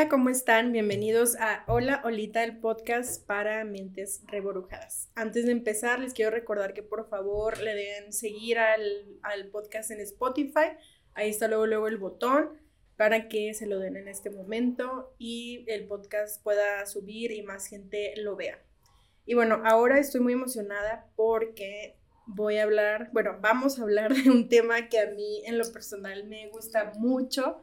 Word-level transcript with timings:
Hola, 0.00 0.08
¿cómo 0.08 0.30
están? 0.30 0.72
Bienvenidos 0.72 1.36
a 1.36 1.62
Hola 1.66 2.00
Olita, 2.04 2.42
el 2.42 2.56
podcast 2.56 3.22
para 3.26 3.62
mentes 3.64 4.22
reborujadas. 4.28 5.10
Antes 5.14 5.44
de 5.44 5.52
empezar, 5.52 6.00
les 6.00 6.14
quiero 6.14 6.30
recordar 6.30 6.72
que 6.72 6.82
por 6.82 7.06
favor 7.10 7.58
le 7.58 7.74
den 7.74 8.10
seguir 8.14 8.58
al, 8.58 8.80
al 9.22 9.48
podcast 9.48 9.90
en 9.90 10.00
Spotify. 10.00 10.70
Ahí 11.12 11.28
está 11.28 11.48
luego, 11.48 11.66
luego 11.66 11.86
el 11.86 11.98
botón 11.98 12.48
para 12.96 13.28
que 13.28 13.52
se 13.52 13.66
lo 13.66 13.78
den 13.78 13.98
en 13.98 14.08
este 14.08 14.30
momento 14.30 15.14
y 15.18 15.66
el 15.68 15.86
podcast 15.86 16.42
pueda 16.42 16.86
subir 16.86 17.30
y 17.30 17.42
más 17.42 17.66
gente 17.66 18.14
lo 18.16 18.36
vea. 18.36 18.58
Y 19.26 19.34
bueno, 19.34 19.60
ahora 19.66 19.98
estoy 19.98 20.22
muy 20.22 20.32
emocionada 20.32 21.10
porque 21.14 21.98
voy 22.24 22.56
a 22.56 22.62
hablar, 22.62 23.10
bueno, 23.12 23.36
vamos 23.42 23.78
a 23.78 23.82
hablar 23.82 24.14
de 24.14 24.30
un 24.30 24.48
tema 24.48 24.88
que 24.88 24.98
a 24.98 25.10
mí 25.10 25.42
en 25.44 25.58
lo 25.58 25.70
personal 25.70 26.26
me 26.26 26.48
gusta 26.48 26.90
mucho 26.96 27.60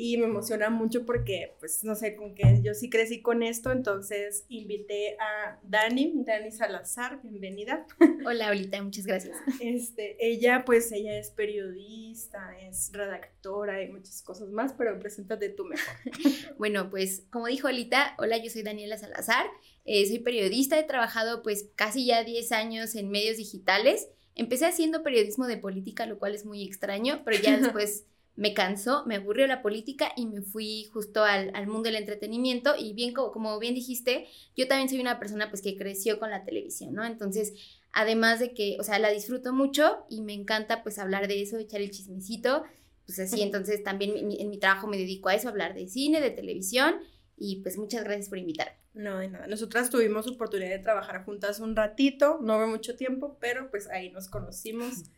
y 0.00 0.16
me 0.16 0.26
emociona 0.26 0.70
mucho 0.70 1.04
porque, 1.04 1.56
pues, 1.58 1.82
no 1.82 1.96
sé, 1.96 2.14
con 2.14 2.32
que 2.36 2.60
yo 2.62 2.72
sí 2.72 2.88
crecí 2.88 3.20
con 3.20 3.42
esto, 3.42 3.72
entonces 3.72 4.44
invité 4.48 5.16
a 5.18 5.58
Dani, 5.64 6.12
Dani 6.24 6.52
Salazar, 6.52 7.18
bienvenida. 7.24 7.84
Hola, 8.24 8.50
Olita, 8.50 8.80
muchas 8.80 9.06
gracias. 9.06 9.36
Este, 9.60 10.16
ella, 10.24 10.64
pues, 10.64 10.92
ella 10.92 11.18
es 11.18 11.30
periodista, 11.30 12.56
es 12.60 12.92
redactora 12.92 13.82
y 13.82 13.88
muchas 13.88 14.22
cosas 14.22 14.50
más, 14.50 14.72
pero 14.72 14.96
preséntate 15.00 15.48
tú 15.48 15.64
mejor. 15.64 15.94
bueno, 16.58 16.90
pues, 16.90 17.24
como 17.32 17.48
dijo 17.48 17.66
Olita, 17.66 18.14
hola, 18.18 18.36
yo 18.38 18.50
soy 18.50 18.62
Daniela 18.62 18.98
Salazar, 18.98 19.46
eh, 19.84 20.06
soy 20.06 20.20
periodista, 20.20 20.78
he 20.78 20.84
trabajado, 20.84 21.42
pues, 21.42 21.70
casi 21.74 22.06
ya 22.06 22.22
10 22.22 22.52
años 22.52 22.94
en 22.94 23.10
medios 23.10 23.36
digitales. 23.36 24.08
Empecé 24.36 24.66
haciendo 24.66 25.02
periodismo 25.02 25.48
de 25.48 25.56
política, 25.56 26.06
lo 26.06 26.20
cual 26.20 26.36
es 26.36 26.44
muy 26.44 26.62
extraño, 26.62 27.22
pero 27.24 27.42
ya 27.42 27.56
después 27.58 28.04
me 28.38 28.54
cansó, 28.54 29.04
me 29.04 29.16
aburrió 29.16 29.48
la 29.48 29.62
política 29.62 30.12
y 30.16 30.26
me 30.26 30.42
fui 30.42 30.84
justo 30.92 31.24
al, 31.24 31.66
mundo 31.66 31.88
del 31.88 31.96
entretenimiento 31.96 32.74
y 32.78 32.92
bien 32.92 33.12
como, 33.12 33.32
como, 33.32 33.58
bien 33.58 33.74
dijiste, 33.74 34.28
yo 34.56 34.68
también 34.68 34.88
soy 34.88 35.00
una 35.00 35.18
persona 35.18 35.50
pues 35.50 35.60
que 35.60 35.76
creció 35.76 36.20
con 36.20 36.30
la 36.30 36.44
televisión, 36.44 36.94
¿no? 36.94 37.04
Entonces, 37.04 37.52
además 37.90 38.38
de 38.38 38.54
que, 38.54 38.76
o 38.78 38.84
sea, 38.84 39.00
la 39.00 39.10
disfruto 39.10 39.52
mucho 39.52 40.06
y 40.08 40.22
me 40.22 40.34
encanta 40.34 40.84
pues 40.84 41.00
hablar 41.00 41.26
de 41.26 41.42
eso, 41.42 41.58
echar 41.58 41.80
el 41.80 41.90
chismecito, 41.90 42.62
pues 43.06 43.18
así, 43.18 43.42
entonces 43.42 43.82
también 43.82 44.14
en 44.16 44.50
mi 44.50 44.58
trabajo 44.58 44.86
me 44.86 44.98
dedico 44.98 45.30
a 45.30 45.34
eso, 45.34 45.48
hablar 45.48 45.74
de 45.74 45.88
cine, 45.88 46.20
de 46.20 46.30
televisión 46.30 46.94
y 47.36 47.56
pues 47.62 47.76
muchas 47.76 48.04
gracias 48.04 48.28
por 48.28 48.38
invitarme. 48.38 48.76
No, 48.94 49.18
de 49.18 49.28
nada. 49.28 49.48
Nosotras 49.48 49.90
tuvimos 49.90 50.28
oportunidad 50.28 50.70
de 50.70 50.78
trabajar 50.78 51.24
juntas 51.24 51.58
un 51.58 51.74
ratito, 51.74 52.38
no 52.40 52.64
mucho 52.68 52.94
tiempo, 52.94 53.36
pero 53.40 53.68
pues 53.68 53.88
ahí 53.88 54.10
nos 54.10 54.28
conocimos. 54.28 54.94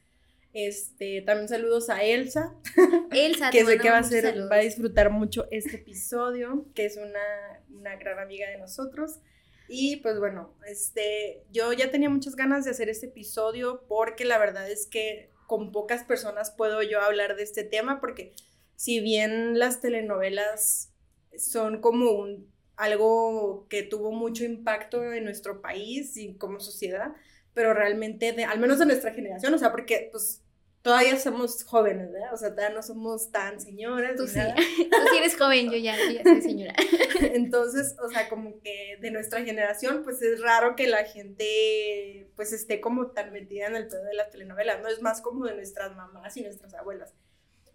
Este, 0.53 1.23
también 1.23 1.49
saludos 1.49 1.91
a 1.91 2.03
Elsa. 2.03 2.55
Elsa, 3.13 3.51
que 3.51 3.65
sé 3.65 3.79
que 3.79 3.91
va 3.91 3.99
a 3.99 4.03
ser, 4.03 4.51
va 4.51 4.57
a 4.57 4.61
disfrutar 4.61 5.11
mucho 5.11 5.47
este 5.51 5.77
episodio, 5.77 6.67
que 6.75 6.87
es 6.87 6.97
una, 6.97 7.63
una 7.71 7.97
gran 7.97 8.19
amiga 8.19 8.49
de 8.49 8.59
nosotros. 8.59 9.21
Y 9.69 9.99
pues 9.99 10.19
bueno, 10.19 10.53
este, 10.67 11.45
yo 11.53 11.73
ya 11.73 11.93
tenía 11.93 12.11
muchas 12.11 12.35
ganas 12.35 12.65
de 12.65 12.73
hacer 12.73 12.89
este 12.89 13.07
episodio 13.07 13.85
porque 13.87 14.25
la 14.25 14.39
verdad 14.39 14.69
es 14.69 14.89
que 14.89 15.31
con 15.47 15.71
pocas 15.71 16.03
personas 16.03 16.51
puedo 16.51 16.83
yo 16.83 17.01
hablar 17.01 17.37
de 17.37 17.45
este 17.45 17.63
tema 17.63 18.01
porque 18.01 18.33
si 18.75 19.01
bien 19.01 19.59
las 19.59 19.81
telenovelas 19.81 20.93
son 21.37 21.81
como 21.81 22.11
un, 22.11 22.53
algo 22.77 23.67
que 23.69 23.85
tuvo 23.85 24.11
mucho 24.11 24.45
impacto 24.45 25.13
en 25.13 25.23
nuestro 25.25 25.61
país 25.61 26.17
y 26.17 26.35
como 26.35 26.59
sociedad, 26.59 27.15
pero 27.55 27.75
realmente, 27.75 28.33
de, 28.33 28.45
al 28.45 28.59
menos 28.59 28.79
de 28.79 28.87
nuestra 28.87 29.13
generación, 29.13 29.53
o 29.55 29.59
sea, 29.59 29.71
porque 29.71 30.09
pues 30.11 30.43
todavía 30.83 31.19
somos 31.19 31.65
jóvenes, 31.65 32.11
¿verdad? 32.13 32.33
O 32.33 32.37
sea, 32.37 32.55
todavía 32.55 32.75
no 32.75 32.83
somos 32.83 33.31
tan 33.31 33.61
señoras. 33.61 34.17
Tú 34.17 34.27
sí, 34.27 34.39
tú 34.57 34.97
sí 35.11 35.19
eres 35.19 35.37
joven, 35.37 35.71
yo 35.71 35.79
ya, 35.79 35.97
ya 35.97 36.23
soy 36.23 36.43
señora. 36.43 36.75
Entonces, 37.21 37.97
o 38.03 38.09
sea, 38.09 38.29
como 38.29 38.61
que 38.61 38.99
de 39.01 39.11
nuestra 39.11 39.43
generación, 39.43 40.03
pues 40.05 40.23
es 40.23 40.41
raro 40.41 40.77
que 40.77 40.87
la 40.87 41.05
gente, 41.05 42.31
pues 42.37 42.53
esté 42.53 42.81
como 42.81 43.09
tan 43.09 43.33
metida 43.33 43.67
en 43.67 43.77
el 43.77 43.89
pedo 43.89 44.05
de 44.05 44.15
las 44.15 44.31
telenovelas, 44.31 44.81
¿no? 44.81 44.89
Es 44.89 45.03
más 45.03 45.21
como 45.21 45.47
de 45.47 45.55
nuestras 45.55 45.95
mamás 45.95 46.37
y 46.37 46.43
nuestras 46.43 46.75
abuelas. 46.75 47.15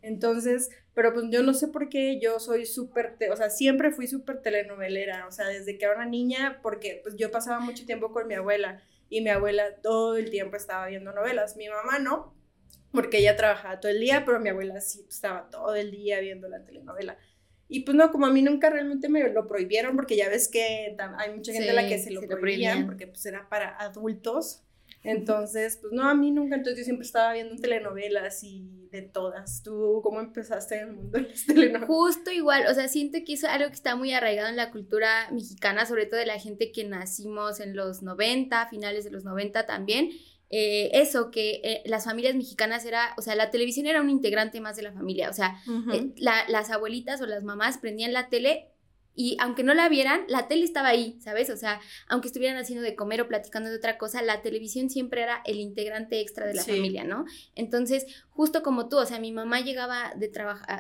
Entonces, 0.01 0.69
pero 0.93 1.13
pues 1.13 1.25
yo 1.31 1.41
no 1.41 1.55
sé 1.55 1.67
por 1.67 1.89
qué 1.89 2.19
yo 2.19 2.39
soy 2.39 2.67
súper, 2.67 3.17
o 3.31 3.35
sea, 3.35 3.49
siempre 3.49 3.91
fui 3.91 4.07
súper 4.07 4.39
telenovelera, 4.39 5.25
o 5.27 5.31
sea, 5.31 5.47
desde 5.47 5.79
que 5.79 5.85
era 5.85 5.95
una 5.95 6.05
niña, 6.05 6.59
porque 6.61 6.99
pues 7.01 7.15
yo 7.15 7.31
pasaba 7.31 7.59
mucho 7.59 7.87
tiempo 7.87 8.11
con 8.11 8.27
mi 8.27 8.35
abuela 8.35 8.83
y 9.09 9.21
mi 9.21 9.29
abuela 9.29 9.75
todo 9.81 10.17
el 10.17 10.29
tiempo 10.29 10.57
estaba 10.57 10.87
viendo 10.87 11.11
novelas. 11.11 11.55
Mi 11.57 11.67
mamá 11.69 11.99
no, 11.99 12.35
porque 12.91 13.19
ella 13.19 13.35
trabajaba 13.35 13.79
todo 13.79 13.91
el 13.91 13.99
día, 13.99 14.23
pero 14.25 14.39
mi 14.39 14.49
abuela 14.49 14.79
sí 14.81 15.05
estaba 15.07 15.49
todo 15.49 15.75
el 15.75 15.91
día 15.91 16.19
viendo 16.19 16.47
la 16.47 16.63
telenovela. 16.63 17.17
Y 17.67 17.81
pues 17.81 17.95
no, 17.95 18.11
como 18.11 18.27
a 18.27 18.31
mí 18.31 18.41
nunca 18.41 18.69
realmente 18.69 19.09
me 19.09 19.27
lo 19.29 19.47
prohibieron, 19.47 19.95
porque 19.95 20.15
ya 20.15 20.29
ves 20.29 20.47
que 20.47 20.95
hay 21.17 21.33
mucha 21.33 21.51
gente 21.51 21.71
a 21.71 21.73
la 21.73 21.87
que 21.87 21.97
se 21.99 22.11
lo 22.11 22.21
prohibían, 22.21 22.85
porque 22.85 23.07
pues 23.07 23.25
era 23.25 23.49
para 23.49 23.75
adultos. 23.77 24.63
Entonces, 25.05 25.77
pues 25.79 25.93
no, 25.93 26.09
a 26.09 26.15
mí 26.15 26.31
nunca, 26.31 26.55
entonces 26.55 26.79
yo 26.79 26.83
siempre 26.83 27.05
estaba 27.05 27.33
viendo 27.33 27.55
telenovelas 27.55 28.43
y 28.43 28.67
de 28.91 29.03
todas. 29.03 29.61
¿Tú 29.63 29.99
cómo 30.03 30.19
empezaste 30.19 30.79
en 30.79 30.89
el 30.89 30.95
mundo 30.95 31.19
de 31.19 31.29
las 31.29 31.45
telenovelas? 31.45 31.87
Justo 31.87 32.31
igual, 32.31 32.65
o 32.67 32.73
sea, 32.73 32.87
siento 32.87 33.19
que 33.25 33.33
eso 33.33 33.47
es 33.47 33.53
algo 33.53 33.67
que 33.67 33.75
está 33.75 33.95
muy 33.95 34.11
arraigado 34.13 34.49
en 34.49 34.55
la 34.55 34.71
cultura 34.71 35.29
mexicana, 35.31 35.85
sobre 35.85 36.07
todo 36.07 36.19
de 36.19 36.25
la 36.25 36.39
gente 36.39 36.71
que 36.71 36.83
nacimos 36.85 37.59
en 37.59 37.75
los 37.75 38.01
90, 38.01 38.67
finales 38.67 39.03
de 39.03 39.11
los 39.11 39.23
90 39.23 39.65
también. 39.65 40.09
Eh, 40.49 40.91
eso, 40.93 41.31
que 41.31 41.61
eh, 41.63 41.83
las 41.85 42.05
familias 42.05 42.35
mexicanas 42.35 42.85
era, 42.85 43.13
o 43.17 43.21
sea, 43.21 43.35
la 43.35 43.51
televisión 43.51 43.87
era 43.87 44.01
un 44.01 44.09
integrante 44.09 44.61
más 44.61 44.75
de 44.75 44.83
la 44.83 44.93
familia, 44.93 45.29
o 45.29 45.33
sea, 45.33 45.59
eh, 45.91 46.13
las 46.17 46.69
abuelitas 46.69 47.19
o 47.21 47.25
las 47.25 47.43
mamás 47.43 47.79
prendían 47.79 48.13
la 48.13 48.29
tele 48.29 48.74
y 49.15 49.37
aunque 49.39 49.63
no 49.63 49.73
la 49.73 49.87
vieran, 49.89 50.25
la 50.27 50.47
tele 50.47 50.65
estaba 50.65 50.89
ahí, 50.89 51.17
¿sabes? 51.21 51.49
O 51.49 51.57
sea, 51.57 51.79
aunque 52.07 52.27
estuvieran 52.27 52.57
haciendo 52.57 52.83
de 52.83 52.95
comer 52.95 53.21
o 53.21 53.27
platicando 53.27 53.69
de 53.69 53.77
otra 53.77 53.97
cosa, 53.97 54.21
la 54.21 54.41
televisión 54.41 54.89
siempre 54.89 55.21
era 55.21 55.41
el 55.45 55.59
integrante 55.59 56.19
extra 56.19 56.45
de 56.45 56.53
la 56.53 56.63
familia, 56.63 57.03
¿no? 57.03 57.25
Entonces, 57.55 58.05
justo 58.29 58.61
como 58.61 58.89
tú, 58.89 58.97
o 58.97 59.05
sea, 59.05 59.19
mi 59.19 59.31
mamá 59.31 59.61
llegaba 59.61 60.13
de, 60.15 60.31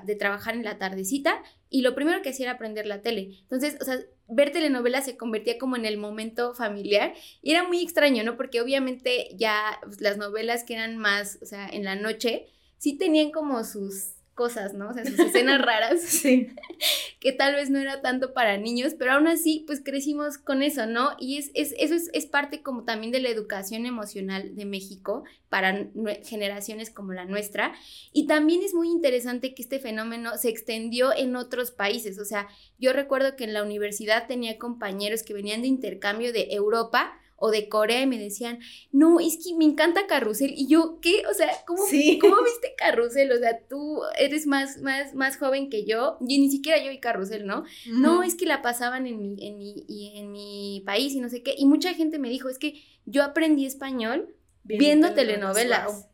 de 0.03 0.15
trabajar 0.15 0.55
en 0.55 0.63
la 0.63 0.77
tardecita 0.77 1.41
y 1.69 1.81
lo 1.81 1.95
primero 1.95 2.21
que 2.21 2.29
hacía 2.29 2.49
era 2.49 2.57
prender 2.57 2.85
la 2.87 3.01
tele. 3.01 3.37
Entonces, 3.41 3.77
o 3.81 3.85
sea, 3.85 3.99
ver 4.27 4.51
telenovelas 4.51 5.05
se 5.05 5.17
convertía 5.17 5.57
como 5.57 5.75
en 5.75 5.85
el 5.85 5.97
momento 5.97 6.53
familiar 6.53 7.13
y 7.41 7.51
era 7.51 7.67
muy 7.67 7.81
extraño, 7.81 8.23
¿no? 8.23 8.37
Porque 8.37 8.61
obviamente 8.61 9.29
ya 9.35 9.79
pues, 9.83 10.01
las 10.01 10.17
novelas 10.17 10.63
que 10.63 10.73
eran 10.73 10.97
más, 10.97 11.39
o 11.41 11.45
sea, 11.45 11.67
en 11.67 11.83
la 11.83 11.95
noche, 11.95 12.47
sí 12.77 12.97
tenían 12.97 13.31
como 13.31 13.63
sus 13.63 14.14
cosas, 14.35 14.73
¿no? 14.73 14.89
O 14.89 14.93
sea, 14.93 15.05
sus 15.05 15.17
escenas 15.17 15.61
raras, 15.65 16.01
sí. 16.01 16.49
que 17.19 17.31
tal 17.31 17.55
vez 17.55 17.69
no 17.69 17.79
era 17.79 18.01
tanto 18.01 18.33
para 18.33 18.57
niños, 18.57 18.93
pero 18.93 19.13
aún 19.13 19.27
así, 19.27 19.63
pues 19.65 19.81
crecimos 19.83 20.37
con 20.37 20.61
eso, 20.61 20.85
¿no? 20.85 21.15
Y 21.19 21.37
es, 21.37 21.49
es 21.55 21.73
eso 21.79 21.95
es, 21.95 22.09
es, 22.13 22.25
parte 22.27 22.61
como 22.61 22.83
también 22.83 23.11
de 23.11 23.21
la 23.21 23.29
educación 23.29 23.85
emocional 23.85 24.55
de 24.55 24.65
México 24.65 25.23
para 25.49 25.87
generaciones 26.23 26.91
como 26.91 27.13
la 27.13 27.25
nuestra. 27.25 27.73
Y 28.11 28.27
también 28.27 28.61
es 28.61 28.73
muy 28.73 28.89
interesante 28.89 29.55
que 29.55 29.61
este 29.61 29.79
fenómeno 29.79 30.37
se 30.37 30.49
extendió 30.49 31.15
en 31.15 31.35
otros 31.35 31.71
países, 31.71 32.19
o 32.19 32.25
sea, 32.25 32.47
yo 32.77 32.93
recuerdo 32.93 33.35
que 33.35 33.45
en 33.45 33.53
la 33.53 33.63
universidad 33.63 34.27
tenía 34.27 34.59
compañeros 34.59 35.23
que 35.23 35.33
venían 35.33 35.61
de 35.61 35.67
intercambio 35.67 36.33
de 36.33 36.49
Europa, 36.51 37.17
o 37.37 37.51
de 37.51 37.67
Corea 37.67 38.01
y 38.01 38.07
me 38.07 38.17
decían, 38.17 38.59
no, 38.91 39.19
es 39.19 39.37
que 39.43 39.53
me 39.55 39.65
encanta 39.65 40.07
Carrusel. 40.07 40.53
Y 40.55 40.67
yo, 40.67 40.99
¿qué? 41.01 41.23
O 41.29 41.33
sea, 41.33 41.49
¿cómo, 41.65 41.83
¿cómo 42.21 42.35
viste 42.45 42.73
Carrusel? 42.77 43.31
O 43.31 43.37
sea, 43.37 43.59
tú 43.67 44.01
eres 44.17 44.47
más, 44.47 44.81
más, 44.81 45.13
más 45.13 45.37
joven 45.37 45.69
que 45.69 45.85
yo, 45.85 46.17
y 46.25 46.39
ni 46.39 46.49
siquiera 46.49 46.81
yo 46.83 46.89
vi 46.89 46.99
Carrusel, 46.99 47.45
¿no? 47.45 47.65
No, 47.87 48.23
es 48.23 48.35
que 48.35 48.45
la 48.45 48.61
pasaban 48.61 49.05
en 49.07 49.21
mi, 49.21 49.35
en, 49.45 49.57
mi, 49.57 49.85
en 50.17 50.31
mi 50.31 50.83
país 50.85 51.13
y 51.13 51.19
no 51.19 51.29
sé 51.29 51.43
qué. 51.43 51.55
Y 51.57 51.65
mucha 51.65 51.93
gente 51.93 52.19
me 52.19 52.29
dijo, 52.29 52.49
es 52.49 52.57
que 52.57 52.81
yo 53.05 53.23
aprendí 53.23 53.65
español 53.65 54.35
viendo, 54.63 55.13
telenovelas. 55.13 56.07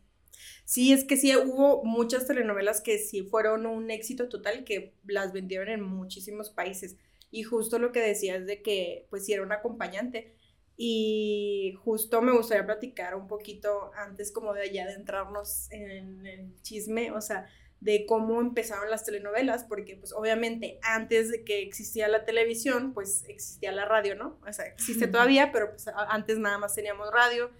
Sí, 0.64 0.92
es 0.92 1.04
que 1.04 1.16
sí 1.16 1.36
hubo 1.36 1.84
muchas 1.84 2.26
telenovelas 2.26 2.80
que 2.80 2.98
sí 2.98 3.22
fueron 3.22 3.66
un 3.66 3.90
éxito 3.90 4.28
total, 4.28 4.64
que 4.64 4.94
las 5.06 5.32
vendieron 5.32 5.68
en 5.68 5.82
muchísimos 5.82 6.50
países. 6.50 6.96
Y 7.30 7.42
justo 7.44 7.78
lo 7.78 7.92
que 7.92 8.00
decías 8.00 8.46
de 8.46 8.62
que, 8.62 9.06
pues, 9.10 9.24
sí 9.26 9.32
era 9.32 9.42
un 9.42 9.52
acompañante 9.52 10.34
y 10.76 11.78
justo 11.84 12.22
me 12.22 12.32
gustaría 12.32 12.66
platicar 12.66 13.14
un 13.14 13.28
poquito 13.28 13.92
antes 13.94 14.32
como 14.32 14.54
de 14.54 14.62
allá 14.62 14.86
de 14.86 14.94
entrarnos 14.94 15.70
en 15.70 16.26
el 16.26 16.60
chisme, 16.62 17.12
o 17.12 17.20
sea, 17.20 17.46
de 17.80 18.06
cómo 18.06 18.40
empezaron 18.40 18.90
las 18.90 19.04
telenovelas, 19.04 19.64
porque 19.64 19.96
pues 19.96 20.12
obviamente 20.12 20.78
antes 20.82 21.30
de 21.30 21.44
que 21.44 21.62
existía 21.62 22.06
la 22.06 22.24
televisión, 22.24 22.94
pues 22.94 23.24
existía 23.28 23.72
la 23.72 23.84
radio, 23.84 24.14
¿no? 24.14 24.38
O 24.48 24.52
sea, 24.52 24.66
existe 24.66 25.08
todavía, 25.08 25.50
pero 25.52 25.70
pues 25.70 25.88
antes 26.08 26.38
nada 26.38 26.58
más 26.58 26.74
teníamos 26.74 27.10
radio 27.12 27.50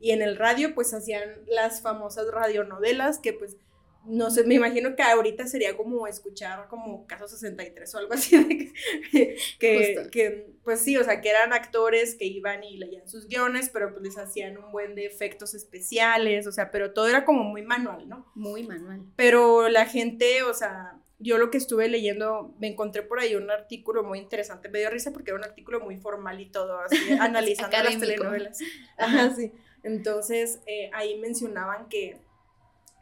y 0.00 0.10
en 0.10 0.20
el 0.20 0.36
radio 0.36 0.74
pues 0.74 0.92
hacían 0.94 1.22
las 1.46 1.80
famosas 1.80 2.28
radionovelas 2.30 3.18
que 3.18 3.32
pues 3.32 3.56
no 4.04 4.30
sé, 4.30 4.44
me 4.44 4.54
imagino 4.54 4.96
que 4.96 5.02
ahorita 5.02 5.46
sería 5.46 5.76
como 5.76 6.06
escuchar 6.06 6.68
como 6.68 7.06
Caso 7.06 7.28
63 7.28 7.94
o 7.94 7.98
algo 7.98 8.14
así, 8.14 8.36
de 8.44 8.72
que, 9.10 9.36
que, 9.58 10.08
que, 10.10 10.50
pues 10.64 10.80
sí, 10.80 10.96
o 10.96 11.04
sea, 11.04 11.20
que 11.20 11.28
eran 11.28 11.52
actores 11.52 12.14
que 12.14 12.24
iban 12.24 12.64
y 12.64 12.78
leían 12.78 13.08
sus 13.08 13.26
guiones, 13.26 13.70
pero 13.70 13.90
pues 13.90 14.02
les 14.02 14.18
hacían 14.18 14.56
un 14.58 14.72
buen 14.72 14.94
de 14.94 15.06
efectos 15.06 15.54
especiales, 15.54 16.46
o 16.46 16.52
sea, 16.52 16.70
pero 16.70 16.92
todo 16.92 17.08
era 17.08 17.24
como 17.24 17.44
muy 17.44 17.62
manual, 17.62 18.08
¿no? 18.08 18.30
Muy 18.34 18.62
manual. 18.62 19.02
Pero 19.16 19.68
la 19.68 19.84
gente, 19.86 20.42
o 20.42 20.54
sea, 20.54 20.98
yo 21.18 21.36
lo 21.38 21.50
que 21.50 21.58
estuve 21.58 21.88
leyendo, 21.88 22.54
me 22.58 22.68
encontré 22.68 23.02
por 23.02 23.18
ahí 23.18 23.34
un 23.34 23.50
artículo 23.50 24.04
muy 24.04 24.18
interesante, 24.18 24.68
me 24.68 24.78
dio 24.78 24.90
risa 24.90 25.12
porque 25.12 25.30
era 25.30 25.38
un 25.38 25.44
artículo 25.44 25.80
muy 25.80 25.96
formal 25.96 26.40
y 26.40 26.46
todo, 26.46 26.80
así, 26.80 26.96
analizando 27.20 27.76
las 27.76 27.98
telenovelas. 27.98 28.58
Ajá, 28.96 29.34
sí. 29.34 29.52
Entonces, 29.82 30.60
eh, 30.66 30.90
ahí 30.92 31.18
mencionaban 31.18 31.88
que 31.88 32.18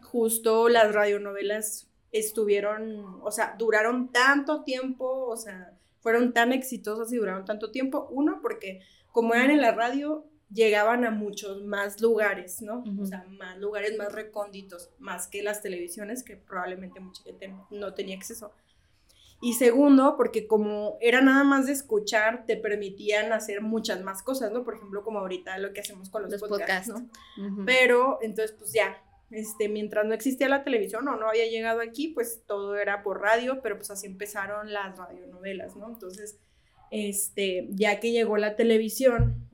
justo 0.06 0.68
las 0.68 0.94
radionovelas 0.94 1.88
estuvieron, 2.12 3.20
o 3.22 3.30
sea, 3.30 3.56
duraron 3.58 4.10
tanto 4.12 4.64
tiempo, 4.64 5.26
o 5.26 5.36
sea, 5.36 5.72
fueron 6.00 6.32
tan 6.32 6.52
exitosas 6.52 7.12
y 7.12 7.16
duraron 7.16 7.44
tanto 7.44 7.70
tiempo. 7.70 8.08
Uno, 8.10 8.40
porque 8.40 8.80
como 9.12 9.34
eran 9.34 9.50
en 9.50 9.60
la 9.60 9.72
radio, 9.72 10.24
llegaban 10.52 11.04
a 11.04 11.10
muchos 11.10 11.64
más 11.64 12.00
lugares, 12.00 12.62
¿no? 12.62 12.84
O 13.00 13.06
sea, 13.06 13.24
más 13.28 13.58
lugares 13.58 13.98
más 13.98 14.12
recónditos, 14.12 14.90
más 14.98 15.26
que 15.26 15.42
las 15.42 15.62
televisiones, 15.62 16.22
que 16.22 16.36
probablemente 16.36 17.00
mucha 17.00 17.22
gente 17.22 17.52
no, 17.70 17.94
tenía 17.94 18.16
acceso. 18.16 18.52
Y 19.42 19.54
segundo, 19.54 20.16
porque 20.16 20.46
como 20.46 20.96
era 21.00 21.20
nada 21.20 21.44
más 21.44 21.66
de 21.66 21.72
escuchar, 21.72 22.46
te 22.46 22.56
permitían 22.56 23.32
hacer 23.32 23.60
muchas 23.60 24.02
más 24.02 24.22
cosas, 24.22 24.50
¿no? 24.52 24.64
Por 24.64 24.76
ejemplo, 24.76 25.02
como 25.02 25.18
ahorita 25.18 25.58
lo 25.58 25.72
que 25.72 25.80
hacemos 25.80 26.08
con 26.08 26.22
los, 26.22 26.40
podcasts, 26.40 26.88
¿no? 26.88 27.08
Pero 27.66 28.18
entonces, 28.22 28.56
pues 28.56 28.72
ya, 28.72 29.02
este, 29.30 29.68
mientras 29.68 30.06
no 30.06 30.14
existía 30.14 30.48
la 30.48 30.64
televisión 30.64 31.06
o 31.08 31.16
no 31.16 31.28
había 31.28 31.46
llegado 31.46 31.80
aquí, 31.80 32.08
pues 32.08 32.42
todo 32.46 32.76
era 32.76 33.02
por 33.02 33.20
radio, 33.20 33.60
pero 33.62 33.76
pues 33.76 33.90
así 33.90 34.06
empezaron 34.06 34.72
las 34.72 34.96
radionovelas, 34.96 35.76
¿no? 35.76 35.88
Entonces, 35.88 36.38
este, 36.90 37.68
ya 37.70 37.98
que 37.98 38.12
llegó 38.12 38.36
la 38.36 38.56
televisión 38.56 39.48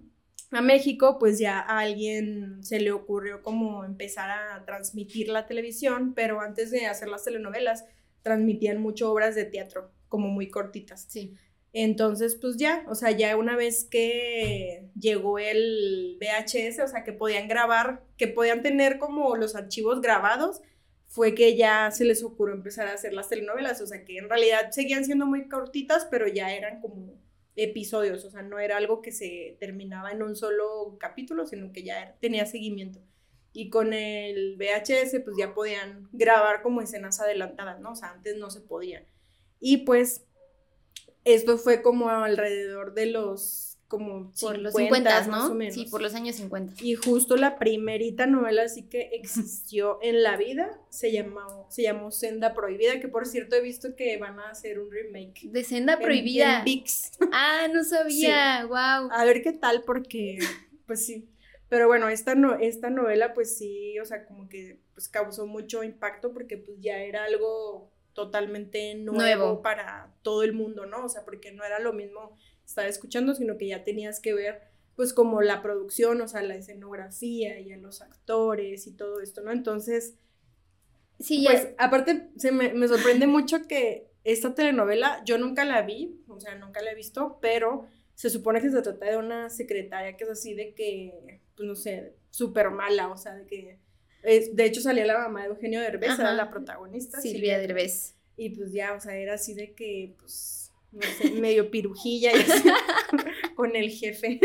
a 0.50 0.60
México, 0.60 1.16
pues 1.18 1.38
ya 1.38 1.60
a 1.60 1.78
alguien 1.78 2.62
se 2.62 2.78
le 2.80 2.92
ocurrió 2.92 3.42
como 3.42 3.84
empezar 3.84 4.30
a 4.30 4.64
transmitir 4.66 5.28
la 5.28 5.46
televisión, 5.46 6.12
pero 6.14 6.40
antes 6.42 6.70
de 6.70 6.86
hacer 6.86 7.08
las 7.08 7.24
telenovelas, 7.24 7.86
transmitían 8.20 8.80
mucho 8.80 9.10
obras 9.10 9.34
de 9.34 9.46
teatro, 9.46 9.90
como 10.08 10.28
muy 10.28 10.50
cortitas. 10.50 11.06
Sí. 11.08 11.34
Entonces, 11.72 12.36
pues 12.36 12.58
ya, 12.58 12.84
o 12.88 12.94
sea, 12.94 13.12
ya 13.12 13.34
una 13.36 13.56
vez 13.56 13.84
que 13.84 14.90
llegó 14.94 15.38
el 15.38 16.18
VHS, 16.20 16.80
o 16.80 16.88
sea, 16.88 17.02
que 17.02 17.12
podían 17.12 17.48
grabar, 17.48 18.04
que 18.18 18.28
podían 18.28 18.62
tener 18.62 18.98
como 18.98 19.36
los 19.36 19.56
archivos 19.56 20.02
grabados, 20.02 20.60
fue 21.06 21.34
que 21.34 21.56
ya 21.56 21.90
se 21.90 22.04
les 22.04 22.22
ocurrió 22.22 22.54
empezar 22.54 22.88
a 22.88 22.94
hacer 22.94 23.14
las 23.14 23.28
telenovelas, 23.28 23.80
o 23.80 23.86
sea, 23.86 24.04
que 24.04 24.18
en 24.18 24.28
realidad 24.28 24.70
seguían 24.70 25.04
siendo 25.04 25.26
muy 25.26 25.48
cortitas, 25.48 26.06
pero 26.10 26.26
ya 26.26 26.54
eran 26.54 26.80
como 26.80 27.20
episodios, 27.56 28.24
o 28.24 28.30
sea, 28.30 28.42
no 28.42 28.58
era 28.58 28.76
algo 28.76 29.02
que 29.02 29.12
se 29.12 29.56
terminaba 29.60 30.10
en 30.10 30.22
un 30.22 30.36
solo 30.36 30.96
capítulo, 30.98 31.46
sino 31.46 31.72
que 31.72 31.82
ya 31.82 32.16
tenía 32.20 32.46
seguimiento. 32.46 33.00
Y 33.52 33.68
con 33.68 33.92
el 33.92 34.56
VHS, 34.56 35.20
pues 35.20 35.36
ya 35.38 35.54
podían 35.54 36.08
grabar 36.12 36.62
como 36.62 36.80
escenas 36.80 37.20
adelantadas, 37.20 37.80
¿no? 37.80 37.92
O 37.92 37.96
sea, 37.96 38.10
antes 38.12 38.36
no 38.38 38.50
se 38.50 38.62
podía. 38.62 39.06
Y 39.60 39.78
pues 39.78 40.24
esto 41.24 41.58
fue 41.58 41.82
como 41.82 42.08
alrededor 42.08 42.94
de 42.94 43.06
los 43.06 43.72
como 43.92 44.32
por 44.40 44.56
los 44.56 44.72
50, 44.72 45.26
¿no? 45.26 45.54
Sí, 45.70 45.84
por 45.90 46.00
los 46.00 46.14
años 46.14 46.36
50. 46.36 46.82
Y 46.82 46.94
justo 46.94 47.36
la 47.36 47.58
primerita 47.58 48.24
novela 48.24 48.62
así 48.62 48.84
que 48.84 49.10
existió 49.12 49.98
en 50.00 50.22
la 50.22 50.38
vida 50.38 50.80
se 50.88 51.12
llamó, 51.12 51.66
se 51.68 51.82
llamó 51.82 52.10
Senda 52.10 52.54
Prohibida, 52.54 53.00
que 53.00 53.08
por 53.08 53.26
cierto 53.26 53.54
he 53.54 53.60
visto 53.60 53.94
que 53.94 54.16
van 54.16 54.40
a 54.40 54.48
hacer 54.48 54.78
un 54.78 54.90
remake. 54.90 55.42
De 55.50 55.62
Senda 55.62 55.98
Prohibida. 55.98 56.64
En, 56.64 56.84
Ah, 57.32 57.68
no 57.70 57.84
sabía, 57.84 58.64
wow. 58.64 59.10
A 59.12 59.24
ver 59.26 59.42
qué 59.42 59.52
tal, 59.52 59.82
porque, 59.82 60.38
pues 60.86 61.04
sí. 61.04 61.28
Pero 61.68 61.86
bueno, 61.86 62.08
esta, 62.08 62.34
no, 62.34 62.54
esta 62.54 62.88
novela, 62.88 63.34
pues 63.34 63.58
sí, 63.58 63.98
o 63.98 64.06
sea, 64.06 64.24
como 64.24 64.48
que 64.48 64.78
pues 64.94 65.10
causó 65.10 65.46
mucho 65.46 65.82
impacto 65.82 66.32
porque 66.32 66.56
pues 66.56 66.78
ya 66.80 66.96
era 66.98 67.24
algo 67.24 67.90
totalmente 68.14 68.94
nuevo, 68.94 69.62
para 69.62 70.12
todo 70.22 70.42
el 70.42 70.52
mundo, 70.52 70.86
¿no? 70.86 71.04
O 71.04 71.08
sea, 71.08 71.24
porque 71.24 71.52
no 71.52 71.64
era 71.64 71.78
lo 71.78 71.92
mismo 71.92 72.36
estar 72.64 72.86
escuchando, 72.86 73.34
sino 73.34 73.58
que 73.58 73.68
ya 73.68 73.84
tenías 73.84 74.20
que 74.20 74.34
ver 74.34 74.60
pues 74.96 75.14
como 75.14 75.40
la 75.40 75.62
producción, 75.62 76.20
o 76.20 76.28
sea, 76.28 76.42
la 76.42 76.54
escenografía 76.54 77.58
y 77.60 77.72
a 77.72 77.78
los 77.78 78.02
actores 78.02 78.86
y 78.86 78.92
todo 78.92 79.20
esto, 79.20 79.40
¿no? 79.40 79.50
Entonces, 79.50 80.16
sí, 81.18 81.44
pues 81.46 81.70
aparte 81.78 82.28
se 82.36 82.52
me, 82.52 82.74
me 82.74 82.88
sorprende 82.88 83.26
mucho 83.26 83.66
que 83.66 84.10
esta 84.24 84.54
telenovela 84.54 85.22
yo 85.24 85.38
nunca 85.38 85.64
la 85.64 85.82
vi, 85.82 86.20
o 86.28 86.38
sea, 86.38 86.54
nunca 86.56 86.82
la 86.82 86.92
he 86.92 86.94
visto, 86.94 87.38
pero 87.40 87.86
se 88.14 88.30
supone 88.30 88.60
que 88.60 88.70
se 88.70 88.82
trata 88.82 89.06
de 89.06 89.16
una 89.16 89.50
secretaria 89.50 90.16
que 90.16 90.24
es 90.24 90.30
así 90.30 90.54
de 90.54 90.74
que, 90.74 91.40
pues 91.56 91.66
no 91.66 91.74
sé, 91.74 92.14
súper 92.30 92.70
mala, 92.70 93.08
o 93.08 93.16
sea, 93.16 93.34
de 93.34 93.46
que 93.46 93.78
de 94.22 94.64
hecho 94.64 94.80
salía 94.80 95.04
la 95.04 95.18
mamá 95.18 95.42
de 95.42 95.48
Eugenio 95.48 95.80
Derbez, 95.80 96.18
era 96.18 96.32
la 96.32 96.50
protagonista. 96.50 97.20
Silvia, 97.20 97.58
Derbez. 97.58 98.14
Y 98.36 98.50
pues 98.50 98.72
ya, 98.72 98.94
o 98.94 99.00
sea, 99.00 99.16
era 99.16 99.34
así 99.34 99.54
de 99.54 99.74
que, 99.74 100.14
pues, 100.18 100.72
no 100.92 101.02
sé, 101.18 101.30
medio 101.32 101.70
pirujilla 101.70 102.32
con 103.56 103.76
el 103.76 103.90
jefe. 103.90 104.40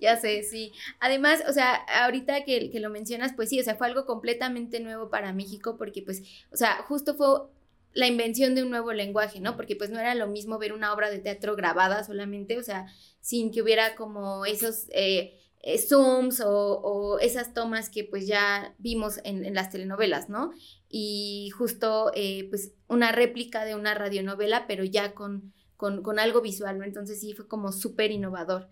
ya 0.00 0.16
sé, 0.16 0.42
sí. 0.42 0.72
Además, 1.00 1.42
o 1.48 1.52
sea, 1.52 1.74
ahorita 2.04 2.44
que, 2.44 2.70
que, 2.70 2.80
lo 2.80 2.90
mencionas, 2.90 3.32
pues 3.34 3.48
sí, 3.50 3.60
o 3.60 3.64
sea, 3.64 3.76
fue 3.76 3.86
algo 3.86 4.06
completamente 4.06 4.80
nuevo 4.80 5.10
para 5.10 5.32
México 5.32 5.76
porque, 5.76 6.02
pues, 6.02 6.22
o 6.50 6.56
sea, 6.56 6.82
justo 6.82 7.14
fue 7.14 7.48
la 7.94 8.08
invención 8.08 8.54
de 8.54 8.62
un 8.62 8.70
nuevo 8.70 8.92
lenguaje, 8.92 9.40
¿no? 9.40 9.56
Porque 9.56 9.76
pues 9.76 9.90
no 9.90 10.00
era 10.00 10.14
lo 10.14 10.26
mismo 10.26 10.58
ver 10.58 10.72
una 10.72 10.92
obra 10.92 11.10
de 11.10 11.20
teatro 11.20 11.56
grabada 11.56 12.04
solamente, 12.04 12.58
o 12.58 12.62
sea, 12.62 12.86
sin 13.20 13.50
que 13.50 13.62
hubiera 13.62 13.94
como 13.94 14.44
esos... 14.44 14.86
Eh, 14.90 15.40
eh, 15.66 15.78
zooms 15.78 16.42
o, 16.44 17.18
esas 17.20 17.54
tomas 17.54 17.88
que 17.88 18.04
pues 18.04 18.26
ya 18.26 18.74
vimos 18.78 19.18
en, 19.24 19.54
las 19.54 19.70
telenovelas, 19.70 20.28
¿no? 20.28 20.52
Y 20.90 21.50
justo 21.56 22.12
eh, 22.14 22.48
pues 22.50 22.72
una 22.86 23.12
réplica 23.12 23.64
de 23.64 23.74
una 23.74 23.94
radionovela, 23.94 24.66
pero 24.66 24.84
ya 24.84 25.14
con, 25.14 25.54
con, 25.76 26.18
algo 26.18 26.42
visual, 26.42 26.78
¿no? 26.78 26.84
Entonces 26.84 27.18
sí 27.18 27.32
fue 27.32 27.48
como 27.48 27.72
súper 27.72 28.10
innovador. 28.10 28.68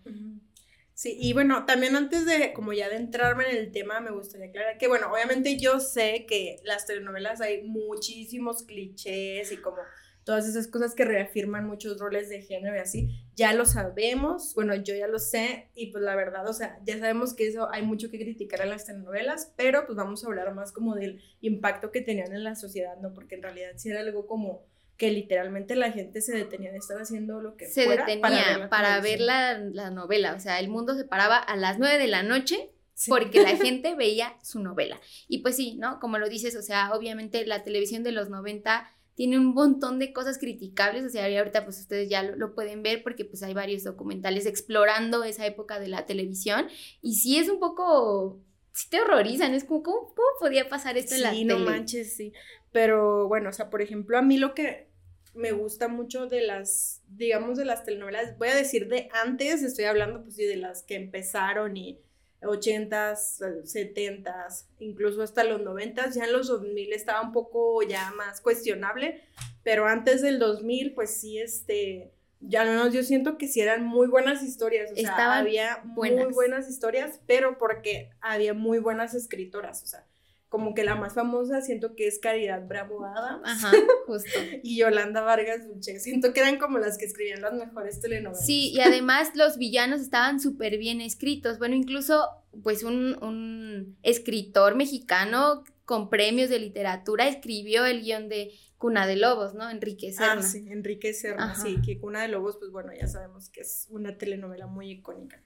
Sí, 0.93 1.17
y 1.19 1.33
bueno, 1.33 1.65
también 1.65 1.95
antes 1.95 2.27
de 2.27 2.53
como 2.53 2.73
ya 2.73 2.89
de 2.89 2.97
entrarme 2.97 3.49
en 3.49 3.57
el 3.57 3.71
tema, 3.71 3.99
me 3.99 4.11
gustaría 4.11 4.49
aclarar 4.49 4.77
que, 4.77 4.87
bueno, 4.87 5.11
obviamente 5.11 5.57
yo 5.57 5.79
sé 5.79 6.27
que 6.27 6.57
las 6.63 6.85
telenovelas 6.85 7.41
hay 7.41 7.63
muchísimos 7.63 8.61
clichés 8.61 9.51
y 9.51 9.57
como 9.57 9.77
todas 10.23 10.47
esas 10.47 10.67
cosas 10.67 10.95
que 10.95 11.05
reafirman 11.05 11.67
muchos 11.67 11.99
roles 11.99 12.29
de 12.29 12.41
género 12.41 12.75
y 12.75 12.79
así, 12.79 13.09
ya 13.35 13.53
lo 13.53 13.65
sabemos, 13.65 14.53
bueno, 14.55 14.75
yo 14.75 14.95
ya 14.95 15.07
lo 15.07 15.19
sé 15.19 15.69
y 15.75 15.87
pues 15.91 16.03
la 16.03 16.15
verdad, 16.15 16.47
o 16.47 16.53
sea, 16.53 16.79
ya 16.85 16.97
sabemos 16.97 17.33
que 17.33 17.47
eso 17.47 17.69
hay 17.71 17.81
mucho 17.83 18.09
que 18.09 18.19
criticar 18.19 18.61
en 18.61 18.69
las 18.69 18.85
telenovelas, 18.85 19.53
pero 19.57 19.85
pues 19.85 19.97
vamos 19.97 20.23
a 20.23 20.27
hablar 20.27 20.53
más 20.53 20.71
como 20.71 20.95
del 20.95 21.21
impacto 21.41 21.91
que 21.91 22.01
tenían 22.01 22.33
en 22.33 22.43
la 22.43 22.55
sociedad, 22.55 22.97
¿no? 23.01 23.13
Porque 23.13 23.35
en 23.35 23.43
realidad 23.43 23.71
sí 23.75 23.89
era 23.89 23.99
algo 23.99 24.25
como 24.27 24.65
que 24.97 25.11
literalmente 25.11 25.75
la 25.75 25.91
gente 25.91 26.21
se 26.21 26.35
detenía 26.35 26.71
de 26.71 26.77
estar 26.77 27.01
haciendo 27.01 27.41
lo 27.41 27.57
que 27.57 27.67
se 27.67 27.87
detenía 27.87 28.21
para 28.21 28.57
ver, 28.57 28.69
para 28.69 28.99
ver 29.01 29.19
la, 29.19 29.57
la, 29.57 29.89
novela, 29.89 30.35
o 30.35 30.39
sea, 30.39 30.59
el 30.59 30.69
mundo 30.69 30.95
se 30.95 31.03
paraba 31.03 31.37
a 31.37 31.55
las 31.55 31.79
nueve 31.79 31.97
de 31.97 32.07
la 32.07 32.23
noche 32.23 32.69
porque 33.07 33.41
la 33.41 33.57
gente 33.57 33.95
veía 33.95 34.37
su 34.43 34.59
novela. 34.59 34.99
Y 35.27 35.39
pues 35.39 35.55
sí, 35.55 35.75
¿no? 35.75 35.99
Como 35.99 36.17
lo 36.19 36.29
dices, 36.29 36.55
o 36.55 36.61
sea, 36.61 36.93
obviamente 36.93 37.45
la 37.45 37.63
televisión 37.63 38.03
de 38.03 38.11
los 38.11 38.29
90 38.29 38.89
tiene 39.15 39.37
un 39.37 39.53
montón 39.53 39.99
de 39.99 40.11
cosas 40.11 40.37
criticables, 40.37 41.05
o 41.05 41.09
sea, 41.09 41.25
ahorita 41.25 41.63
pues 41.65 41.79
ustedes 41.79 42.09
ya 42.09 42.23
lo, 42.23 42.55
pueden 42.55 42.81
ver 42.83 43.03
porque 43.03 43.25
pues 43.25 43.43
hay 43.43 43.53
varios 43.53 43.83
documentales 43.83 44.45
explorando 44.45 45.23
esa 45.23 45.45
época 45.45 45.79
de 45.79 45.87
la 45.87 46.05
televisión 46.05 46.67
y 47.01 47.15
sí 47.15 47.37
es 47.37 47.49
un 47.49 47.59
poco, 47.59 48.39
sí 48.71 48.89
te 48.89 49.01
horrorizan, 49.01 49.53
es 49.53 49.65
como, 49.65 49.83
¿cómo, 49.83 50.13
podía 50.39 50.67
pasar 50.67 50.97
esto 50.97 51.15
en 51.15 51.21
la 51.21 51.31
tele? 51.31 51.45
no 51.45 51.59
manches, 51.59 52.15
sí, 52.15 52.33
pero 52.71 53.27
bueno, 53.27 53.49
o 53.49 53.53
sea, 53.53 53.69
por 53.69 53.81
ejemplo, 53.81 54.17
a 54.17 54.21
mí 54.21 54.37
lo 54.37 54.55
que 54.55 54.87
me 55.35 55.51
gusta 55.51 55.87
mucho 55.87 56.27
de 56.27 56.41
las, 56.41 57.01
digamos, 57.07 57.57
de 57.57 57.65
las 57.65 57.83
telenovelas, 57.83 58.37
voy 58.37 58.49
a 58.49 58.55
decir 58.55 58.87
de 58.87 59.09
antes, 59.23 59.63
estoy 59.63 59.85
hablando 59.85 60.23
pues 60.23 60.35
sí 60.35 60.43
de 60.43 60.57
las 60.57 60.83
que 60.83 60.95
empezaron 60.95 61.77
y 61.77 61.99
80s, 62.43 63.39
70s, 63.63 64.67
incluso 64.79 65.21
hasta 65.21 65.43
los 65.43 65.61
90s, 65.61 66.15
ya 66.15 66.25
en 66.25 66.33
los 66.33 66.47
2000 66.47 66.93
estaba 66.93 67.21
un 67.21 67.31
poco 67.31 67.81
ya 67.83 68.11
más 68.11 68.41
cuestionable, 68.41 69.21
pero 69.63 69.87
antes 69.87 70.21
del 70.21 70.39
2000 70.39 70.93
pues 70.93 71.19
sí, 71.19 71.39
este, 71.39 72.11
ya 72.39 72.65
no, 72.65 72.87
yo 72.89 73.03
siento 73.03 73.37
que 73.37 73.47
sí 73.47 73.61
eran 73.61 73.85
muy 73.85 74.07
buenas 74.07 74.43
historias, 74.43 74.91
o 74.91 74.95
sea, 74.95 75.37
había 75.37 75.81
muy 75.83 76.11
buenas 76.31 76.69
historias, 76.69 77.19
pero 77.25 77.57
porque 77.57 78.09
había 78.21 78.53
muy 78.53 78.79
buenas 78.79 79.13
escritoras, 79.13 79.83
o 79.83 79.87
sea, 79.87 80.05
como 80.53 80.75
que 80.75 80.83
la 80.83 80.93
más 80.93 81.15
famosa 81.15 81.61
siento 81.61 81.95
que 81.95 82.05
es 82.05 82.19
Caridad 82.19 82.67
Bravo 82.67 83.03
Adams. 83.03 83.41
Ajá, 83.43 83.71
justo. 84.05 84.29
y 84.61 84.77
Yolanda 84.77 85.21
Vargas 85.21 85.67
Dulce. 85.67 85.99
Siento 85.99 86.31
que 86.31 86.41
eran 86.41 86.59
como 86.59 86.77
las 86.77 86.99
que 86.99 87.05
escribían 87.05 87.41
las 87.41 87.53
mejores 87.53 87.99
telenovelas. 87.99 88.45
Sí, 88.45 88.69
y 88.71 88.79
además 88.81 89.31
los 89.33 89.57
villanos 89.57 89.99
estaban 89.99 90.39
súper 90.39 90.77
bien 90.77 91.01
escritos. 91.01 91.57
Bueno, 91.57 91.73
incluso 91.73 92.29
pues 92.61 92.83
un, 92.83 93.17
un, 93.23 93.97
escritor 94.03 94.75
mexicano 94.75 95.63
con 95.85 96.11
premios 96.11 96.51
de 96.51 96.59
literatura, 96.59 97.27
escribió 97.27 97.85
el 97.85 98.03
guion 98.03 98.29
de 98.29 98.51
Cuna 98.77 99.07
de 99.07 99.15
Lobos, 99.15 99.55
¿no? 99.55 99.71
Enrique 99.71 100.13
Serna. 100.13 100.33
Ah, 100.33 100.43
sí, 100.43 100.67
Enrique 100.69 101.15
Serna, 101.15 101.55
sí, 101.55 101.81
que 101.83 101.97
Cuna 101.97 102.21
de 102.21 102.27
Lobos, 102.27 102.57
pues 102.59 102.69
bueno, 102.69 102.91
ya 102.93 103.07
sabemos 103.07 103.49
que 103.49 103.61
es 103.61 103.87
una 103.89 104.19
telenovela 104.19 104.67
muy 104.67 104.91
icónica. 104.91 105.41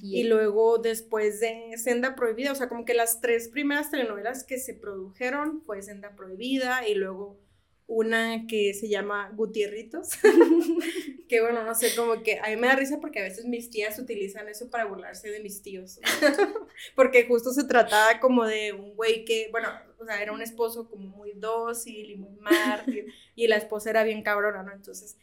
Y 0.00 0.24
luego 0.24 0.78
después 0.78 1.40
de 1.40 1.76
Senda 1.76 2.14
Prohibida, 2.14 2.52
o 2.52 2.54
sea, 2.54 2.68
como 2.68 2.84
que 2.84 2.94
las 2.94 3.20
tres 3.20 3.48
primeras 3.48 3.90
telenovelas 3.90 4.44
que 4.44 4.58
se 4.58 4.74
produjeron 4.74 5.62
fue 5.62 5.82
Senda 5.82 6.14
Prohibida 6.14 6.86
y 6.86 6.94
luego 6.94 7.40
una 7.86 8.46
que 8.46 8.72
se 8.74 8.88
llama 8.88 9.30
Gutierritos, 9.34 10.10
que 11.28 11.40
bueno, 11.42 11.64
no 11.64 11.74
sé, 11.74 11.94
como 11.94 12.22
que 12.22 12.38
a 12.38 12.48
mí 12.48 12.56
me 12.56 12.68
da 12.68 12.76
risa 12.76 13.00
porque 13.00 13.20
a 13.20 13.24
veces 13.24 13.44
mis 13.44 13.70
tías 13.70 13.98
utilizan 13.98 14.48
eso 14.48 14.70
para 14.70 14.86
burlarse 14.86 15.30
de 15.30 15.40
mis 15.40 15.62
tíos, 15.62 16.00
porque 16.96 17.26
justo 17.26 17.52
se 17.52 17.64
trataba 17.64 18.18
como 18.20 18.46
de 18.46 18.72
un 18.72 18.94
güey 18.94 19.24
que, 19.24 19.48
bueno, 19.50 19.68
o 19.98 20.06
sea, 20.06 20.22
era 20.22 20.32
un 20.32 20.42
esposo 20.42 20.88
como 20.88 21.08
muy 21.08 21.32
dócil 21.32 22.10
y 22.10 22.16
muy 22.16 22.34
mártir, 22.36 23.12
y 23.34 23.46
la 23.48 23.56
esposa 23.56 23.90
era 23.90 24.04
bien 24.04 24.22
cabrona, 24.22 24.62
¿no? 24.62 24.72
Entonces, 24.72 25.18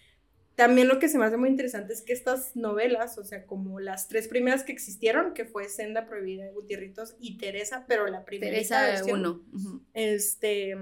también 0.59 0.89
lo 0.89 0.99
que 0.99 1.07
se 1.07 1.17
me 1.17 1.23
hace 1.23 1.37
muy 1.37 1.47
interesante 1.47 1.93
es 1.93 2.01
que 2.01 2.11
estas 2.11 2.53
novelas, 2.53 3.17
o 3.17 3.23
sea, 3.23 3.45
como 3.45 3.79
las 3.79 4.09
tres 4.09 4.27
primeras 4.27 4.63
que 4.63 4.73
existieron, 4.73 5.33
que 5.33 5.45
fue 5.45 5.69
Senda 5.69 6.05
Prohibida, 6.05 6.51
Gutierritos 6.51 7.15
y 7.17 7.37
Teresa, 7.37 7.85
pero 7.87 8.07
la 8.07 8.25
primera 8.25 8.51
Teresa 8.51 9.01
uno. 9.09 9.41
Este 9.93 10.75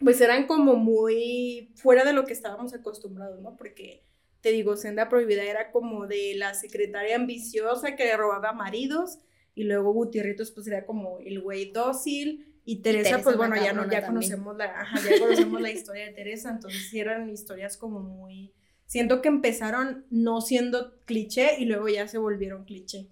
pues 0.00 0.20
eran 0.20 0.48
como 0.48 0.74
muy 0.74 1.70
fuera 1.76 2.04
de 2.04 2.14
lo 2.14 2.24
que 2.24 2.32
estábamos 2.32 2.74
acostumbrados, 2.74 3.40
¿no? 3.40 3.56
Porque 3.56 4.02
te 4.40 4.50
digo, 4.50 4.76
Senda 4.76 5.08
Prohibida 5.08 5.44
era 5.44 5.70
como 5.70 6.08
de 6.08 6.34
la 6.34 6.54
secretaria 6.54 7.14
ambiciosa 7.14 7.94
que 7.94 8.16
robaba 8.16 8.54
maridos 8.54 9.20
y 9.54 9.62
luego 9.62 9.92
Gutierritos 9.92 10.50
pues 10.50 10.66
era 10.66 10.84
como 10.84 11.20
el 11.20 11.40
güey 11.40 11.70
dócil 11.70 12.56
y 12.64 12.82
Teresa, 12.82 13.20
pues 13.22 13.36
bueno, 13.36 13.54
ya 13.54 13.72
no 13.72 13.88
ya 13.88 14.04
conocemos 14.04 14.56
la 14.56 14.84
ya 15.08 15.20
conocemos 15.20 15.60
la 15.60 15.70
historia 15.70 16.06
de 16.06 16.12
Teresa, 16.12 16.50
entonces 16.50 16.88
sí 16.90 16.98
eran 16.98 17.30
historias 17.30 17.76
como 17.76 18.00
muy 18.00 18.52
siento 18.86 19.22
que 19.22 19.28
empezaron 19.28 20.06
no 20.10 20.40
siendo 20.40 20.98
cliché 21.04 21.58
y 21.58 21.66
luego 21.66 21.88
ya 21.88 22.08
se 22.08 22.18
volvieron 22.18 22.64
cliché. 22.64 23.08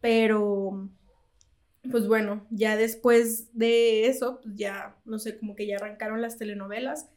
Pero 0.00 0.88
pues 1.90 2.06
bueno, 2.06 2.46
ya 2.50 2.76
después 2.76 3.56
de 3.56 4.06
eso, 4.06 4.40
pues 4.42 4.54
ya, 4.56 4.96
no 5.04 5.18
sé, 5.18 5.38
como 5.38 5.54
que 5.56 5.66
ya 5.66 5.76
arrancaron 5.76 6.20
las 6.20 6.36
telenovelas 6.36 7.08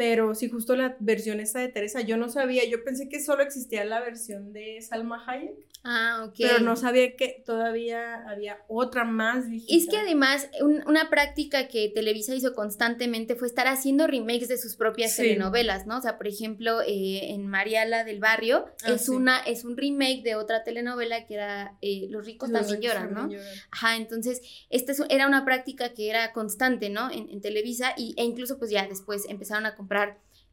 pero 0.00 0.34
sí, 0.34 0.48
justo 0.48 0.76
la 0.76 0.96
versión 0.98 1.40
esta 1.40 1.58
de 1.58 1.68
Teresa, 1.68 2.00
yo 2.00 2.16
no 2.16 2.30
sabía, 2.30 2.66
yo 2.66 2.82
pensé 2.82 3.10
que 3.10 3.20
solo 3.20 3.42
existía 3.42 3.84
la 3.84 4.00
versión 4.00 4.54
de 4.54 4.80
Salma 4.80 5.22
Hayek. 5.26 5.52
Ah, 5.82 6.26
ok. 6.28 6.34
Pero 6.38 6.60
no 6.60 6.76
sabía 6.76 7.16
que 7.16 7.42
todavía 7.46 8.28
había 8.28 8.58
otra 8.68 9.04
más 9.04 9.48
viejita. 9.48 9.74
Es 9.74 9.88
que 9.88 9.96
además, 9.96 10.48
una 10.86 11.08
práctica 11.08 11.68
que 11.68 11.88
Televisa 11.88 12.34
hizo 12.34 12.54
constantemente 12.54 13.34
fue 13.34 13.48
estar 13.48 13.66
haciendo 13.66 14.06
remakes 14.06 14.48
de 14.48 14.58
sus 14.58 14.76
propias 14.76 15.16
telenovelas, 15.16 15.86
¿no? 15.86 15.98
O 15.98 16.02
sea, 16.02 16.18
por 16.18 16.26
ejemplo, 16.26 16.82
eh, 16.82 17.30
en 17.30 17.46
Mariala 17.46 18.04
del 18.04 18.20
Barrio 18.20 18.66
ah, 18.84 18.92
es, 18.92 19.08
una, 19.08 19.38
es 19.40 19.64
un 19.64 19.76
remake 19.76 20.22
de 20.22 20.34
otra 20.34 20.64
telenovela 20.64 21.26
que 21.26 21.34
era 21.34 21.78
eh, 21.80 22.08
Los 22.10 22.26
ricos 22.26 22.52
también 22.52 22.80
lloran, 22.82 23.14
¿no? 23.14 23.30
Ajá, 23.70 23.96
entonces, 23.96 24.42
esta 24.68 24.92
era 25.08 25.26
una 25.26 25.44
práctica 25.46 25.94
que 25.94 26.10
era 26.10 26.32
constante, 26.32 26.90
¿no? 26.90 27.10
En, 27.10 27.30
en 27.30 27.40
Televisa 27.40 27.94
y, 27.96 28.14
e 28.18 28.24
incluso 28.24 28.58
pues 28.58 28.70
ya 28.70 28.86
después 28.86 29.24
empezaron 29.28 29.64
a 29.64 29.74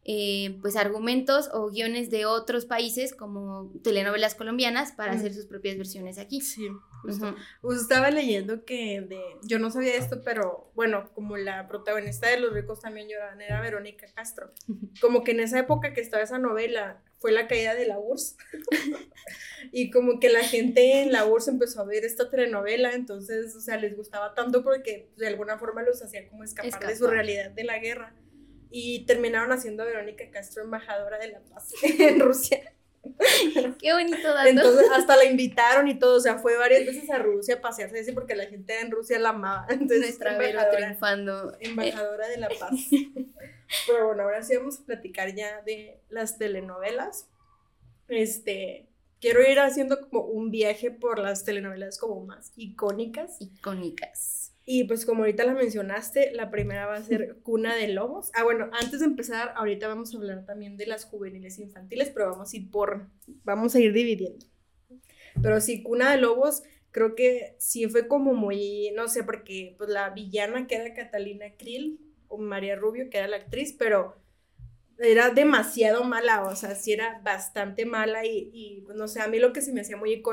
eh, 0.10 0.58
pues 0.62 0.78
argumentos 0.78 1.50
o 1.52 1.70
guiones 1.70 2.10
de 2.10 2.26
otros 2.26 2.66
países 2.66 3.14
como 3.14 3.74
telenovelas 3.84 4.36
colombianas 4.36 4.94
para 4.94 5.12
hacer 5.12 5.34
sus 5.34 5.48
propias 5.48 5.76
versiones 5.76 6.18
aquí. 6.18 6.40
Sí, 6.40 6.66
justo. 7.02 7.36
Pues 7.62 7.82
estaba 7.82 8.10
leyendo 8.10 8.64
que 8.64 9.02
de, 9.02 9.20
yo 9.44 9.60
no 9.60 9.70
sabía 9.70 9.96
esto, 9.96 10.22
pero 10.24 10.72
bueno, 10.76 11.10
como 11.14 11.36
la 11.36 11.68
protagonista 11.68 12.30
de 12.30 12.40
Los 12.40 12.54
ricos 12.54 12.80
también 12.80 13.10
lloran 13.10 13.42
era 13.42 13.60
Verónica 13.60 14.08
Castro. 14.16 14.54
Como 15.02 15.26
que 15.26 15.32
en 15.32 15.42
esa 15.42 15.60
época 15.60 15.94
que 15.94 16.00
estaba 16.00 16.24
esa 16.24 16.40
novela 16.40 17.02
fue 17.20 17.34
la 17.34 17.50
caída 17.50 17.76
de 17.76 17.88
la 17.88 18.00
URSS. 18.00 18.38
y 19.74 19.92
como 19.92 20.22
que 20.22 20.30
la 20.30 20.44
gente 20.44 21.02
en 21.02 21.12
la 21.12 21.26
URSS 21.26 21.50
empezó 21.50 21.82
a 21.82 21.86
ver 21.86 22.06
esta 22.06 22.30
telenovela, 22.30 22.94
entonces, 22.94 23.54
o 23.58 23.60
sea, 23.60 23.76
les 23.76 23.98
gustaba 23.98 24.34
tanto 24.36 24.64
porque 24.64 25.10
de 25.18 25.28
alguna 25.28 25.60
forma 25.60 25.82
los 25.82 26.02
hacía 26.02 26.30
como 26.30 26.46
escapar. 26.46 26.88
de 26.88 26.96
su 26.96 27.08
realidad 27.08 27.52
de 27.52 27.66
la 27.66 27.80
guerra 27.80 28.16
y 28.70 29.06
terminaron 29.06 29.52
haciendo 29.52 29.84
a 29.84 29.86
Verónica 29.86 30.30
Castro 30.32 30.64
embajadora 30.64 31.18
de 31.18 31.30
la 31.30 31.40
paz 31.42 31.72
en 31.84 32.20
Rusia. 32.20 32.74
Qué 33.80 33.94
bonito 33.94 34.34
dato. 34.34 34.50
Entonces, 34.50 34.90
hasta 34.94 35.16
la 35.16 35.26
invitaron 35.26 35.88
y 35.88 35.98
todo, 35.98 36.18
o 36.18 36.20
sea, 36.20 36.40
fue 36.40 36.58
varias 36.58 36.86
veces 36.86 37.10
a 37.10 37.20
Rusia 37.20 37.56
a 37.56 37.62
pasearse 37.62 38.00
así 38.00 38.12
porque 38.12 38.36
la 38.36 38.46
gente 38.48 38.80
en 38.80 38.92
Rusia 38.92 39.20
la 39.20 39.30
amaba. 39.30 39.66
Entonces, 39.70 40.00
Nuestra 40.00 40.38
Vero 40.38 40.62
triunfando. 40.76 41.56
Embajadora 41.60 42.28
de 42.28 42.38
la 42.38 42.50
paz. 42.50 42.72
Pero 43.86 44.08
bueno, 44.08 44.24
ahora 44.24 44.44
sí 44.44 44.56
vamos 44.56 44.80
a 44.80 44.86
platicar 44.86 45.34
ya 45.36 45.62
de 45.62 46.02
las 46.10 46.38
telenovelas. 46.38 47.28
Este, 48.08 48.88
quiero 49.20 49.42
ir 49.42 49.60
haciendo 49.60 50.10
como 50.10 50.26
un 50.26 50.52
viaje 50.52 50.92
por 50.92 51.20
las 51.20 51.44
telenovelas 51.44 51.98
como 51.98 52.26
más 52.26 52.52
icónicas. 52.56 53.38
Icónicas. 53.40 54.54
Y 54.70 54.84
pues 54.84 55.06
como 55.06 55.22
ahorita 55.22 55.46
la 55.46 55.54
mencionaste, 55.54 56.34
la 56.34 56.52
primera 56.52 56.88
va 56.88 56.96
a 56.96 57.02
ser 57.02 57.38
Cuna 57.42 57.74
de 57.74 57.88
Lobos. 57.88 58.32
Ah, 58.34 58.44
bueno, 58.44 58.70
antes 58.74 59.00
de 59.00 59.06
empezar, 59.06 59.54
ahorita 59.56 59.88
vamos 59.88 60.14
a 60.14 60.18
hablar 60.18 60.46
también 60.46 60.76
de 60.76 60.86
las 60.86 61.06
juveniles 61.06 61.58
infantiles, 61.58 62.10
pero 62.10 62.32
vamos 62.32 62.52
a 62.52 62.58
ir 62.58 62.70
por, 62.70 63.08
vamos 63.46 63.76
a 63.76 63.80
ir 63.80 63.94
dividiendo. 63.94 64.46
Pero 65.42 65.62
sí, 65.62 65.82
Cuna 65.84 66.12
de 66.12 66.18
Lobos, 66.18 66.64
creo 66.92 67.16
que 67.16 67.56
sí 67.60 67.88
fue 67.88 68.10
como 68.10 68.34
muy, 68.34 68.92
no 68.94 69.08
sé, 69.08 69.24
porque 69.24 69.74
pues 69.78 69.90
la 69.90 70.10
villana 70.10 70.68
que 70.68 70.76
era 70.76 70.94
Catalina 70.94 71.46
Krill, 71.58 72.02
o 72.28 72.38
María 72.38 72.76
Rubio, 72.76 73.10
que 73.10 73.20
era 73.20 73.30
la 73.30 73.38
actriz, 73.38 73.72
pero 73.72 74.18
era 75.00 75.30
demasiado 75.30 76.04
mala, 76.04 76.44
o 76.44 76.56
sea, 76.56 76.76
sí 76.76 76.92
era 76.92 77.22
bastante 77.24 77.86
mala 77.86 78.26
y, 78.26 78.50
y 78.54 78.84
no 78.96 79.08
sé, 79.08 79.22
a 79.22 79.28
mí 79.28 79.38
lo 79.40 79.54
que 79.54 79.62
se 79.62 79.72
me 79.72 79.82
hacía 79.82 79.98
muy 79.98 80.24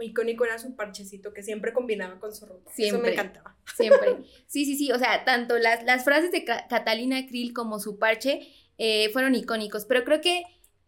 icónico 0.00 0.44
era 0.44 0.58
su 0.58 0.74
parchecito 0.76 1.32
que 1.32 1.42
siempre 1.42 1.72
combinaba 1.72 2.18
con 2.18 2.34
su 2.34 2.46
ropa. 2.46 2.70
Siempre, 2.72 2.98
Eso 2.98 3.06
me 3.06 3.12
encantaba. 3.12 3.56
Siempre. 3.76 4.16
Sí, 4.46 4.64
sí, 4.64 4.76
sí, 4.76 4.92
o 4.92 4.98
sea, 4.98 5.24
tanto 5.24 5.58
las, 5.58 5.84
las 5.84 6.04
frases 6.04 6.30
de 6.30 6.44
Catalina 6.44 7.26
Krill 7.26 7.52
como 7.52 7.80
su 7.80 7.98
parche 7.98 8.48
eh, 8.78 9.10
fueron 9.12 9.34
icónicos, 9.34 9.84
pero 9.84 10.04
creo 10.04 10.20
que 10.20 10.44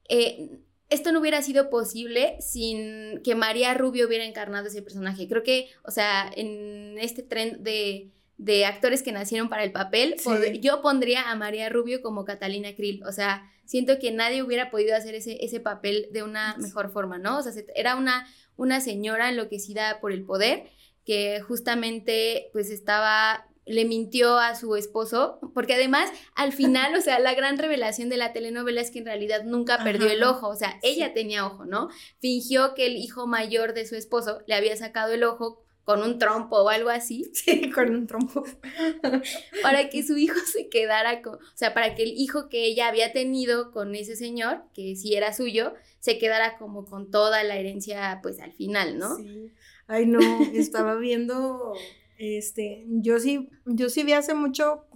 eh, 0.08 0.60
esto 0.88 1.10
no 1.10 1.20
hubiera 1.20 1.42
sido 1.42 1.68
posible 1.68 2.36
sin 2.40 3.20
que 3.22 3.34
María 3.34 3.74
Rubio 3.74 4.06
hubiera 4.06 4.24
encarnado 4.24 4.68
ese 4.68 4.82
personaje. 4.82 5.28
Creo 5.28 5.42
que, 5.42 5.68
o 5.82 5.90
sea, 5.90 6.30
en 6.34 6.96
este 6.98 7.22
tren 7.22 7.62
de 7.64 8.12
de 8.38 8.66
actores 8.66 9.02
que 9.02 9.12
nacieron 9.12 9.48
para 9.48 9.64
el 9.64 9.72
papel, 9.72 10.16
yo 10.60 10.82
pondría 10.82 11.30
a 11.30 11.36
María 11.36 11.68
Rubio 11.68 12.02
como 12.02 12.24
Catalina 12.24 12.74
Krill. 12.74 13.02
O 13.04 13.12
sea, 13.12 13.50
siento 13.64 13.98
que 13.98 14.10
nadie 14.10 14.42
hubiera 14.42 14.70
podido 14.70 14.94
hacer 14.94 15.14
ese, 15.14 15.44
ese 15.44 15.60
papel 15.60 16.08
de 16.12 16.22
una 16.22 16.56
mejor 16.58 16.90
forma, 16.92 17.18
¿no? 17.18 17.38
O 17.38 17.42
sea, 17.42 17.52
era 17.74 17.96
una, 17.96 18.26
una 18.56 18.80
señora 18.80 19.30
enloquecida 19.30 20.00
por 20.00 20.12
el 20.12 20.24
poder 20.24 20.64
que 21.04 21.40
justamente 21.40 22.50
pues 22.52 22.70
estaba 22.70 23.46
le 23.66 23.84
mintió 23.84 24.38
a 24.38 24.54
su 24.54 24.76
esposo, 24.76 25.40
porque 25.52 25.74
además 25.74 26.08
al 26.36 26.52
final, 26.52 26.94
o 26.94 27.00
sea, 27.00 27.18
la 27.18 27.34
gran 27.34 27.58
revelación 27.58 28.08
de 28.08 28.16
la 28.16 28.32
telenovela 28.32 28.80
es 28.80 28.92
que 28.92 29.00
en 29.00 29.06
realidad 29.06 29.42
nunca 29.44 29.82
perdió 29.82 30.08
el 30.08 30.22
ojo, 30.22 30.48
o 30.48 30.54
sea, 30.54 30.78
ella 30.82 31.12
tenía 31.12 31.44
ojo, 31.44 31.64
¿no? 31.64 31.88
Fingió 32.20 32.74
que 32.74 32.86
el 32.86 32.96
hijo 32.96 33.26
mayor 33.26 33.74
de 33.74 33.84
su 33.84 33.96
esposo 33.96 34.38
le 34.46 34.54
había 34.54 34.76
sacado 34.76 35.12
el 35.12 35.24
ojo 35.24 35.65
con 35.86 36.02
un 36.02 36.18
trompo 36.18 36.56
o 36.56 36.68
algo 36.68 36.90
así. 36.90 37.30
Sí, 37.32 37.70
con 37.70 37.94
un 37.94 38.06
trompo. 38.08 38.44
para 39.62 39.88
que 39.88 40.02
su 40.02 40.16
hijo 40.16 40.38
se 40.40 40.68
quedara 40.68 41.22
con, 41.22 41.36
o 41.36 41.56
sea, 41.56 41.72
para 41.74 41.94
que 41.94 42.02
el 42.02 42.12
hijo 42.16 42.48
que 42.48 42.64
ella 42.64 42.88
había 42.88 43.12
tenido 43.12 43.70
con 43.70 43.94
ese 43.94 44.16
señor, 44.16 44.64
que 44.74 44.96
sí 44.96 45.14
era 45.14 45.32
suyo, 45.32 45.74
se 46.00 46.18
quedara 46.18 46.58
como 46.58 46.84
con 46.84 47.10
toda 47.10 47.44
la 47.44 47.56
herencia, 47.56 48.18
pues 48.20 48.40
al 48.40 48.52
final, 48.52 48.98
¿no? 48.98 49.16
Sí. 49.16 49.52
Ay, 49.86 50.06
no, 50.06 50.18
estaba 50.52 50.96
viendo, 50.96 51.74
este, 52.18 52.84
yo 52.88 53.20
sí, 53.20 53.48
yo 53.64 53.88
sí 53.88 54.02
vi 54.02 54.12
hace 54.12 54.34
mucho 54.34 54.86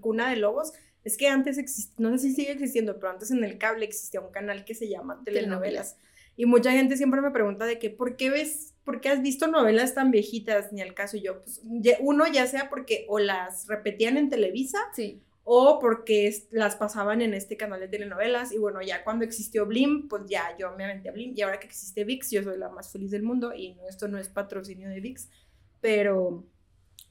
Cuna 0.00 0.28
de 0.28 0.36
Lobos. 0.36 0.74
Es 1.04 1.16
que 1.16 1.28
antes 1.28 1.56
existía, 1.56 1.94
no 1.96 2.18
sé 2.18 2.28
si 2.28 2.34
sigue 2.34 2.52
existiendo, 2.52 2.98
pero 2.98 3.12
antes 3.12 3.30
en 3.30 3.42
el 3.44 3.56
cable 3.56 3.86
existía 3.86 4.20
un 4.20 4.30
canal 4.30 4.66
que 4.66 4.74
se 4.74 4.90
llama 4.90 5.22
Telenovelas. 5.24 5.96
Y 6.36 6.46
mucha 6.46 6.72
gente 6.72 6.96
siempre 6.96 7.20
me 7.20 7.30
pregunta 7.30 7.64
de 7.64 7.78
que, 7.78 7.90
¿por 7.90 8.16
qué 8.16 8.30
ves, 8.30 8.74
por 8.84 9.00
qué 9.00 9.08
has 9.08 9.22
visto 9.22 9.46
novelas 9.46 9.94
tan 9.94 10.10
viejitas? 10.10 10.72
Ni 10.72 10.82
al 10.82 10.94
caso 10.94 11.16
yo, 11.16 11.42
pues, 11.42 11.62
uno 12.00 12.26
ya 12.26 12.46
sea 12.46 12.68
porque 12.68 13.06
o 13.08 13.18
las 13.18 13.66
repetían 13.68 14.16
en 14.16 14.30
Televisa, 14.30 14.78
sí. 14.94 15.20
o 15.44 15.78
porque 15.78 16.34
las 16.50 16.76
pasaban 16.76 17.20
en 17.22 17.34
este 17.34 17.56
canal 17.56 17.78
de 17.78 17.88
telenovelas, 17.88 18.50
y 18.50 18.58
bueno, 18.58 18.82
ya 18.82 19.04
cuando 19.04 19.24
existió 19.24 19.66
Blim, 19.66 20.08
pues 20.08 20.22
ya 20.26 20.56
yo 20.58 20.72
me 20.76 20.84
aventé 20.84 21.08
a 21.08 21.12
Blim, 21.12 21.34
y 21.36 21.42
ahora 21.42 21.60
que 21.60 21.66
existe 21.66 22.04
VIX, 22.04 22.30
yo 22.30 22.42
soy 22.42 22.58
la 22.58 22.70
más 22.70 22.90
feliz 22.90 23.10
del 23.10 23.22
mundo, 23.22 23.54
y 23.54 23.76
esto 23.88 24.08
no 24.08 24.18
es 24.18 24.28
patrocinio 24.28 24.88
de 24.88 25.00
VIX, 25.00 25.28
pero 25.80 26.44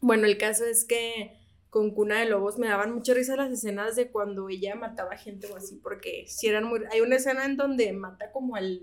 bueno, 0.01 0.25
el 0.25 0.38
caso 0.38 0.65
es 0.65 0.84
que 0.84 1.38
con 1.74 1.89
Cuna 1.89 2.20
de 2.20 2.25
Lobos 2.27 2.60
me 2.60 2.68
daban 2.68 2.94
mucha 2.94 3.15
risa 3.15 3.36
las 3.36 3.51
escenas 3.51 3.96
de 3.96 4.12
cuando 4.12 4.48
ella 4.48 4.75
mataba 4.75 5.18
gente 5.18 5.48
o 5.51 5.56
así, 5.56 5.80
porque 5.82 6.24
si 6.27 6.46
eran 6.46 6.65
muy... 6.65 6.82
Hay 6.92 7.01
una 7.01 7.15
escena 7.15 7.46
en 7.46 7.58
donde 7.58 7.92
mata 7.94 8.32
como 8.32 8.56
al... 8.56 8.80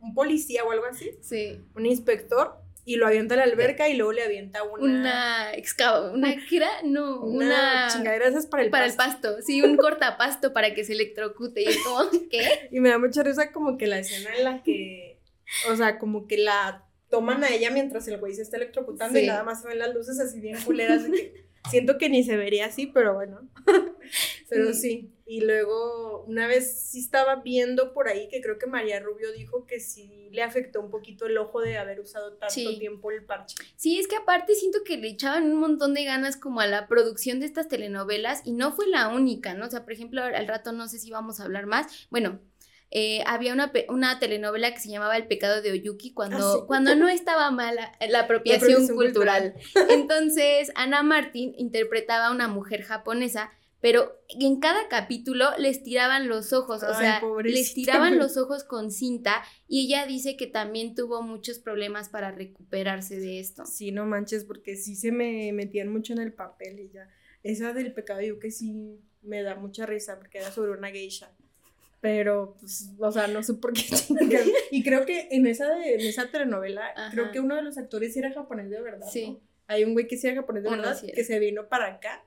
un 0.00 0.14
policía 0.14 0.64
o 0.64 0.72
algo 0.72 0.84
así. 0.84 1.12
Sí. 1.20 1.60
Un 1.76 1.86
inspector 1.86 2.56
y 2.84 2.96
lo 2.96 3.06
avienta 3.06 3.34
a 3.34 3.36
la 3.36 3.44
alberca 3.44 3.88
y 3.88 3.94
luego 3.94 4.10
le 4.10 4.24
avienta 4.24 4.64
una... 4.64 4.82
Una 4.82 5.54
excava, 5.54 6.10
una, 6.10 6.34
¿qué 6.48 6.56
era? 6.56 6.82
No, 6.82 7.20
una, 7.20 7.46
una... 7.46 7.88
chingadera 7.92 8.26
esas 8.26 8.48
para 8.48 8.64
el 8.64 8.70
para 8.70 8.86
pasto. 8.86 9.04
el 9.04 9.12
pasto, 9.12 9.42
sí, 9.42 9.62
un 9.62 9.76
cortapasto 9.76 10.52
para 10.52 10.74
que 10.74 10.82
se 10.82 10.94
electrocute. 10.94 11.62
Y 11.62 11.66
es 11.66 11.78
como, 11.84 12.10
¿qué? 12.32 12.68
Y 12.72 12.80
me 12.80 12.88
da 12.88 12.98
mucha 12.98 13.22
risa 13.22 13.52
como 13.52 13.78
que 13.78 13.86
la 13.86 14.00
escena 14.00 14.34
en 14.36 14.42
la 14.42 14.60
que, 14.64 15.20
o 15.70 15.76
sea, 15.76 16.00
como 16.00 16.26
que 16.26 16.38
la 16.38 16.84
toman 17.10 17.44
a 17.44 17.50
ella 17.50 17.70
mientras 17.70 18.08
el 18.08 18.18
güey 18.18 18.34
se 18.34 18.42
está 18.42 18.56
electrocutando 18.56 19.20
y 19.20 19.26
nada 19.28 19.44
más 19.44 19.62
se 19.62 19.68
ven 19.68 19.78
las 19.78 19.94
luces 19.94 20.18
así 20.18 20.40
bien 20.40 20.60
culeras. 20.62 21.04
de 21.04 21.12
que 21.12 21.43
siento 21.70 21.98
que 21.98 22.08
ni 22.08 22.22
se 22.24 22.36
vería 22.36 22.66
así, 22.66 22.86
pero 22.86 23.14
bueno. 23.14 23.48
pero 24.48 24.72
Sí. 24.72 24.80
sí. 24.80 25.10
Y 25.26 25.40
luego, 25.40 26.24
una 26.26 26.46
vez 26.46 26.78
sí 26.90 26.98
estaba 27.00 27.36
viendo 27.36 27.94
por 27.94 28.08
ahí 28.08 28.28
que 28.28 28.42
creo 28.42 28.58
que 28.58 28.66
María 28.66 29.00
Rubio 29.00 29.32
dijo 29.32 29.66
que 29.66 29.80
sí 29.80 30.28
le 30.32 30.42
afectó 30.42 30.82
un 30.82 30.90
poquito 30.90 31.24
el 31.24 31.38
ojo 31.38 31.62
de 31.62 31.78
haber 31.78 31.98
usado 32.00 32.34
tanto 32.34 32.52
Sí. 32.54 32.76
tiempo 32.78 33.10
el 33.10 33.24
parche. 33.24 33.56
Sí, 33.76 33.98
es 33.98 34.06
que 34.06 34.16
aparte 34.16 34.54
siento 34.54 34.80
que 34.84 34.98
le 34.98 35.08
echaban 35.08 35.44
un 35.44 35.58
montón 35.58 35.94
de 35.94 36.04
ganas 36.04 36.36
como 36.36 36.60
a 36.60 36.66
la 36.66 36.88
producción 36.88 37.40
de 37.40 37.46
estas 37.46 37.68
telenovelas 37.68 38.42
y 38.44 38.52
no 38.52 38.72
fue 38.76 38.86
la 38.86 39.08
única, 39.08 39.54
¿no? 39.54 39.64
O 39.66 39.70
sea, 39.70 39.84
por 39.84 39.94
ejemplo, 39.94 40.22
al 40.22 40.46
rato 40.46 40.72
no 40.72 40.88
sé 40.88 40.98
si 40.98 41.10
vamos 41.10 41.40
a 41.40 41.44
hablar 41.44 41.64
más. 41.64 42.06
Bueno, 42.10 42.38
eh, 42.90 43.22
había 43.26 43.52
una, 43.52 43.72
una 43.88 44.18
telenovela 44.20 44.72
que 44.72 44.80
se 44.80 44.88
llamaba 44.88 45.16
El 45.16 45.26
pecado 45.26 45.62
de 45.62 45.72
Oyuki 45.72 46.12
cuando, 46.12 46.36
Ah, 46.36 46.56
sí. 46.60 46.64
cuando 46.66 46.94
no 46.94 47.08
estaba 47.08 47.50
mala 47.50 47.92
la 48.08 48.20
apropiación, 48.20 48.70
apropiación 48.70 48.96
cultural. 48.96 49.54
Entonces, 49.90 50.70
Ana 50.74 51.02
Martín 51.02 51.54
interpretaba 51.58 52.26
a 52.26 52.30
una 52.32 52.48
mujer 52.48 52.82
japonesa, 52.82 53.50
pero 53.80 54.18
en 54.28 54.60
cada 54.60 54.88
capítulo 54.88 55.46
les 55.58 55.82
tiraban 55.82 56.26
los 56.28 56.52
ojos, 56.54 56.82
o 56.82 56.94
sea, 56.94 57.18
pobrecita, 57.20 57.58
les 57.60 57.74
tiraban 57.74 58.18
los 58.18 58.36
ojos 58.38 58.64
con 58.64 58.90
cinta 58.90 59.42
y 59.68 59.86
ella 59.86 60.06
dice 60.06 60.36
que 60.38 60.46
también 60.46 60.94
tuvo 60.94 61.20
muchos 61.20 61.58
problemas 61.58 62.08
para 62.08 62.30
recuperarse 62.32 63.18
de 63.20 63.40
esto. 63.40 63.66
Sí, 63.66 63.92
no 63.92 64.06
manches, 64.06 64.44
porque 64.44 64.76
sí 64.76 64.96
se 64.96 65.12
me 65.12 65.52
metían 65.52 65.88
mucho 65.92 66.12
en 66.14 66.20
el 66.20 66.32
papel 66.32 66.80
y 66.80 66.90
ya. 66.90 67.10
Esa 67.42 67.74
del 67.74 67.92
pecado 67.92 68.22
yo 68.22 68.38
que 68.38 68.50
sí 68.50 68.98
me 69.20 69.42
da 69.42 69.54
mucha 69.54 69.84
risa 69.84 70.16
porque 70.18 70.38
era 70.38 70.50
sobre 70.50 70.70
una 70.72 70.88
geisha. 70.90 71.30
Pero, 72.04 72.54
pues, 72.60 72.90
o 72.98 73.10
sea, 73.12 73.28
no 73.28 73.42
sé 73.42 73.54
por 73.54 73.72
qué. 73.72 73.82
y 74.70 74.82
creo 74.84 75.06
que 75.06 75.26
en 75.30 75.46
esa, 75.46 75.70
de, 75.74 75.94
en 75.94 76.00
esa 76.02 76.30
telenovela, 76.30 76.82
Ajá. 76.94 77.10
creo 77.10 77.30
que 77.32 77.40
uno 77.40 77.56
de 77.56 77.62
los 77.62 77.78
actores 77.78 78.14
era 78.14 78.30
japonés 78.30 78.68
de 78.68 78.78
verdad. 78.82 79.06
Sí. 79.10 79.26
¿no? 79.30 79.40
Hay 79.68 79.84
un 79.84 79.94
güey 79.94 80.06
que 80.06 80.18
sí 80.18 80.26
era 80.26 80.36
japonés 80.42 80.64
de 80.64 80.68
Uno 80.68 80.82
verdad, 80.82 81.00
sí 81.00 81.06
que 81.10 81.24
se 81.24 81.38
vino 81.38 81.66
para 81.70 81.86
acá 81.86 82.22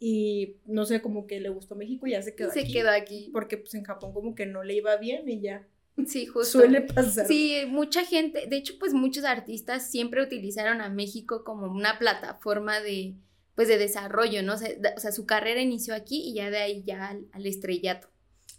y 0.00 0.56
no 0.66 0.84
sé, 0.86 1.00
como 1.00 1.28
que 1.28 1.38
le 1.38 1.50
gustó 1.50 1.76
México 1.76 2.08
y 2.08 2.10
ya 2.10 2.22
se 2.22 2.34
quedó 2.34 2.50
se 2.50 2.62
aquí. 2.62 2.72
quedó 2.72 2.90
aquí. 2.90 3.30
Porque, 3.32 3.58
pues, 3.58 3.74
en 3.74 3.84
Japón 3.84 4.12
como 4.12 4.34
que 4.34 4.44
no 4.46 4.64
le 4.64 4.74
iba 4.74 4.96
bien 4.96 5.28
y 5.28 5.40
ya. 5.40 5.68
Sí, 6.04 6.26
justo. 6.26 6.58
Suele 6.58 6.80
pasar. 6.80 7.28
Sí, 7.28 7.62
mucha 7.68 8.04
gente, 8.04 8.48
de 8.48 8.56
hecho, 8.56 8.74
pues 8.80 8.92
muchos 8.92 9.22
artistas 9.22 9.88
siempre 9.88 10.20
utilizaron 10.20 10.80
a 10.80 10.88
México 10.88 11.44
como 11.44 11.66
una 11.70 12.00
plataforma 12.00 12.80
de, 12.80 13.14
pues, 13.54 13.68
de 13.68 13.78
desarrollo, 13.78 14.42
¿no? 14.42 14.54
O 14.54 14.58
sea, 14.58 14.70
da- 14.80 14.94
o 14.96 15.00
sea, 15.00 15.12
su 15.12 15.26
carrera 15.26 15.60
inició 15.60 15.94
aquí 15.94 16.22
y 16.28 16.34
ya 16.34 16.50
de 16.50 16.56
ahí 16.58 16.82
ya 16.84 17.06
al, 17.10 17.26
al 17.30 17.46
estrellato. 17.46 18.08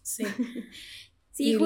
Sí. 0.03 0.25
Sí, 1.35 1.57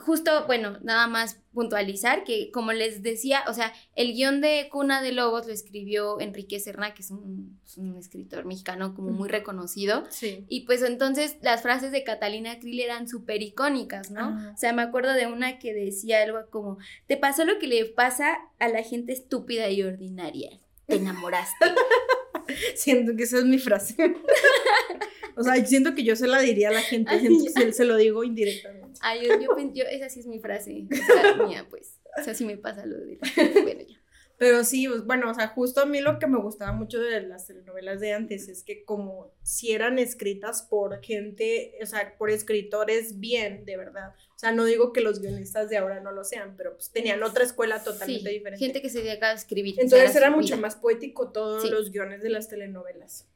justo, 0.00 0.46
bueno, 0.46 0.78
nada 0.82 1.06
más 1.06 1.40
puntualizar 1.52 2.24
que, 2.24 2.50
como 2.50 2.72
les 2.72 3.02
decía, 3.02 3.44
o 3.48 3.54
sea, 3.54 3.72
el 3.94 4.14
guion 4.14 4.40
de 4.40 4.68
Cuna 4.70 5.02
de 5.02 5.12
Lobos 5.12 5.46
lo 5.46 5.52
escribió 5.52 6.20
Enrique 6.20 6.60
Serna, 6.60 6.94
que 6.94 7.02
es 7.02 7.10
un, 7.10 7.60
es 7.64 7.76
un 7.76 7.96
escritor 7.96 8.44
mexicano 8.44 8.94
como 8.94 9.10
muy 9.10 9.28
reconocido. 9.28 10.04
Sí. 10.10 10.44
Y 10.48 10.66
pues 10.66 10.82
entonces 10.82 11.36
las 11.42 11.62
frases 11.62 11.92
de 11.92 12.04
Catalina 12.04 12.58
Krill 12.58 12.80
eran 12.80 13.08
súper 13.08 13.42
icónicas, 13.42 14.10
¿no? 14.10 14.20
Ajá. 14.20 14.52
O 14.54 14.56
sea, 14.56 14.72
me 14.72 14.82
acuerdo 14.82 15.12
de 15.12 15.26
una 15.26 15.58
que 15.58 15.72
decía 15.72 16.22
algo 16.22 16.38
como, 16.50 16.78
te 17.06 17.16
pasó 17.16 17.44
lo 17.44 17.58
que 17.58 17.66
le 17.66 17.86
pasa 17.86 18.38
a 18.58 18.68
la 18.68 18.82
gente 18.82 19.12
estúpida 19.12 19.70
y 19.70 19.82
ordinaria. 19.82 20.60
Te 20.86 20.96
enamoraste. 20.96 21.66
Siento 22.74 23.16
que 23.16 23.22
esa 23.24 23.38
es 23.38 23.44
mi 23.44 23.58
frase. 23.58 23.94
o 25.36 25.42
sea, 25.42 25.64
siento 25.64 25.94
que 25.94 26.04
yo 26.04 26.16
se 26.16 26.26
la 26.26 26.40
diría 26.40 26.68
a 26.68 26.72
la 26.72 26.82
gente, 26.82 27.10
Ay, 27.12 27.20
siento 27.20 27.44
que 27.44 27.50
se, 27.50 27.72
se 27.72 27.84
lo 27.84 27.96
digo 27.96 28.24
indirectamente. 28.24 28.98
Ay, 29.02 29.26
yo, 29.26 29.40
yo, 29.40 29.56
yo- 29.74 29.84
esa 29.84 30.08
sí 30.08 30.20
es 30.20 30.26
mi 30.26 30.38
frase. 30.40 30.86
O 30.90 30.96
sea, 30.96 31.36
mía, 31.46 31.66
pues. 31.70 31.98
O 32.20 32.24
sea, 32.24 32.34
sí 32.34 32.44
me 32.44 32.56
pasa 32.56 32.84
lo 32.86 32.98
de. 32.98 33.18
Bueno, 33.62 33.82
ya. 33.88 33.99
Pero 34.40 34.64
sí, 34.64 34.88
pues, 34.88 35.04
bueno, 35.04 35.30
o 35.30 35.34
sea, 35.34 35.48
justo 35.48 35.82
a 35.82 35.84
mí 35.84 36.00
lo 36.00 36.18
que 36.18 36.26
me 36.26 36.38
gustaba 36.38 36.72
mucho 36.72 36.98
de 36.98 37.20
las 37.20 37.46
telenovelas 37.46 38.00
de 38.00 38.14
antes 38.14 38.48
es 38.48 38.62
que 38.64 38.86
como 38.86 39.34
si 39.42 39.72
eran 39.72 39.98
escritas 39.98 40.62
por 40.62 41.02
gente, 41.02 41.76
o 41.82 41.84
sea, 41.84 42.16
por 42.16 42.30
escritores 42.30 43.20
bien, 43.20 43.66
de 43.66 43.76
verdad. 43.76 44.14
O 44.34 44.38
sea, 44.38 44.52
no 44.52 44.64
digo 44.64 44.94
que 44.94 45.02
los 45.02 45.20
guionistas 45.20 45.68
de 45.68 45.76
ahora 45.76 46.00
no 46.00 46.10
lo 46.10 46.24
sean, 46.24 46.54
pero 46.56 46.72
pues 46.72 46.90
tenían 46.90 47.22
otra 47.22 47.44
escuela 47.44 47.84
totalmente 47.84 48.30
Sí, 48.30 48.34
diferente. 48.38 48.64
gente 48.64 48.80
que 48.80 48.88
se 48.88 49.02
dedica 49.02 49.28
a 49.28 49.34
escribir. 49.34 49.74
Entonces 49.78 50.16
era 50.16 50.30
mucho 50.30 50.54
vida. 50.54 50.62
más 50.62 50.74
poético 50.76 51.30
todos 51.32 51.60
Sí. 51.62 51.68
los 51.68 51.90
guiones 51.90 52.22
de 52.22 52.30
las 52.30 52.48
telenovelas. 52.48 53.28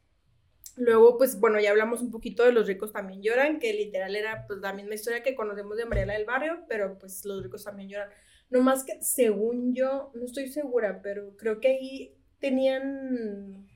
Luego, 0.75 1.19
pues 1.19 1.39
bueno, 1.39 1.59
ya 1.59 1.69
hablamos 1.69 2.01
un 2.01 2.09
poquito 2.09 2.43
de 2.43 2.51
Los 2.51 2.65
ricos 2.65 2.91
también 2.91 3.21
lloran, 3.21 3.59
que 3.59 3.71
literal 3.73 4.15
era 4.15 4.47
pues 4.47 4.59
la 4.59 4.73
misma 4.73 4.95
historia 4.95 5.21
que 5.21 5.35
conocemos 5.35 5.77
de 5.77 5.85
Mariela 5.85 6.13
del 6.13 6.25
Barrio, 6.25 6.65
pero 6.67 6.97
pues 6.97 7.23
Los 7.25 7.43
ricos 7.43 7.63
también 7.63 7.89
lloran. 7.89 8.09
No 8.49 8.61
más 8.61 8.83
que, 8.83 9.01
según 9.01 9.73
yo, 9.73 10.11
no 10.13 10.25
estoy 10.25 10.47
segura, 10.49 11.01
pero 11.01 11.35
creo 11.35 11.59
que 11.59 11.69
ahí 11.69 12.15
tenían, 12.39 13.67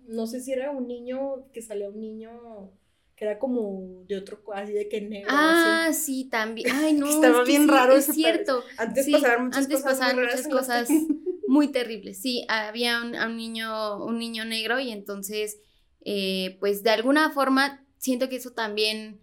no 0.00 0.26
sé 0.26 0.40
si 0.40 0.52
era 0.52 0.70
un 0.70 0.86
niño, 0.86 1.50
que 1.52 1.62
salía 1.62 1.88
un 1.88 2.00
niño 2.00 2.70
que 3.16 3.24
era 3.24 3.38
como 3.38 4.04
de 4.08 4.16
otro, 4.16 4.42
así 4.54 4.72
de 4.72 4.88
que 4.88 5.00
negro. 5.00 5.30
Ah, 5.30 5.86
así. 5.88 6.04
sí, 6.04 6.28
también. 6.30 6.68
Ay, 6.74 6.92
no. 6.98 7.06
Estaba 7.08 7.42
es 7.42 7.48
bien 7.48 7.62
sí, 7.62 7.68
raro 7.68 7.94
Es 7.94 8.06
cierto. 8.06 8.64
Antes 8.78 9.04
Sí, 9.04 9.12
pasaban 9.12 9.44
muchas 9.46 9.64
antes 9.64 9.82
cosas 9.82 9.92
pasaban 9.92 10.16
muy 10.16 10.24
raras 10.24 10.46
muchas 10.46 10.60
cosas 10.60 10.88
muy 11.46 11.68
terribles. 11.68 12.20
Sí, 12.20 12.44
había 12.48 13.02
un, 13.02 13.14
un 13.14 13.36
niño, 13.36 14.04
un 14.04 14.18
niño 14.18 14.44
negro 14.44 14.80
y 14.80 14.90
entonces, 14.90 15.58
eh, 16.04 16.56
pues 16.60 16.82
de 16.82 16.90
alguna 16.90 17.30
forma 17.30 17.84
siento 17.98 18.28
que 18.28 18.36
eso 18.36 18.50
también, 18.52 19.20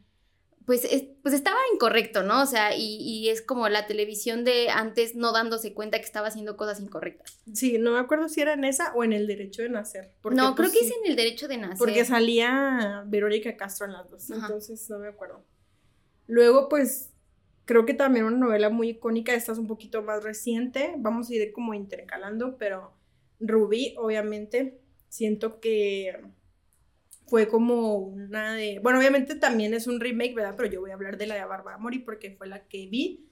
pues, 0.69 0.85
es- 0.85 1.05
pues 1.23 1.33
estaba 1.33 1.57
incorrecto, 1.73 2.21
¿no? 2.21 2.43
O 2.43 2.45
sea, 2.45 2.75
y, 2.77 2.97
y 3.01 3.29
es 3.29 3.41
como 3.41 3.67
la 3.69 3.87
televisión 3.87 4.43
de 4.43 4.69
antes 4.69 5.15
no 5.15 5.31
dándose 5.31 5.73
cuenta 5.73 5.97
que 5.97 6.05
estaba 6.05 6.27
haciendo 6.27 6.57
cosas 6.57 6.79
incorrectas. 6.79 7.41
Sí, 7.55 7.79
no 7.79 7.93
me 7.93 7.97
acuerdo 7.97 8.29
si 8.29 8.41
era 8.41 8.53
en 8.53 8.63
esa 8.63 8.93
o 8.93 9.03
en 9.03 9.11
el 9.11 9.25
derecho 9.25 9.63
de 9.63 9.69
nacer. 9.69 10.11
porque, 10.21 10.35
no, 10.37 10.53
creo 10.53 10.69
pues, 10.69 10.77
que 10.77 10.85
sí. 10.85 10.91
es 10.93 10.99
en 11.03 11.09
el 11.09 11.15
derecho 11.15 11.47
de 11.47 11.57
nacer. 11.57 11.77
Porque 11.79 12.05
salía 12.05 13.03
Verónica 13.07 13.57
Castro 13.57 13.87
en 13.87 13.93
las 13.93 14.11
dos, 14.11 14.29
Ajá. 14.29 14.41
entonces 14.45 14.87
no 14.91 14.99
me 14.99 15.07
acuerdo. 15.07 15.43
Luego, 16.27 16.69
pues, 16.69 17.09
creo 17.65 17.87
que 17.87 17.95
también 17.95 18.25
una 18.25 18.37
novela 18.37 18.69
muy 18.69 18.89
icónica, 18.89 19.33
esta 19.33 19.53
es 19.53 19.57
un 19.57 19.65
poquito 19.65 20.03
más 20.03 20.23
reciente, 20.23 20.93
vamos 20.99 21.31
a 21.31 21.33
ir 21.33 21.51
como 21.51 21.73
intercalando, 21.73 22.57
pero 22.59 22.93
Rubí, 23.39 23.95
obviamente, 23.97 24.79
siento 25.07 25.59
que 25.59 26.15
fue 27.29 27.47
como 27.47 27.97
una 27.97 28.55
de, 28.55 28.79
bueno, 28.79 28.99
obviamente 28.99 29.35
también 29.35 29.73
es 29.73 29.87
un 29.87 29.99
remake, 29.99 30.35
¿verdad? 30.35 30.55
Pero 30.57 30.69
yo 30.69 30.81
voy 30.81 30.91
a 30.91 30.95
hablar 30.95 31.17
de 31.17 31.27
la 31.27 31.35
de 31.35 31.45
Bárbara 31.45 31.77
Mori 31.77 31.99
porque 31.99 32.31
fue 32.31 32.47
la 32.47 32.67
que 32.67 32.87
vi, 32.87 33.27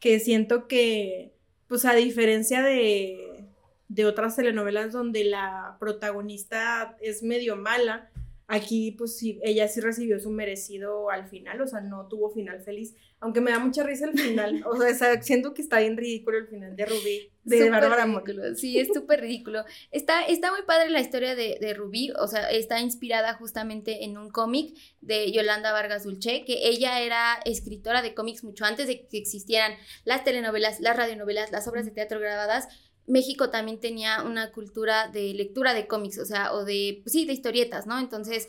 que 0.00 0.18
siento 0.20 0.66
que, 0.68 1.34
pues 1.68 1.84
a 1.84 1.94
diferencia 1.94 2.62
de, 2.62 3.46
de 3.88 4.04
otras 4.06 4.36
telenovelas 4.36 4.92
donde 4.92 5.24
la 5.24 5.76
protagonista 5.78 6.96
es 7.00 7.22
medio 7.22 7.56
mala, 7.56 8.10
aquí 8.48 8.92
pues 8.92 9.16
sí, 9.16 9.40
ella 9.42 9.66
sí 9.68 9.80
recibió 9.80 10.20
su 10.20 10.30
merecido 10.30 11.10
al 11.10 11.28
final, 11.28 11.60
o 11.60 11.66
sea, 11.66 11.80
no 11.80 12.06
tuvo 12.06 12.30
final 12.30 12.60
feliz, 12.60 12.94
aunque 13.18 13.40
me 13.40 13.50
da 13.50 13.58
mucha 13.58 13.82
risa 13.82 14.06
el 14.08 14.18
final, 14.18 14.62
o 14.66 14.76
sea, 14.76 15.20
siento 15.22 15.52
que 15.54 15.62
está 15.62 15.80
bien 15.80 15.96
ridículo 15.96 16.38
el 16.38 16.46
final 16.46 16.76
de 16.76 16.86
Rubí, 16.86 17.30
de 17.42 17.58
Súper 17.58 17.70
Bárbara 17.70 18.04
ridículo, 18.04 18.54
Sí, 18.54 18.78
es 18.78 18.88
súper 18.92 19.20
ridículo. 19.20 19.64
Está, 19.92 20.24
está 20.24 20.50
muy 20.50 20.62
padre 20.62 20.90
la 20.90 21.00
historia 21.00 21.34
de, 21.34 21.58
de 21.60 21.74
Rubí, 21.74 22.12
o 22.18 22.26
sea, 22.26 22.50
está 22.50 22.80
inspirada 22.80 23.34
justamente 23.34 24.04
en 24.04 24.18
un 24.18 24.30
cómic 24.30 24.76
de 25.00 25.30
Yolanda 25.32 25.72
Vargas 25.72 26.04
Dulce, 26.04 26.44
que 26.44 26.68
ella 26.68 27.00
era 27.00 27.40
escritora 27.44 28.02
de 28.02 28.14
cómics 28.14 28.44
mucho 28.44 28.64
antes 28.64 28.86
de 28.86 29.06
que 29.06 29.18
existieran 29.18 29.72
las 30.04 30.24
telenovelas, 30.24 30.80
las 30.80 30.96
radionovelas, 30.96 31.52
las 31.52 31.68
obras 31.68 31.84
de 31.84 31.92
teatro 31.92 32.20
grabadas. 32.20 32.68
México 33.06 33.50
también 33.50 33.78
tenía 33.80 34.22
una 34.22 34.50
cultura 34.52 35.08
de 35.08 35.32
lectura 35.34 35.74
de 35.74 35.86
cómics, 35.86 36.18
o 36.18 36.24
sea, 36.24 36.52
o 36.52 36.64
de, 36.64 37.00
pues 37.02 37.12
sí, 37.12 37.24
de 37.24 37.32
historietas, 37.32 37.86
¿no? 37.86 37.98
Entonces, 37.98 38.48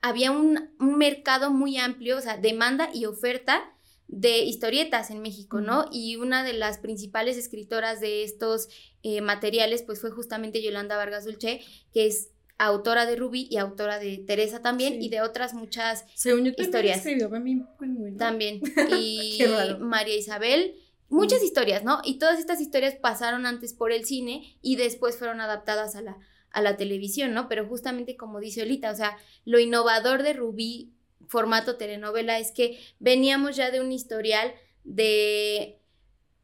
había 0.00 0.30
un, 0.32 0.70
un 0.80 0.98
mercado 0.98 1.50
muy 1.50 1.78
amplio, 1.78 2.18
o 2.18 2.20
sea, 2.20 2.36
demanda 2.36 2.90
y 2.92 3.04
oferta 3.06 3.62
de 4.08 4.40
historietas 4.40 5.10
en 5.10 5.22
México, 5.22 5.60
¿no? 5.60 5.86
Y 5.90 6.16
una 6.16 6.44
de 6.44 6.52
las 6.52 6.78
principales 6.78 7.36
escritoras 7.38 8.00
de 8.00 8.24
estos 8.24 8.68
eh, 9.02 9.20
materiales, 9.22 9.82
pues 9.82 10.00
fue 10.00 10.10
justamente 10.10 10.62
Yolanda 10.62 10.96
Vargas 10.96 11.24
Dulce, 11.24 11.60
que 11.94 12.06
es 12.06 12.30
autora 12.58 13.06
de 13.06 13.16
Rubí 13.16 13.48
y 13.50 13.56
autora 13.56 13.98
de 13.98 14.18
Teresa 14.18 14.60
también 14.62 14.94
Sí. 14.94 15.06
y 15.06 15.08
de 15.08 15.22
otras 15.22 15.54
muchas 15.54 16.04
Según 16.14 16.44
yo 16.44 16.52
también 16.52 16.66
Historias. 16.66 16.98
escribió 16.98 17.30
también. 18.18 18.60
Y. 19.00 19.38
María 19.80 20.14
Isabel, 20.16 20.76
muchas 21.12 21.42
historias, 21.42 21.84
¿no? 21.84 22.00
Y 22.04 22.18
todas 22.18 22.38
estas 22.38 22.60
historias 22.60 22.94
pasaron 22.94 23.44
antes 23.44 23.74
por 23.74 23.92
el 23.92 24.04
cine 24.04 24.56
y 24.62 24.76
después 24.76 25.18
fueron 25.18 25.40
adaptadas 25.40 25.94
a 25.94 26.00
la, 26.00 26.16
a 26.50 26.62
la 26.62 26.76
televisión, 26.76 27.34
¿no? 27.34 27.48
Pero 27.48 27.66
justamente 27.66 28.16
como 28.16 28.40
dice 28.40 28.62
Olita, 28.62 28.90
o 28.90 28.96
sea, 28.96 29.16
lo 29.44 29.60
innovador 29.60 30.22
de 30.22 30.32
Rubí, 30.32 30.94
formato 31.28 31.76
telenovela, 31.76 32.38
es 32.38 32.50
que 32.50 32.80
veníamos 32.98 33.56
ya 33.56 33.70
de 33.70 33.80
un 33.80 33.92
historial 33.92 34.54
de, 34.84 35.78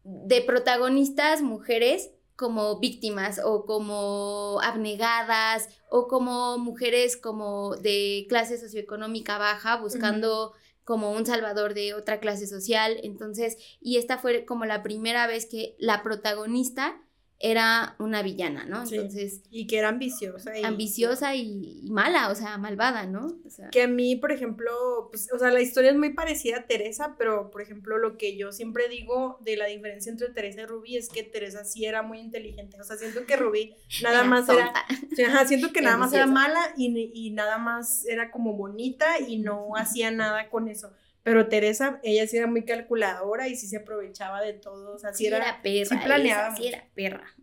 de 0.05 0.43
protagonistas 0.43 1.41
mujeres 1.41 2.11
como 2.37 2.79
víctimas 2.79 3.41
o 3.43 3.65
como 3.65 4.61
abnegadas 4.63 5.69
o 5.91 6.07
como 6.07 6.59
mujeres 6.59 7.17
como 7.17 7.75
de 7.77 8.27
clase 8.29 8.59
socioeconómica 8.59 9.39
baja 9.39 9.77
buscando 9.77 10.53
como 10.88 11.12
un 11.12 11.27
salvador 11.27 11.74
de 11.74 11.92
otra 11.92 12.18
clase 12.18 12.46
social. 12.46 12.98
Entonces, 13.03 13.59
y 13.79 13.98
esta 13.98 14.16
fue 14.16 14.46
como 14.46 14.64
la 14.64 14.83
primera 14.83 15.27
vez 15.27 15.44
que 15.44 15.77
la 15.79 16.03
protagonista 16.03 16.98
era 17.40 17.94
una 18.01 18.22
villana, 18.22 18.64
¿no? 18.64 18.83
Entonces. 18.83 19.42
Y 19.51 19.68
que 19.68 19.79
era 19.79 19.90
ambiciosa. 19.90 20.59
Y, 20.59 20.64
ambiciosa 20.64 21.37
y, 21.37 21.83
mala, 21.88 22.31
o 22.31 22.35
sea, 22.35 22.59
malvada, 22.59 23.07
¿no? 23.07 23.38
que 23.70 23.83
a 23.83 23.88
mí, 23.88 24.16
por 24.16 24.33
ejemplo, 24.33 24.70
pues, 25.11 25.33
o 25.33 25.38
sea, 25.38 25.51
la 25.51 25.61
historia 25.61 25.90
es 25.90 25.96
muy 25.96 26.12
parecida 26.12 26.59
a 26.59 26.66
Teresa, 26.66 27.14
pero, 27.16 27.51
por 27.51 27.62
ejemplo, 27.62 27.98
lo 27.98 28.16
que 28.16 28.37
yo 28.37 28.51
siempre 28.51 28.88
digo 28.88 29.38
de 29.40 29.57
la 29.57 29.66
diferencia 29.66 30.11
entre 30.11 30.31
Teresa 30.31 30.62
y 30.62 30.66
Rubí 30.66 30.96
es 30.96 31.09
que 31.09 31.22
Teresa 31.22 31.64
sí 31.64 31.85
era 31.85 32.03
muy 32.03 32.18
inteligente. 32.18 32.81
O 32.81 32.85
sea, 32.85 32.96
siento 32.96 33.24
que 33.24 33.37
Rubí 33.37 33.77
nada 34.03 34.24
más 34.24 34.48
era. 34.48 34.72
Ajá, 35.29 35.46
siento 35.46 35.72
que 35.72 35.81
nada 35.81 35.96
más 35.96 36.12
era 36.12 36.27
mala 36.27 36.74
y, 36.77 37.11
y 37.14 37.31
nada 37.31 37.59
más 37.59 38.05
era 38.07 38.31
como 38.31 38.55
bonita 38.55 39.20
y 39.20 39.38
no 39.38 39.77
hacía 39.77 40.11
nada 40.11 40.48
con 40.51 40.68
eso. 40.68 40.92
Pero 41.23 41.49
Teresa, 41.49 42.01
ella 42.03 42.27
sí 42.27 42.37
era 42.37 42.47
muy 42.47 42.65
calculadora 42.65 43.49
y 43.49 43.57
sí 43.57 43.67
se 43.67 43.79
aprovechaba 43.79 44.41
de 44.41 44.55
todo. 44.55 44.95
O 44.95 44.99
sea, 44.99 45.13
sí, 45.13 45.27
era, 45.27 45.61
perra. 45.63 45.85
Sí 45.85 45.97
planeaba. 46.05 46.57
sí 46.57 46.69
era 46.69 46.87
perra. 46.95 47.35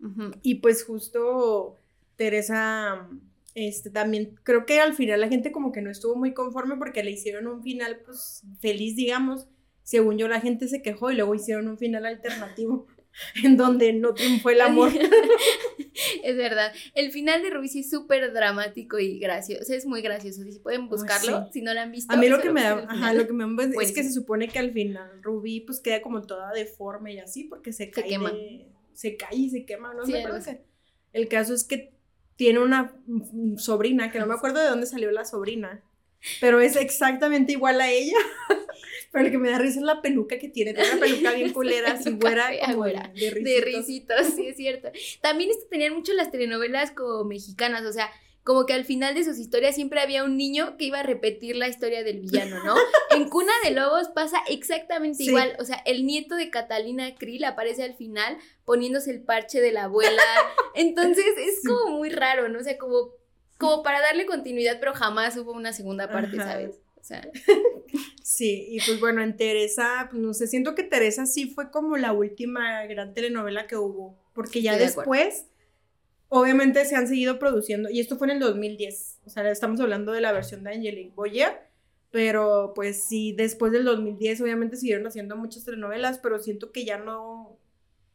Y 0.42 0.56
pues 0.56 0.84
justo 0.84 1.78
Teresa, 2.16 3.08
este 3.54 3.90
también, 3.90 4.36
creo 4.44 4.66
que 4.66 4.80
al 4.80 4.94
final 4.94 5.22
la 5.22 5.28
gente 5.28 5.52
como 5.52 5.72
que 5.72 5.82
no 5.82 5.92
estuvo 5.92 6.16
muy 6.16 6.34
conforme 6.34 6.78
porque 6.78 7.04
le 7.04 7.12
hicieron 7.12 7.48
un 7.48 7.62
final, 7.62 8.00
pues, 8.06 8.44
feliz, 8.60 8.96
digamos. 8.96 9.48
Según 9.84 10.18
yo, 10.18 10.28
la 10.28 10.42
gente 10.42 10.68
se 10.68 10.82
quejó 10.82 11.12
y 11.12 11.16
luego 11.16 11.36
hicieron 11.36 11.68
un 11.68 11.78
final 11.78 12.06
alternativo. 12.06 12.88
en 13.44 13.58
donde 13.58 13.94
no 13.94 14.14
triunfó 14.14 14.50
el 14.50 14.62
amor. 14.62 14.92
es 16.24 16.38
verdad. 16.38 16.72
El 16.94 17.12
final 17.12 17.42
de 17.42 17.50
Rubí 17.50 17.68
es 17.68 17.90
súper 17.90 18.34
dramático 18.34 19.00
y 19.00 19.20
gracioso. 19.20 19.74
Es 19.74 19.86
muy 19.86 20.02
gracioso. 20.02 20.44
Si 20.44 20.60
pueden 20.60 20.88
buscarlo, 20.90 21.50
si 21.52 21.62
no 21.62 21.74
lo 21.74 21.82
han 21.82 21.92
visto. 21.92 22.14
A 22.14 22.18
mí 22.18 22.28
lo 22.28 22.42
que 22.42 22.52
me 22.52 22.64
da, 22.64 22.86
ajá, 22.88 23.14
lo 23.14 23.26
que 23.28 23.34
me 23.34 23.46
da 23.46 23.82
es 23.82 23.92
que 23.92 24.04
se 24.04 24.12
supone 24.12 24.48
que 24.48 24.60
al 24.60 24.72
final 24.72 25.22
Rubí 25.22 25.62
pues 25.62 25.80
queda 25.80 26.02
como 26.02 26.22
toda 26.22 26.52
deforme 26.52 27.14
y 27.14 27.20
así 27.20 27.46
porque 27.46 27.74
se 27.74 27.90
cae. 27.90 28.04
Se 28.04 28.10
quema. 28.10 28.34
se 28.94 29.18
cae 29.18 29.36
y 29.36 29.50
se 29.50 29.66
quema, 29.66 29.94
¿no? 29.94 30.06
sé. 30.06 30.62
El 31.14 31.28
caso 31.30 31.54
es 31.54 31.64
que 31.64 31.94
tiene 32.36 32.60
una 32.60 32.94
sobrina, 33.58 34.12
que 34.12 34.20
no 34.20 34.26
me 34.26 34.34
acuerdo 34.34 34.60
de 34.60 34.68
dónde 34.68 34.86
salió 34.86 35.12
la 35.12 35.24
sobrina, 35.24 35.82
pero 36.42 36.60
es 36.60 36.76
exactamente 36.76 37.54
igual 37.54 37.80
a 37.80 37.90
ella. 37.90 38.18
Pero 39.16 39.28
lo 39.28 39.32
que 39.32 39.38
me 39.38 39.50
da 39.50 39.60
risa 39.60 39.80
es 39.80 39.86
la 39.86 40.02
peluca 40.02 40.38
que 40.38 40.50
tiene. 40.50 40.74
Tiene 40.74 40.90
una 40.92 41.00
peluca 41.00 41.32
bien 41.32 41.54
culera, 41.54 41.94
así 41.94 42.12
güera, 42.12 42.50
de 42.50 43.30
risitos. 43.30 43.44
De 43.44 43.62
risitos, 43.62 44.26
sí, 44.36 44.48
es 44.48 44.58
cierto. 44.58 44.92
También 45.22 45.52
esto 45.52 45.68
tenían 45.70 45.94
mucho 45.94 46.12
las 46.12 46.32
telenovelas 46.32 46.92
como 46.92 47.24
mexicanas, 47.24 47.86
o 47.86 47.94
sea, 47.94 48.12
como 48.44 48.66
que 48.66 48.74
al 48.74 48.84
final 48.84 49.16
de 49.16 49.24
sus 49.24 49.40
historias 49.40 49.76
siempre 49.76 50.02
había 50.02 50.26
un 50.26 50.36
niño 50.36 50.76
que 50.76 50.84
iba 50.84 51.00
a 51.00 51.04
repetir 51.04 51.56
la 51.56 51.70
historia 51.70 52.04
del 52.04 52.20
villano, 52.20 52.62
¿no? 52.66 52.76
En 53.12 53.30
Cuna 53.30 53.54
de 53.64 53.72
Lobos 53.72 54.10
pasa 54.10 54.38
exactamente 54.50 55.24
igual, 55.24 55.56
o 55.60 55.64
sea, 55.64 55.78
el 55.86 56.06
nieto 56.06 56.36
de 56.36 56.50
Catalina 56.50 57.16
Krill 57.16 57.46
aparece 57.46 57.84
al 57.84 57.96
final 57.96 58.38
poniéndose 58.66 59.12
el 59.12 59.24
parche 59.24 59.62
de 59.62 59.72
la 59.72 59.86
abuela, 59.86 60.22
entonces 60.76 61.26
es 61.38 61.66
como 61.66 61.98
muy 61.98 62.10
raro, 62.10 62.50
¿no? 62.50 62.60
O 62.60 62.64
sea, 62.64 62.78
como, 62.78 63.12
como 63.58 63.82
para 63.82 64.02
darle 64.02 64.26
continuidad, 64.26 64.76
pero 64.78 64.94
jamás 64.94 65.38
hubo 65.38 65.54
una 65.54 65.72
segunda 65.72 66.10
parte, 66.12 66.36
¿sabes? 66.36 66.82
O 66.98 67.04
sea. 67.04 67.26
Sí, 68.28 68.66
y 68.72 68.80
pues 68.80 69.00
bueno, 69.00 69.22
en 69.22 69.38
Teresa, 69.38 70.08
pues 70.10 70.20
no 70.20 70.34
sé, 70.34 70.48
siento 70.48 70.74
que 70.74 70.82
Teresa 70.82 71.28
sí 71.28 71.46
fue 71.46 71.70
como 71.70 71.96
la 71.96 72.12
última 72.12 72.84
gran 72.88 73.14
telenovela 73.14 73.68
que 73.68 73.78
hubo, 73.78 74.18
porque 74.34 74.64
ya 74.64 74.76
después, 74.76 75.46
obviamente 76.30 76.84
se 76.86 76.96
han 76.96 77.08
seguido 77.08 77.38
produciendo, 77.38 77.88
y 77.88 78.00
esto 78.00 78.18
fue 78.18 78.26
en 78.26 78.32
el 78.32 78.40
2010, 78.40 79.20
o 79.28 79.30
sea, 79.30 79.48
estamos 79.52 79.80
hablando 79.80 80.12
de 80.12 80.22
la 80.22 80.32
versión 80.32 80.64
de 80.64 80.72
Angelique 80.72 81.14
Boyer, 81.14 81.70
pero 82.10 82.72
pues 82.74 83.06
sí, 83.08 83.32
después 83.38 83.72
del 83.72 83.86
2010 83.86 84.42
obviamente 84.42 84.76
siguieron 84.76 85.06
haciendo 85.06 85.38
muchas 85.38 85.64
telenovelas, 85.64 86.18
pero 86.18 86.40
siento 86.40 86.72
que 86.72 86.84
ya 86.84 86.98
no, 86.98 87.60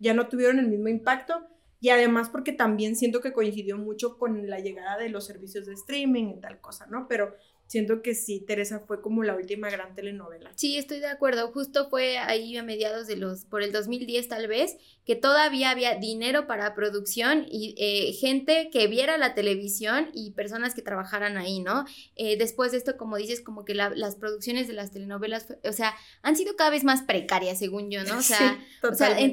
ya 0.01 0.13
no 0.13 0.27
tuvieron 0.27 0.59
el 0.59 0.67
mismo 0.67 0.89
impacto, 0.89 1.47
y 1.79 1.91
además 1.91 2.31
porque 2.31 2.51
también 2.51 2.97
siento 2.97 3.21
que 3.21 3.33
coincidió 3.33 3.79
mucho 3.79 4.19
con 4.19 4.51
la 4.51 4.59
llegada 4.59 4.99
de 4.99 5.09
los 5.09 5.25
servicios 5.25 5.67
de 5.67 5.75
streaming 5.75 6.31
y 6.31 6.41
tal 6.41 6.61
cosa, 6.61 6.89
¿no? 6.89 7.07
Pero 7.07 7.37
siento 7.71 8.03
que 8.03 8.17
sí, 8.17 8.41
Teresa 8.41 8.81
fue 8.81 9.01
como 9.01 9.23
la 9.23 9.37
última 9.37 9.71
gran 9.71 9.95
telenovela. 9.95 10.51
Sí, 10.57 10.77
estoy 10.77 10.99
de 10.99 11.07
acuerdo. 11.07 11.53
Justo 11.53 11.89
fue 11.89 12.19
ahí 12.19 12.57
a 12.57 12.65
mediados 12.65 13.07
de 13.07 13.15
los, 13.15 13.45
por 13.45 13.63
el 13.63 13.71
2010 13.71 14.27
tal 14.27 14.49
vez, 14.49 14.77
que 15.05 15.15
todavía 15.15 15.71
había 15.71 15.95
dinero 15.95 16.49
para 16.49 16.75
producción 16.75 17.47
y 17.49 17.77
eh, 17.79 18.13
gente 18.15 18.71
que 18.73 18.89
viera 18.89 19.19
la 19.19 19.35
televisión 19.35 20.11
y 20.13 20.33
personas 20.33 20.75
que 20.75 20.83
trabajaran 20.83 21.37
ahí, 21.37 21.61
¿no? 21.61 21.85
Eh, 22.17 22.37
después 22.37 22.73
de 22.73 22.79
esto, 22.79 22.97
como 22.97 23.17
dices, 23.17 23.41
como 23.41 23.65
que 23.65 23.77
las 23.77 24.17
producciones 24.17 24.67
de 24.67 24.75
las 24.75 24.91
telenovelas, 24.91 25.55
o 25.63 25.73
sea, 25.73 25.95
han 26.23 26.35
sido 26.35 26.57
cada 26.57 26.71
vez 26.71 26.83
más 26.83 27.03
precarias, 27.03 27.61
según 27.61 27.89
yo, 27.89 28.03
¿no? 28.03 28.19
O 28.19 28.23
sea, 28.23 28.59
o 28.83 28.95
sea 28.95 29.17
en 29.17 29.33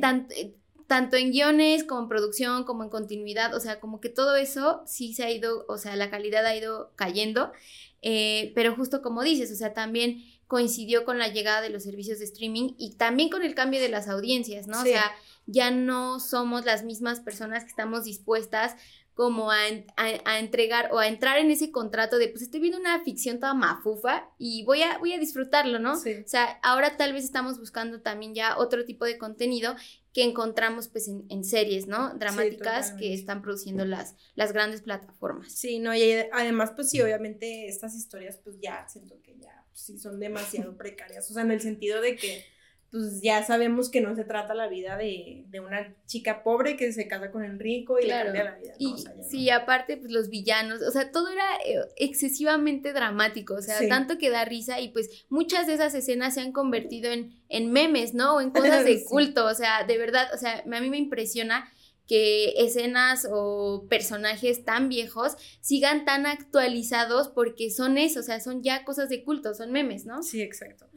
tanto 0.87 1.17
en 1.17 1.31
guiones 1.31 1.83
como 1.83 2.03
en 2.03 2.07
producción, 2.07 2.63
como 2.63 2.83
en 2.83 2.89
continuidad, 2.89 3.53
o 3.53 3.59
sea, 3.59 3.79
como 3.79 3.99
que 3.99 4.09
todo 4.09 4.35
eso 4.35 4.81
sí 4.85 5.13
se 5.13 5.23
ha 5.23 5.31
ido, 5.31 5.65
o 5.67 5.77
sea, 5.77 5.95
la 5.95 6.09
calidad 6.09 6.45
ha 6.45 6.55
ido 6.55 6.91
cayendo. 6.95 7.51
Eh, 8.09 8.53
pero 8.55 8.73
justo 8.73 9.01
como 9.01 9.21
dices, 9.21 9.51
o 9.51 9.55
sea, 9.55 9.73
también 9.73 10.23
coincidió 10.47 11.03
con 11.03 11.19
la 11.19 11.27
llegada 11.27 11.59
de 11.59 11.69
los 11.69 11.83
servicios 11.83 12.19
de 12.19 12.23
streaming 12.23 12.71
y 12.77 12.95
también 12.95 13.27
con 13.27 13.43
el 13.43 13.53
cambio 13.53 13.81
de 13.81 13.89
las 13.89 14.07
audiencias, 14.07 14.65
¿no? 14.65 14.79
O 14.79 14.83
sea, 14.83 15.11
ya 15.45 15.71
no 15.71 16.21
somos 16.21 16.63
las 16.63 16.85
mismas 16.85 17.19
personas 17.19 17.65
que 17.65 17.69
estamos 17.69 18.05
dispuestas 18.05 18.77
como 19.13 19.51
a, 19.51 19.57
entregar 20.39 20.91
o 20.93 20.99
a 20.99 21.07
entrar 21.09 21.37
en 21.39 21.51
ese 21.51 21.69
contrato 21.69 22.17
de, 22.17 22.29
pues 22.29 22.43
estoy 22.43 22.61
viendo 22.61 22.79
una 22.79 23.03
ficción 23.03 23.41
toda 23.41 23.53
mafufa 23.53 24.29
y 24.37 24.63
voy 24.63 24.83
a, 24.83 24.99
voy 24.99 25.11
a 25.11 25.19
disfrutarlo, 25.19 25.79
¿no? 25.79 25.95
O 25.95 26.27
sea, 26.27 26.59
ahora 26.63 26.95
tal 26.95 27.11
vez 27.11 27.25
estamos 27.25 27.59
buscando 27.59 27.99
también 27.99 28.33
ya 28.33 28.57
otro 28.57 28.85
tipo 28.85 29.03
de 29.03 29.17
contenido 29.17 29.75
que 30.17 30.23
encontramos 30.23 30.87
pues 30.87 31.07
en, 31.07 31.43
series, 31.43 31.85
¿no? 31.85 32.11
Dramáticas 32.15 32.93
que 32.93 33.13
están 33.13 33.43
produciendo 33.43 33.85
las, 33.85 34.15
las 34.33 34.51
grandes 34.51 34.81
plataformas. 34.81 35.51
Sí, 35.51 35.77
no, 35.77 35.93
y 35.93 36.11
además 36.31 36.71
pues 36.75 36.89
sí, 36.89 36.99
obviamente 37.01 37.67
estas 37.67 37.93
historias 37.95 38.39
pues 38.43 38.59
ya 38.59 38.87
siento 38.87 39.21
que 39.21 39.37
ya 39.37 39.63
pues, 39.69 39.79
sí 39.79 39.99
son 39.99 40.19
demasiado 40.19 40.75
precarias, 40.75 41.29
o 41.29 41.35
sea, 41.35 41.43
en 41.43 41.51
el 41.51 41.61
sentido 41.61 42.01
de 42.01 42.15
que 42.15 42.43
pues 42.91 43.21
ya 43.21 43.43
sabemos 43.43 43.89
que 43.89 43.99
no 43.99 44.15
se 44.15 44.23
trata 44.23 44.53
la 44.53 44.67
vida 44.67 44.97
de, 44.97 45.45
una 45.59 45.93
chica 46.05 46.43
pobre 46.43 46.77
que 46.77 46.93
se 46.93 47.07
casa 47.07 47.31
con 47.31 47.43
el 47.43 47.59
rico 47.59 47.99
y 47.99 48.03
le 48.03 48.09
cambia 48.09 48.43
la 48.45 48.55
vida. 48.55 48.73
Y, 48.79 48.95
sí, 49.29 49.49
aparte, 49.49 49.97
pues 49.97 50.11
los 50.11 50.29
villanos, 50.29 50.81
o 50.81 50.91
sea, 50.91 51.11
todo 51.11 51.27
era 51.27 51.43
eh, 51.65 51.79
excesivamente 51.97 52.93
dramático, 52.93 53.55
o 53.55 53.61
sea, 53.61 53.75
tanto 53.89 54.17
que 54.17 54.29
da 54.29 54.45
risa 54.45 54.79
y 54.79 54.89
pues 54.89 55.25
muchas 55.29 55.67
de 55.67 55.73
esas 55.73 55.93
escenas 55.95 56.35
se 56.35 56.41
han 56.41 56.53
convertido 56.53 57.11
en, 57.11 57.41
en 57.49 57.71
memes, 57.71 58.13
¿no? 58.13 58.35
O 58.35 58.41
en 58.41 58.51
cosas 58.51 58.85
de 58.85 59.03
culto, 59.03 59.45
o 59.45 59.53
sea, 59.53 59.83
de 59.83 59.97
verdad, 59.97 60.29
o 60.33 60.37
sea, 60.37 60.63
a 60.63 60.81
mí 60.81 60.89
me 60.89 60.97
impresiona 60.97 61.69
que 62.07 62.53
escenas 62.57 63.27
o 63.29 63.85
personajes 63.89 64.63
tan 64.63 64.87
viejos 64.89 65.35
sigan 65.61 66.05
tan 66.05 66.25
actualizados 66.25 67.27
porque 67.27 67.69
son 67.69 67.97
eso, 67.97 68.21
o 68.21 68.23
sea, 68.23 68.39
son 68.39 68.63
ya 68.63 68.85
cosas 68.85 69.09
de 69.09 69.23
culto, 69.23 69.53
son 69.53 69.71
memes, 69.71 70.05
¿no? 70.05 70.23
Sí, 70.23 70.41
exacto. 70.41 70.87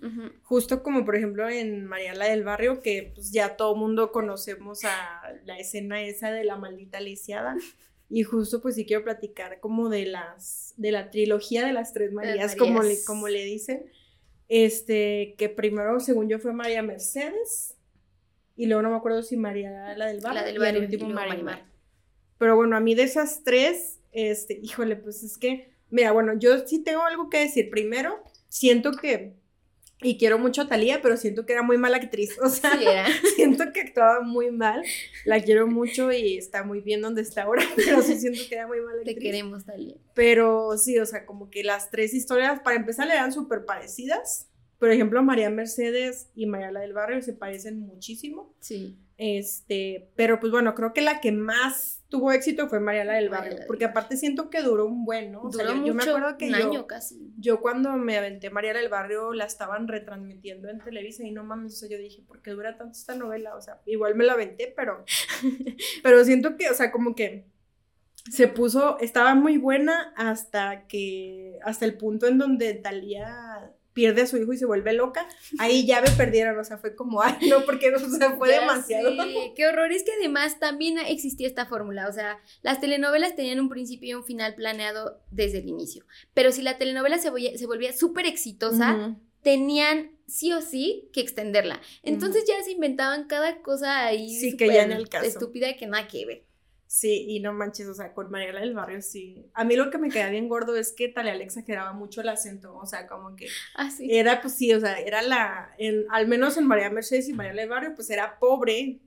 Justo 0.43 0.83
como 0.83 1.05
por 1.05 1.17
ejemplo 1.17 1.49
en 1.49 1.85
Mariala 1.85 2.27
del 2.27 2.45
Barrio, 2.45 2.81
que 2.81 3.13
pues 3.15 3.33
ya 3.33 3.57
todo 3.57 3.75
mundo 3.75 4.13
conocemos 4.13 4.85
a 4.85 5.33
la 5.45 5.59
escena 5.59 6.03
esa 6.03 6.31
de 6.31 6.45
la 6.45 6.57
maldita 6.57 7.01
lisiada. 7.01 7.57
Y 8.13 8.25
justo 8.25 8.61
pues 8.61 8.75
sí 8.75 8.85
quiero 8.85 9.05
platicar 9.05 9.61
como 9.61 9.89
de 9.89 10.05
las, 10.05 10.75
de 10.77 10.91
la 10.91 11.11
trilogía 11.13 11.65
de 11.65 11.73
las 11.73 11.93
tres 11.93 12.13
Marías, 12.13 12.57
Como, 12.57 12.83
le, 12.83 12.97
como 13.05 13.29
le 13.29 13.45
dicen. 13.45 13.85
Este, 14.49 15.37
que 15.39 15.49
primero, 15.49 16.01
según 16.01 16.29
yo, 16.29 16.41
fue 16.41 16.53
María 16.53 16.83
Mercedes, 16.83 17.77
y 18.61 18.67
luego 18.67 18.83
no 18.83 18.91
me 18.91 18.97
acuerdo 18.97 19.23
si 19.23 19.39
María, 19.39 19.95
la 19.97 20.07
del 20.07 20.21
bar, 20.21 20.35
la 20.35 20.45
del 20.45 20.59
bar 20.59 20.75
y 20.75 20.77
el 20.77 20.85
último 20.85 21.09
Marimar. 21.09 21.65
Pero 22.37 22.57
bueno, 22.57 22.77
a 22.77 22.81
mí 22.81 22.95
de 22.95 23.05
esas 23.05 23.43
tres, 23.43 24.01
este, 24.13 24.61
híjole, 24.63 24.97
pues 24.97 25.23
es 25.23 25.39
que, 25.39 25.73
mira, 25.89 26.13
bueno, 26.13 26.35
yo 26.39 26.67
sí 26.67 26.81
tengo 26.85 27.03
algo 27.03 27.31
que 27.31 27.39
decir. 27.39 27.71
Primero, 27.71 28.23
siento 28.51 28.93
que, 28.93 29.33
y 30.03 30.19
quiero 30.19 30.39
mucho 30.39 30.61
a 30.61 30.69
Talía, 30.69 31.01
pero 31.01 31.17
siento 31.17 31.47
que 31.47 31.55
era 31.55 31.63
muy 31.63 31.79
mala 31.79 31.97
actriz. 31.97 32.37
O 32.43 32.51
sea, 32.51 32.73
siento 33.35 33.73
que 33.73 33.81
actuaba 33.81 34.21
muy 34.21 34.51
mal. 34.51 34.83
La 35.25 35.41
quiero 35.43 35.67
mucho 35.67 36.13
y 36.13 36.37
está 36.37 36.63
muy 36.63 36.83
bien 36.83 37.01
donde 37.01 37.23
está 37.23 37.45
ahora, 37.45 37.65
pero 37.77 38.03
sí 38.03 38.21
siento 38.21 38.43
que 38.47 38.57
era 38.57 38.67
muy 38.67 38.81
mala 38.83 38.99
actriz. 38.99 39.17
Te 39.17 39.23
queremos, 39.23 39.65
Talía. 39.65 39.97
Pero 40.13 40.77
sí, 40.77 40.99
o 40.99 41.07
sea, 41.07 41.25
como 41.25 41.49
que 41.49 41.65
las 41.65 41.91
tres 41.91 42.13
historias, 42.13 42.61
para 42.61 42.77
empezar, 42.77 43.07
le 43.07 43.15
eran 43.15 43.33
súper 43.33 43.65
parecidas. 43.65 44.50
Por 44.81 44.91
ejemplo, 44.91 45.23
María 45.23 45.51
Mercedes 45.51 46.31
y 46.35 46.47
María 46.47 46.73
la 46.73 46.81
del 46.81 46.95
Barrio 46.95 47.21
se 47.21 47.35
parecen 47.35 47.81
muchísimo. 47.81 48.55
Sí. 48.61 48.99
Este, 49.19 50.11
pero 50.17 50.41
pues 50.41 50.51
bueno, 50.51 50.75
creo 50.75 50.95
que 50.95 51.03
la 51.03 51.21
que 51.21 51.31
más 51.31 52.03
tuvo 52.09 52.33
éxito 52.33 52.71
fue 52.71 52.81
Mariela 52.81 53.13
del 53.13 53.29
Barrio, 53.29 53.51
Mariela 53.51 53.67
porque 53.67 53.85
aparte 53.85 54.17
siento 54.17 54.49
que 54.49 54.63
duró 54.63 54.87
un 54.87 55.05
buen, 55.05 55.33
¿no? 55.33 55.43
O 55.43 55.53
sea, 55.53 55.67
Duró 55.67 55.77
yo, 55.77 55.87
yo 55.89 55.95
me 55.95 56.01
mucho, 56.01 56.17
acuerdo 56.17 56.39
que 56.39 56.47
un 56.47 56.53
yo, 56.53 56.71
año 56.71 56.87
casi. 56.87 57.31
yo 57.39 57.61
cuando 57.61 57.93
me 57.99 58.17
aventé 58.17 58.49
Mariela 58.49 58.81
del 58.81 58.89
Barrio 58.89 59.35
la 59.35 59.45
estaban 59.45 59.89
retransmitiendo 59.89 60.71
en 60.71 60.81
Televisa 60.81 61.23
y 61.25 61.33
no 61.33 61.45
mames, 61.45 61.75
o 61.75 61.77
sea, 61.77 61.91
yo 61.91 61.99
dije, 61.99 62.23
¿por 62.27 62.41
qué 62.41 62.53
dura 62.53 62.79
tanto 62.79 62.93
esta 62.93 63.15
novela? 63.15 63.55
O 63.57 63.61
sea, 63.61 63.83
igual 63.85 64.15
me 64.15 64.25
la 64.25 64.33
aventé, 64.33 64.73
pero, 64.75 65.05
pero 66.03 66.25
siento 66.25 66.57
que, 66.57 66.71
o 66.71 66.75
sea, 66.75 66.91
como 66.91 67.15
que 67.15 67.45
se 68.31 68.49
puso, 68.49 68.99
estaba 69.01 69.35
muy 69.35 69.59
buena 69.59 70.15
hasta 70.17 70.87
que, 70.87 71.59
hasta 71.63 71.85
el 71.85 71.99
punto 71.99 72.27
en 72.27 72.39
donde 72.39 72.73
Talía 72.73 73.75
pierde 73.93 74.23
a 74.23 74.27
su 74.27 74.37
hijo 74.37 74.53
y 74.53 74.57
se 74.59 74.67
vuelve 74.67 74.93
loca, 74.93 75.27
ahí 75.59 75.85
ya 75.87 76.01
me 76.01 76.11
perdieron, 76.11 76.59
o 76.59 76.65
sea, 76.65 76.79
fue 76.79 76.95
como, 76.95 77.23
ay, 77.23 77.35
no, 77.49 77.65
porque, 77.65 77.93
o 77.95 77.99
sea, 77.99 78.37
fue 78.37 78.51
Ya 78.51 78.61
demasiado. 78.61 79.11
sé, 79.17 79.53
qué 79.57 79.67
horror. 79.67 79.93
Es 79.93 80.05
que 80.05 80.13
además 80.19 80.59
también 80.61 80.99
existía 80.99 81.47
esta 81.49 81.67
fórmula. 81.67 82.09
O 82.09 82.13
sea, 82.13 82.39
las 82.63 82.81
telenovelas 82.81 83.35
tenían 83.37 83.61
un 83.61 83.69
principio 83.69 84.11
y 84.11 84.15
un 84.15 84.25
final 84.25 84.55
planeado 84.55 85.21
desde 85.31 85.59
el 85.59 85.69
inicio. 85.69 86.05
Pero 86.35 86.53
si 86.53 86.63
la 86.63 86.79
telenovela 86.79 87.19
se 87.19 87.31
volvía, 87.31 87.57
se 87.59 87.67
volvía 87.67 87.93
súper 87.93 88.27
exitosa, 88.27 89.17
tenían 89.43 90.13
sí 90.27 90.53
o 90.53 90.61
sí 90.63 91.09
que 91.13 91.21
extenderla. 91.21 91.81
Entonces 92.03 92.45
ya 92.47 92.63
se 92.63 92.73
inventaban 92.73 93.27
cada 93.27 93.63
cosa 93.63 94.07
ahí. 94.07 94.33
Sí, 94.35 94.57
que 94.57 94.69
ya 94.69 94.83
en 94.83 94.93
el 94.93 95.09
caso. 95.09 95.27
Estúpida 95.27 95.77
que 95.77 95.87
nada 95.87 96.07
que 96.09 96.27
ver. 96.27 96.45
Sí, 96.93 97.25
y 97.29 97.39
no 97.39 97.53
manches, 97.53 97.87
o 97.87 97.95
sea, 97.95 98.13
con 98.15 98.33
Mariela 98.33 98.59
del 98.63 98.75
Barrio 98.75 99.01
sí. 99.01 99.47
A 99.55 99.63
mí 99.63 99.77
lo 99.77 99.91
que 99.93 99.99
me 99.99 100.09
caía 100.09 100.29
bien 100.29 100.49
gordo 100.49 100.75
es 100.75 100.91
que 100.93 101.07
Talía 101.07 101.37
le 101.37 101.45
exageraba 101.45 101.93
mucho 101.93 102.21
el 102.21 102.29
acento, 102.29 102.75
o 102.77 102.85
sea, 102.85 103.07
como 103.07 103.37
que 103.37 103.47
Ah, 103.77 103.93
sí. 103.93 104.09
era, 104.11 104.41
pues 104.41 104.55
sí, 104.55 104.75
o 104.75 104.81
sea, 104.81 104.99
era 104.99 105.23
la, 105.23 105.73
en, 105.79 106.05
al 106.11 106.27
menos 106.27 106.57
en 106.57 106.67
María 106.67 106.91
Mercedes 106.91 107.29
y 107.29 107.33
Mariela 107.33 107.61
del 107.61 107.71
Barrio, 107.71 107.93
pues 107.95 108.11
era 108.11 108.41
pobre, 108.41 108.99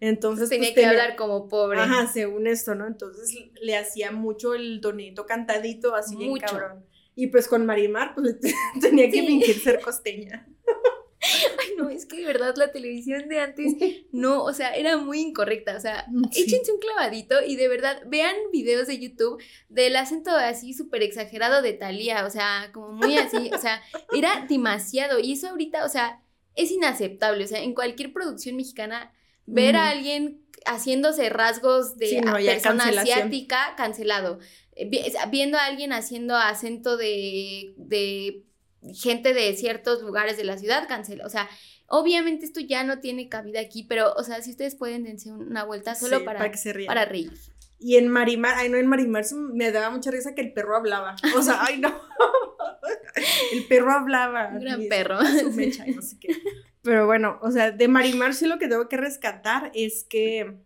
entonces 0.00 0.48
tenía 0.48 0.70
pues, 0.70 0.74
que 0.80 0.86
hablar 0.86 1.16
como 1.16 1.48
pobre. 1.48 1.80
Ajá, 1.80 2.06
según 2.06 2.46
esto, 2.46 2.74
¿no? 2.74 2.86
Entonces 2.86 3.30
le 3.60 3.76
hacía 3.76 4.10
mucho 4.10 4.54
el 4.54 4.80
tonito 4.80 5.26
cantadito, 5.26 5.94
así 5.94 6.16
bien 6.16 6.30
Mucho. 6.30 6.46
cabrón. 6.46 6.86
Y 7.14 7.26
pues 7.26 7.46
con 7.46 7.66
Marimar, 7.66 8.14
pues 8.14 8.36
tenía 8.80 9.04
que 9.10 9.20
Sí. 9.20 9.26
fingir 9.26 9.60
ser 9.60 9.80
costeña. 9.82 10.48
Ay, 11.58 11.70
no, 11.76 11.88
es 11.90 12.06
que 12.06 12.18
de 12.18 12.24
verdad 12.24 12.54
la 12.56 12.70
televisión 12.72 13.28
de 13.28 13.40
antes, 13.40 13.72
no, 14.12 14.44
o 14.44 14.52
sea, 14.52 14.74
era 14.76 14.96
muy 14.96 15.20
incorrecta. 15.20 15.76
O 15.76 15.80
sea, 15.80 16.06
Sí. 16.32 16.42
échense 16.42 16.72
un 16.72 16.78
clavadito 16.78 17.36
y 17.44 17.56
de 17.56 17.68
verdad 17.68 18.02
vean 18.06 18.34
videos 18.52 18.86
de 18.86 18.98
YouTube 18.98 19.42
del 19.68 19.96
acento 19.96 20.30
así 20.30 20.74
súper 20.74 21.02
exagerado 21.02 21.62
de 21.62 21.72
Thalía, 21.72 22.24
o 22.26 22.30
sea, 22.30 22.70
como 22.72 22.92
muy 22.92 23.16
así, 23.16 23.50
o 23.52 23.58
sea, 23.58 23.82
era 24.16 24.46
demasiado. 24.48 25.18
Y 25.18 25.32
eso 25.32 25.48
ahorita, 25.48 25.84
o 25.84 25.88
sea, 25.88 26.22
es 26.54 26.70
inaceptable. 26.70 27.44
O 27.44 27.48
sea, 27.48 27.62
en 27.62 27.74
cualquier 27.74 28.12
producción 28.12 28.56
mexicana, 28.56 29.12
ver 29.46 29.76
a 29.76 29.82
Ujú. 29.84 29.90
alguien 29.92 30.44
haciéndose 30.66 31.28
rasgos 31.30 31.96
de 31.96 32.06
Sí, 32.08 32.20
no, 32.20 32.34
persona 32.34 32.84
asiática, 32.88 33.74
cancelado. 33.76 34.38
Eh, 34.74 34.88
vi- 34.88 35.02
Viendo 35.30 35.56
a 35.56 35.64
alguien 35.66 35.92
haciendo 35.92 36.36
acento 36.36 36.96
de, 36.96 37.74
de 37.76 38.42
gente 38.94 39.34
de 39.34 39.54
ciertos 39.54 40.02
lugares 40.02 40.36
de 40.36 40.44
la 40.44 40.58
ciudad, 40.58 40.88
cancela. 40.88 41.26
O 41.26 41.30
sea, 41.30 41.48
obviamente 41.86 42.44
esto 42.44 42.60
ya 42.60 42.84
no 42.84 43.00
tiene 43.00 43.28
cabida 43.28 43.60
aquí, 43.60 43.84
pero, 43.84 44.12
o 44.14 44.22
sea, 44.22 44.40
si 44.42 44.50
ustedes 44.50 44.74
pueden 44.74 45.04
dense 45.04 45.32
una 45.32 45.64
vuelta 45.64 45.94
solo 45.94 46.18
Sí, 46.18 46.24
para, 46.24 46.50
que 46.50 46.58
se 46.58 46.74
para 46.86 47.04
reír. 47.04 47.32
Y 47.80 47.96
en 47.96 48.08
Marimar, 48.08 48.54
ay 48.56 48.68
no, 48.68 48.76
en 48.76 48.86
Marimar 48.86 49.24
me 49.52 49.70
daba 49.70 49.90
mucha 49.90 50.10
risa 50.10 50.34
que 50.34 50.40
el 50.40 50.52
perro 50.52 50.76
hablaba. 50.76 51.16
O 51.36 51.42
sea, 51.42 51.62
ay 51.64 51.78
no. 51.78 51.94
El 53.52 53.64
perro 53.64 53.90
hablaba. 53.90 54.50
Un 54.52 54.60
gran 54.60 54.86
perro. 54.88 55.18
su 55.24 55.50
mecha 55.52 55.84
no 55.86 56.00
sé 56.02 56.18
qué. 56.20 56.28
Pero 56.82 57.06
bueno, 57.06 57.38
o 57.42 57.50
sea, 57.50 57.70
de 57.70 57.88
Marimar 57.88 58.34
sí 58.34 58.46
lo 58.46 58.58
que 58.58 58.68
tengo 58.68 58.88
que 58.88 58.96
rescatar 58.96 59.70
es 59.74 60.04
que 60.08 60.58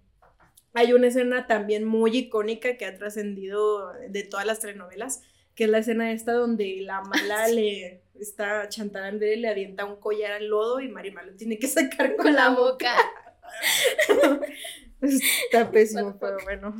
hay 0.74 0.92
una 0.92 1.08
escena 1.08 1.46
también 1.46 1.84
muy 1.84 2.16
icónica 2.16 2.76
que 2.76 2.86
ha 2.86 2.96
trascendido 2.96 3.92
de 4.08 4.22
todas 4.22 4.46
las 4.46 4.60
telenovelas, 4.60 5.22
que 5.54 5.64
es 5.64 5.70
la 5.70 5.78
escena 5.78 6.12
esta 6.12 6.32
donde 6.32 6.78
la 6.82 7.02
mala 7.02 7.48
le 7.48 8.01
está 8.18 8.68
Chantal 8.68 9.04
Andere 9.04 9.36
le 9.36 9.48
avienta 9.48 9.84
un 9.84 9.96
collar 9.96 10.32
al 10.32 10.48
lodo 10.48 10.80
y 10.80 10.88
Marimar 10.88 11.26
lo 11.26 11.34
tiene 11.34 11.58
que 11.58 11.68
sacar 11.68 12.16
con, 12.16 12.26
Con 12.26 12.34
la 12.34 12.50
boca. 12.50 12.94
boca. 14.08 14.40
Está 15.02 15.70
pésimo, 15.70 16.16
pero 16.20 16.36
bueno. 16.44 16.74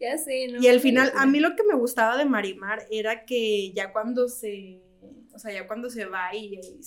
Ya 0.00 0.16
sé, 0.16 0.48
¿no? 0.48 0.62
Y 0.62 0.68
al 0.68 0.80
final, 0.80 1.12
a 1.14 1.26
mí 1.26 1.40
lo 1.40 1.54
que 1.54 1.62
me 1.62 1.74
gustaba 1.74 2.16
de 2.16 2.24
Marimar 2.24 2.86
era 2.90 3.26
que 3.26 3.72
ya 3.72 3.92
cuando 3.92 4.28
se, 4.28 4.80
o 5.34 5.38
sea, 5.38 5.52
ya 5.52 5.66
cuando 5.66 5.90
se 5.90 6.06
va 6.06 6.34
y, 6.34 6.54
y 6.54 6.80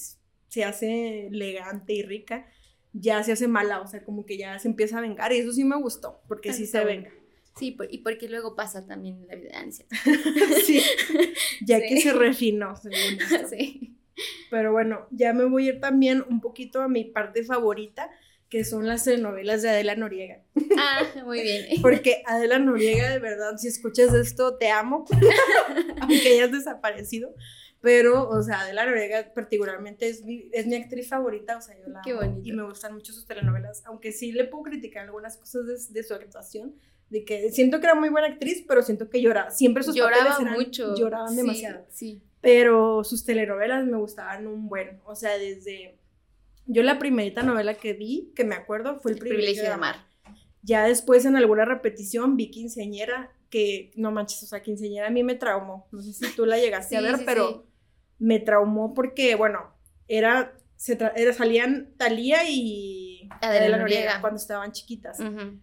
se 0.47 0.63
hace 0.63 1.27
elegante 1.27 1.93
y 1.93 2.01
rica, 2.01 2.47
ya 2.91 3.23
se 3.23 3.31
hace 3.31 3.47
mala, 3.47 3.81
o 3.81 3.87
sea, 3.87 4.03
como 4.03 4.25
que 4.25 4.37
ya 4.37 4.57
se 4.57 4.67
empieza 4.67 4.97
a 4.97 5.01
vengar 5.01 5.31
y 5.31 5.37
eso 5.37 5.51
sí 5.51 5.63
me 5.63 5.77
gustó, 5.77 6.23
porque 6.27 6.53
sí 6.53 6.65
se 6.65 6.83
venga. 6.83 7.11
Sí, 7.57 7.71
por- 7.71 7.93
y 7.93 7.99
porque 7.99 8.29
luego 8.29 8.55
pasa 8.55 8.85
también 8.85 9.25
la 9.27 9.35
vida 9.35 9.49
de 9.49 9.55
ansia. 9.57 9.85
sí, 10.65 10.81
ya 11.65 11.79
Sí. 11.79 11.85
que 11.89 12.01
se 12.01 12.13
refinó, 12.13 12.75
según 12.75 13.19
esto. 13.21 13.47
Sí. 13.49 13.95
Pero 14.49 14.71
bueno, 14.71 15.07
ya 15.11 15.33
me 15.33 15.45
voy 15.45 15.67
a 15.67 15.73
ir 15.73 15.79
también 15.79 16.23
un 16.29 16.41
poquito 16.41 16.81
a 16.81 16.87
mi 16.87 17.05
parte 17.05 17.43
favorita, 17.43 18.09
que 18.49 18.63
son 18.65 18.87
las 18.87 19.05
novelas 19.07 19.61
de 19.61 19.69
Adela 19.69 19.95
Noriega. 19.95 20.43
Ah, 20.77 21.03
muy 21.23 21.41
bien. 21.41 21.65
Porque 21.81 22.23
Adela 22.25 22.59
Noriega, 22.59 23.09
de 23.11 23.19
verdad, 23.19 23.57
si 23.57 23.67
escuchas 23.67 24.13
esto, 24.13 24.57
te 24.57 24.69
amo, 24.71 25.05
aunque 26.01 26.33
hayas 26.33 26.51
desaparecido. 26.51 27.33
Pero, 27.81 28.27
o 28.27 28.41
sea, 28.43 28.61
Adela 28.61 28.85
Noriega 28.85 29.31
particularmente 29.33 30.09
es 30.09 30.23
mi, 30.25 30.49
es 30.51 30.67
mi 30.67 30.75
actriz 30.75 31.07
favorita, 31.07 31.57
o 31.57 31.61
sea, 31.61 31.77
yo 31.79 31.87
la 31.87 32.01
Qué 32.03 32.11
amo 32.11 32.21
bonito. 32.21 32.41
y 32.43 32.51
me 32.51 32.63
gustan 32.63 32.93
mucho 32.93 33.13
sus 33.13 33.25
telenovelas, 33.25 33.83
aunque 33.85 34.11
sí 34.11 34.33
le 34.33 34.43
puedo 34.45 34.63
criticar 34.63 35.05
algunas 35.05 35.37
cosas 35.37 35.65
de, 35.65 35.93
de 35.93 36.03
su 36.03 36.13
actuación, 36.13 36.75
de 37.09 37.25
que 37.25 37.51
siento 37.51 37.79
que 37.79 37.85
era 37.87 37.95
muy 37.95 38.09
buena 38.09 38.27
actriz, 38.27 38.63
pero 38.67 38.81
siento 38.83 39.09
que 39.09 39.21
lloraba, 39.21 39.49
siempre 39.51 39.83
sus 39.83 39.95
Lloraba 39.95 40.25
papeles 40.29 40.39
eran- 40.41 40.53
mucho. 40.53 40.95
lloraban 40.95 41.29
Sí, 41.29 41.35
demasiado. 41.37 41.85
Sí. 41.89 42.21
Pero 42.41 43.03
sus 43.03 43.25
telenovelas 43.25 43.85
me 43.85 43.97
gustaban 43.97 44.47
un 44.47 44.69
buen, 44.69 44.99
o 45.05 45.15
sea, 45.15 45.37
desde... 45.37 45.97
Yo 46.65 46.83
la 46.83 46.99
primerita 46.99 47.41
novela 47.41 47.73
que 47.73 47.93
vi, 47.93 48.31
que 48.35 48.43
me 48.43 48.53
acuerdo, 48.55 48.99
fue 48.99 49.11
El, 49.13 49.17
privilegio, 49.17 49.63
de 49.63 49.69
amar. 49.69 50.05
Ya 50.61 50.83
después 50.85 51.25
en 51.25 51.35
alguna 51.35 51.65
repetición 51.65 52.37
vi 52.37 52.51
Quinceañera, 52.51 53.31
que 53.49 53.91
no 53.95 54.11
manches, 54.11 54.43
o 54.43 54.45
sea, 54.45 54.61
Quinceañera 54.61 55.07
a 55.07 55.09
mí 55.09 55.23
me 55.23 55.33
traumó. 55.35 55.87
No 55.91 56.01
sé 56.01 56.13
si 56.13 56.35
tú 56.35 56.45
la 56.45 56.57
llegaste 56.59 56.95
a 56.95 56.99
Sí, 56.99 57.05
ver, 57.05 57.17
sí, 57.17 57.23
pero 57.25 57.65
me 58.19 58.39
traumó 58.39 58.93
porque, 58.93 59.33
bueno, 59.35 59.73
era, 60.07 60.53
se 60.75 60.95
tra- 60.97 61.13
era 61.15 61.33
salían 61.33 61.93
Talía 61.97 62.47
y 62.47 63.27
Adela 63.41 63.77
Noriega. 63.77 64.21
cuando 64.21 64.37
estaban 64.39 64.71
chiquitas. 64.71 65.19
Ujú. 65.19 65.59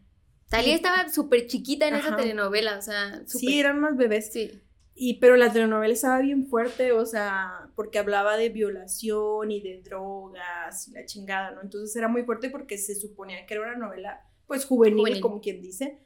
Talía 0.49 0.75
estaba 0.75 1.09
súper 1.09 1.47
chiquita 1.47 1.89
en 1.89 1.97
esa 1.97 2.09
Ajá. 2.09 2.17
telenovela, 2.17 2.79
o 2.79 2.83
sea, 2.83 3.15
súper. 3.27 3.51
Sí, 3.51 3.61
eran 3.61 3.79
unos 3.79 3.97
bebés. 3.97 4.33
Sí. 4.33 4.61
Y, 4.95 5.15
pero 5.21 5.37
la 5.37 5.53
telenovela 5.53 5.93
estaba 5.93 6.21
bien 6.21 6.47
fuerte, 6.47 6.93
o 6.93 7.05
sea, 7.05 7.69
porque 7.75 7.99
hablaba 7.99 8.37
de 8.37 8.49
violación 8.49 9.51
y 9.51 9.61
de 9.61 9.83
drogas 9.83 10.89
y 10.89 10.93
la 10.93 11.05
chingada, 11.05 11.51
¿no? 11.51 11.61
Entonces 11.63 11.95
era 11.97 12.09
muy 12.09 12.23
fuerte 12.23 12.49
porque 12.49 12.79
se 12.79 12.95
suponía 12.95 13.45
que 13.45 13.55
era 13.55 13.65
una 13.65 13.77
novela, 13.77 14.25
pues, 14.47 14.65
juvenil, 14.65 15.01
Juvenil. 15.01 15.21
como 15.21 15.41
quien 15.41 15.61
dice, 15.61 15.99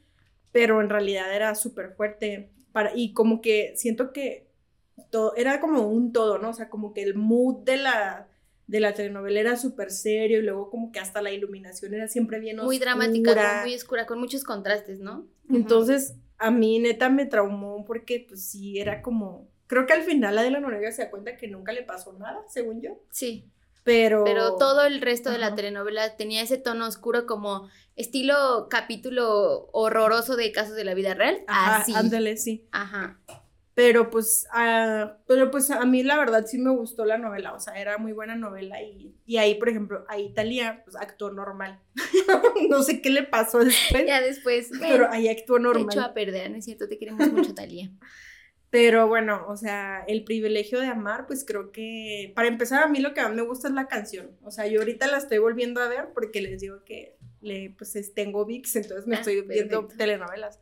pero 0.51 0.81
en 0.81 0.89
realidad 0.89 1.33
era 1.35 1.55
súper 1.55 1.95
fuerte. 1.95 2.51
Para, 2.73 2.93
y 2.97 3.13
como 3.13 3.41
que 3.41 3.75
siento 3.77 4.13
que 4.13 4.51
todo, 5.11 5.35
era 5.37 5.61
como 5.61 5.83
un 5.87 6.13
todo, 6.13 6.39
¿no? 6.39 6.51
O 6.51 6.55
sea, 6.55 6.69
como 6.69 6.93
que 6.93 7.03
el 7.03 7.15
mood 7.15 7.65
de 7.65 7.77
la, 7.77 8.29
de 8.71 8.79
la 8.79 8.95
telenovela 8.95 9.41
era 9.41 9.57
súper 9.57 9.91
serio 9.91 10.39
y 10.39 10.43
luego 10.43 10.71
como 10.71 10.93
que 10.93 11.01
hasta 11.01 11.21
la 11.21 11.33
iluminación 11.33 11.93
era 11.93 12.07
siempre 12.07 12.39
bien 12.39 12.57
Muy 12.59 12.77
oscura. 12.77 12.93
dramática, 12.95 13.35
como 13.35 13.63
muy 13.63 13.75
oscura, 13.75 14.07
con 14.07 14.21
muchos 14.21 14.45
contrastes, 14.45 15.01
¿no? 15.01 15.27
Entonces, 15.49 16.15
a 16.39 16.53
mí 16.53 16.79
neta 16.79 17.09
me 17.11 17.27
traumó 17.27 17.85
porque 17.85 18.25
pues 18.29 18.45
sí, 18.49 18.79
era 18.79 19.03
como... 19.03 19.49
Creo 19.67 19.87
que 19.87 19.93
al 19.93 20.03
final 20.03 20.37
la 20.37 20.43
de 20.43 20.53
la 20.53 20.61
Noriega 20.61 20.93
se 20.93 21.03
da 21.03 21.11
cuenta 21.11 21.37
que 21.37 21.49
nunca 21.49 21.73
le 21.73 21.83
pasó 21.83 22.13
nada, 22.13 22.43
según 22.49 22.81
yo. 22.81 23.01
Sí. 23.11 23.51
Pero... 23.83 24.23
Pero 24.25 24.57
todo 24.57 24.85
el 24.85 25.01
resto 25.01 25.31
de 25.31 25.39
la 25.39 25.47
Ajá. 25.49 25.57
telenovela 25.57 26.17
tenía 26.17 26.43
ese 26.43 26.57
tono 26.57 26.87
oscuro 26.87 27.27
como 27.27 27.69
estilo 27.97 28.69
capítulo 28.71 29.69
horroroso 29.73 30.37
de 30.37 30.53
casos 30.53 30.77
de 30.77 30.85
la 30.85 30.95
vida 30.95 31.15
real. 31.15 31.43
Ajá, 31.49 31.79
Así. 31.79 31.93
ándale, 31.95 32.37
sí. 32.37 32.69
Ajá. 32.71 33.19
Pero 33.83 34.11
pues, 34.11 34.47
ah, 34.53 35.17
pero 35.27 35.51
pues 35.51 35.71
a 35.71 35.87
mí 35.87 36.03
la 36.03 36.19
verdad 36.19 36.45
sí 36.45 36.59
me 36.59 36.69
gustó 36.71 37.07
la 37.07 37.17
novela, 37.17 37.55
o 37.55 37.61
sea, 37.61 37.81
era 37.81 37.97
muy 37.97 38.13
buena 38.13 38.35
novela 38.35 38.83
y, 38.83 39.15
y 39.25 39.39
ahí, 39.39 39.55
por 39.55 39.71
ejemplo, 39.71 40.05
ahí 40.07 40.35
Talía 40.35 40.83
pues 40.85 40.97
actuó 40.97 41.31
normal. 41.31 41.81
no 42.69 42.83
sé 42.83 43.01
qué 43.01 43.09
le 43.09 43.23
pasó 43.23 43.61
después, 43.65 44.05
Ya 44.07 44.21
después, 44.21 44.71
pero 44.79 45.09
ahí 45.11 45.29
actuó 45.29 45.57
te 45.57 45.63
normal. 45.63 45.87
echó 45.89 46.03
a 46.03 46.13
perder, 46.13 46.51
¿no 46.51 46.59
es 46.59 46.67
cierto? 46.67 46.89
Te 46.89 46.99
queremos 46.99 47.33
mucho, 47.33 47.55
Talía. 47.55 47.91
Pero 48.69 49.09
bueno, 49.09 49.47
o 49.49 49.57
sea, 49.57 50.05
el 50.07 50.25
privilegio 50.25 50.79
de 50.79 50.87
amar, 50.87 51.27
pues 51.27 51.45
creo 51.47 51.73
que, 51.73 52.33
para 52.37 52.49
empezar, 52.49 52.83
a 52.85 52.89
mí 52.89 53.01
lo 53.01 53.15
que 53.15 53.23
más 53.23 53.33
me 53.33 53.43
gusta 53.43 53.69
es 53.69 53.75
la 53.75 53.89
canción. 53.89 54.37
O 54.43 54.51
sea, 54.51 54.67
yo 54.67 54.81
ahorita 54.81 55.07
la 55.07 55.17
estoy 55.17 55.39
volviendo 55.39 55.81
a 55.81 55.89
ver 55.89 56.11
porque 56.15 56.43
les 56.43 56.61
digo 56.61 56.85
que 56.85 57.17
le, 57.41 57.75
pues 57.79 57.97
es- 57.97 58.13
tengo 58.13 58.45
VIX, 58.45 58.77
entonces 58.77 59.07
me 59.07 59.17
Ah, 59.17 59.21
estoy 59.21 59.41
viendo 59.41 59.89
telenovelas. 59.89 60.61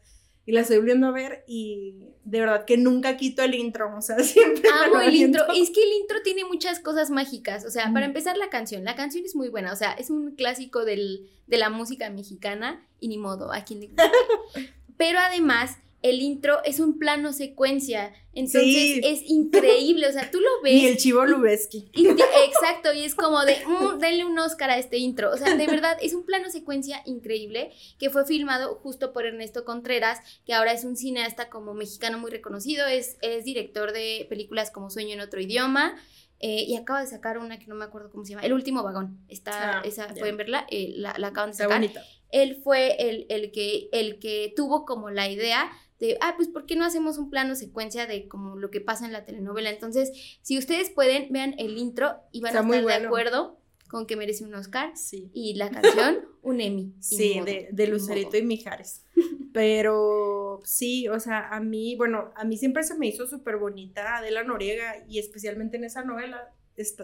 Y 0.48 0.52
la 0.52 0.62
estoy 0.62 0.78
volviendo 0.78 1.08
a 1.08 1.10
ver 1.10 1.44
y 1.46 1.94
de 2.24 2.40
verdad 2.40 2.64
que 2.64 2.78
nunca 2.78 3.18
quito 3.18 3.42
el 3.42 3.54
intro, 3.54 3.94
o 3.94 4.00
sea, 4.00 4.18
siempre. 4.24 4.66
Amo 4.82 4.98
el 4.98 5.14
intro. 5.14 5.44
Es 5.54 5.68
que 5.68 5.82
el 5.82 5.92
intro 6.00 6.22
tiene 6.24 6.46
muchas 6.46 6.80
cosas 6.80 7.10
mágicas. 7.10 7.66
O 7.66 7.70
sea, 7.70 7.92
para 7.92 8.06
empezar, 8.06 8.38
la 8.38 8.48
canción. 8.48 8.82
La 8.82 8.96
canción 8.96 9.26
es 9.26 9.36
muy 9.36 9.50
buena. 9.50 9.74
O 9.74 9.76
sea, 9.76 9.92
es 9.92 10.08
un 10.08 10.36
clásico 10.36 10.86
del, 10.86 11.28
de 11.48 11.58
la 11.58 11.68
música 11.68 12.08
mexicana 12.08 12.82
y 12.98 13.08
ni 13.08 13.18
modo, 13.18 13.52
a 13.52 13.62
quien 13.64 13.80
le 13.80 13.90
Pero 14.96 15.18
además 15.18 15.76
el 16.02 16.22
intro 16.22 16.62
es 16.64 16.78
un 16.78 16.98
plano 16.98 17.32
secuencia. 17.32 18.12
Entonces 18.32 19.00
es 19.02 19.22
increíble. 19.28 20.06
O 20.06 20.12
sea, 20.12 20.30
tú 20.30 20.38
lo 20.38 20.48
ves. 20.62 20.74
Y 20.74 20.86
el 20.86 20.96
chivo 20.96 21.26
Lubeski. 21.26 21.90
exacto. 21.92 22.92
Y 22.92 23.02
es 23.02 23.14
como 23.14 23.44
de, 23.44 23.56
mm, 23.66 23.98
denle 23.98 24.24
un 24.24 24.38
Oscar 24.38 24.70
a 24.70 24.78
este 24.78 24.98
intro. 24.98 25.30
O 25.32 25.36
sea, 25.36 25.56
de 25.56 25.66
verdad, 25.66 25.98
es 26.00 26.14
un 26.14 26.24
plano 26.24 26.50
secuencia 26.50 27.02
increíble 27.04 27.72
que 27.98 28.10
fue 28.10 28.24
filmado 28.26 28.76
justo 28.76 29.12
por 29.12 29.26
Ernesto 29.26 29.64
Contreras, 29.64 30.20
que 30.46 30.54
ahora 30.54 30.72
es 30.72 30.84
un 30.84 30.96
cineasta 30.96 31.48
como 31.48 31.74
mexicano 31.74 32.18
muy 32.18 32.30
reconocido. 32.30 32.86
Es, 32.86 33.16
es 33.20 33.44
director 33.44 33.92
de 33.92 34.26
películas 34.28 34.70
como 34.70 34.90
Sueño 34.90 35.14
en 35.14 35.20
otro 35.20 35.40
idioma. 35.40 35.96
Eh, 36.40 36.62
y 36.68 36.76
acaba 36.76 37.00
de 37.00 37.08
sacar 37.08 37.38
una 37.38 37.58
que 37.58 37.66
no 37.66 37.74
me 37.74 37.84
acuerdo 37.84 38.10
cómo 38.12 38.24
se 38.24 38.30
llama, 38.30 38.46
El 38.46 38.52
último 38.52 38.84
vagón. 38.84 39.18
Está, 39.28 39.80
ah, 39.80 39.82
esa, 39.84 40.06
pueden 40.14 40.36
verla, 40.36 40.68
eh, 40.70 40.92
la, 40.94 41.10
acaban 41.10 41.50
de 41.50 41.56
sacar. 41.56 41.82
Él 42.30 42.60
fue 42.62 42.94
el, 43.08 43.26
el, 43.28 43.50
que, 43.50 43.88
el 43.90 44.20
que 44.20 44.52
tuvo 44.54 44.84
como 44.84 45.10
la 45.10 45.28
idea 45.28 45.72
de, 45.98 46.16
ah, 46.20 46.34
pues, 46.36 46.48
¿por 46.48 46.66
qué 46.66 46.76
no 46.76 46.84
hacemos 46.84 47.18
un 47.18 47.28
plano 47.28 47.54
secuencia 47.54 48.06
de 48.06 48.28
como 48.28 48.56
lo 48.56 48.70
que 48.70 48.80
pasa 48.80 49.04
en 49.04 49.12
la 49.12 49.24
telenovela? 49.24 49.70
Entonces, 49.70 50.12
si 50.42 50.58
ustedes 50.58 50.90
pueden, 50.90 51.32
vean 51.32 51.54
el 51.58 51.76
intro 51.76 52.16
y 52.32 52.40
van 52.40 52.56
a 52.56 52.60
estar 52.60 52.84
de 52.84 53.06
acuerdo 53.06 53.58
con 53.88 54.06
que 54.06 54.16
merece 54.16 54.44
un 54.44 54.54
Oscar 54.54 54.96
sí. 54.96 55.30
y 55.32 55.54
la 55.54 55.70
canción 55.70 56.18
un 56.42 56.60
Emmy. 56.60 56.94
Sí, 57.00 57.40
de, 57.44 57.68
de, 57.72 57.86
Lucerito 57.86 58.36
y 58.36 58.42
Mijares. 58.42 59.04
Pero 59.52 60.60
sí, 60.64 61.08
o 61.08 61.18
sea, 61.18 61.48
a 61.48 61.60
mí, 61.60 61.96
bueno, 61.96 62.30
a 62.36 62.44
mí 62.44 62.56
siempre 62.56 62.84
se 62.84 62.96
me 62.96 63.06
hizo 63.06 63.26
súper 63.26 63.56
bonita 63.56 64.18
Adela 64.18 64.44
Noriega 64.44 65.04
y 65.08 65.18
especialmente 65.18 65.78
en 65.78 65.84
esa 65.84 66.04
novela, 66.04 66.54
pues, 66.76 66.96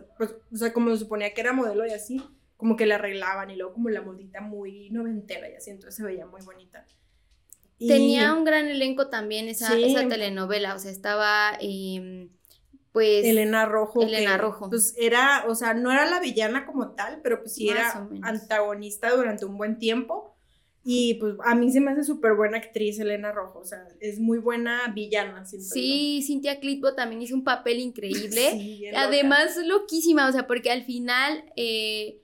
o 0.53 0.57
sea, 0.57 0.73
como 0.73 0.91
se 0.91 0.99
suponía 0.99 1.35
que 1.35 1.41
era 1.41 1.53
modelo 1.53 1.85
y 1.87 1.91
así, 1.91 2.23
como 2.57 2.77
que 2.77 2.87
la 2.87 2.95
arreglaban 2.95 3.51
y 3.51 3.57
luego 3.57 3.73
como 3.73 3.91
la 3.91 4.03
modita 4.03 4.41
muy 4.41 4.91
noventera 4.91 5.51
y 5.51 5.55
así, 5.55 5.71
entonces 5.71 5.97
se 5.97 6.05
veía 6.05 6.27
muy 6.27 6.43
bonita. 6.43 6.87
Tenía 7.87 8.35
un 8.35 8.45
gran 8.45 8.69
elenco 8.69 9.09
también 9.09 9.49
esa, 9.49 9.77
esa 9.79 10.09
telenovela, 10.09 10.75
o 10.75 10.79
sea, 10.79 10.91
estaba 10.91 11.57
em, 11.61 12.31
pues... 12.93 13.25
Elena 13.25 13.67
Rojo. 13.67 14.03
Elena 14.03 14.37
Rojo. 14.37 14.69
Pues 14.71 14.95
era, 14.99 15.45
o 15.49 15.55
sea, 15.55 15.75
no 15.75 15.91
era 15.93 16.07
la 16.07 16.21
villana 16.21 16.67
como 16.67 16.93
tal, 16.93 17.21
pero 17.23 17.41
pues 17.41 17.55
sí 17.55 17.69
era 17.69 18.09
antagonista 18.23 19.11
durante 19.11 19.45
un 19.45 19.57
buen 19.57 19.79
tiempo. 19.79 20.35
Y 20.87 21.15
pues 21.15 21.37
a 21.45 21.55
mí 21.55 21.73
se 21.73 21.81
me 21.81 21.93
hace 21.93 22.05
súper 22.05 22.35
buena 22.35 22.59
actriz 22.59 22.99
Elena 22.99 23.33
Rojo, 23.33 23.61
o 23.61 23.65
sea, 23.65 23.89
es 24.01 24.21
muy 24.21 24.37
buena 24.37 24.93
villana. 24.95 25.47
Sí, 25.47 26.23
Cintia 26.27 26.61
Clitbo 26.61 26.95
también 26.95 27.23
hizo 27.23 27.35
un 27.35 27.43
papel 27.43 27.79
increíble. 27.79 28.93
Además, 28.95 29.57
loquísima, 29.65 30.29
o 30.29 30.33
sea, 30.33 30.47
porque 30.47 30.71
al 30.71 30.85
final... 30.85 31.45
Eh, 31.57 32.21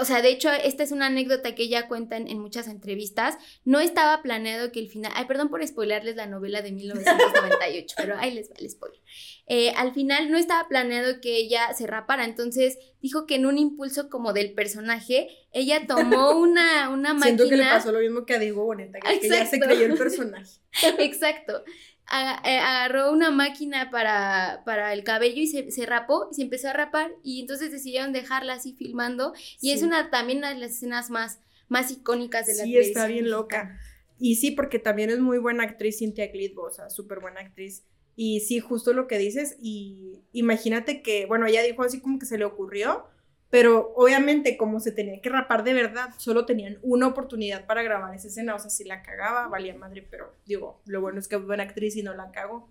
o 0.00 0.04
sea, 0.04 0.20
de 0.20 0.28
hecho, 0.28 0.50
esta 0.50 0.82
es 0.82 0.92
una 0.92 1.06
anécdota 1.06 1.54
que 1.54 1.62
ella 1.62 1.88
cuenta 1.88 2.16
en, 2.16 2.38
muchas 2.38 2.68
entrevistas. 2.68 3.36
No 3.64 3.80
estaba 3.80 4.22
planeado 4.22 4.70
que 4.72 4.80
el 4.80 4.88
final. 4.88 5.10
Ay, 5.14 5.24
perdón 5.24 5.48
por 5.48 5.66
spoilarles 5.66 6.16
la 6.16 6.26
novela 6.26 6.60
de 6.60 6.72
1998, 6.72 7.94
pero 7.96 8.16
ahí 8.18 8.34
les 8.34 8.50
va 8.50 8.54
el 8.58 8.70
spoiler. 8.70 9.00
Eh, 9.46 9.70
al 9.76 9.92
final 9.94 10.30
no 10.30 10.36
estaba 10.36 10.68
planeado 10.68 11.20
que 11.20 11.36
ella 11.36 11.72
se 11.72 11.86
rapara, 11.86 12.24
entonces 12.24 12.78
dijo 13.00 13.26
que 13.26 13.36
en 13.36 13.46
un 13.46 13.58
impulso 13.58 14.10
como 14.10 14.32
del 14.32 14.52
personaje, 14.52 15.28
ella 15.52 15.86
tomó 15.86 16.32
una, 16.38 16.90
una 16.90 17.14
máquina. 17.14 17.24
Siento 17.24 17.48
que 17.48 17.56
le 17.56 17.64
pasó 17.64 17.90
lo 17.90 18.00
mismo 18.00 18.26
que 18.26 18.34
a 18.34 18.38
Diego 18.38 18.64
Boneta, 18.64 19.00
que, 19.00 19.20
que 19.20 19.28
ya 19.28 19.46
se 19.46 19.58
creyó 19.58 19.86
el 19.86 19.96
personaje. 19.96 20.60
Exacto. 20.98 21.64
Eh, 22.12 22.58
agarró 22.58 23.10
una 23.10 23.30
máquina 23.30 23.90
para, 23.90 24.62
para 24.66 24.92
el 24.92 25.04
cabello 25.04 25.40
y 25.40 25.46
se, 25.46 25.70
se, 25.70 25.86
rapó 25.86 26.28
y 26.30 26.34
se 26.34 26.42
empezó 26.42 26.68
a 26.68 26.74
rapar 26.74 27.10
y 27.22 27.40
entonces 27.40 27.72
decidieron 27.72 28.12
dejarla 28.12 28.54
así 28.54 28.74
filmando 28.74 29.32
y 29.60 29.72
es 29.72 29.82
una 29.82 30.10
también 30.10 30.38
una 30.38 30.52
de 30.52 30.60
las 30.60 30.72
escenas 30.72 31.08
más, 31.08 31.40
más 31.68 31.90
icónicas 31.90 32.46
de 32.46 32.56
la 32.56 32.64
Sí, 32.64 32.76
está 32.76 33.06
bien 33.06 33.30
loca. 33.30 33.80
Y 34.18 34.36
sí, 34.36 34.50
porque 34.50 34.78
también 34.78 35.10
es 35.10 35.18
muy 35.18 35.38
buena 35.38 35.64
actriz 35.64 35.98
Cynthia 35.98 36.30
Clitbo, 36.30 36.62
o 36.64 36.70
sea, 36.70 36.90
súper 36.90 37.20
buena 37.20 37.40
actriz. 37.40 37.84
Y 38.16 38.40
sí, 38.40 38.60
justo 38.60 38.92
lo 38.92 39.08
que 39.08 39.18
dices, 39.18 39.56
y 39.60 40.22
imagínate 40.32 41.02
que, 41.02 41.26
bueno, 41.26 41.46
ella 41.46 41.62
dijo 41.62 41.82
así 41.82 42.00
como 42.00 42.18
que 42.18 42.26
se 42.26 42.38
le 42.38 42.44
ocurrió, 42.44 43.06
pero 43.54 43.92
obviamente 43.94 44.56
como 44.56 44.80
se 44.80 44.90
tenía 44.90 45.20
que 45.20 45.28
rapar 45.28 45.62
de 45.62 45.74
verdad, 45.74 46.08
solo 46.18 46.44
tenían 46.44 46.80
una 46.82 47.06
oportunidad 47.06 47.66
para 47.66 47.84
grabar 47.84 48.12
esa 48.12 48.26
escena, 48.26 48.56
o 48.56 48.58
sea, 48.58 48.68
si 48.68 48.82
la 48.82 49.00
cagaba, 49.00 49.46
valía 49.46 49.76
madre, 49.76 50.04
pero 50.10 50.34
digo, 50.44 50.82
lo 50.86 51.00
bueno 51.00 51.20
es 51.20 51.28
que 51.28 51.36
es 51.36 51.46
buena 51.46 51.62
actriz 51.62 51.94
y 51.94 52.02
no 52.02 52.14
la 52.14 52.32
cago, 52.32 52.68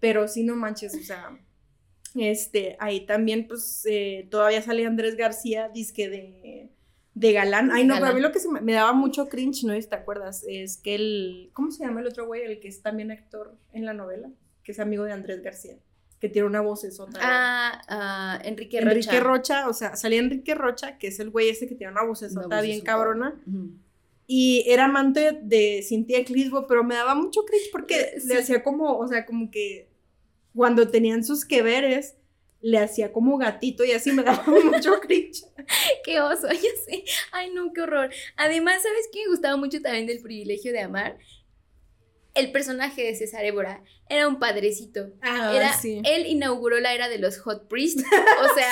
pero 0.00 0.26
sí 0.28 0.42
no 0.42 0.56
manches, 0.56 0.94
o 0.94 1.02
sea, 1.02 1.38
este, 2.14 2.78
ahí 2.80 3.04
también 3.04 3.46
pues 3.46 3.84
eh, 3.84 4.26
todavía 4.30 4.62
sale 4.62 4.86
Andrés 4.86 5.16
García, 5.16 5.68
disque 5.68 6.08
de, 6.08 6.70
de 7.12 7.32
galán, 7.34 7.70
ay 7.70 7.84
no, 7.84 7.96
pero 7.96 8.06
a 8.06 8.14
mí 8.14 8.22
lo 8.22 8.32
que 8.32 8.38
me, 8.50 8.62
me, 8.62 8.72
daba 8.72 8.94
mucho 8.94 9.28
cringe, 9.28 9.64
¿no? 9.64 9.78
¿Te 9.78 9.94
acuerdas? 9.94 10.46
Es 10.48 10.78
que 10.78 10.94
el, 10.94 11.50
¿cómo 11.52 11.70
se 11.70 11.84
llama 11.84 12.00
el 12.00 12.06
otro 12.06 12.24
güey? 12.24 12.40
El 12.40 12.58
que 12.58 12.68
es 12.68 12.80
también 12.80 13.10
actor 13.10 13.54
en 13.74 13.84
la 13.84 13.92
novela, 13.92 14.30
que 14.64 14.72
es 14.72 14.80
amigo 14.80 15.04
de 15.04 15.12
Andrés 15.12 15.42
García 15.42 15.76
que 16.22 16.28
tiene 16.28 16.46
una 16.46 16.60
voz 16.60 16.84
otra. 17.00 17.20
Ah, 17.20 17.82
ah, 17.88 18.38
Enrique 18.44 18.80
Rocha. 18.80 18.92
Enrique 18.92 19.18
Rocha, 19.18 19.68
o 19.68 19.72
sea, 19.72 19.96
salía 19.96 20.20
Enrique 20.20 20.54
Rocha, 20.54 20.96
que 20.96 21.08
es 21.08 21.18
el 21.18 21.30
güey 21.30 21.48
ese 21.48 21.66
que 21.66 21.74
tiene 21.74 21.90
una 21.92 22.04
voz 22.04 22.22
otra 22.22 22.60
bien 22.60 22.80
cabrona. 22.80 23.42
Y 24.28 24.64
era 24.68 24.84
amante 24.84 25.40
de 25.42 25.84
Cintia 25.84 26.24
Clisbo, 26.24 26.68
pero 26.68 26.84
me 26.84 26.94
daba 26.94 27.16
mucho 27.16 27.44
cringe 27.44 27.70
porque 27.72 28.00
eh, 28.00 28.14
le 28.24 28.38
hacía 28.38 28.62
como, 28.62 28.96
o 28.98 29.08
sea, 29.08 29.26
como 29.26 29.50
que 29.50 29.88
cuando 30.54 30.86
tenían 30.86 31.24
sus 31.24 31.44
que 31.44 31.60
veres, 31.60 32.14
le 32.60 32.78
hacía 32.78 33.12
como 33.12 33.36
gatito 33.36 33.84
y 33.84 33.90
así 33.90 34.12
me 34.12 34.22
daba 34.22 34.44
mucho 34.46 35.00
cringe. 35.00 35.42
qué 36.04 36.20
oso, 36.20 36.46
ya 36.52 36.70
sé. 36.86 37.02
Ay, 37.32 37.50
no, 37.52 37.72
qué 37.72 37.80
horror. 37.80 38.10
Además, 38.36 38.80
¿sabes 38.80 39.08
qué 39.12 39.24
me 39.24 39.32
gustaba 39.32 39.56
mucho 39.56 39.82
también 39.82 40.06
del 40.06 40.22
privilegio 40.22 40.70
de 40.70 40.82
amar? 40.82 41.18
El 42.34 42.52
personaje 42.52 43.02
de 43.02 43.14
César 43.14 43.44
Évora 43.44 43.82
era 44.08 44.26
un 44.28 44.38
padrecito. 44.38 45.10
Ah, 45.20 45.52
era, 45.54 45.72
Él 45.82 46.26
inauguró 46.26 46.80
la 46.80 46.94
era 46.94 47.08
de 47.08 47.18
los 47.18 47.38
Hot 47.38 47.68
Priests. 47.68 48.04
O 48.42 48.54
sea, 48.54 48.68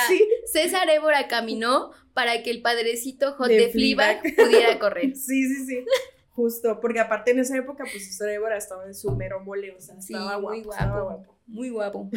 César 0.47 0.89
Évora 0.91 1.29
caminó 1.29 1.93
para 2.15 2.43
que 2.43 2.51
el 2.51 2.63
padrecito 2.63 3.33
Hot 3.35 3.49
de, 3.49 3.69
Fleabag 3.69 4.23
pudiera 4.37 4.79
correr. 4.79 5.13
Sí, 5.17 5.47
sí, 5.49 5.67
sí. 5.67 5.85
Justo, 6.31 6.81
porque 6.81 7.01
aparte 7.01 7.33
en 7.33 7.41
esa 7.41 7.57
época, 7.57 7.85
pues 7.91 8.07
César 8.07 8.31
Évora 8.31 8.57
estaba 8.57 8.87
en 8.87 8.95
su 8.95 9.11
mero 9.13 9.41
mole, 9.41 9.73
o 9.73 9.81
sea, 9.81 9.97
estaba 9.97 10.37
guapo. 10.37 10.57
Muy 10.57 10.63
guapo. 10.63 11.37
Muy 11.47 11.71
guapo. 11.71 12.11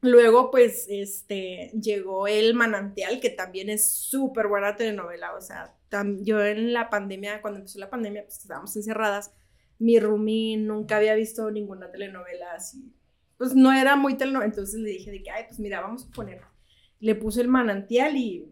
Luego, 0.00 0.50
pues, 0.50 0.86
este, 0.88 1.70
llegó 1.80 2.28
El 2.28 2.54
Manantial, 2.54 3.20
que 3.20 3.30
también 3.30 3.68
es 3.68 3.90
súper 3.90 4.46
buena 4.46 4.76
telenovela, 4.76 5.34
o 5.34 5.40
sea, 5.40 5.74
yo 6.20 6.44
en 6.44 6.72
la 6.72 6.90
pandemia, 6.90 7.40
cuando 7.40 7.58
empezó 7.58 7.78
la 7.78 7.90
pandemia, 7.90 8.22
pues 8.22 8.38
estábamos 8.38 8.76
encerradas, 8.76 9.32
mi 9.78 9.98
roomie 9.98 10.56
nunca 10.56 10.96
había 10.96 11.14
visto 11.14 11.50
ninguna 11.50 11.90
telenovela 11.90 12.52
así. 12.54 12.92
Pues 13.36 13.54
no 13.54 13.72
era 13.72 13.96
muy 13.96 14.16
telenovela, 14.16 14.50
entonces 14.50 14.80
le 14.80 14.90
dije 14.90 15.10
de 15.10 15.22
que, 15.22 15.30
ay, 15.30 15.44
pues 15.46 15.60
mira, 15.60 15.80
vamos 15.80 16.06
a 16.06 16.10
poner. 16.10 16.42
Le 16.98 17.14
puse 17.14 17.40
el 17.40 17.48
manantial 17.48 18.16
y, 18.16 18.48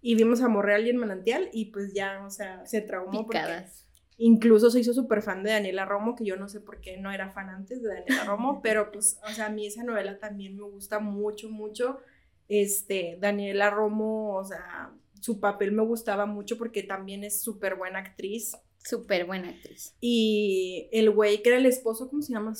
y 0.00 0.14
vimos 0.14 0.40
a 0.40 0.48
Morreal 0.48 0.86
y 0.86 0.90
el 0.90 0.96
manantial 0.96 1.48
y 1.52 1.66
pues 1.66 1.92
ya, 1.94 2.24
o 2.24 2.30
sea, 2.30 2.64
se 2.64 2.80
traumó. 2.80 3.26
Picadas. 3.26 3.86
incluso 4.16 4.70
se 4.70 4.80
hizo 4.80 4.94
súper 4.94 5.22
fan 5.22 5.42
de 5.42 5.50
Daniela 5.50 5.84
Romo, 5.84 6.14
que 6.14 6.24
yo 6.24 6.36
no 6.36 6.48
sé 6.48 6.60
por 6.60 6.80
qué 6.80 6.96
no 6.96 7.10
era 7.10 7.30
fan 7.30 7.48
antes 7.48 7.82
de 7.82 7.88
Daniela 7.88 8.24
Romo, 8.24 8.60
pero 8.62 8.92
pues, 8.92 9.18
o 9.28 9.32
sea, 9.32 9.46
a 9.46 9.50
mí 9.50 9.66
esa 9.66 9.82
novela 9.82 10.18
también 10.18 10.56
me 10.56 10.62
gusta 10.62 11.00
mucho, 11.00 11.50
mucho. 11.50 11.98
Este, 12.48 13.18
Daniela 13.20 13.70
Romo, 13.70 14.36
o 14.36 14.44
sea, 14.44 14.92
su 15.20 15.40
papel 15.40 15.72
me 15.72 15.82
gustaba 15.82 16.26
mucho 16.26 16.56
porque 16.56 16.84
también 16.84 17.24
es 17.24 17.42
súper 17.42 17.74
buena 17.74 17.98
actriz. 17.98 18.56
Súper 18.88 19.26
buena 19.26 19.50
actriz. 19.50 19.94
Y 20.00 20.88
el 20.92 21.10
güey 21.10 21.42
que 21.42 21.50
era 21.50 21.58
el 21.58 21.66
esposo, 21.66 22.08
¿cómo 22.08 22.22
se 22.22 22.32
llama? 22.32 22.54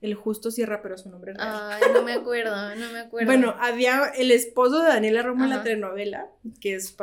El 0.00 0.14
Justo 0.14 0.50
Sierra, 0.50 0.82
pero 0.82 0.98
su 0.98 1.08
nombre 1.08 1.34
Ay, 1.38 1.82
no 1.94 2.02
me 2.02 2.14
acuerdo, 2.14 2.74
no 2.74 2.90
me 2.90 2.98
acuerdo. 2.98 3.26
Bueno, 3.26 3.54
había 3.60 4.06
el 4.16 4.32
esposo 4.32 4.82
de 4.82 4.88
Daniela 4.88 5.22
Romo 5.22 5.44
en 5.44 5.50
la 5.50 5.62
telenovela, 5.62 6.26
que 6.60 6.74
es, 6.74 6.96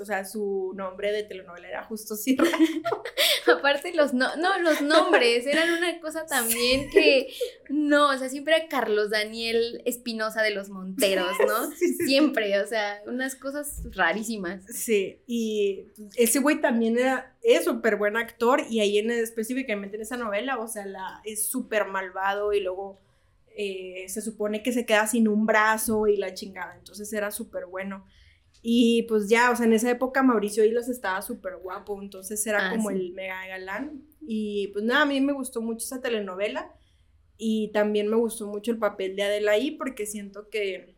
o 0.00 0.04
sea, 0.04 0.24
su 0.24 0.72
nombre 0.74 1.12
de 1.12 1.22
telenovela 1.22 1.68
era 1.68 1.84
Justo 1.84 2.16
Sierra. 2.16 2.48
Aparte 3.52 3.94
los 3.94 4.14
no, 4.14 4.36
no, 4.36 4.58
los 4.60 4.80
nombres 4.82 5.46
eran 5.46 5.70
una 5.70 6.00
cosa 6.00 6.26
también 6.26 6.90
que 6.90 7.28
no, 7.68 8.10
o 8.10 8.18
sea, 8.18 8.28
siempre 8.28 8.56
era 8.56 8.68
Carlos 8.68 9.10
Daniel 9.10 9.82
Espinosa 9.84 10.42
de 10.42 10.50
los 10.50 10.68
Monteros, 10.68 11.36
¿no? 11.46 11.70
siempre, 12.06 12.60
o 12.60 12.66
sea, 12.66 13.02
unas 13.06 13.34
cosas 13.34 13.82
rarísimas. 13.92 14.64
Sí, 14.66 15.20
y 15.26 15.86
ese 16.16 16.38
güey 16.38 16.60
también 16.60 16.98
era 16.98 17.36
es 17.42 17.64
súper 17.64 17.96
buen 17.96 18.16
actor 18.16 18.62
y 18.68 18.80
ahí 18.80 18.98
en, 18.98 19.10
específicamente 19.10 19.96
en 19.96 20.02
esa 20.02 20.16
novela, 20.16 20.58
o 20.58 20.68
sea, 20.68 20.86
la, 20.86 21.20
es 21.24 21.46
súper 21.46 21.86
malvado 21.86 22.52
y 22.52 22.60
luego 22.60 23.00
eh, 23.56 24.04
se 24.08 24.22
supone 24.22 24.62
que 24.62 24.72
se 24.72 24.86
queda 24.86 25.06
sin 25.06 25.28
un 25.28 25.46
brazo 25.46 26.06
y 26.06 26.16
la 26.16 26.34
chingada, 26.34 26.76
entonces 26.76 27.12
era 27.12 27.30
súper 27.30 27.66
bueno. 27.66 28.04
Y 28.62 29.04
pues 29.04 29.28
ya, 29.28 29.50
o 29.50 29.56
sea, 29.56 29.66
en 29.66 29.72
esa 29.72 29.90
época 29.90 30.22
Mauricio 30.22 30.64
Islas 30.64 30.88
estaba 30.88 31.22
súper 31.22 31.56
guapo, 31.58 32.00
entonces 32.02 32.44
era 32.46 32.68
Ah, 32.68 32.70
como 32.70 32.90
sí. 32.90 32.96
el 32.96 33.12
mega 33.12 33.46
galán. 33.46 34.02
Y 34.20 34.68
pues 34.68 34.84
nada, 34.84 35.02
a 35.02 35.06
mí 35.06 35.20
me 35.20 35.32
gustó 35.32 35.62
mucho 35.62 35.84
esa 35.86 36.00
telenovela 36.00 36.74
y 37.38 37.70
también 37.72 38.08
me 38.08 38.16
gustó 38.16 38.46
mucho 38.48 38.72
el 38.72 38.78
papel 38.78 39.14
de 39.16 39.22
Adela 39.22 39.52
ahí 39.52 39.70
porque 39.72 40.06
siento 40.06 40.48
que, 40.50 40.96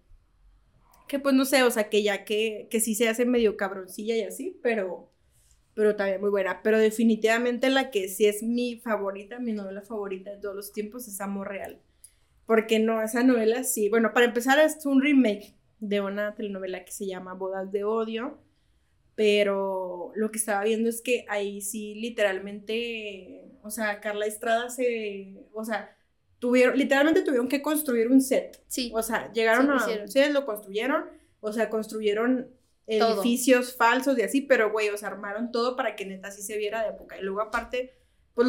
que 1.08 1.18
pues 1.18 1.34
no 1.34 1.44
sé, 1.44 1.62
o 1.64 1.70
sea, 1.70 1.88
que 1.90 2.02
ya 2.02 2.24
que, 2.24 2.68
que 2.70 2.80
sí 2.80 2.94
se 2.94 3.08
hace 3.08 3.24
medio 3.26 3.56
cabroncilla 3.56 4.16
y 4.16 4.22
así, 4.22 4.58
pero, 4.62 5.10
pero 5.74 5.96
también 5.96 6.20
muy 6.20 6.30
buena. 6.30 6.62
Pero 6.62 6.78
definitivamente 6.78 7.68
la 7.70 7.90
que 7.90 8.08
sí 8.08 8.26
es 8.26 8.42
mi 8.42 8.76
favorita, 8.76 9.38
mi 9.38 9.52
novela 9.52 9.82
favorita 9.82 10.30
de 10.30 10.38
todos 10.40 10.56
los 10.56 10.72
tiempos 10.72 11.08
es 11.08 11.20
Amor 11.20 11.48
Real. 11.48 11.80
Porque 12.46 12.78
no, 12.80 13.02
esa 13.02 13.22
novela 13.22 13.64
sí, 13.64 13.88
bueno, 13.88 14.12
para 14.14 14.26
empezar 14.26 14.58
es 14.60 14.84
un 14.86 15.02
remake 15.02 15.54
de 15.80 16.00
una 16.00 16.34
telenovela 16.34 16.84
que 16.84 16.92
se 16.92 17.06
llama 17.06 17.34
Bodas 17.34 17.72
de 17.72 17.84
Odio, 17.84 18.38
pero 19.14 20.12
lo 20.14 20.30
que 20.30 20.38
estaba 20.38 20.64
viendo 20.64 20.88
es 20.88 21.02
que 21.02 21.24
ahí 21.28 21.60
sí 21.60 21.94
literalmente, 21.96 23.44
o 23.62 23.70
sea, 23.70 24.00
Carla 24.00 24.26
Estrada 24.26 24.70
se, 24.70 25.34
o 25.52 25.64
sea, 25.64 25.94
tuvieron, 26.38 26.78
literalmente 26.78 27.22
tuvieron 27.22 27.48
que 27.48 27.60
construir 27.62 28.08
un 28.08 28.20
set, 28.20 28.62
Sí. 28.66 28.90
o 28.94 29.02
sea, 29.02 29.30
llegaron 29.32 29.66
Sí, 29.80 29.92
a 29.92 30.02
un 30.02 30.08
set, 30.08 30.32
lo 30.32 30.46
construyeron, 30.46 31.04
o 31.40 31.52
sea, 31.52 31.68
construyeron 31.68 32.48
Todo. 32.86 33.20
edificios 33.22 33.76
falsos 33.76 34.18
y 34.18 34.22
así, 34.22 34.40
pero 34.42 34.72
güey, 34.72 34.88
o 34.88 34.96
sea, 34.96 35.08
armaron 35.08 35.52
todo 35.52 35.76
para 35.76 35.96
que 35.96 36.06
neta 36.06 36.30
sí 36.30 36.42
se 36.42 36.56
viera 36.56 36.82
de 36.82 36.90
época. 36.90 37.18
Y 37.18 37.22
luego 37.22 37.40
aparte, 37.42 37.92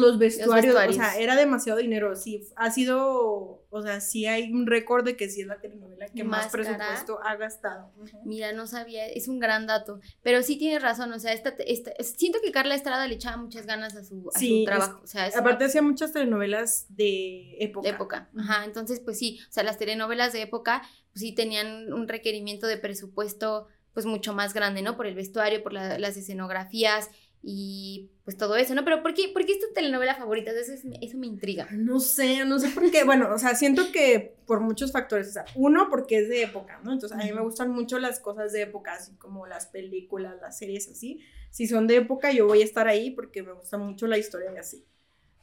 los 0.10 0.18
vestuarios, 0.18 0.64
vestuarios. 0.74 0.96
o 0.96 1.00
sea, 1.00 1.18
era 1.18 1.36
demasiado 1.36 1.78
dinero. 1.78 2.14
Sí, 2.16 2.42
ha 2.56 2.70
sido, 2.70 3.64
o 3.70 3.82
sea, 3.82 4.00
sí 4.00 4.26
hay 4.26 4.52
un 4.52 4.66
récord 4.66 5.04
de 5.04 5.16
que 5.16 5.28
sí 5.28 5.40
es 5.42 5.46
la 5.46 5.60
telenovela 5.60 6.06
que 6.08 6.24
más, 6.24 6.48
presupuesto 6.52 7.18
ha 7.24 7.36
gastado. 7.36 7.90
Mira, 8.24 8.52
no 8.52 8.66
sabía, 8.66 9.06
es 9.06 9.28
un 9.28 9.38
gran 9.38 9.66
dato. 9.66 10.00
Pero 10.22 10.42
sí 10.42 10.56
tienes 10.56 10.82
razón, 10.82 11.12
o 11.12 11.18
sea, 11.18 11.32
esta, 11.32 11.54
esta- 11.66 11.92
siento 12.02 12.38
que 12.42 12.52
Carla 12.52 12.74
Estrada 12.74 13.06
le 13.06 13.14
echaba 13.14 13.36
muchas 13.36 13.66
ganas 13.66 13.94
a 13.96 14.04
su, 14.04 14.30
a 14.34 14.38
Sí, 14.38 14.60
su 14.60 14.64
trabajo. 14.64 15.00
O 15.02 15.06
sea, 15.06 15.28
una 15.28 15.38
Aparte 15.38 15.64
hacía 15.64 15.82
muchas 15.82 16.12
telenovelas 16.12 16.86
de 16.88 17.56
época. 17.60 17.88
de 17.88 17.94
época. 17.94 18.30
Ajá, 18.38 18.64
entonces, 18.64 19.00
pues 19.00 19.18
sí, 19.18 19.38
o 19.48 19.52
sea, 19.52 19.62
las 19.62 19.78
telenovelas 19.78 20.32
de 20.32 20.42
época, 20.42 20.82
pues 21.12 21.20
sí 21.20 21.34
tenían 21.34 21.92
un 21.92 22.08
requerimiento 22.08 22.66
de 22.66 22.76
presupuesto, 22.78 23.66
pues 23.94 24.06
mucho 24.06 24.32
más 24.32 24.54
grande, 24.54 24.80
¿no? 24.80 24.96
Por 24.96 25.06
el 25.06 25.14
vestuario, 25.14 25.62
por 25.62 25.72
la- 25.74 25.98
las 25.98 26.16
escenografías 26.16 27.10
y 27.44 28.10
pues 28.24 28.36
todo 28.36 28.54
eso, 28.56 28.72
¿no? 28.74 28.84
Pero 28.84 29.02
¿por 29.02 29.14
qué, 29.14 29.28
por 29.32 29.44
qué 29.44 29.52
es 29.54 29.58
tu 29.60 29.72
telenovela 29.74 30.14
favorita? 30.14 30.52
Eso, 30.52 30.72
es- 30.72 30.84
eso 31.00 31.18
me 31.18 31.26
intriga. 31.26 31.68
No 31.72 31.98
sé, 31.98 32.44
no 32.44 32.58
sé 32.60 32.68
por 32.68 32.88
qué. 32.90 33.02
Bueno, 33.04 33.28
o 33.34 33.38
sea, 33.38 33.54
siento 33.56 33.90
que 33.92 34.36
por 34.46 34.60
muchos 34.60 34.92
factores. 34.92 35.28
O 35.28 35.32
sea, 35.32 35.44
uno, 35.56 35.88
porque 35.90 36.18
es 36.18 36.28
de 36.28 36.42
época, 36.42 36.80
¿no? 36.84 36.92
Entonces, 36.92 37.18
a 37.18 37.22
mí 37.24 37.32
me 37.32 37.42
gustan 37.42 37.70
mucho 37.70 37.98
las 37.98 38.20
cosas 38.20 38.52
de 38.52 38.62
época, 38.62 38.92
así 38.94 39.12
como 39.16 39.46
las 39.46 39.66
películas, 39.66 40.36
las 40.40 40.56
series 40.56 40.88
así. 40.88 41.20
Si 41.50 41.66
son 41.66 41.86
de 41.88 41.96
época, 41.96 42.30
yo 42.30 42.46
voy 42.46 42.62
a 42.62 42.64
estar 42.64 42.86
ahí 42.86 43.10
porque 43.10 43.42
me 43.42 43.52
gusta 43.52 43.76
mucho 43.76 44.06
la 44.06 44.18
historia 44.18 44.52
y 44.54 44.58
así. 44.58 44.84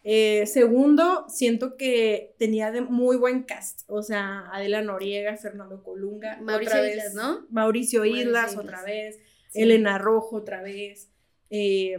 Eh, 0.06 0.45
segundo, 0.47 1.26
siento 1.28 1.76
que 1.76 2.34
tenía 2.39 2.72
de 2.72 2.80
muy 2.80 3.18
buen 3.18 3.43
cast. 3.43 3.82
O 3.88 4.02
sea, 4.02 4.45
Adela 4.54 4.82
Noriega, 4.82 5.36
Fernando 5.36 5.84
Colunga. 5.84 6.38
Mauricio 6.41 6.72
otra 6.76 6.82
vez, 6.82 6.97
Islas, 6.97 7.14
¿no? 7.16 7.45
Mauricio 7.50 8.00
Mauricio 8.00 8.22
Islas, 8.30 8.52
Islas. 8.52 8.66
otra 8.66 8.84
vez. 8.84 9.20
Sí. 9.50 9.62
Elena 9.64 9.97
Rojo 9.97 10.38
otra 10.38 10.62
vez. 10.62 11.10
Eh, 11.50 11.97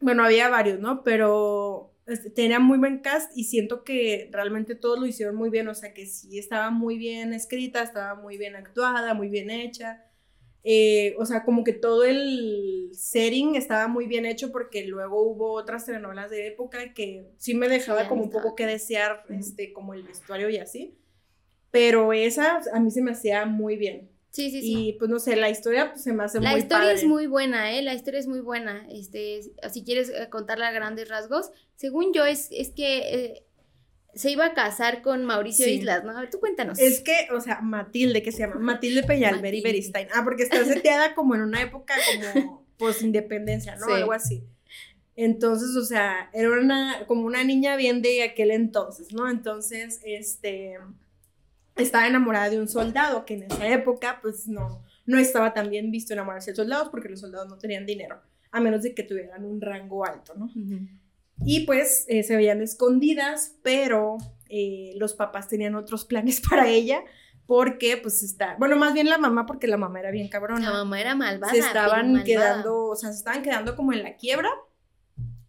bueno, 0.00 0.24
había 0.24 0.48
varios, 0.48 0.80
¿no? 0.80 1.02
Pero 1.04 1.94
este, 2.06 2.30
tenía 2.30 2.58
muy 2.58 2.78
buen 2.78 2.98
cast 2.98 3.30
y 3.36 3.44
siento 3.44 3.84
que 3.84 4.28
realmente 4.32 4.74
todos 4.74 4.98
lo 4.98 5.06
hicieron 5.06 5.36
muy 5.36 5.50
bien, 5.50 5.68
o 5.68 5.74
sea 5.74 5.94
que 5.94 6.06
sí 6.06 6.38
estaba 6.38 6.70
muy 6.70 6.98
bien 6.98 7.32
escrita, 7.32 7.82
estaba 7.82 8.14
muy 8.14 8.36
bien 8.38 8.56
actuada, 8.56 9.14
muy 9.14 9.28
bien 9.28 9.50
hecha. 9.50 10.04
Eh, 10.62 11.14
o 11.18 11.24
sea, 11.24 11.44
como 11.44 11.64
que 11.64 11.72
todo 11.72 12.04
el 12.04 12.90
setting 12.92 13.54
estaba 13.54 13.88
muy 13.88 14.06
bien 14.06 14.26
hecho 14.26 14.52
porque 14.52 14.84
luego 14.84 15.22
hubo 15.22 15.52
otras 15.52 15.86
telenovelas 15.86 16.30
de 16.30 16.48
época 16.48 16.92
que 16.92 17.30
sí 17.38 17.54
me 17.54 17.68
dejaba 17.68 18.08
como 18.08 18.24
un 18.24 18.30
poco 18.30 18.54
que 18.54 18.66
desear, 18.66 19.24
este, 19.30 19.72
como 19.72 19.94
el 19.94 20.02
vestuario 20.02 20.50
y 20.50 20.58
así. 20.58 20.98
Pero 21.70 22.12
esa 22.12 22.60
a 22.72 22.80
mí 22.80 22.90
se 22.90 23.02
me 23.02 23.12
hacía 23.12 23.46
muy 23.46 23.76
bien. 23.76 24.10
Sí, 24.30 24.50
sí, 24.50 24.60
sí. 24.62 24.88
Y 24.88 24.92
pues 24.94 25.10
no 25.10 25.18
sé, 25.18 25.34
la 25.36 25.50
historia 25.50 25.90
pues, 25.90 26.02
se 26.04 26.12
me 26.12 26.22
hace 26.24 26.40
La 26.40 26.50
muy 26.52 26.60
historia 26.60 26.84
padre. 26.84 26.94
es 26.94 27.04
muy 27.04 27.26
buena, 27.26 27.72
¿eh? 27.72 27.82
La 27.82 27.94
historia 27.94 28.20
es 28.20 28.28
muy 28.28 28.40
buena. 28.40 28.86
Este, 28.90 29.40
si 29.72 29.84
quieres 29.84 30.08
eh, 30.10 30.28
contarla 30.30 30.68
a 30.68 30.72
grandes 30.72 31.08
rasgos, 31.08 31.50
según 31.74 32.12
yo 32.12 32.24
es, 32.24 32.48
es 32.52 32.70
que 32.70 32.98
eh, 32.98 33.46
se 34.14 34.30
iba 34.30 34.46
a 34.46 34.54
casar 34.54 35.02
con 35.02 35.24
Mauricio 35.24 35.64
Sí. 35.64 35.72
Islas, 35.72 36.04
¿no? 36.04 36.16
A 36.16 36.20
ver, 36.20 36.30
tú 36.30 36.38
cuéntanos. 36.38 36.78
Es 36.78 37.00
que, 37.00 37.28
o 37.34 37.40
sea, 37.40 37.60
Matilde, 37.60 38.22
que 38.22 38.30
se 38.32 38.38
llama 38.38 38.56
Matilde 38.60 39.02
Peñalver 39.02 39.54
y. 39.54 39.62
Beristain. 39.62 40.08
Ah, 40.14 40.22
porque 40.24 40.44
está 40.44 40.64
seteada 40.64 41.14
como 41.16 41.34
en 41.34 41.42
una 41.42 41.60
época 41.62 41.94
como 42.32 42.66
post-independencia, 42.78 43.76
¿no? 43.76 43.86
Sí. 43.86 43.92
Algo 43.92 44.12
así. 44.12 44.44
Entonces, 45.16 45.76
o 45.76 45.84
sea, 45.84 46.30
era 46.32 46.50
una, 46.50 47.04
como 47.06 47.26
una 47.26 47.44
niña 47.44 47.76
bien 47.76 48.00
de 48.00 48.22
aquel 48.22 48.52
entonces, 48.52 49.12
¿no? 49.12 49.28
Entonces, 49.28 50.00
este, 50.04 50.78
estaba 51.76 52.06
enamorada 52.06 52.50
de 52.50 52.60
un 52.60 52.68
soldado 52.68 53.24
que 53.24 53.34
en 53.34 53.44
esa 53.44 53.68
época, 53.68 54.18
pues 54.22 54.48
no, 54.48 54.82
no 55.06 55.18
estaba 55.18 55.54
tan 55.54 55.70
bien 55.70 55.90
visto 55.90 56.12
enamorarse 56.12 56.52
de 56.52 56.56
soldados 56.56 56.88
porque 56.88 57.08
los 57.08 57.20
soldados 57.20 57.48
no 57.48 57.58
tenían 57.58 57.86
dinero, 57.86 58.20
a 58.50 58.60
menos 58.60 58.82
de 58.82 58.94
que 58.94 59.02
tuvieran 59.02 59.44
un 59.44 59.60
rango 59.60 60.04
alto, 60.04 60.34
¿no? 60.36 60.50
Y 61.44 61.66
pues 61.66 62.04
eh, 62.08 62.22
se 62.22 62.36
veían 62.36 62.60
escondidas, 62.60 63.56
pero 63.62 64.18
eh, 64.48 64.92
los 64.96 65.14
papás 65.14 65.48
tenían 65.48 65.74
otros 65.74 66.04
planes 66.04 66.40
para 66.48 66.68
ella, 66.68 67.02
porque 67.46 67.96
pues 67.96 68.22
está, 68.22 68.56
bueno, 68.58 68.76
más 68.76 68.94
bien 68.94 69.08
la 69.08 69.18
mamá, 69.18 69.46
porque 69.46 69.66
la 69.66 69.76
mamá 69.76 70.00
era 70.00 70.10
bien 70.10 70.28
cabrona. 70.28 70.70
La 70.70 70.72
mamá 70.72 71.00
era 71.00 71.14
malvada. 71.14 71.52
se 71.52 71.58
estaban 71.58 72.12
malvada. 72.12 72.24
quedando, 72.24 72.84
o 72.86 72.96
sea, 72.96 73.10
se 73.10 73.18
estaban 73.18 73.42
quedando 73.42 73.74
como 73.74 73.92
en 73.92 74.02
la 74.02 74.16
quiebra. 74.16 74.50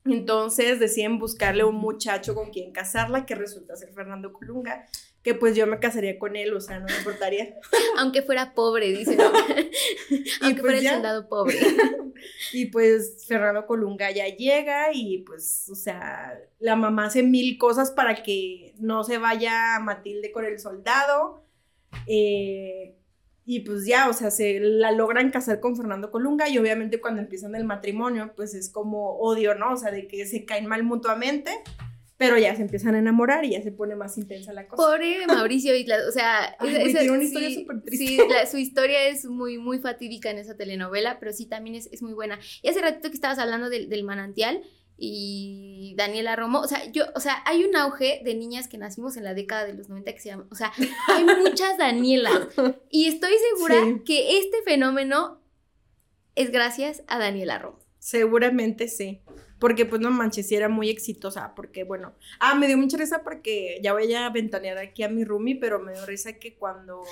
Entonces 0.05 0.79
deciden 0.79 1.19
buscarle 1.19 1.63
un 1.63 1.75
muchacho 1.75 2.33
con 2.33 2.49
quien 2.49 2.71
casarla, 2.71 3.27
que 3.27 3.35
resulta 3.35 3.75
ser 3.75 3.93
Fernando 3.93 4.33
Colunga, 4.33 4.87
que 5.23 5.35
pues 5.35 5.55
yo 5.55 5.67
me 5.67 5.79
casaría 5.79 6.17
con 6.17 6.35
él, 6.35 6.53
o 6.53 6.59
sea, 6.61 6.79
no 6.79 6.85
me 6.87 6.97
importaría. 6.97 7.55
Aunque 7.99 8.21
fuera 8.23 8.53
pobre, 8.53 8.87
dice. 8.91 9.15
¿no? 9.15 9.25
Aunque 10.41 10.61
pues 10.61 10.61
fuera 10.61 10.77
el 10.77 10.83
ya. 10.83 10.93
soldado 10.95 11.27
pobre. 11.29 11.57
Y 12.53 12.67
pues 12.67 13.25
Fernando 13.27 13.65
Colunga 13.65 14.11
ya 14.11 14.27
llega 14.27 14.89
y 14.93 15.19
pues, 15.19 15.67
o 15.71 15.75
sea, 15.75 16.37
la 16.59 16.75
mamá 16.75 17.05
hace 17.07 17.23
mil 17.23 17.57
cosas 17.57 17.89
para 17.91 18.21
que 18.21 18.75
no 18.77 19.03
se 19.03 19.17
vaya 19.17 19.79
Matilde 19.81 20.31
con 20.31 20.45
el 20.45 20.59
soldado. 20.59 21.43
eh, 22.07 22.95
y 23.45 23.61
pues 23.61 23.85
ya, 23.87 24.07
o 24.07 24.13
sea, 24.13 24.29
se 24.31 24.59
la 24.59 24.91
logran 24.91 25.31
casar 25.31 25.59
con 25.59 25.75
Fernando 25.75 26.11
Colunga 26.11 26.47
y 26.47 26.57
obviamente 26.59 27.01
cuando 27.01 27.21
empiezan 27.21 27.55
el 27.55 27.65
matrimonio, 27.65 28.33
pues 28.35 28.53
es 28.53 28.69
como 28.69 29.17
odio, 29.19 29.55
¿no? 29.55 29.73
O 29.73 29.77
sea, 29.77 29.91
de 29.91 30.07
que 30.07 30.25
se 30.27 30.45
caen 30.45 30.67
mal 30.67 30.83
mutuamente, 30.83 31.51
pero 32.27 32.37
ya 32.37 32.55
se 32.55 32.61
empiezan 32.61 32.95
a 32.95 32.99
enamorar 32.99 33.43
y 33.45 33.51
ya 33.51 33.61
se 33.61 33.71
pone 33.71 33.95
más 33.95 34.17
intensa 34.17 34.53
la 34.53 34.67
cosa. 34.67 34.81
Pobre 34.81 35.25
Mauricio 35.27 35.75
Islas, 35.75 36.03
o 36.07 36.11
sea, 36.11 36.55
Ay, 36.59 36.69
esa- 36.69 36.79
güey, 36.79 36.89
esa- 36.91 36.99
tiene 36.99 37.13
una 37.15 37.23
historia 37.23 37.49
súper 37.53 37.81
triste. 37.81 38.05
sí, 38.05 38.17
la- 38.29 38.45
su 38.45 38.57
historia 38.57 39.07
es 39.07 39.25
muy, 39.25 39.57
muy 39.57 39.79
fatídica 39.79 40.29
en 40.29 40.37
esa 40.37 40.55
telenovela, 40.55 41.19
pero 41.19 41.33
sí 41.33 41.45
también 41.45 41.75
es, 41.75 41.87
es 41.91 42.01
muy 42.01 42.13
buena. 42.13 42.39
Y 42.61 42.69
hace 42.69 42.81
ratito 42.81 43.09
que 43.09 43.15
estabas 43.15 43.39
hablando 43.39 43.69
del, 43.69 43.89
del 43.89 44.03
manantial 44.03 44.61
y 45.03 45.95
Daniela 45.97 46.35
Romo, 46.35 46.59
o 46.59 46.67
sea, 46.67 46.85
yo, 46.91 47.05
o 47.15 47.19
sea, 47.19 47.41
hay 47.47 47.63
un 47.65 47.75
auge 47.75 48.21
de 48.23 48.35
niñas 48.35 48.67
que 48.67 48.77
nacimos 48.77 49.17
en 49.17 49.23
la 49.23 49.33
década 49.33 49.65
de 49.65 49.73
los 49.73 49.89
90 49.89 50.13
que 50.13 50.19
se 50.19 50.29
llaman, 50.29 50.47
o 50.51 50.55
sea, 50.55 50.71
hay 51.07 51.23
muchas 51.23 51.77
Danielas 51.79 52.39
y 52.91 53.07
estoy 53.07 53.31
segura 53.55 53.83
Sí. 53.83 54.01
que 54.05 54.37
este 54.37 54.57
fenómeno 54.63 55.41
es 56.35 56.51
gracias 56.51 57.01
a 57.07 57.17
Daniela 57.17 57.57
Romo. 57.57 57.79
Seguramente 57.97 58.87
sí. 58.87 59.21
Porque 59.61 59.85
pues 59.85 60.01
no 60.01 60.11
manches, 60.11 60.47
sí 60.49 60.55
era 60.55 60.67
muy 60.67 60.89
exitosa, 60.89 61.53
porque 61.55 61.85
bueno, 61.85 62.13
ah, 62.41 62.55
me 62.55 62.67
dio 62.67 62.77
mucha 62.77 62.97
risa 62.97 63.21
porque 63.23 63.79
ya 63.81 63.93
voy 63.93 64.13
a 64.13 64.29
ventanear 64.29 64.77
aquí 64.79 65.03
a 65.03 65.07
mi 65.09 65.23
roomie, 65.23 65.55
pero 65.55 65.79
me 65.79 65.93
dio 65.93 66.05
risa 66.05 66.33
que 66.33 66.55
cuando 66.55 67.03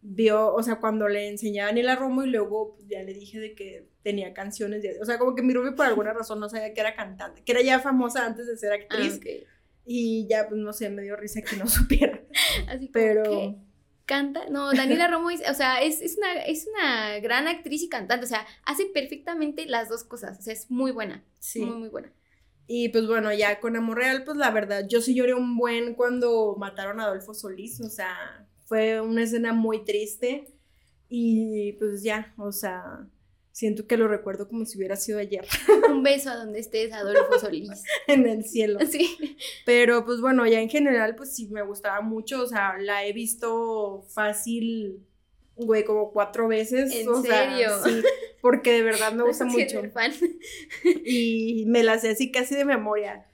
vio, 0.00 0.52
o 0.52 0.62
sea, 0.62 0.76
cuando 0.80 1.06
le 1.06 1.28
enseñé 1.28 1.60
a 1.60 1.66
Daniela 1.66 1.94
Romo 1.94 2.24
y 2.24 2.30
luego 2.30 2.74
pues, 2.74 2.88
ya 2.88 3.02
le 3.02 3.14
dije 3.14 3.38
de 3.38 3.54
que 3.54 3.86
tenía 4.02 4.34
canciones, 4.34 4.82
de- 4.82 5.00
o 5.00 5.04
sea, 5.04 5.18
como 5.18 5.34
que 5.36 5.42
mi 5.42 5.52
roomie 5.54 5.72
por 5.76 5.86
alguna 5.86 6.12
razón 6.12 6.40
no 6.40 6.48
sabía 6.48 6.74
que 6.74 6.80
era 6.80 6.96
cantante, 6.96 7.42
que 7.44 7.52
era 7.52 7.60
ya 7.62 7.78
famosa 7.78 8.26
antes 8.26 8.46
de 8.48 8.56
ser 8.56 8.72
Ah, 8.72 8.76
actriz, 8.76 9.20
y 9.86 10.26
ya 10.28 10.48
pues 10.48 10.60
no 10.60 10.72
sé, 10.72 10.90
me 10.90 11.02
dio 11.02 11.14
risa 11.14 11.42
que 11.42 11.56
no 11.56 11.66
supiera, 11.68 12.20
Así 12.68 12.88
pero... 12.92 13.22
que- 13.22 13.56
canta, 14.12 14.40
no, 14.50 14.72
Daniela 14.72 15.08
Romo, 15.08 15.30
es, 15.30 15.40
o 15.48 15.54
sea, 15.54 15.80
es, 15.82 16.02
es, 16.02 16.18
una, 16.18 16.32
es 16.44 16.66
una 16.66 17.18
gran 17.20 17.48
actriz 17.48 17.82
y 17.82 17.88
cantante, 17.88 18.26
o 18.26 18.28
sea, 18.28 18.46
hace 18.64 18.84
perfectamente 18.86 19.64
las 19.66 19.88
dos 19.88 20.04
cosas, 20.04 20.38
o 20.38 20.42
sea, 20.42 20.52
es 20.52 20.70
muy 20.70 20.92
buena, 20.92 21.24
Sí. 21.38 21.60
muy, 21.64 21.76
muy 21.78 21.88
buena. 21.88 22.12
Y 22.66 22.90
pues 22.90 23.06
bueno, 23.06 23.32
ya 23.32 23.58
con 23.60 23.74
Amor 23.76 23.96
Real, 23.98 24.24
pues 24.24 24.36
la 24.36 24.50
verdad, 24.50 24.86
yo 24.86 25.00
sí 25.00 25.14
lloré 25.14 25.34
un 25.34 25.56
buen 25.56 25.94
cuando 25.94 26.54
mataron 26.58 27.00
a 27.00 27.04
Adolfo 27.04 27.32
Solís, 27.32 27.80
o 27.80 27.88
sea, 27.88 28.46
fue 28.66 29.00
una 29.00 29.22
escena 29.22 29.52
muy 29.52 29.84
triste 29.84 30.46
y 31.08 31.72
pues 31.78 32.02
ya, 32.02 32.34
o 32.36 32.52
sea, 32.52 33.08
siento 33.52 33.86
que 33.86 33.96
lo 33.96 34.08
recuerdo 34.08 34.48
como 34.48 34.64
si 34.64 34.78
hubiera 34.78 34.96
sido 34.96 35.18
ayer 35.18 35.46
Un 35.90 36.02
beso 36.02 36.30
a 36.30 36.36
donde 36.36 36.58
estés, 36.58 36.92
Adolfo 36.92 37.38
Solís. 37.38 37.84
en 38.06 38.26
el 38.26 38.44
cielo. 38.44 38.78
Sí. 38.90 39.36
Pero 39.64 40.04
pues 40.04 40.20
bueno, 40.20 40.46
ya 40.46 40.60
en 40.60 40.68
general, 40.68 41.14
pues 41.14 41.34
sí 41.34 41.48
me 41.48 41.62
gustaba 41.62 42.00
mucho, 42.00 42.42
o 42.42 42.46
sea, 42.46 42.78
la 42.78 43.06
he 43.06 43.12
visto 43.12 44.04
fácil 44.08 45.06
güey, 45.54 45.84
como 45.84 46.12
cuatro 46.12 46.48
veces. 46.48 46.94
¿En 46.94 47.08
o 47.08 47.22
sea, 47.22 47.50
serio? 47.50 47.70
sí, 47.84 48.02
porque 48.40 48.72
de 48.72 48.82
verdad 48.82 49.12
me 49.12 49.22
gusta 49.26 49.44
mucho. 49.44 49.82
fan. 49.92 50.12
Y 51.04 51.64
me 51.66 51.82
la 51.82 51.98
sé 51.98 52.10
así 52.10 52.30
casi 52.30 52.54
de 52.54 52.64
memoria. 52.64 53.26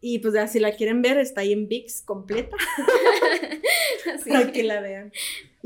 Y 0.00 0.18
pues 0.18 0.34
ya, 0.34 0.46
si 0.46 0.60
la 0.60 0.72
quieren 0.72 1.00
ver, 1.00 1.18
está 1.18 1.40
ahí 1.40 1.52
en 1.52 1.66
VIX 1.66 2.02
completa 2.02 2.56
para 4.28 4.52
que 4.52 4.62
la 4.62 4.80
vean. 4.80 5.12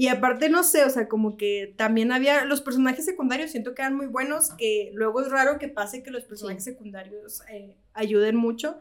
Y 0.01 0.07
aparte, 0.07 0.49
no 0.49 0.63
sé, 0.63 0.85
o 0.85 0.91
sea, 0.91 1.09
como 1.09 1.37
que 1.37 1.75
también 1.77 2.13
había 2.13 2.45
los 2.45 2.61
personajes 2.63 3.05
secundarios, 3.05 3.51
siento 3.51 3.75
que 3.75 3.83
eran 3.83 3.97
muy 3.97 4.07
buenos, 4.07 4.51
que 4.53 4.93
luego 4.95 5.21
es 5.21 5.29
raro 5.29 5.59
que 5.59 5.67
pase 5.67 6.05
que 6.05 6.13
los 6.13 6.25
personajes 6.25 6.63
secundarios 6.63 7.43
eh, 7.51 7.75
ayuden 7.95 8.37
mucho, 8.37 8.79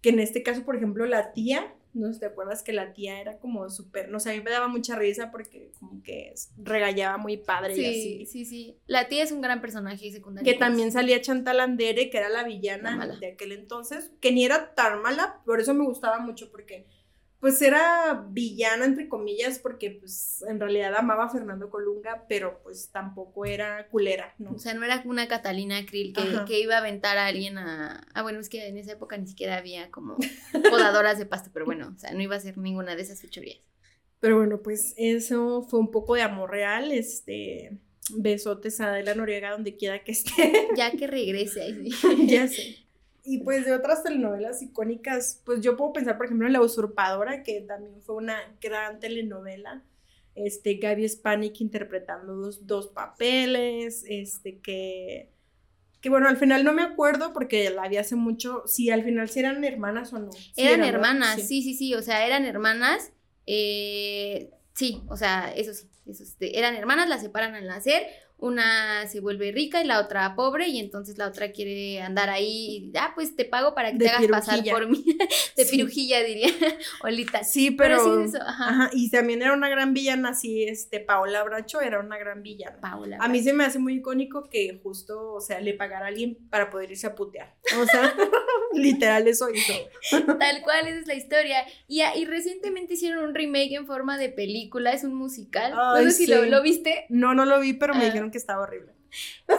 que 0.00 0.10
en 0.10 0.20
este 0.20 0.44
caso, 0.44 0.62
por 0.64 0.76
ejemplo, 0.76 1.06
la 1.06 1.32
tía, 1.32 1.74
no 1.92 2.12
sé 2.12 2.20
te 2.20 2.26
acuerdas 2.26 2.62
que 2.62 2.72
la 2.72 2.92
tía 2.92 3.20
era 3.20 3.38
como 3.38 3.68
súper, 3.68 4.10
no 4.10 4.20
sé, 4.20 4.30
a 4.30 4.34
mí 4.34 4.42
me 4.44 4.52
daba 4.52 4.68
mucha 4.68 4.94
risa 4.94 5.32
porque 5.32 5.72
como 5.80 6.04
que 6.04 6.32
regañaba 6.56 7.16
muy 7.18 7.36
padre 7.36 7.72
y 7.72 7.76
Sí, 7.76 7.84
así. 7.88 8.26
sí, 8.26 8.44
sí. 8.44 8.76
La 8.86 9.08
tía 9.08 9.24
es 9.24 9.32
un 9.32 9.40
gran 9.40 9.60
personaje 9.60 10.12
secundario. 10.12 10.50
Que 10.52 10.56
también 10.56 10.92
salía 10.92 11.20
Chantal 11.20 11.58
Andere, 11.58 12.10
que 12.10 12.16
era 12.16 12.28
la 12.28 12.44
villana 12.44 13.06
La 13.06 13.16
de 13.16 13.32
aquel 13.32 13.50
entonces, 13.50 14.12
que 14.20 14.30
ni 14.30 14.44
era 14.44 14.72
tan 14.76 15.02
mala, 15.02 15.40
por 15.44 15.60
eso 15.60 15.74
me 15.74 15.84
gustaba 15.84 16.20
mucho, 16.20 16.48
porque 16.52 16.86
pues 17.40 17.62
era 17.62 18.26
villana, 18.28 18.84
entre 18.84 19.08
comillas, 19.08 19.58
porque 19.58 19.90
pues 19.90 20.44
en 20.46 20.60
realidad 20.60 20.94
amaba 20.94 21.24
a 21.24 21.28
Fernando 21.30 21.70
Colunga, 21.70 22.26
pero 22.28 22.60
pues 22.62 22.90
tampoco 22.92 23.46
era 23.46 23.88
culera, 23.88 24.34
¿no? 24.38 24.52
O 24.52 24.58
sea, 24.58 24.74
no 24.74 24.84
era 24.84 25.02
una 25.06 25.26
Catalina 25.26 25.86
Krill 25.86 26.12
que, 26.12 26.44
que 26.46 26.60
iba 26.60 26.74
a 26.74 26.78
aventar 26.78 27.16
a 27.16 27.26
alguien 27.26 27.56
a... 27.56 28.06
Ah, 28.12 28.22
bueno, 28.22 28.40
es 28.40 28.50
que 28.50 28.68
en 28.68 28.76
esa 28.76 28.92
época 28.92 29.16
ni 29.16 29.26
siquiera 29.26 29.56
había 29.56 29.90
como 29.90 30.18
podadoras 30.70 31.18
de 31.18 31.24
pasto, 31.24 31.50
pero 31.52 31.64
bueno, 31.64 31.92
o 31.96 31.98
sea, 31.98 32.12
no 32.12 32.20
iba 32.20 32.34
a 32.34 32.38
hacer 32.38 32.58
ninguna 32.58 32.94
de 32.94 33.02
esas 33.02 33.22
fechorías. 33.22 33.60
Pero 34.20 34.36
bueno, 34.36 34.60
pues 34.60 34.92
eso 34.98 35.62
fue 35.62 35.80
un 35.80 35.90
poco 35.90 36.14
de 36.14 36.22
amor 36.22 36.50
real, 36.50 36.92
este, 36.92 37.78
besotes 38.16 38.82
a 38.82 38.88
Adela 38.88 39.14
Noriega 39.14 39.52
donde 39.52 39.76
quiera 39.76 40.04
que 40.04 40.12
esté. 40.12 40.68
Ya 40.76 40.90
que 40.90 41.06
regrese 41.06 41.62
ahí. 41.62 41.90
sí. 41.90 42.26
ya 42.26 42.46
sé. 42.46 42.89
Y 43.24 43.38
pues 43.42 43.64
de 43.64 43.72
otras 43.74 44.02
telenovelas 44.02 44.62
icónicas, 44.62 45.42
pues 45.44 45.60
yo 45.60 45.76
puedo 45.76 45.92
pensar, 45.92 46.16
por 46.16 46.26
ejemplo, 46.26 46.46
en 46.46 46.52
La 46.54 46.60
Usurpadora, 46.62 47.42
que 47.42 47.60
también 47.60 48.00
fue 48.02 48.16
una 48.16 48.38
gran 48.60 48.98
telenovela. 49.00 49.84
Este, 50.34 50.74
Gaby 50.74 51.08
Spanik 51.08 51.60
interpretando 51.60 52.34
dos, 52.34 52.66
dos 52.66 52.86
papeles, 52.88 54.04
este, 54.08 54.60
que, 54.60 55.32
que 56.00 56.08
bueno, 56.08 56.28
al 56.28 56.36
final 56.38 56.64
no 56.64 56.72
me 56.72 56.82
acuerdo 56.82 57.32
porque 57.32 57.68
la 57.70 57.88
vi 57.88 57.98
hace 57.98 58.16
mucho, 58.16 58.62
si 58.66 58.90
al 58.90 59.02
final 59.04 59.28
si 59.28 59.40
eran 59.40 59.62
hermanas 59.64 60.12
o 60.12 60.18
no. 60.18 60.32
Sí 60.32 60.52
eran 60.56 60.84
hermanas, 60.84 61.36
Sí. 61.42 61.46
sí. 61.46 61.62
sí, 61.62 61.74
sí, 61.74 61.94
o 61.94 62.00
sea, 62.02 62.26
eran 62.26 62.44
hermanas. 62.46 63.12
eh, 63.46 64.50
sí, 64.74 65.02
o 65.08 65.16
sea, 65.16 65.52
eso 65.54 65.74
sí, 65.74 65.88
eso 66.06 66.24
sí, 66.24 66.34
eran 66.54 66.74
hermanas, 66.76 67.08
las 67.08 67.20
separan 67.20 67.54
al 67.54 67.66
nacer. 67.66 68.06
Una 68.40 69.06
se 69.06 69.20
vuelve 69.20 69.52
rica 69.52 69.82
y 69.82 69.86
la 69.86 70.00
otra 70.00 70.34
pobre, 70.34 70.68
y 70.68 70.78
entonces 70.78 71.18
la 71.18 71.26
otra 71.26 71.52
quiere 71.52 72.00
andar 72.02 72.30
ahí. 72.30 72.90
y, 72.92 72.98
Ah, 72.98 73.12
pues 73.14 73.36
te 73.36 73.44
pago 73.44 73.74
para 73.74 73.92
que 73.92 73.98
De 73.98 74.04
te 74.06 74.10
hagas 74.10 74.26
pasar 74.28 74.64
por 74.70 74.88
mí. 74.88 75.04
De 75.56 75.64
Sí. 75.64 75.76
pirujilla, 75.76 76.22
diría. 76.22 76.48
Olita. 77.02 77.44
Sí, 77.44 77.70
pero, 77.70 77.98
Pero 78.02 78.16
sí, 78.24 78.28
eso, 78.36 78.42
ajá. 78.42 78.68
ajá, 78.68 78.90
y 78.92 79.10
también 79.10 79.42
era 79.42 79.52
una 79.52 79.68
gran 79.68 79.92
villana, 79.94 80.34
sí, 80.34 80.64
este, 80.64 81.00
Paola 81.00 81.42
Bracho 81.44 81.80
era 81.80 82.00
una 82.00 82.16
gran 82.18 82.42
villana. 82.42 82.80
Paula. 82.80 83.18
A 83.20 83.28
mí 83.28 83.42
se 83.42 83.52
me 83.52 83.64
hace 83.64 83.78
muy 83.78 83.94
icónico 83.96 84.44
que 84.48 84.80
justo, 84.82 85.32
o 85.34 85.40
sea, 85.40 85.60
le 85.60 85.74
pagara 85.74 86.06
a 86.06 86.08
alguien 86.08 86.36
para 86.50 86.70
poder 86.70 86.90
irse 86.90 87.06
a 87.06 87.14
putear. 87.14 87.56
O 87.80 87.86
sea, 87.86 88.14
literal 88.74 89.26
eso 89.28 89.48
hizo. 89.50 89.72
Tal 90.38 90.62
cual, 90.62 90.86
esa 90.88 91.00
es 91.00 91.06
la 91.06 91.14
historia. 91.14 91.64
Y, 91.88 92.00
a- 92.02 92.16
y 92.16 92.24
recientemente 92.24 92.94
hicieron 92.94 93.24
un 93.24 93.34
remake 93.34 93.72
en 93.74 93.86
forma 93.86 94.18
de 94.18 94.28
película, 94.28 94.92
es 94.92 95.04
un 95.04 95.14
musical. 95.14 95.72
Ay, 95.76 96.04
no 96.04 96.10
sé 96.10 96.16
si 96.16 96.26
lo, 96.26 96.44
lo 96.46 96.62
viste. 96.62 97.06
No, 97.08 97.34
no 97.34 97.44
lo 97.44 97.60
vi, 97.60 97.72
pero 97.74 97.94
me 97.94 98.02
Ah. 98.02 98.06
dijeron 98.06 98.30
que 98.30 98.38
estaba 98.38 98.62
horrible. 98.62 98.92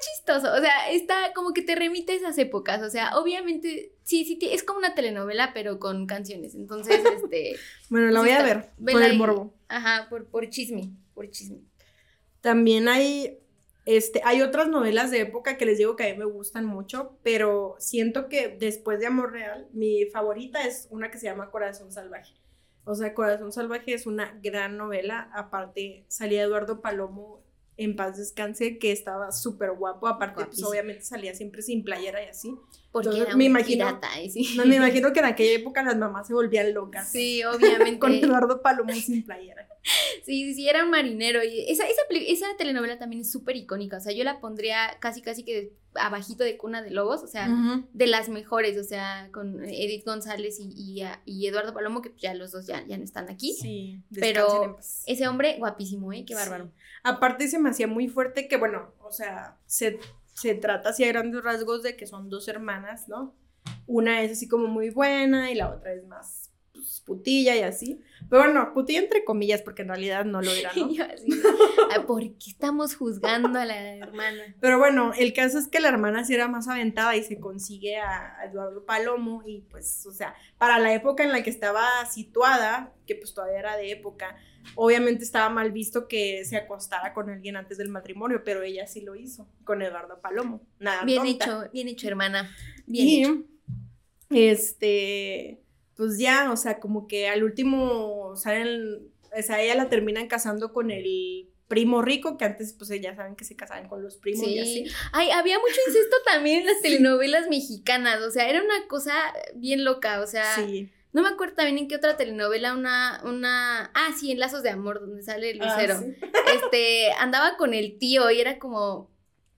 Chistoso, 0.00 0.52
o 0.54 0.60
sea, 0.60 0.90
está 0.90 1.32
como 1.34 1.52
que 1.52 1.62
te 1.62 1.74
remite 1.74 2.12
a 2.12 2.16
esas 2.16 2.36
épocas. 2.38 2.82
O 2.82 2.90
sea, 2.90 3.16
obviamente, 3.18 3.92
sí, 4.04 4.24
sí, 4.24 4.38
es 4.42 4.62
como 4.62 4.78
una 4.78 4.94
telenovela, 4.94 5.52
pero 5.54 5.78
con 5.78 6.06
canciones. 6.06 6.54
Entonces, 6.54 7.00
este. 7.16 7.56
Bueno, 7.88 8.08
la 8.10 8.20
Sí 8.20 8.26
voy 8.26 8.30
a 8.30 8.38
está. 8.38 8.44
ver 8.44 8.92
por 8.92 9.02
el 9.02 9.16
morbo. 9.18 9.54
Ajá, 9.68 10.06
por, 10.10 10.26
por 10.26 10.48
chisme, 10.50 10.90
por 11.14 11.30
chisme. 11.30 11.58
También 12.40 12.86
hay, 12.88 13.38
este, 13.88 14.20
hay 14.22 14.42
otras 14.42 14.68
novelas 14.68 15.10
de 15.10 15.20
época 15.20 15.56
que 15.56 15.64
les 15.64 15.78
digo 15.78 15.96
que 15.96 16.04
a 16.04 16.12
mí 16.12 16.18
me 16.18 16.26
gustan 16.26 16.66
mucho, 16.66 17.16
pero 17.22 17.74
siento 17.78 18.28
que 18.28 18.48
después 18.48 19.00
de 19.00 19.06
Amor 19.06 19.32
Real, 19.32 19.66
mi 19.72 20.04
favorita 20.12 20.62
es 20.66 20.88
una 20.90 21.10
que 21.10 21.16
se 21.16 21.24
llama 21.24 21.50
Corazón 21.50 21.90
Salvaje. 21.90 22.34
O 22.84 22.94
sea, 22.94 23.14
Corazón 23.14 23.50
Salvaje 23.50 23.94
es 23.94 24.06
una 24.06 24.38
gran 24.42 24.76
novela. 24.76 25.30
Aparte, 25.32 26.04
salía 26.08 26.42
Eduardo 26.42 26.82
Palomo 26.82 27.42
en 27.78 27.96
paz 27.96 28.18
descanse, 28.18 28.76
que 28.78 28.92
estaba 28.92 29.32
súper 29.32 29.70
guapo. 29.72 30.08
Aparte, 30.08 30.44
pues 30.44 30.62
obviamente 30.64 31.04
salía 31.04 31.32
siempre 31.34 31.62
sin 31.62 31.84
playera 31.84 32.22
y 32.22 32.26
así. 32.26 32.54
Porque 32.90 33.08
Entonces, 33.08 33.28
era 33.28 33.36
me 33.36 33.44
imagino- 33.44 33.86
pirata, 33.86 34.20
¿eh? 34.20 34.28
sí. 34.28 34.54
No, 34.56 34.66
me 34.66 34.76
imagino 34.76 35.12
que 35.12 35.20
en 35.20 35.26
aquella 35.26 35.52
época 35.58 35.82
las 35.82 35.96
mamás 35.96 36.26
se 36.26 36.34
volvían 36.34 36.74
locas. 36.74 37.08
Sí, 37.10 37.42
obviamente. 37.44 37.98
Con 38.00 38.12
Eduardo 38.12 38.60
Palomo 38.60 38.92
sin 38.92 39.24
playera. 39.24 39.68
Sí, 40.24 40.44
sí, 40.44 40.54
sí, 40.54 40.68
era 40.68 40.84
un 40.84 40.90
marinero. 40.90 41.42
Y 41.44 41.70
esa, 41.70 41.84
esa, 41.86 42.02
esa 42.10 42.46
telenovela 42.58 42.98
también 42.98 43.22
es 43.22 43.30
súper 43.30 43.56
icónica. 43.56 43.98
O 43.98 44.00
sea, 44.00 44.12
yo 44.12 44.24
la 44.24 44.40
pondría 44.40 44.96
casi, 45.00 45.22
casi 45.22 45.44
que 45.44 45.72
abajito 46.00 46.44
de 46.44 46.56
Cuna 46.56 46.82
de 46.82 46.90
Lobos. 46.90 47.22
O 47.22 47.26
sea, 47.26 47.48
de 47.92 48.06
las 48.06 48.28
mejores. 48.28 48.78
O 48.78 48.84
sea, 48.84 49.28
con 49.32 49.64
Edith 49.64 50.04
González 50.04 50.58
y, 50.60 51.02
y, 51.24 51.46
Eduardo 51.46 51.74
Palomo, 51.74 52.02
que 52.02 52.12
ya 52.18 52.34
los 52.34 52.52
dos 52.52 52.66
ya, 52.66 52.84
ya 52.86 52.96
no 52.98 53.04
están 53.04 53.28
aquí. 53.30 53.54
Sí, 53.54 54.02
Pero 54.14 54.42
descansen 54.42 54.62
en 54.70 54.76
paz. 54.76 55.02
Ese 55.06 55.28
hombre, 55.28 55.56
guapísimo, 55.58 56.12
¿eh? 56.12 56.24
Qué 56.26 56.34
Sí. 56.34 56.40
bárbaro. 56.40 56.70
Aparte 57.02 57.48
se 57.48 57.58
me 57.58 57.70
hacía 57.70 57.86
muy 57.86 58.08
fuerte 58.08 58.48
que, 58.48 58.56
bueno, 58.56 58.92
o 59.00 59.12
sea, 59.12 59.56
se, 59.66 59.98
se 60.34 60.54
trata 60.54 60.90
así 60.90 61.04
a 61.04 61.08
grandes 61.08 61.42
rasgos 61.42 61.82
de 61.82 61.96
que 61.96 62.06
son 62.06 62.28
dos 62.28 62.48
hermanas, 62.48 63.08
¿no? 63.08 63.34
Una 63.86 64.22
es 64.22 64.32
así 64.32 64.48
como 64.48 64.66
muy 64.66 64.90
buena 64.90 65.50
y 65.50 65.54
la 65.54 65.70
otra 65.70 65.92
es 65.92 66.06
más 66.06 66.37
putilla 67.08 67.56
y 67.56 67.62
así. 67.62 68.00
Pero 68.30 68.42
bueno, 68.44 68.72
putilla 68.74 69.00
entre 69.00 69.24
comillas 69.24 69.62
porque 69.62 69.82
en 69.82 69.88
realidad 69.88 70.24
no 70.24 70.40
lo 70.42 70.52
era, 70.52 70.70
¿no? 70.76 70.84
Así, 71.12 71.28
"Ah, 71.96 72.04
¿Por 72.06 72.20
qué 72.22 72.50
estamos 72.50 72.94
juzgando 72.94 73.58
a 73.58 73.64
la 73.64 73.96
hermana? 73.96 74.54
Pero 74.60 74.78
bueno, 74.78 75.12
el 75.18 75.32
caso 75.32 75.58
es 75.58 75.66
que 75.66 75.80
la 75.80 75.88
hermana 75.88 76.24
sí 76.24 76.34
era 76.34 76.46
más 76.46 76.68
aventada 76.68 77.16
y 77.16 77.24
se 77.24 77.40
consigue 77.40 77.96
a, 77.96 78.38
a 78.38 78.44
Eduardo 78.44 78.84
Palomo 78.84 79.42
y 79.46 79.62
pues, 79.62 80.06
o 80.06 80.12
sea, 80.12 80.34
para 80.58 80.78
la 80.78 80.92
época 80.94 81.24
en 81.24 81.32
la 81.32 81.42
que 81.42 81.50
estaba 81.50 81.88
situada, 82.08 82.92
que 83.06 83.16
pues 83.16 83.34
todavía 83.34 83.58
era 83.58 83.76
de 83.76 83.90
época, 83.90 84.36
obviamente 84.74 85.24
estaba 85.24 85.48
mal 85.48 85.72
visto 85.72 86.06
que 86.08 86.44
se 86.44 86.56
acostara 86.56 87.14
con 87.14 87.30
alguien 87.30 87.56
antes 87.56 87.78
del 87.78 87.88
matrimonio, 87.88 88.42
pero 88.44 88.62
ella 88.62 88.86
sí 88.86 89.00
lo 89.00 89.16
hizo 89.16 89.48
con 89.64 89.80
Eduardo 89.82 90.20
Palomo. 90.20 90.60
Nada 90.78 91.04
Bien 91.04 91.24
tonta. 91.24 91.44
hecho, 91.44 91.70
bien 91.72 91.88
hecho, 91.88 92.06
hermana. 92.08 92.54
Bien 92.86 93.08
y, 93.08 93.22
hecho. 93.22 93.44
este, 94.30 95.62
pues 95.98 96.16
ya, 96.18 96.50
o 96.50 96.56
sea, 96.56 96.78
como 96.80 97.06
que 97.06 97.28
al 97.28 97.42
último 97.42 98.34
salen, 98.36 99.10
o 99.36 99.42
sea, 99.42 99.60
ella 99.60 99.74
la 99.74 99.90
terminan 99.90 100.28
casando 100.28 100.72
con 100.72 100.90
el 100.90 101.50
primo 101.66 102.00
rico, 102.00 102.38
que 102.38 102.46
antes, 102.46 102.72
pues 102.72 102.88
ya 103.00 103.14
saben 103.14 103.36
que 103.36 103.44
se 103.44 103.56
casaban 103.56 103.88
con 103.88 104.02
los 104.02 104.16
primos 104.16 104.46
y 104.48 104.58
así. 104.60 104.86
Sí. 104.86 104.92
Ay, 105.12 105.30
había 105.32 105.58
mucho 105.58 105.74
incesto 105.86 106.16
también 106.24 106.60
en 106.60 106.66
las 106.66 106.80
telenovelas 106.80 107.48
mexicanas. 107.50 108.22
O 108.22 108.30
sea, 108.30 108.48
era 108.48 108.62
una 108.62 108.86
cosa 108.88 109.12
bien 109.56 109.84
loca. 109.84 110.22
O 110.22 110.26
sea, 110.26 110.54
Sí. 110.54 110.88
no 111.12 111.20
me 111.22 111.28
acuerdo 111.28 111.56
también 111.56 111.76
en 111.78 111.88
qué 111.88 111.96
otra 111.96 112.16
telenovela, 112.16 112.72
una, 112.74 113.20
una. 113.24 113.90
Ah, 113.94 114.14
sí, 114.18 114.30
en 114.30 114.38
Lazos 114.38 114.62
de 114.62 114.70
Amor, 114.70 115.00
donde 115.00 115.22
sale 115.22 115.50
el 115.50 115.60
Ah, 115.60 115.74
Lucero. 115.74 116.00
Este, 116.54 117.12
andaba 117.18 117.56
con 117.58 117.74
el 117.74 117.98
tío 117.98 118.30
y 118.30 118.40
era 118.40 118.58
como. 118.58 119.10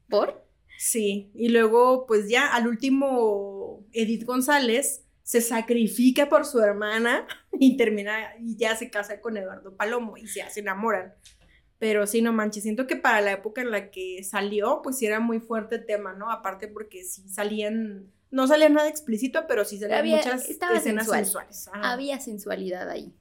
¿Por? 0.09 0.45
Sí, 0.79 1.31
y 1.35 1.51
luego 1.51 2.07
pues 2.07 2.29
ya 2.31 2.49
al 2.55 2.67
último 2.67 3.85
Edith 3.93 4.25
González 4.25 5.05
se 5.31 5.41
sacrifica 5.41 6.29
por 6.29 6.45
su 6.45 6.59
hermana 6.59 7.25
y 7.53 7.77
termina 7.77 8.35
y 8.41 8.57
ya 8.57 8.75
se 8.75 8.91
casa 8.91 9.21
con 9.21 9.37
Eduardo 9.37 9.77
Palomo 9.77 10.17
y 10.17 10.27
ya 10.27 10.51
se 10.51 10.59
enamoran. 10.59 11.15
Pero 11.79 12.05
sí, 12.09 12.21
no 12.21 12.33
manches, 12.33 12.65
siento 12.65 12.89
que 12.89 12.97
para 12.97 13.21
la 13.21 13.31
época 13.31 13.61
en 13.61 13.71
la 13.71 13.93
que 13.93 14.25
salió, 14.25 14.81
pues 14.83 14.99
sí 14.99 15.07
era 15.07 15.21
muy 15.21 15.39
fuerte 15.39 15.77
el 15.77 15.87
tema, 15.87 16.15
¿no? 16.15 16.33
Aparte 16.33 16.67
porque 16.67 17.05
sí 17.05 17.29
salían, 17.29 18.11
no 18.33 18.49
salía 18.49 18.69
nada 18.71 18.89
explícito, 18.89 19.47
pero 19.47 19.65
sí 19.65 19.79
salían 19.79 20.01
Había- 20.01 20.17
muchas 20.17 20.51
escenas 20.51 20.83
sensual. 20.83 21.25
sensuales. 21.25 21.71
Había 21.75 22.19
sensualidad 22.19 22.91
ahí. 22.91 23.15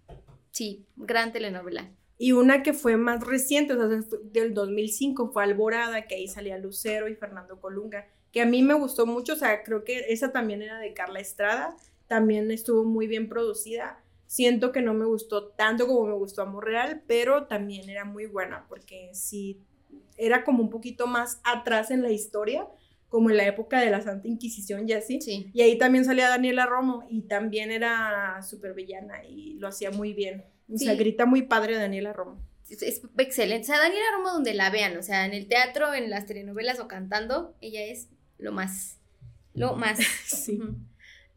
Sí, 0.49 0.88
gran 0.95 1.32
telenovela. 1.32 1.91
Y 2.18 2.32
una 2.32 2.64
que 2.64 2.74
fue 2.74 2.97
más 2.97 3.24
reciente, 3.24 3.74
o 3.74 3.88
sea, 3.88 4.18
del 4.24 4.55
2005, 4.55 5.32
fue 5.32 5.43
Alborada, 5.43 6.07
que 6.07 6.16
ahí 6.16 6.28
salía 6.28 6.57
Lucero 6.57 7.07
y 7.07 7.14
Fernando 7.14 7.62
Colunga, 7.62 8.07
que 8.32 8.41
a 8.41 8.45
mí 8.47 8.64
me 8.64 8.74
gustó 8.74 9.05
mucho, 9.05 9.34
o 9.34 9.36
sea, 9.36 9.62
creo 9.64 9.84
que 9.84 10.05
esa 10.10 10.32
también 10.32 10.64
era 10.64 10.80
de 10.80 10.93
Carla 10.95 11.20
Estrada, 11.20 11.78
también 12.10 12.49
estuvo 12.49 12.84
muy 12.84 13.07
bien 13.07 13.30
producida. 13.30 14.03
Siento 14.26 14.72
que 14.72 14.82
no 14.82 14.93
me 14.93 15.05
gustó 15.05 15.49
tanto 15.49 15.88
como 15.88 16.07
me 16.07 16.14
gustó 16.14 16.41
Amor 16.41 16.66
Real, 16.66 17.03
pero 17.07 17.45
también 17.45 17.88
era 17.89 18.03
muy 18.03 18.26
buena, 18.26 18.66
porque 18.68 19.12
sí, 19.14 19.62
era 20.18 20.43
como 20.43 20.64
un 20.64 20.70
poquito 20.70 21.07
más 21.07 21.39
atrás 21.43 21.91
en 21.91 22.01
la 22.01 22.12
historia, 22.12 22.68
como 23.10 23.30
en 23.30 23.38
la 23.38 23.47
época 23.47 23.80
de 23.80 23.91
la 23.91 24.01
Santa 24.01 24.28
Inquisición 24.28 24.89
y 24.89 24.93
así. 24.93 25.22
Sí. 25.22 25.51
Y 25.53 25.62
ahí 25.62 25.78
también 25.78 26.03
salía 26.03 26.30
Daniela 26.30 26.66
Romo 26.66 27.05
y 27.10 27.22
también 27.22 27.72
era 27.72 28.41
súper 28.41 28.74
villana 28.74 29.24
y 29.24 29.53
lo 29.53 29.68
hacía 29.68 29.91
muy 29.91 30.14
bien. 30.14 30.43
O 30.72 30.78
sea, 30.78 30.95
grita 30.95 31.26
muy 31.26 31.43
padre 31.43 31.76
Daniela 31.76 32.12
Romo. 32.12 32.41
es, 32.70 33.01
excelente. 33.18 33.64
O 33.64 33.68
sea, 33.68 33.80
Daniela 33.80 34.05
Romo 34.16 34.32
donde 34.32 34.55
la 34.55 34.72
vean, 34.72 34.97
o 34.97 35.03
sea, 35.03 35.26
en 35.26 35.34
el 35.34 35.47
teatro, 35.47 35.93
en 35.93 36.10
las 36.10 36.26
telenovelas 36.26 36.80
o 36.80 36.88
cantando, 36.88 37.55
ella 37.62 37.84
es 37.84 38.10
lo 38.39 38.51
más, 38.51 38.97
lo 39.53 39.76
más. 39.76 39.99
Sí. 40.26 40.60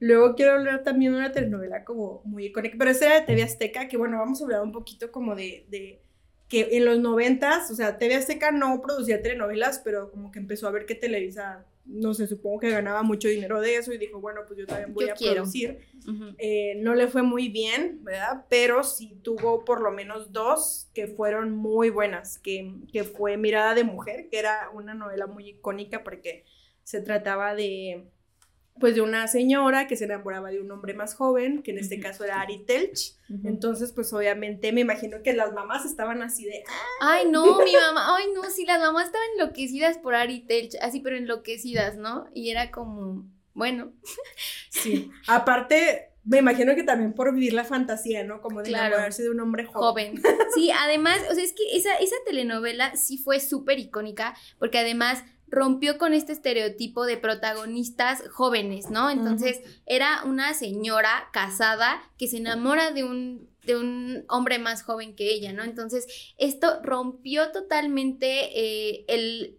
Luego 0.03 0.35
quiero 0.35 0.55
hablar 0.55 0.83
también 0.83 1.13
de 1.13 1.19
una 1.19 1.31
telenovela 1.31 1.85
como 1.85 2.23
muy 2.25 2.47
icónica, 2.47 2.75
pero 2.77 2.91
esa 2.91 3.07
era 3.07 3.21
de 3.21 3.27
TV 3.27 3.45
Azteca, 3.45 3.87
que 3.87 3.97
bueno, 3.97 4.19
vamos 4.19 4.41
a 4.41 4.45
hablar 4.45 4.63
un 4.63 4.73
poquito 4.73 5.13
como 5.13 5.37
de, 5.37 5.65
de 5.69 6.03
que 6.49 6.71
en 6.73 6.87
los 6.87 6.99
noventas, 6.99 7.71
o 7.71 7.77
sea, 7.77 7.99
TV 7.99 8.17
Azteca 8.17 8.51
no 8.51 8.83
producía 8.83 9.23
telenovelas, 9.23 9.79
pero 9.79 10.11
como 10.11 10.33
que 10.33 10.41
empezó 10.41 10.67
a 10.67 10.73
ver 10.73 10.87
que 10.87 10.97
Televisa, 10.97 11.67
no 11.85 12.15
sé, 12.15 12.27
supongo 12.27 12.59
que 12.59 12.71
ganaba 12.71 13.05
mucho 13.05 13.29
dinero 13.29 13.61
de 13.61 13.77
eso 13.77 13.93
y 13.93 13.99
dijo, 13.99 14.21
bueno, 14.21 14.41
pues 14.45 14.59
yo 14.59 14.67
también 14.67 14.93
voy 14.93 15.09
a 15.09 15.15
producir. 15.15 15.79
Eh, 16.39 16.75
no 16.79 16.97
le 16.97 17.07
fue 17.07 17.23
muy 17.23 17.49
bien, 17.49 18.01
¿verdad? 18.03 18.47
Pero 18.49 18.83
sí 18.83 19.21
tuvo 19.23 19.65
por 19.65 19.81
lo 19.81 19.93
menos 19.93 20.33
dos 20.33 20.91
que 20.95 21.07
fueron 21.07 21.53
muy 21.53 21.91
buenas, 21.91 22.41
que, 22.41 22.75
que 22.93 23.05
fue 23.05 23.37
Mirada 23.37 23.77
de 23.77 23.85
Mujer, 23.85 24.29
que 24.29 24.41
era 24.41 24.69
una 24.75 24.95
novela 24.95 25.29
muy 25.29 25.51
icónica 25.51 26.03
porque 26.03 26.45
se 26.83 27.01
trataba 27.01 27.55
de 27.55 28.11
pues 28.81 28.95
de 28.95 29.01
una 29.01 29.29
señora 29.29 29.87
que 29.87 29.97
se 29.97 30.05
enamoraba 30.05 30.51
de 30.51 30.61
un 30.61 30.71
hombre 30.71 30.95
más 30.95 31.15
joven, 31.15 31.63
que 31.63 31.71
en 31.73 31.79
este 31.79 32.01
caso 32.01 32.25
era 32.25 32.41
Ari 32.41 32.65
Telch. 32.65 33.15
Entonces, 33.45 33.93
pues 33.93 34.13
obviamente 34.13 34.73
me 34.73 34.81
imagino 34.81 35.23
que 35.23 35.33
las 35.33 35.53
mamás 35.53 35.85
estaban 35.85 36.23
así 36.23 36.45
de... 36.45 36.65
Ah". 36.67 37.13
Ay, 37.13 37.29
no, 37.31 37.59
mi 37.61 37.73
mamá, 37.89 38.17
ay, 38.17 38.27
no, 38.35 38.43
sí, 38.51 38.65
las 38.67 38.81
mamás 38.81 39.07
estaban 39.07 39.29
enloquecidas 39.39 39.99
por 39.99 40.15
Ari 40.15 40.41
Telch, 40.41 40.75
así, 40.81 41.01
pero 41.01 41.17
enloquecidas, 41.17 41.97
¿no? 41.97 42.27
Y 42.35 42.51
era 42.51 42.71
como, 42.71 43.27
bueno. 43.55 43.93
Sí, 44.71 45.11
aparte... 45.27 46.09
Me 46.25 46.39
imagino 46.39 46.77
que 46.77 46.85
también 46.85 47.15
por 47.15 47.35
vivir 47.35 47.53
la 47.53 47.65
fantasía, 47.65 48.23
¿no? 48.23 48.41
Como 48.41 48.63
de 48.63 48.71
enamorarse 48.71 49.25
de 49.25 49.31
un 49.31 49.41
hombre 49.41 49.65
joven. 49.65 50.23
joven. 50.23 50.39
Sí, 50.55 50.71
además, 50.71 51.19
o 51.29 51.35
sea, 51.35 51.43
es 51.43 51.53
que 51.53 51.77
esa, 51.77 51.97
esa 51.97 52.15
telenovela 52.25 52.95
sí 52.95 53.19
fue 53.19 53.41
súper 53.41 53.81
icónica, 53.81 54.37
porque 54.61 54.79
además 54.79 55.25
rompió 55.53 55.99
con 55.99 56.15
este 56.15 56.33
estereotipo 56.33 57.05
de 57.05 57.19
protagonistas 57.19 58.27
jóvenes, 58.31 58.89
¿no? 58.89 59.11
Entonces 59.11 59.61
era 59.85 60.23
una 60.25 60.55
señora 60.55 61.29
casada 61.31 62.03
que 62.17 62.27
se 62.27 62.39
enamora 62.39 62.91
de 62.91 63.05
un, 63.05 63.51
de 63.67 63.77
un 63.77 64.25
hombre 64.29 64.59
más 64.59 64.83
joven 64.83 65.15
que 65.15 65.31
ella, 65.31 65.53
¿no? 65.53 65.63
Entonces 65.63 66.07
esto 66.39 66.81
rompió 66.83 67.53
totalmente 67.53 68.59
eh, 68.59 69.05
el, 69.09 69.59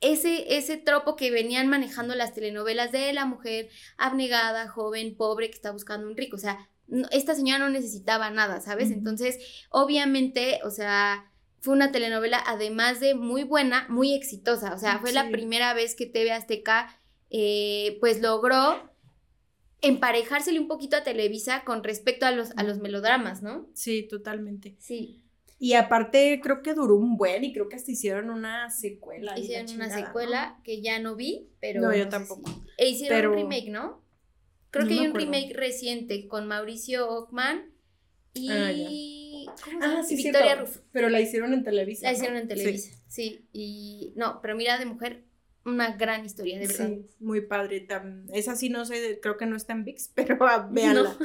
ese, 0.00 0.56
ese 0.56 0.76
tropo 0.76 1.16
que 1.16 1.32
venían 1.32 1.66
manejando 1.66 2.14
las 2.14 2.32
telenovelas 2.32 2.92
de 2.92 3.12
la 3.12 3.26
mujer 3.26 3.70
abnegada, 3.96 4.68
joven, 4.68 5.16
pobre, 5.16 5.50
que 5.50 5.56
está 5.56 5.72
buscando 5.72 6.06
un 6.06 6.16
rico. 6.16 6.36
O 6.36 6.40
sea, 6.40 6.70
esta 7.10 7.34
señora 7.34 7.58
no 7.58 7.70
necesitaba 7.70 8.30
nada, 8.30 8.60
¿sabes? 8.60 8.92
Entonces, 8.92 9.38
obviamente, 9.70 10.60
o 10.64 10.70
sea, 10.70 11.28
fue 11.60 11.74
una 11.74 11.92
telenovela, 11.92 12.42
además 12.46 13.00
de 13.00 13.14
muy 13.14 13.42
buena, 13.42 13.86
muy 13.88 14.14
exitosa. 14.14 14.74
O 14.74 14.78
sea, 14.78 14.98
fue 14.98 15.12
la 15.12 15.30
primera 15.30 15.74
vez 15.74 15.94
que 15.94 16.06
TV 16.06 16.32
Azteca, 16.32 16.98
eh, 17.30 17.98
pues 18.00 18.20
logró 18.20 18.88
emparejársele 19.80 20.58
un 20.58 20.68
poquito 20.68 20.96
a 20.96 21.04
Televisa 21.04 21.62
con 21.64 21.84
respecto 21.84 22.26
a 22.26 22.32
los, 22.32 22.50
a 22.56 22.62
los 22.62 22.78
melodramas, 22.78 23.42
¿no? 23.42 23.68
Sí, 23.74 24.02
totalmente. 24.02 24.76
Sí. 24.78 25.22
Y 25.60 25.74
aparte, 25.74 26.40
creo 26.42 26.62
que 26.62 26.74
duró 26.74 26.94
un 26.94 27.16
buen 27.16 27.42
y 27.42 27.52
creo 27.52 27.68
que 27.68 27.76
hasta 27.76 27.90
hicieron 27.90 28.30
una 28.30 28.70
secuela. 28.70 29.36
Hicieron 29.38 29.74
una 29.74 29.90
secuela 29.90 30.60
que 30.62 30.80
ya 30.80 31.00
no 31.00 31.16
vi, 31.16 31.48
pero. 31.60 31.80
No, 31.80 31.94
yo 31.94 32.08
tampoco. 32.08 32.48
E 32.76 32.88
hicieron 32.88 33.32
un 33.32 33.38
remake, 33.38 33.68
¿no? 33.68 34.00
Creo 34.70 34.86
que 34.86 34.94
hay 34.94 35.06
un 35.06 35.14
remake 35.14 35.54
reciente 35.54 36.28
con 36.28 36.46
Mauricio 36.46 37.08
Ockman 37.08 37.72
y. 38.34 38.50
Ah, 38.50 38.72
ah, 39.82 40.02
sí, 40.06 40.16
Victoria 40.16 40.56
Rufo. 40.56 40.80
Pero 40.92 41.08
la 41.08 41.20
hicieron 41.20 41.52
en 41.52 41.64
Televisa. 41.64 42.06
La 42.06 42.12
hicieron 42.12 42.36
en 42.36 42.48
Televisa, 42.48 42.96
sí. 43.08 43.46
Y 43.52 44.12
no, 44.16 44.40
pero 44.40 44.56
mira 44.56 44.78
de 44.78 44.86
mujer, 44.86 45.24
una 45.68 45.96
gran 45.96 46.24
historia, 46.24 46.58
de 46.58 46.66
verdad. 46.66 46.88
Sí, 46.88 47.06
muy 47.20 47.42
padre. 47.42 47.86
esa 48.32 48.56
sí 48.56 48.68
no 48.68 48.84
sé, 48.84 49.18
creo 49.20 49.36
que 49.36 49.46
no 49.46 49.56
está 49.56 49.72
en 49.72 49.84
VIX, 49.84 50.10
pero 50.14 50.36
ah, 50.46 50.68
véanla. 50.70 51.16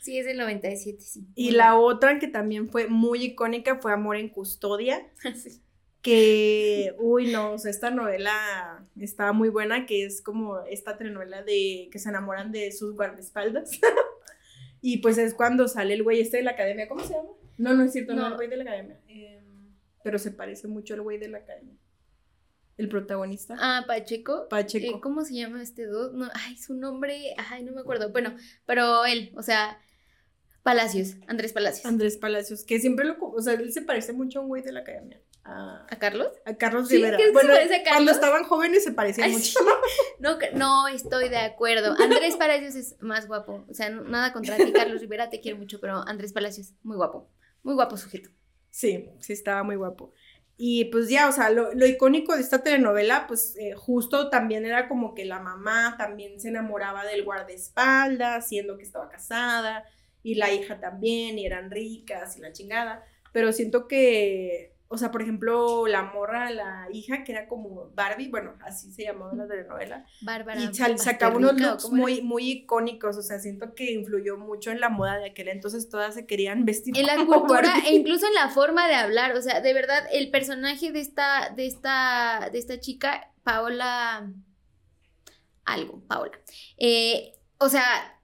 sí, 0.00 0.18
es 0.18 0.26
del 0.26 0.38
97, 0.38 1.00
sí. 1.00 1.26
Y 1.34 1.52
la 1.52 1.78
otra 1.78 2.18
que 2.18 2.28
también 2.28 2.68
fue 2.68 2.88
muy 2.88 3.24
icónica 3.24 3.78
fue 3.78 3.92
Amor 3.92 4.16
en 4.16 4.28
Custodia. 4.28 5.06
sí. 5.36 5.60
Que, 6.02 6.96
uy, 6.98 7.30
no, 7.30 7.52
o 7.52 7.58
sea, 7.58 7.70
esta 7.70 7.90
novela 7.90 8.84
estaba 8.98 9.32
muy 9.32 9.50
buena, 9.50 9.86
que 9.86 10.04
es 10.04 10.20
como 10.20 10.58
esta 10.64 10.98
telenovela 10.98 11.44
de 11.44 11.88
que 11.92 11.98
se 12.00 12.08
enamoran 12.08 12.50
de 12.50 12.72
sus 12.72 12.96
guardaespaldas. 12.96 13.78
y 14.80 14.98
pues 14.98 15.16
es 15.16 15.32
cuando 15.32 15.68
sale 15.68 15.94
el 15.94 16.02
güey 16.02 16.20
este 16.20 16.38
de 16.38 16.42
la 16.42 16.52
academia, 16.52 16.88
¿cómo 16.88 17.04
se 17.04 17.14
llama? 17.14 17.28
No, 17.62 17.74
no 17.74 17.84
es 17.84 17.92
cierto, 17.92 18.12
no, 18.12 18.26
el 18.26 18.34
güey 18.34 18.48
de 18.48 18.56
la 18.56 18.64
academia. 18.64 19.00
Em, 19.06 19.76
pero 20.02 20.18
se 20.18 20.32
parece 20.32 20.66
mucho 20.66 20.94
al 20.94 21.02
güey 21.02 21.18
de 21.18 21.28
la 21.28 21.38
academia. 21.38 21.76
El 22.76 22.88
protagonista. 22.88 23.54
Ah, 23.60 23.84
Pacheco. 23.86 24.48
Pacheco. 24.48 24.96
Eh, 24.96 25.00
¿Cómo 25.00 25.24
se 25.24 25.34
llama 25.34 25.62
este 25.62 25.86
dude? 25.86 26.10
No, 26.12 26.28
ay, 26.34 26.56
su 26.56 26.74
nombre, 26.74 27.36
ay, 27.50 27.62
no 27.62 27.72
me 27.72 27.82
acuerdo. 27.82 28.10
Bueno, 28.10 28.34
pero 28.66 29.04
él, 29.04 29.32
o 29.36 29.42
sea, 29.42 29.78
Palacios, 30.64 31.14
Andrés 31.28 31.52
Palacios. 31.52 31.86
Andrés 31.86 32.16
Palacios, 32.16 32.64
que 32.64 32.80
siempre 32.80 33.04
lo, 33.04 33.16
o 33.20 33.40
sea, 33.40 33.52
él 33.52 33.72
se 33.72 33.82
parece 33.82 34.12
mucho 34.12 34.40
a 34.40 34.42
un 34.42 34.48
güey 34.48 34.62
de 34.62 34.72
la 34.72 34.80
academia. 34.80 35.20
¿A, 35.44 35.86
Carlos? 35.98 36.28
A 36.44 36.54
Carlos 36.54 36.88
Rivera. 36.88 37.18
Bueno, 37.32 37.54
cuando 37.88 38.12
estaban 38.12 38.44
jóvenes 38.44 38.84
se 38.84 38.92
parecían 38.92 39.30
mucho. 39.30 39.58
No, 40.20 40.38
no 40.54 40.88
estoy 40.88 41.28
de 41.28 41.38
acuerdo. 41.38 41.96
Andrés 42.00 42.36
Palacios 42.36 42.76
es 42.76 42.96
más 43.00 43.26
guapo. 43.26 43.64
O 43.68 43.74
sea, 43.74 43.90
nada 43.90 44.32
contra 44.32 44.56
ti, 44.56 44.72
Carlos 44.72 45.00
Rivera, 45.00 45.30
te 45.30 45.40
quiero 45.40 45.58
mucho, 45.58 45.80
pero 45.80 46.06
Andrés 46.06 46.32
Palacios, 46.32 46.74
muy 46.84 46.96
guapo. 46.96 47.28
Muy 47.62 47.74
guapo 47.74 47.96
sujeto. 47.96 48.30
Sí, 48.70 49.10
sí, 49.20 49.32
estaba 49.32 49.62
muy 49.62 49.76
guapo. 49.76 50.12
Y 50.56 50.86
pues 50.86 51.08
ya, 51.08 51.28
o 51.28 51.32
sea, 51.32 51.50
lo, 51.50 51.86
icónico 51.86 52.34
de 52.34 52.40
esta 52.40 52.62
telenovela, 52.62 53.26
pues 53.26 53.56
eh, 53.56 53.74
justo 53.74 54.30
también 54.30 54.64
era 54.64 54.88
como 54.88 55.14
que 55.14 55.24
la 55.24 55.40
mamá 55.40 55.96
también 55.98 56.40
se 56.40 56.48
enamoraba 56.48 57.04
del 57.04 57.24
guardaespaldas, 57.24 58.48
siendo 58.48 58.76
que 58.76 58.84
estaba 58.84 59.08
casada, 59.08 59.84
y 60.22 60.36
la 60.36 60.52
hija 60.52 60.78
también, 60.78 61.38
y 61.38 61.46
eran 61.46 61.70
ricas 61.70 62.36
y 62.36 62.40
la 62.40 62.52
chingada. 62.52 63.04
Pero 63.32 63.52
siento 63.52 63.88
que 63.88 64.71
o 64.92 64.98
sea, 64.98 65.10
por 65.10 65.22
ejemplo, 65.22 65.86
la 65.86 66.02
morra, 66.02 66.50
la 66.50 66.86
hija, 66.92 67.24
que 67.24 67.32
era 67.32 67.48
como 67.48 67.90
Barbie, 67.94 68.28
bueno, 68.28 68.54
así 68.60 68.92
se 68.92 69.04
llamaba 69.04 69.32
la 69.34 69.48
telenovela. 69.48 70.04
Bárbara. 70.20 70.60
Y 70.60 70.74
sacaba 70.98 71.36
unos 71.36 71.58
looks 71.58 71.90
muy, 71.90 72.20
muy 72.20 72.50
icónicos, 72.50 73.16
o 73.16 73.22
sea, 73.22 73.38
siento 73.38 73.74
que 73.74 73.90
influyó 73.90 74.36
mucho 74.36 74.70
en 74.70 74.80
la 74.80 74.90
moda 74.90 75.16
de 75.16 75.30
aquel 75.30 75.48
entonces, 75.48 75.88
todas 75.88 76.14
se 76.14 76.26
querían 76.26 76.66
vestir 76.66 76.96
En 76.96 77.06
la 77.06 77.24
cultura 77.24 77.72
e 77.86 77.94
incluso 77.94 78.26
en 78.26 78.34
la 78.34 78.50
forma 78.50 78.86
de 78.86 78.94
hablar, 78.94 79.34
o 79.34 79.40
sea, 79.40 79.62
de 79.62 79.72
verdad, 79.72 80.06
el 80.12 80.30
personaje 80.30 80.92
de 80.92 81.00
esta, 81.00 81.48
de 81.56 81.66
esta, 81.66 82.50
de 82.52 82.58
esta 82.58 82.78
chica, 82.78 83.32
Paola, 83.44 84.30
algo, 85.64 86.02
Paola, 86.06 86.38
eh, 86.76 87.32
o 87.56 87.70
sea, 87.70 88.20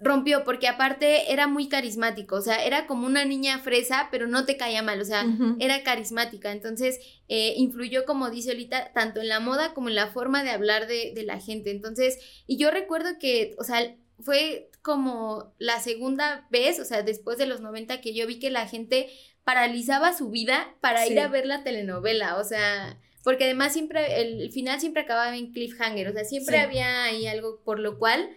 rompió 0.00 0.44
porque 0.44 0.68
aparte 0.68 1.32
era 1.32 1.48
muy 1.48 1.68
carismático, 1.68 2.36
o 2.36 2.40
sea, 2.40 2.64
era 2.64 2.86
como 2.86 3.06
una 3.06 3.24
niña 3.24 3.58
fresa, 3.58 4.08
pero 4.10 4.26
no 4.26 4.44
te 4.44 4.56
caía 4.56 4.82
mal, 4.82 5.00
o 5.00 5.04
sea, 5.04 5.26
era 5.58 5.82
carismática, 5.82 6.52
entonces 6.52 7.00
eh, 7.28 7.54
influyó, 7.56 8.04
como 8.04 8.30
dice 8.30 8.50
ahorita, 8.50 8.92
tanto 8.92 9.20
en 9.20 9.28
la 9.28 9.40
moda 9.40 9.74
como 9.74 9.88
en 9.88 9.96
la 9.96 10.08
forma 10.08 10.44
de 10.44 10.50
hablar 10.50 10.86
de, 10.86 11.12
de 11.14 11.22
la 11.24 11.40
gente, 11.40 11.70
entonces, 11.70 12.18
y 12.46 12.58
yo 12.58 12.70
recuerdo 12.70 13.18
que, 13.18 13.54
o 13.58 13.64
sea, 13.64 13.96
fue 14.20 14.70
como 14.82 15.52
la 15.58 15.80
segunda 15.80 16.46
vez, 16.50 16.78
o 16.80 16.84
sea, 16.84 17.02
después 17.02 17.38
de 17.38 17.46
los 17.46 17.60
90 17.60 18.00
que 18.00 18.14
yo 18.14 18.26
vi 18.26 18.38
que 18.38 18.50
la 18.50 18.66
gente 18.66 19.10
paralizaba 19.44 20.16
su 20.16 20.30
vida 20.30 20.74
para 20.80 21.06
ir 21.06 21.18
a 21.20 21.28
ver 21.28 21.46
la 21.46 21.64
telenovela, 21.64 22.36
o 22.36 22.44
sea, 22.44 22.98
porque 23.24 23.44
además 23.44 23.72
siempre, 23.72 24.20
el, 24.20 24.50
final 24.52 24.80
siempre 24.80 25.02
acababa 25.02 25.36
en 25.36 25.52
cliffhanger, 25.52 26.08
o 26.08 26.12
sea, 26.12 26.24
siempre 26.24 26.58
había 26.58 27.04
ahí 27.04 27.26
algo 27.26 27.60
por 27.64 27.80
lo 27.80 27.98
cual 27.98 28.28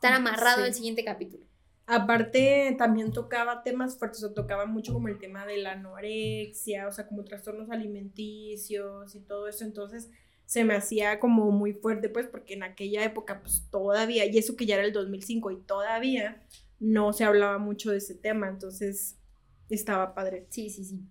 estar 0.00 0.14
amarrado 0.14 0.64
al 0.64 0.72
siguiente 0.72 1.04
capítulo. 1.04 1.44
Aparte, 1.84 2.74
también 2.78 3.12
tocaba 3.12 3.62
temas 3.62 3.98
fuertes, 3.98 4.24
o 4.24 4.32
tocaba 4.32 4.64
mucho 4.64 4.94
como 4.94 5.08
el 5.08 5.18
tema 5.18 5.44
de 5.44 5.58
la 5.58 5.72
anorexia, 5.72 6.88
o 6.88 6.92
sea, 6.92 7.06
como 7.06 7.22
trastornos 7.24 7.70
alimenticios 7.70 9.14
y 9.14 9.20
todo 9.20 9.46
eso, 9.46 9.64
entonces 9.64 10.08
se 10.46 10.64
me 10.64 10.74
hacía 10.74 11.20
como 11.20 11.50
muy 11.50 11.74
fuerte, 11.74 12.08
pues, 12.08 12.26
porque 12.26 12.54
en 12.54 12.62
aquella 12.62 13.04
época, 13.04 13.42
pues, 13.42 13.68
todavía, 13.70 14.24
y 14.24 14.38
eso 14.38 14.56
que 14.56 14.64
ya 14.64 14.76
era 14.76 14.84
el 14.84 14.94
2005, 14.94 15.50
y 15.50 15.56
todavía 15.62 16.42
no 16.78 17.12
se 17.12 17.24
hablaba 17.24 17.58
mucho 17.58 17.90
de 17.90 17.98
ese 17.98 18.14
tema, 18.14 18.48
entonces 18.48 19.18
estaba 19.68 20.14
padre. 20.14 20.46
Sí, 20.48 20.70
sí, 20.70 20.84
sí. 20.84 21.02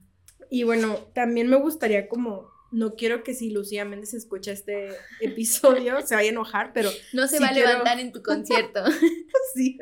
Y 0.50 0.64
bueno, 0.64 0.96
también 1.14 1.48
me 1.48 1.58
gustaría 1.58 2.10
como 2.10 2.50
no 2.72 2.96
quiero 2.96 3.24
que 3.24 3.34
si 3.34 3.52
Lucía 3.52 3.86
Méndez 3.86 4.14
escucha 4.14 4.52
este 4.52 4.90
episodio 5.22 6.02
se 6.06 6.16
vaya 6.16 6.30
a 6.30 6.32
enojar, 6.32 6.72
pero... 6.74 6.90
No 7.14 7.28
se 7.28 7.40
va 7.40 7.48
a 7.48 7.54
levantar 7.54 8.00
en 8.00 8.12
tu 8.12 8.22
concierto. 8.24 8.84
sí. 9.54 9.78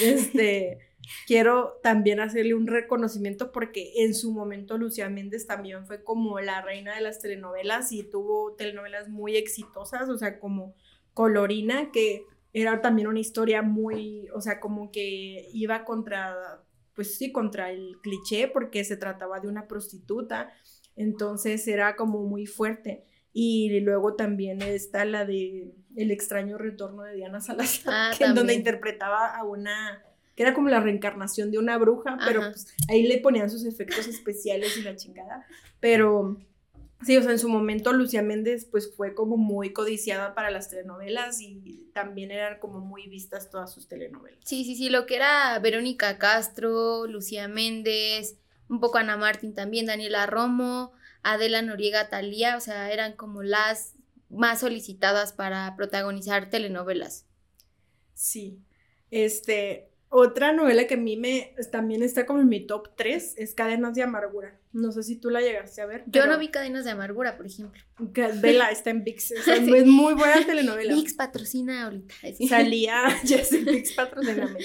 Este, 0.00 0.78
quiero 1.26 1.78
también 1.82 2.20
hacerle 2.20 2.54
un 2.54 2.66
reconocimiento 2.66 3.52
porque 3.52 3.92
en 3.96 4.14
su 4.14 4.32
momento 4.32 4.78
Lucía 4.78 5.08
Méndez 5.08 5.46
también 5.46 5.86
fue 5.86 6.02
como 6.02 6.40
la 6.40 6.62
reina 6.62 6.94
de 6.94 7.02
las 7.02 7.20
telenovelas 7.20 7.92
y 7.92 8.02
tuvo 8.02 8.54
telenovelas 8.54 9.08
muy 9.08 9.36
exitosas, 9.36 10.08
o 10.08 10.16
sea, 10.16 10.38
como 10.38 10.74
Colorina, 11.12 11.90
que 11.90 12.24
era 12.54 12.80
también 12.80 13.08
una 13.08 13.20
historia 13.20 13.62
muy, 13.62 14.28
o 14.34 14.40
sea, 14.40 14.60
como 14.60 14.90
que 14.90 15.48
iba 15.52 15.84
contra 15.84 16.62
pues 16.94 17.16
sí, 17.16 17.32
contra 17.32 17.70
el 17.70 17.96
cliché 18.02 18.48
porque 18.48 18.84
se 18.84 18.96
trataba 18.96 19.40
de 19.40 19.48
una 19.48 19.66
prostituta, 19.66 20.52
entonces 20.96 21.66
era 21.68 21.96
como 21.96 22.22
muy 22.24 22.46
fuerte. 22.46 23.04
Y 23.34 23.80
luego 23.80 24.14
también 24.14 24.60
está 24.60 25.04
la 25.06 25.24
de 25.24 25.72
El 25.96 26.10
extraño 26.10 26.58
retorno 26.58 27.02
de 27.02 27.14
Diana 27.14 27.40
Salazar, 27.40 27.94
Ah, 27.94 28.10
que 28.16 28.24
en 28.24 28.34
donde 28.34 28.52
interpretaba 28.54 29.34
a 29.34 29.42
una, 29.42 30.04
que 30.36 30.42
era 30.42 30.52
como 30.52 30.68
la 30.68 30.80
reencarnación 30.80 31.50
de 31.50 31.58
una 31.58 31.78
bruja, 31.78 32.18
pero 32.26 32.40
pues 32.40 32.74
ahí 32.88 33.04
le 33.06 33.18
ponían 33.18 33.48
sus 33.50 33.64
efectos 33.64 34.06
especiales 34.06 34.76
y 34.76 34.82
la 34.82 34.96
chingada. 34.96 35.46
Pero 35.80 36.38
sí, 37.04 37.16
o 37.16 37.22
sea, 37.22 37.32
en 37.32 37.38
su 37.38 37.48
momento 37.48 37.94
Lucía 37.94 38.22
Méndez 38.22 38.66
pues 38.66 38.94
fue 38.94 39.14
como 39.14 39.38
muy 39.38 39.72
codiciada 39.72 40.34
para 40.34 40.50
las 40.50 40.68
telenovelas 40.68 41.40
y 41.40 41.88
también 41.94 42.30
eran 42.32 42.58
como 42.58 42.80
muy 42.80 43.08
vistas 43.08 43.50
todas 43.50 43.72
sus 43.72 43.88
telenovelas. 43.88 44.40
Sí, 44.44 44.64
sí, 44.64 44.76
sí, 44.76 44.90
lo 44.90 45.06
que 45.06 45.16
era 45.16 45.58
Verónica 45.58 46.18
Castro, 46.18 47.06
Lucía 47.06 47.48
Méndez, 47.48 48.36
un 48.72 48.80
poco 48.80 48.96
Ana 48.96 49.18
Martín 49.18 49.54
también, 49.54 49.84
Daniela 49.84 50.24
Romo, 50.24 50.94
Adela 51.22 51.60
Noriega, 51.60 52.08
Talía, 52.08 52.56
o 52.56 52.60
sea, 52.60 52.90
eran 52.90 53.12
como 53.12 53.42
las 53.42 53.92
más 54.30 54.60
solicitadas 54.60 55.34
para 55.34 55.76
protagonizar 55.76 56.48
telenovelas. 56.48 57.26
Sí. 58.14 58.58
Este, 59.10 59.91
otra 60.14 60.52
novela 60.52 60.86
que 60.86 60.94
a 60.94 60.98
mí 60.98 61.16
me 61.16 61.54
también 61.70 62.02
está 62.02 62.26
como 62.26 62.40
en 62.40 62.48
mi 62.48 62.66
top 62.66 62.90
3 62.96 63.34
es 63.38 63.54
Cadenas 63.54 63.94
de 63.94 64.02
Amargura. 64.02 64.58
No 64.74 64.92
sé 64.92 65.02
si 65.02 65.16
tú 65.16 65.30
la 65.30 65.40
llegaste 65.40 65.80
a 65.80 65.86
ver. 65.86 66.04
Yo 66.06 66.26
no 66.26 66.38
vi 66.38 66.48
Cadenas 66.48 66.84
de 66.84 66.90
Amargura, 66.90 67.36
por 67.36 67.46
ejemplo. 67.46 67.80
que- 68.12 68.28
Vela, 68.42 68.70
está 68.70 68.90
en 68.90 69.04
VIX. 69.04 69.32
O 69.40 69.42
sea, 69.42 69.56
Sí. 69.56 69.74
Es 69.74 69.86
muy 69.86 70.14
buena 70.14 70.44
telenovela. 70.46 70.94
Vix 70.94 71.14
patrocina 71.14 71.84
ahorita. 71.84 72.14
sí. 72.36 72.46
Salía, 72.46 73.04
ya 73.24 73.42
sé, 73.44 73.58
VIX 73.64 73.92
patrocíname. 73.94 74.58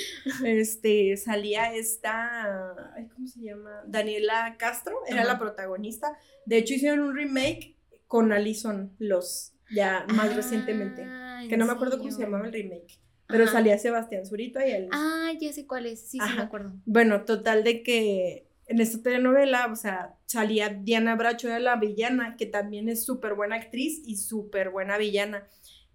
Este, 0.45 1.15
salía 1.17 1.73
esta, 1.73 2.93
ay, 2.95 3.07
¿cómo 3.13 3.27
se 3.27 3.39
llama? 3.41 3.83
Daniela 3.87 4.55
Castro, 4.59 4.99
era 5.07 5.23
la 5.23 5.39
protagonista. 5.39 6.17
De 6.45 6.57
hecho, 6.57 6.73
hicieron 6.73 6.99
un 6.99 7.15
remake 7.15 7.75
con 8.07 8.31
Alison 8.31 8.93
Los, 8.99 9.53
ya 9.73 10.05
más 10.13 10.35
recientemente. 10.35 11.03
Ah, 11.05 11.43
Que 11.47 11.53
¿en 11.55 11.59
no 11.59 11.65
me 11.65 11.71
acuerdo 11.73 11.97
cómo 11.97 12.11
se 12.11 12.21
llamaba 12.21 12.45
el 12.47 12.53
remake. 12.53 12.99
Pero 13.27 13.43
Ajá. 13.43 13.53
salía 13.53 13.77
Sebastián 13.77 14.25
Zurita 14.25 14.65
y 14.65 14.71
él. 14.71 14.87
Ah, 14.91 15.31
ya 15.39 15.51
sé 15.51 15.67
cuál 15.67 15.85
es. 15.85 15.99
Sí, 15.99 16.11
sí, 16.11 16.17
me 16.19 16.23
Ajá. 16.25 16.43
acuerdo. 16.43 16.73
Bueno, 16.85 17.25
total 17.25 17.63
de 17.63 17.83
que 17.83 18.47
en 18.67 18.79
esta 18.81 19.01
telenovela, 19.01 19.67
o 19.71 19.75
sea, 19.75 20.15
salía 20.25 20.69
Diana 20.69 21.15
Bracho 21.15 21.47
de 21.47 21.59
la 21.59 21.75
villana, 21.77 22.35
que 22.37 22.45
también 22.45 22.89
es 22.89 23.05
súper 23.05 23.33
buena 23.33 23.55
actriz 23.55 24.01
y 24.05 24.17
súper 24.17 24.69
buena 24.69 24.97
villana. 24.97 25.47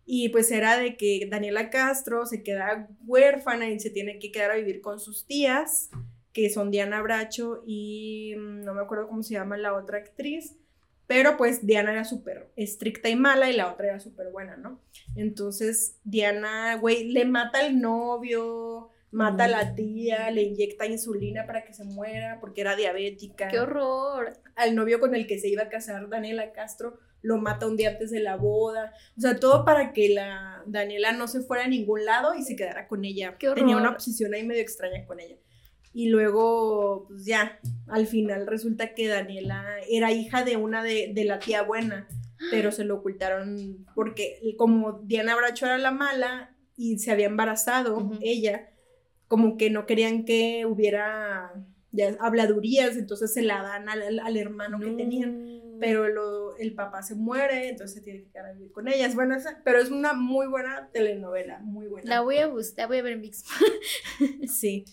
Y 0.05 0.31
pues 0.31 0.51
era 0.51 0.79
de 0.79 0.97
que 0.97 1.27
Daniela 1.31 1.71
Castro 1.71 2.27
se 2.27 2.43
queda 2.43 2.89
huérfana 3.07 3.71
y 3.71 3.79
se 3.79 3.91
tiene 3.91 4.19
que 4.19 4.33
quedar 4.33 4.51
a 4.51 4.57
vivir 4.57 4.81
con 4.81 4.99
sus 4.99 5.27
tías, 5.27 5.91
que 6.33 6.51
son 6.51 6.71
Diana 6.71 7.01
Bracho 7.03 7.63
y 7.67 8.35
mm, 8.37 8.63
no 8.65 8.75
me 8.75 8.81
acuerdo 8.81 9.07
cómo 9.07 9.23
se 9.23 9.35
llama 9.35 9.57
la 9.57 9.75
otra 9.75 9.99
actriz, 9.99 10.57
pero 11.07 11.37
pues 11.37 11.67
Diana 11.67 11.93
era 11.93 12.05
súper 12.05 12.51
estricta 12.57 13.09
y 13.09 13.17
mala 13.17 13.51
y 13.51 13.57
la 13.57 13.73
otra 13.73 13.87
era 13.89 14.01
súper 14.01 14.31
buena, 14.31 14.57
¿no? 14.57 14.81
Entonces 15.17 15.99
Diana, 16.05 16.77
güey, 16.77 17.09
le 17.09 17.25
mata 17.25 17.61
al 17.61 17.81
novio, 17.81 18.91
mata 19.11 19.45
a 19.45 19.49
la 19.49 19.75
tía, 19.75 20.31
le 20.31 20.43
inyecta 20.43 20.87
insulina 20.87 21.47
para 21.47 21.65
que 21.65 21.75
se 21.75 21.85
muera 21.85 22.39
porque 22.41 22.63
era 22.63 22.77
diabética. 22.77 23.49
¡Qué 23.49 23.61
horror! 23.61 24.33
Al 24.57 24.75
novio 24.75 25.01
con 25.01 25.15
el 25.15 25.27
que 25.27 25.39
se 25.39 25.49
iba 25.49 25.65
a 25.65 25.69
casar 25.69 26.09
Daniela 26.09 26.53
Castro 26.53 26.99
lo 27.23 27.39
mata 27.39 27.69
un 27.69 27.77
día 27.77 27.91
antes 27.91 28.11
de 28.11 28.21
la 28.21 28.37
boda. 28.37 28.93
O 29.17 29.21
sea, 29.21 29.39
todo 29.39 29.65
para 29.65 29.93
que 29.93 30.09
la 30.09 30.63
Daniela 30.67 31.13
no 31.13 31.29
se 31.29 31.41
fuera 31.41 31.65
a 31.65 31.69
ningún 31.69 32.05
lado 32.05 32.35
y 32.35 32.43
se 32.43 32.57
quedara 32.57 32.89
con 32.89 33.05
ella. 33.05 33.37
¡Qué 33.39 33.49
Tenía 33.51 33.77
horror! 33.77 33.89
una 33.89 33.95
posición 33.97 34.35
ahí 34.35 34.45
medio 34.45 34.61
extraña 34.61 35.07
con 35.07 35.21
ella. 35.21 35.37
Y 35.95 36.09
luego, 36.09 37.05
pues 37.09 37.25
ya, 37.27 37.59
al 37.89 38.07
final 38.07 38.47
resulta 38.47 38.95
que 38.95 39.09
Daniela 39.09 39.65
era 39.91 40.11
hija 40.13 40.43
de 40.45 40.57
una 40.57 40.83
de, 40.83 41.13
de 41.15 41.25
la 41.25 41.39
tía 41.39 41.63
buena, 41.63 42.09
pero 42.51 42.73
se 42.73 42.85
lo 42.85 42.97
ocultaron 42.97 43.85
porque 43.95 44.39
como 44.57 45.01
Diana 45.05 45.37
Bracho 45.37 45.67
era 45.67 45.79
la 45.79 45.91
mala 45.91 46.57
y 46.77 46.99
se 46.99 47.11
había 47.13 47.27
embarazado 47.27 48.11
ella, 48.23 48.71
como 49.29 49.57
que 49.57 49.71
no 49.71 49.85
querían 49.87 50.25
que 50.25 50.65
hubiera 50.67 51.53
ya, 51.91 52.17
habladurías, 52.21 52.97
entonces 52.97 53.33
se 53.35 53.43
la 53.43 53.63
dan 53.63 53.89
al, 53.89 54.19
al 54.19 54.37
hermano 54.37 54.81
que 54.81 54.91
tenían 54.93 55.53
pero 55.79 56.09
lo- 56.09 56.57
el 56.59 56.75
papá 56.75 57.03
se 57.03 57.17
muere, 57.17 57.69
entonces 57.69 57.97
se 57.97 58.03
tiene 58.03 58.21
que 58.23 58.31
quedar 58.31 58.47
a 58.47 58.53
vivir 58.53 58.71
con 58.71 58.87
ellas. 58.87 59.17
Bueno, 59.17 59.35
esa- 59.35 59.61
pero 59.65 59.79
es 59.81 59.91
una 59.91 60.13
muy 60.13 60.47
buena 60.47 60.89
telenovela, 60.93 61.59
muy 61.59 61.89
buena. 61.89 62.09
La 62.09 62.21
voy 62.21 62.39
a 62.39 62.47
buscar, 62.47 62.87
voy 62.87 62.99
a 62.99 63.03
ver 63.03 63.15
en 63.15 63.23
Vix. 63.23 63.43
Sí. 64.49 64.85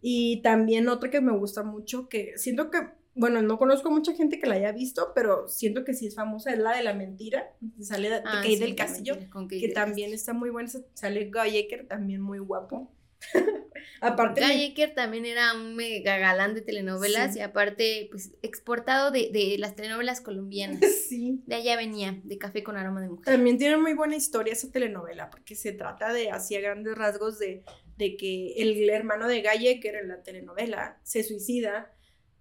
Y 0.00 0.42
también 0.42 0.88
otra 0.88 1.10
que 1.10 1.20
me 1.20 1.32
gusta 1.36 1.62
mucho, 1.62 2.08
que 2.08 2.32
siento 2.36 2.70
que, 2.70 2.78
bueno, 3.14 3.42
no 3.42 3.58
conozco 3.58 3.90
mucha 3.90 4.14
gente 4.14 4.38
que 4.38 4.46
la 4.46 4.54
haya 4.54 4.70
visto, 4.72 5.12
pero 5.14 5.48
siento 5.48 5.84
que 5.84 5.92
sí 5.94 6.06
es 6.06 6.14
famosa, 6.14 6.52
es 6.52 6.58
la 6.58 6.76
de 6.76 6.84
la 6.84 6.94
mentira. 6.94 7.52
Sale 7.80 8.08
de, 8.08 8.16
Ah, 8.16 8.22
Kate 8.42 8.48
sí, 8.48 8.56
del 8.58 8.76
Castillo, 8.76 9.14
mentira, 9.14 9.48
que 9.48 9.66
del 9.66 9.74
también 9.74 10.12
está 10.12 10.32
muy 10.34 10.50
buena. 10.50 10.70
Sale 10.94 11.30
Guy 11.30 11.56
Ecker, 11.56 11.86
también 11.88 12.20
muy 12.20 12.38
guapo. 12.38 12.92
Aparte, 14.00 14.40
Guy 14.40 14.62
Ecker 14.66 14.94
también 14.94 15.26
era 15.26 15.52
un 15.54 15.74
mega 15.74 16.18
galán 16.18 16.54
de 16.54 16.60
telenovelas 16.60 17.32
Sí. 17.32 17.40
y 17.40 17.42
aparte, 17.42 18.06
pues, 18.12 18.32
exportado 18.42 19.10
de, 19.10 19.30
de 19.32 19.56
las 19.58 19.74
telenovelas 19.74 20.20
colombianas. 20.20 20.80
sí. 21.08 21.42
De 21.46 21.56
allá 21.56 21.76
venía, 21.76 22.20
de 22.22 22.38
Café 22.38 22.62
con 22.62 22.76
aroma 22.76 23.00
de 23.00 23.08
mujer. 23.08 23.24
También 23.24 23.58
tiene 23.58 23.76
muy 23.76 23.94
buena 23.94 24.14
historia 24.14 24.52
esa 24.52 24.70
telenovela, 24.70 25.30
porque 25.30 25.56
se 25.56 25.72
trata 25.72 26.12
de, 26.12 26.30
así 26.30 26.54
a 26.54 26.60
grandes 26.60 26.96
rasgos, 26.96 27.40
de, 27.40 27.64
de 27.98 28.16
que 28.16 28.54
el 28.56 28.88
hermano 28.88 29.28
de 29.28 29.42
Galle, 29.42 29.80
que 29.80 29.88
era 29.88 30.00
en 30.00 30.08
la 30.08 30.22
telenovela, 30.22 30.98
se 31.02 31.24
suicida 31.24 31.92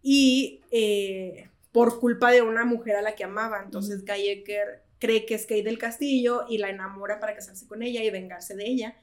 y 0.02 0.62
eh, 0.72 1.50
por 1.72 2.00
culpa 2.00 2.32
de 2.32 2.44
una 2.44 2.64
mujer 2.64 2.96
a 2.96 3.02
la 3.02 3.16
que 3.16 3.24
amaba. 3.24 3.62
Entonces. 3.64 4.06
Gallecker 4.06 4.84
cree 5.00 5.26
que 5.26 5.36
es 5.36 5.44
Kate 5.46 5.64
del 5.64 5.78
Castillo 5.80 6.46
y 6.48 6.60
la 6.60 6.70
enamora 6.70 7.20
para 7.20 7.36
casarse 7.36 7.68
con 7.68 7.84
ella 7.84 8.04
y 8.04 8.10
vengarse 8.12 8.56
de 8.56 8.68
ella. 8.68 8.96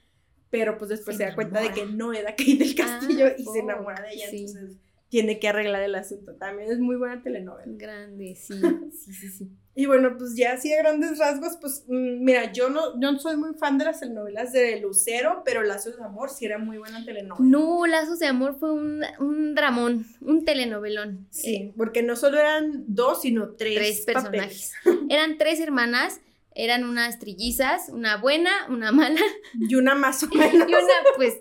Pero 0.50 0.78
pues 0.78 0.88
después 0.90 1.16
Se 1.16 1.24
se, 1.24 1.28
da 1.30 1.34
cuenta 1.34 1.60
de 1.60 1.72
que 1.72 1.86
no 1.86 2.12
era 2.12 2.30
Kate 2.36 2.56
del 2.56 2.74
Castillo 2.74 3.26
Ah, 3.26 3.34
y 3.36 3.44
se 3.44 3.58
enamora 3.58 4.02
de 4.02 4.12
ella. 4.14 4.30
sí. 4.30 4.46
Entonces 4.46 4.76
tiene 5.14 5.38
que 5.38 5.46
arreglar 5.46 5.80
el 5.84 5.94
asunto. 5.94 6.34
También 6.34 6.72
es 6.72 6.80
muy 6.80 6.96
buena 6.96 7.22
telenovela. 7.22 7.70
Grande, 7.76 8.34
sí, 8.34 8.54
sí, 8.92 9.12
sí, 9.12 9.28
sí. 9.28 9.48
Y 9.76 9.86
bueno, 9.86 10.16
pues 10.18 10.34
ya 10.34 10.54
así 10.54 10.72
a 10.72 10.78
grandes 10.78 11.18
rasgos, 11.20 11.56
pues 11.60 11.84
mm, 11.86 12.24
mira, 12.24 12.52
yo 12.52 12.68
no, 12.68 13.00
yo 13.00 13.12
no 13.12 13.18
soy 13.20 13.36
muy 13.36 13.54
fan 13.54 13.78
de 13.78 13.84
las 13.84 14.00
telenovelas 14.00 14.52
de 14.52 14.80
Lucero, 14.80 15.42
pero 15.44 15.62
Lazos 15.62 15.96
de 15.96 16.02
Amor 16.02 16.30
sí 16.30 16.46
era 16.46 16.58
muy 16.58 16.78
buena 16.78 17.04
telenovela. 17.04 17.48
No, 17.48 17.86
Lazos 17.86 18.18
de 18.18 18.26
Amor 18.26 18.56
fue 18.58 18.72
un, 18.72 19.04
un 19.20 19.54
dramón, 19.54 20.04
un 20.20 20.44
telenovelón. 20.44 21.28
Sí, 21.30 21.54
Eh, 21.54 21.74
porque 21.76 22.02
no 22.02 22.16
solo 22.16 22.38
eran 22.40 22.82
dos, 22.88 23.22
sino 23.22 23.50
tres, 23.50 23.76
tres 23.76 24.00
personajes. 24.00 24.72
personajes. 24.82 25.06
eran 25.10 25.38
tres 25.38 25.60
hermanas, 25.60 26.20
eran 26.56 26.82
unas 26.82 27.20
trillizas, 27.20 27.88
una 27.88 28.16
buena, 28.16 28.50
una 28.68 28.90
mala 28.90 29.20
Y 29.60 29.76
una 29.76 29.94
más 29.94 30.24
o 30.24 30.28
menos. 30.34 30.68
y 30.68 30.72
una, 30.74 30.94
pues, 31.16 31.34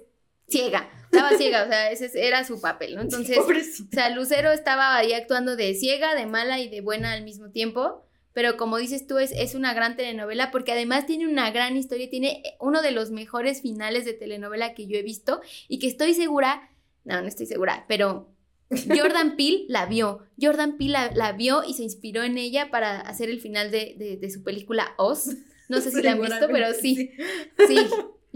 ciega. 0.47 0.89
Estaba 1.14 1.38
ciega, 1.38 1.64
o 1.64 1.68
sea, 1.68 1.91
ese 1.91 2.09
era 2.28 2.43
su 2.43 2.59
papel, 2.59 2.95
¿no? 2.95 3.01
Entonces, 3.01 3.38
o 3.38 3.41
Pobrecita. 3.43 3.95
sea, 3.95 4.09
Lucero 4.09 4.51
estaba 4.51 4.95
ahí 4.97 5.14
actuando 5.14 5.55
de 5.55 5.74
ciega, 5.76 6.16
de 6.16 6.26
mala 6.26 6.59
y 6.59 6.70
de 6.70 6.82
buena 6.82 7.14
al 7.14 7.24
mismo 7.24 7.49
tiempo. 7.51 8.05
Pero 8.34 8.57
como 8.57 8.78
dices 8.78 9.05
tú, 9.05 9.20
es, 9.20 9.32
es 9.32 9.53
una 9.53 9.76
gran 9.76 9.95
telenovela 9.95 10.49
porque 10.49 10.72
además 10.72 11.05
tiene 11.05 11.28
una 11.28 11.51
gran 11.51 11.78
historia, 11.78 12.09
tiene 12.09 12.41
uno 12.59 12.82
de 12.82 12.89
los 12.91 13.11
mejores 13.11 13.61
finales 13.61 14.05
de 14.05 14.14
telenovela 14.14 14.74
que 14.74 14.88
yo 14.88 14.97
he 14.97 15.03
visto 15.03 15.39
y 15.68 15.78
que 15.78 15.86
estoy 15.86 16.16
segura, 16.16 16.72
no, 17.03 17.22
no 17.22 17.28
estoy 17.28 17.45
segura, 17.45 17.86
pero 17.88 18.32
Jordan 18.72 19.36
Peele 19.38 19.66
la 19.68 19.86
vio. 19.86 20.26
Jordan 20.41 20.78
Peele 20.78 20.93
la, 20.93 21.11
la 21.14 21.32
vio 21.34 21.64
y 21.64 21.76
se 21.76 21.84
inspiró 21.84 22.24
en 22.24 22.39
ella 22.39 22.72
para 22.72 23.01
hacer 23.01 23.30
el 23.30 23.39
final 23.39 23.70
de, 23.70 23.93
de- 23.99 24.18
de 24.18 24.30
su 24.32 24.41
película 24.43 24.95
Oz. 24.97 25.28
No 25.70 25.80
sé 25.80 25.91
si 25.91 26.01
la 26.01 26.14
han 26.14 26.22
visto, 26.22 26.47
pero 26.51 26.74
sí. 26.74 27.11
Sí. 27.68 27.78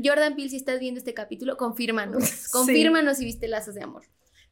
Jordan 0.03 0.35
Peele, 0.35 0.49
si 0.49 0.57
estás 0.57 0.79
viendo 0.79 0.99
este 0.99 1.13
capítulo, 1.13 1.57
confírmanos. 1.57 2.23
Sí. 2.29 2.51
Confírmanos 2.51 3.17
si 3.17 3.25
viste 3.25 3.47
Lazos 3.47 3.75
de 3.75 3.83
Amor. 3.83 4.03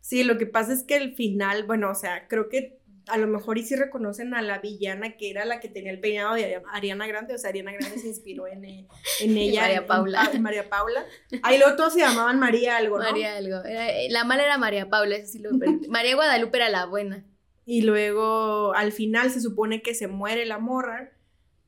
Sí, 0.01 0.23
lo 0.23 0.37
que 0.37 0.45
pasa 0.45 0.73
es 0.73 0.83
que 0.83 0.95
el 0.97 1.15
final, 1.15 1.63
bueno, 1.63 1.89
o 1.89 1.95
sea, 1.95 2.27
creo 2.27 2.47
que 2.49 2.79
a 3.07 3.17
lo 3.17 3.27
mejor 3.27 3.59
y 3.59 3.63
sí 3.63 3.75
reconocen 3.75 4.33
a 4.33 4.41
la 4.41 4.57
villana 4.59 5.15
que 5.15 5.29
era 5.29 5.45
la 5.45 5.59
que 5.59 5.67
tenía 5.69 5.91
el 5.91 5.99
peinado 5.99 6.33
de 6.35 6.57
Ari- 6.57 6.63
Ariana 6.73 7.05
Grande, 7.05 7.35
o 7.35 7.37
sea, 7.37 7.51
Ariana 7.51 7.71
Grande 7.71 7.99
se 7.99 8.07
inspiró 8.07 8.47
en, 8.47 8.65
eh, 8.65 8.87
en 9.21 9.37
ella. 9.37 9.61
María 9.61 9.75
en- 9.77 9.81
en 9.83 9.87
Paula. 9.87 10.29
Pa- 10.31 10.39
María 10.39 10.69
Paula. 10.69 11.05
Ahí 11.43 11.59
luego 11.59 11.75
todos 11.75 11.93
se 11.93 11.99
llamaban 11.99 12.39
María 12.39 12.77
algo, 12.77 12.97
¿no? 12.97 13.03
María 13.03 13.35
algo. 13.37 13.63
Era- 13.63 13.89
eh, 13.91 14.07
la 14.09 14.23
mala 14.23 14.43
era 14.45 14.57
María 14.57 14.89
Paula, 14.89 15.15
eso 15.17 15.31
sí 15.31 15.39
lo 15.39 15.51
María 15.89 16.15
Guadalupe 16.15 16.57
era 16.57 16.69
la 16.69 16.85
buena. 16.87 17.23
Y 17.67 17.81
luego 17.81 18.73
al 18.75 18.91
final 18.91 19.31
se 19.31 19.41
supone 19.41 19.81
que 19.81 19.93
se 19.95 20.07
muere 20.07 20.45
la 20.45 20.59
morra, 20.59 21.11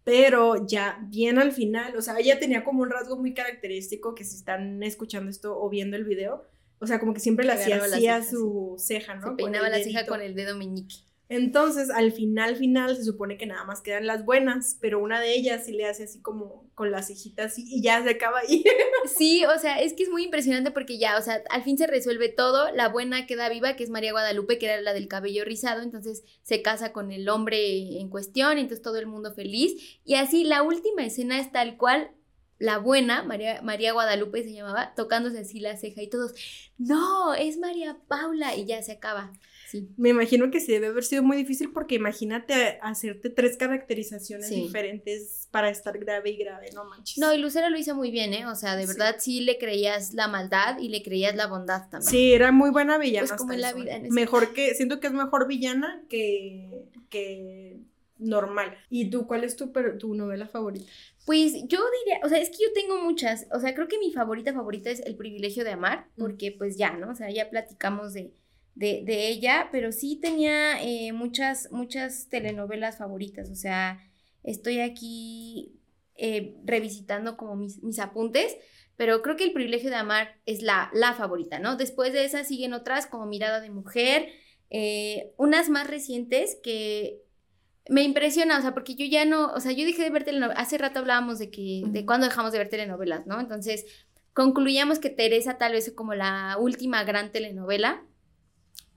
pero 0.08 0.66
ya 0.66 1.00
bien 1.10 1.38
al 1.38 1.52
final, 1.52 1.98
o 1.98 2.02
sea, 2.02 2.18
ella 2.18 2.40
tenía 2.40 2.64
como 2.64 2.82
un 2.82 2.90
rasgo 2.90 3.18
muy 3.18 3.34
característico 3.34 4.16
que 4.16 4.24
si 4.24 4.38
están 4.38 4.82
escuchando 4.82 5.30
esto 5.30 5.60
o 5.60 5.70
viendo 5.70 5.98
el 5.98 6.06
video, 6.06 6.46
o 6.80 6.88
sea, 6.88 7.02
como 7.02 7.14
que 7.14 7.20
siempre 7.20 7.46
le 7.46 7.52
hacía 7.52 7.76
la 7.76 7.90
ceja, 7.90 8.24
su 8.24 8.76
ceja, 8.80 9.16
¿no? 9.16 9.32
Se 9.32 9.36
peinaba 9.36 9.68
la 9.68 9.84
ceja 9.84 10.06
con 10.06 10.22
el 10.22 10.34
dedo 10.34 10.58
meñique. 10.58 10.96
Entonces, 11.30 11.90
al 11.90 12.12
final, 12.12 12.56
final, 12.56 12.96
se 12.96 13.04
supone 13.04 13.38
que 13.38 13.46
nada 13.46 13.66
más 13.66 13.82
quedan 13.82 14.08
las 14.08 14.24
buenas, 14.24 14.78
pero 14.80 15.00
una 15.00 15.20
de 15.20 15.34
ellas 15.34 15.66
sí 15.66 15.74
le 15.74 15.86
hace 15.86 16.04
así 16.04 16.22
como 16.22 16.70
con 16.74 16.92
las 16.92 17.10
hijitas 17.10 17.58
y, 17.58 17.82
ya 17.82 18.02
se 18.04 18.12
acaba 18.12 18.40
ahí. 18.40 18.64
Sí, 19.18 19.46
o 19.46 19.58
sea, 19.58 19.80
es 19.80 19.94
que 19.94 20.04
es 20.04 20.10
muy 20.10 20.24
impresionante 20.24 20.72
porque 20.72 20.98
ya, 20.98 21.18
o 21.18 21.22
sea, 21.22 21.42
al 21.50 21.64
fin 21.64 21.78
se 21.78 21.88
resuelve 21.88 22.30
todo, 22.30 22.72
la 22.72 22.90
buena 22.90 23.26
queda 23.26 23.50
viva, 23.50 23.76
que 23.76 23.84
es 23.84 23.90
María 23.90 24.12
Guadalupe, 24.12 24.58
que 24.58 24.66
era 24.66 24.82
la 24.82 24.94
del 24.94 25.08
cabello 25.08 25.46
rizado, 25.46 25.82
entonces 25.82 26.24
se 26.44 26.62
casa 26.62 26.92
con 26.92 27.12
el 27.12 27.30
hombre 27.30 28.00
en 28.00 28.10
cuestión, 28.10 28.58
entonces 28.58 28.82
todo 28.82 28.98
el 28.98 29.08
mundo 29.08 29.34
feliz, 29.34 30.00
y 30.04 30.16
así 30.16 30.44
la 30.44 30.62
última 30.62 31.06
escena 31.06 31.40
es 31.40 31.52
tal 31.52 31.78
cual 31.78 32.12
la 32.60 32.80
buena, 32.80 33.24
María, 33.24 33.62
María 33.62 33.94
Guadalupe 33.94 34.44
se 34.44 34.54
llamaba, 34.54 34.94
tocándose 34.96 35.40
así 35.40 35.60
la 35.60 35.78
ceja 35.78 36.02
y 36.02 36.10
todos, 36.10 36.34
no, 36.78 37.34
es 37.36 37.58
María 37.58 37.98
Paula, 38.08 38.56
y 38.56 38.66
ya 38.66 38.82
se 38.82 38.94
acaba. 38.94 39.32
Sí. 39.68 39.90
Me 39.98 40.10
imagino 40.10 40.50
que 40.50 40.62
sí 40.62 40.72
debe 40.72 40.88
haber 40.88 41.04
sido 41.04 41.24
muy 41.24 41.36
difícil 41.36 41.72
porque 41.74 41.96
imagínate 41.96 42.80
hacerte 42.82 43.30
tres 43.30 43.58
caracterizaciones 43.58 44.50
diferentes 44.50 45.50
para 45.52 45.70
estar 45.70 46.00
grave 46.00 46.30
y 46.30 46.38
grave, 46.38 46.70
no 46.74 46.86
manches. 46.86 47.18
No, 47.18 47.34
y 47.34 47.38
Lucero 47.38 47.70
lo 47.70 47.78
hizo 47.78 47.94
muy 47.94 48.10
bien, 48.10 48.34
¿eh? 48.34 48.48
O 48.48 48.56
sea, 48.56 48.78
de 48.78 48.86
verdad 48.86 49.18
sí, 49.20 49.42
le 49.42 49.58
creías 49.58 50.14
la 50.14 50.30
maldad 50.30 50.78
y 50.80 50.88
le 50.88 51.04
creías 51.04 51.36
la 51.36 51.48
bondad 51.48 51.90
también. 51.90 52.10
Sí, 52.10 52.32
era 52.32 52.54
muy 52.54 52.70
buena 52.70 52.98
villana. 52.98 53.28
Pues 53.28 53.38
como 53.38 53.52
en 53.52 53.62
la 53.62 53.74
vida. 53.74 54.00
mejor 54.10 54.54
que, 54.54 54.74
siento 54.74 55.02
que 55.02 55.08
es 55.08 55.14
mejor 55.14 55.48
villana 55.48 56.02
que, 56.08 56.86
que 57.10 57.78
normal. 58.20 58.78
¿Y 58.90 59.10
tú 59.10 59.28
cuál 59.28 59.44
es 59.44 59.58
tu, 59.58 59.74
tu 60.00 60.16
novela 60.16 60.48
favorita? 60.48 60.90
Pues 61.28 61.56
yo 61.68 61.80
diría, 62.06 62.22
o 62.24 62.30
sea, 62.30 62.38
es 62.38 62.50
que 62.50 62.64
yo 62.64 62.72
tengo 62.74 63.04
muchas, 63.04 63.48
o 63.52 63.60
sea, 63.60 63.76
creo 63.76 63.90
que 63.90 64.00
mi 64.00 64.14
favorita 64.14 64.54
favorita 64.54 64.90
es 64.90 65.02
El 65.02 65.18
privilegio 65.18 65.66
de 65.66 65.72
amar, 65.72 66.08
mm. 66.16 66.22
porque 66.22 66.54
pues 66.54 66.78
ya, 66.78 66.92
¿no? 66.94 67.12
O 67.12 67.16
sea, 67.16 67.30
ya 67.30 67.50
platicamos 67.50 68.14
de, 68.14 68.32
de, 68.76 69.28
ella, 69.28 69.68
pero 69.70 69.92
sí 69.92 70.16
tenía 70.22 70.82
eh, 70.82 71.12
muchas, 71.12 71.70
muchas 71.70 72.30
telenovelas 72.30 72.98
favoritas, 72.98 73.50
o 73.50 73.56
sea, 73.56 74.00
estoy 74.44 74.80
aquí 74.80 75.74
eh, 76.16 76.56
revisitando 76.64 77.36
como 77.36 77.58
mis, 77.58 77.84
mis, 77.84 78.00
apuntes, 78.00 78.56
pero 78.96 79.22
creo 79.22 79.36
que 79.36 79.44
el 79.44 79.52
privilegio 79.52 79.90
de 79.90 79.98
amar 79.98 80.40
es 80.46 80.62
la, 80.62 80.90
la 80.94 81.14
favorita, 81.14 81.60
¿no? 81.60 81.76
Después 81.76 82.14
de 82.14 82.24
esa 82.24 82.46
siguen 82.46 82.72
otras 82.72 83.06
como 83.06 83.26
Mirada 83.26 83.60
de 83.60 83.70
Mujer, 83.70 84.30
eh, 84.70 85.34
unas 85.36 85.68
más 85.68 85.88
recientes 85.88 86.58
que 86.64 87.27
me 87.90 88.04
impresiona, 88.04 88.58
o 88.58 88.62
sea, 88.62 88.74
porque 88.74 88.96
yo 88.96 89.06
ya 89.06 89.26
no, 89.26 89.48
o 89.54 89.60
sea, 89.60 89.72
yo 89.72 89.86
dejé 89.86 90.04
de 90.04 90.10
ver 90.10 90.24
telenovelas, 90.24 90.62
hace 90.62 90.78
rato 90.78 91.00
hablábamos 91.00 91.40
de 91.40 91.50
que, 91.50 91.84
de 91.88 92.06
cuándo 92.06 92.28
dejamos 92.28 92.52
de 92.52 92.58
ver 92.58 92.70
telenovelas, 92.70 93.26
¿no? 93.26 93.40
Entonces, 93.40 93.86
concluíamos 94.34 95.00
que 95.00 95.10
Teresa 95.10 95.58
tal 95.58 95.74
vez 95.74 95.88
es 95.88 95.94
como 95.94 96.14
la 96.14 96.58
última 96.60 97.04
gran 97.04 97.32
telenovela, 97.32 98.04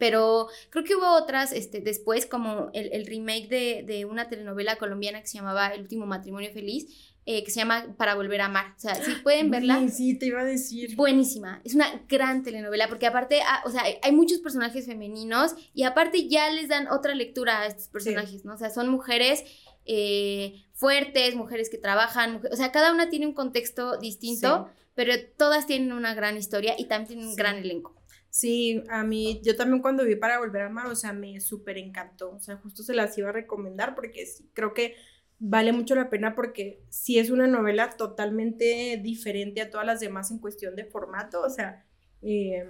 pero 0.00 0.48
creo 0.70 0.82
que 0.84 0.96
hubo 0.96 1.14
otras 1.14 1.52
este, 1.52 1.80
después, 1.80 2.26
como 2.26 2.70
el, 2.72 3.06
remake 3.06 3.48
de, 3.48 4.04
una 4.06 4.28
telenovela 4.28 4.76
colombiana 4.76 5.20
que 5.20 5.26
se 5.26 5.38
llamaba 5.38 5.68
El 5.68 5.82
último 5.82 6.06
matrimonio 6.06 6.50
feliz, 6.52 7.09
eh, 7.26 7.44
que 7.44 7.50
se 7.50 7.60
llama 7.60 7.94
Para 7.96 8.14
volver 8.14 8.40
a 8.40 8.46
amar. 8.46 8.74
O 8.76 8.80
sea, 8.80 8.94
si 8.94 9.12
pueden 9.22 9.50
verla. 9.50 9.88
Sí, 9.88 10.18
te 10.18 10.26
iba 10.26 10.40
a 10.40 10.44
decir. 10.44 10.96
Buenísima. 10.96 11.60
Es 11.64 11.74
una 11.74 12.02
gran 12.08 12.42
telenovela, 12.42 12.88
porque 12.88 13.06
aparte, 13.06 13.40
ah, 13.46 13.62
o 13.64 13.70
sea, 13.70 13.82
hay 14.02 14.12
muchos 14.12 14.38
personajes 14.38 14.86
femeninos 14.86 15.54
y 15.74 15.84
aparte 15.84 16.28
ya 16.28 16.50
les 16.50 16.68
dan 16.68 16.88
otra 16.88 17.14
lectura 17.14 17.60
a 17.60 17.66
estos 17.66 17.88
personajes, 17.88 18.44
¿no? 18.44 18.54
O 18.54 18.58
sea, 18.58 18.70
son 18.70 18.88
mujeres 18.88 19.44
eh, 19.84 20.64
fuertes, 20.72 21.34
mujeres 21.34 21.68
que 21.68 21.78
trabajan, 21.78 22.40
o 22.50 22.56
sea, 22.56 22.72
cada 22.72 22.92
una 22.92 23.10
tiene 23.10 23.26
un 23.26 23.34
contexto 23.34 23.98
distinto, 23.98 24.68
pero 24.94 25.14
todas 25.36 25.66
tienen 25.66 25.92
una 25.92 26.14
gran 26.14 26.36
historia 26.36 26.74
y 26.78 26.86
también 26.86 27.08
tienen 27.08 27.28
un 27.28 27.36
gran 27.36 27.56
elenco. 27.56 27.94
Sí, 28.30 28.84
a 28.88 29.02
mí, 29.02 29.40
yo 29.42 29.56
también 29.56 29.82
cuando 29.82 30.04
vi 30.04 30.14
para 30.14 30.38
volver 30.38 30.62
a 30.62 30.66
amar, 30.66 30.86
o 30.86 30.94
sea, 30.94 31.12
me 31.12 31.40
súper 31.40 31.78
encantó, 31.78 32.30
o 32.30 32.40
sea, 32.40 32.56
justo 32.58 32.82
se 32.82 32.94
las 32.94 33.18
iba 33.18 33.30
a 33.30 33.32
recomendar 33.32 33.94
porque 33.94 34.24
sí, 34.26 34.48
creo 34.54 34.72
que 34.72 34.94
vale 35.40 35.72
mucho 35.72 35.94
la 35.94 36.10
pena 36.10 36.34
porque 36.34 36.84
sí 36.90 37.18
es 37.18 37.30
una 37.30 37.46
novela 37.46 37.90
totalmente 37.90 39.00
diferente 39.02 39.62
a 39.62 39.70
todas 39.70 39.86
las 39.86 39.98
demás 39.98 40.30
en 40.30 40.38
cuestión 40.38 40.76
de 40.76 40.84
formato, 40.84 41.40
o 41.40 41.50
sea, 41.50 41.84
eh, 42.22 42.68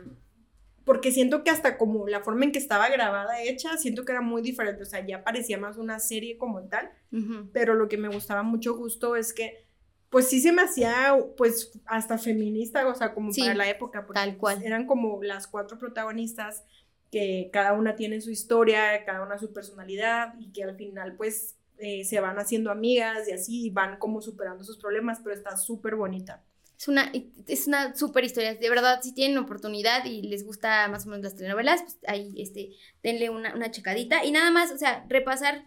porque 0.84 1.12
siento 1.12 1.44
que 1.44 1.50
hasta 1.50 1.76
como 1.76 2.08
la 2.08 2.20
forma 2.20 2.44
en 2.44 2.52
que 2.52 2.58
estaba 2.58 2.88
grabada, 2.88 3.42
hecha, 3.42 3.76
siento 3.76 4.04
que 4.04 4.12
era 4.12 4.22
muy 4.22 4.40
diferente, 4.40 4.82
o 4.82 4.86
sea, 4.86 5.04
ya 5.04 5.22
parecía 5.24 5.58
más 5.58 5.76
una 5.76 5.98
serie 5.98 6.38
como 6.38 6.62
tal, 6.62 6.90
pero 7.52 7.74
lo 7.74 7.88
que 7.88 7.98
me 7.98 8.08
gustaba 8.08 8.42
mucho 8.42 8.74
justo 8.74 9.16
es 9.16 9.32
que 9.32 9.68
pues 10.08 10.28
sí 10.28 10.40
se 10.40 10.52
me 10.52 10.62
hacía, 10.62 11.16
pues, 11.36 11.80
hasta 11.86 12.18
feminista, 12.18 12.86
o 12.88 12.94
sea, 12.96 13.14
como 13.14 13.30
para 13.32 13.54
la 13.54 13.70
época. 13.70 14.04
Porque 14.04 14.18
tal 14.20 14.36
cual. 14.38 14.60
Eran 14.64 14.84
como 14.84 15.22
las 15.22 15.46
cuatro 15.46 15.78
protagonistas 15.78 16.64
que 17.12 17.48
cada 17.52 17.74
una 17.74 17.94
tiene 17.94 18.20
su 18.20 18.30
historia, 18.30 19.04
cada 19.04 19.22
una 19.22 19.38
su 19.38 19.52
personalidad 19.52 20.34
y 20.40 20.50
que 20.50 20.64
al 20.64 20.74
final, 20.74 21.14
pues, 21.14 21.59
eh, 21.80 22.04
se 22.04 22.20
van 22.20 22.38
haciendo 22.38 22.70
amigas 22.70 23.28
y 23.28 23.32
así 23.32 23.70
van 23.70 23.98
como 23.98 24.20
superando 24.20 24.64
sus 24.64 24.76
problemas, 24.76 25.20
pero 25.22 25.34
está 25.34 25.56
súper 25.56 25.96
bonita. 25.96 26.42
Es 26.78 26.88
una, 26.88 27.12
es 27.46 27.66
una 27.66 27.94
súper 27.94 28.24
historia. 28.24 28.54
De 28.54 28.70
verdad, 28.70 29.00
si 29.02 29.12
tienen 29.12 29.36
oportunidad 29.36 30.04
y 30.06 30.22
les 30.22 30.46
gusta 30.46 30.88
más 30.88 31.06
o 31.06 31.10
menos 31.10 31.24
las 31.24 31.36
telenovelas, 31.36 31.82
pues 31.82 31.98
ahí 32.06 32.32
este, 32.38 32.70
denle 33.02 33.28
una, 33.28 33.54
una 33.54 33.70
checadita. 33.70 34.24
Y 34.24 34.30
nada 34.30 34.50
más, 34.50 34.72
o 34.72 34.78
sea, 34.78 35.04
repasar 35.08 35.64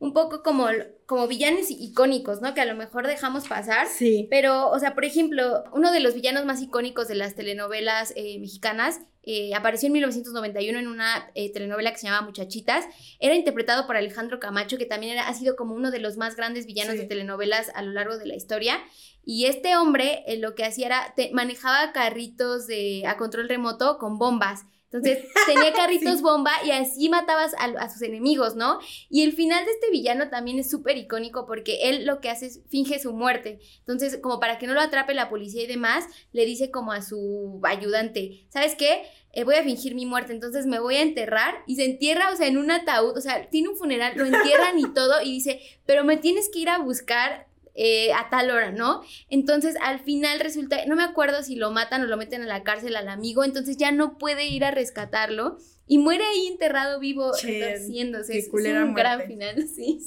un 0.00 0.12
poco 0.12 0.42
como, 0.42 0.66
como 1.06 1.26
villanos 1.26 1.70
icónicos, 1.70 2.40
¿no? 2.40 2.54
Que 2.54 2.60
a 2.60 2.66
lo 2.66 2.74
mejor 2.74 3.06
dejamos 3.06 3.48
pasar. 3.48 3.86
Sí. 3.88 4.26
Pero, 4.30 4.70
o 4.70 4.78
sea, 4.78 4.94
por 4.94 5.04
ejemplo, 5.04 5.64
uno 5.72 5.92
de 5.92 6.00
los 6.00 6.14
villanos 6.14 6.44
más 6.44 6.62
icónicos 6.62 7.08
de 7.08 7.16
las 7.16 7.34
telenovelas 7.34 8.12
eh, 8.16 8.38
mexicanas 8.38 9.00
eh, 9.30 9.54
apareció 9.54 9.88
en 9.88 9.92
1991 9.92 10.78
en 10.78 10.88
una 10.88 11.30
eh, 11.34 11.52
telenovela 11.52 11.92
que 11.92 11.98
se 11.98 12.06
llama 12.06 12.26
Muchachitas. 12.26 12.86
Era 13.20 13.34
interpretado 13.34 13.86
por 13.86 13.94
Alejandro 13.94 14.40
Camacho, 14.40 14.78
que 14.78 14.86
también 14.86 15.18
ha 15.18 15.34
sido 15.34 15.54
como 15.54 15.74
uno 15.74 15.90
de 15.90 15.98
los 15.98 16.16
más 16.16 16.34
grandes 16.34 16.64
villanos 16.64 16.96
de 16.96 17.04
telenovelas 17.04 17.70
a 17.74 17.82
lo 17.82 17.92
largo 17.92 18.16
de 18.16 18.24
la 18.24 18.36
historia. 18.36 18.82
Y 19.22 19.44
este 19.44 19.76
hombre 19.76 20.24
lo 20.38 20.54
que 20.54 20.64
hacía 20.64 20.86
era, 20.86 21.14
manejaba 21.34 21.92
carritos 21.92 22.66
de, 22.66 23.04
a 23.06 23.18
control 23.18 23.50
remoto 23.50 23.98
con 23.98 24.16
bombas. 24.16 24.64
Entonces 24.90 25.24
tenía 25.46 25.72
carritos 25.72 26.22
bomba 26.22 26.52
y 26.64 26.70
así 26.70 27.08
matabas 27.08 27.52
a, 27.58 27.90
sus 27.90 28.02
enemigos, 28.02 28.56
¿no? 28.56 28.78
Y 29.10 29.22
el 29.22 29.32
final 29.32 29.64
de 29.64 29.72
este 29.72 29.90
villano 29.90 30.30
también 30.30 30.58
es 30.58 30.70
súper 30.70 30.96
icónico 30.96 31.46
porque 31.46 31.90
él 31.90 32.06
lo 32.06 32.20
que 32.20 32.30
hace 32.30 32.46
es 32.46 32.60
finge 32.68 32.98
su 32.98 33.12
muerte. 33.12 33.60
Entonces, 33.80 34.18
como 34.22 34.40
para 34.40 34.58
que 34.58 34.66
no 34.66 34.74
lo 34.74 34.80
atrape 34.80 35.14
la 35.14 35.28
policía 35.28 35.62
y 35.62 35.66
demás, 35.66 36.06
le 36.32 36.46
dice 36.46 36.70
como 36.70 36.92
a 36.92 37.02
su 37.02 37.60
ayudante, 37.64 38.46
¿sabes 38.48 38.74
qué? 38.74 39.02
Eh, 39.32 39.44
voy 39.44 39.56
a 39.56 39.62
fingir 39.62 39.94
mi 39.94 40.06
muerte, 40.06 40.32
entonces 40.32 40.66
me 40.66 40.80
voy 40.80 40.96
a 40.96 41.02
enterrar 41.02 41.54
y 41.66 41.76
se 41.76 41.84
entierra, 41.84 42.30
o 42.32 42.36
sea, 42.36 42.46
en 42.46 42.56
un 42.56 42.70
ataúd, 42.70 43.16
o 43.16 43.20
sea, 43.20 43.48
tiene 43.50 43.68
un 43.68 43.76
funeral, 43.76 44.14
lo 44.16 44.24
entierran 44.24 44.78
y 44.78 44.84
todo 44.94 45.20
y 45.22 45.32
dice, 45.32 45.60
pero 45.84 46.02
me 46.02 46.16
tienes 46.16 46.48
que 46.48 46.60
ir 46.60 46.68
a 46.70 46.78
buscar 46.78 47.46
eh, 47.80 48.12
a 48.12 48.28
tal 48.30 48.50
hora, 48.50 48.72
¿no? 48.72 49.02
Entonces 49.30 49.76
al 49.80 50.00
final 50.00 50.40
resulta, 50.40 50.84
no 50.86 50.96
me 50.96 51.04
acuerdo 51.04 51.44
si 51.44 51.54
lo 51.54 51.70
matan 51.70 52.02
o 52.02 52.06
lo 52.06 52.16
meten 52.16 52.42
a 52.42 52.46
la 52.46 52.64
cárcel 52.64 52.96
al 52.96 53.08
amigo, 53.08 53.44
entonces 53.44 53.76
ya 53.76 53.92
no 53.92 54.18
puede 54.18 54.46
ir 54.46 54.64
a 54.64 54.72
rescatarlo 54.72 55.58
y 55.86 55.98
muere 55.98 56.24
ahí 56.24 56.48
enterrado 56.48 56.98
vivo 56.98 57.30
haciéndose. 57.30 58.36
Es, 58.36 58.48
un 58.52 58.94
gran 58.94 59.22
final, 59.26 59.68
sí. 59.74 60.00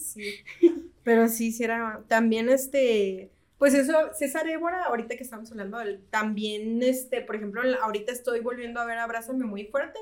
Pero 1.03 1.29
sí, 1.29 1.51
sí 1.51 1.63
era 1.63 2.03
también 2.07 2.49
este... 2.49 3.31
Pues 3.61 3.75
eso, 3.75 3.93
César 4.15 4.49
Évora, 4.49 4.85
ahorita 4.85 5.15
que 5.15 5.21
estamos 5.21 5.51
hablando, 5.51 5.77
también, 6.09 6.81
este, 6.81 7.21
por 7.21 7.35
ejemplo, 7.35 7.61
ahorita 7.83 8.11
estoy 8.11 8.39
volviendo 8.39 8.79
a 8.79 8.85
ver 8.85 8.97
Abrázame 8.97 9.45
muy 9.45 9.65
fuerte. 9.65 9.99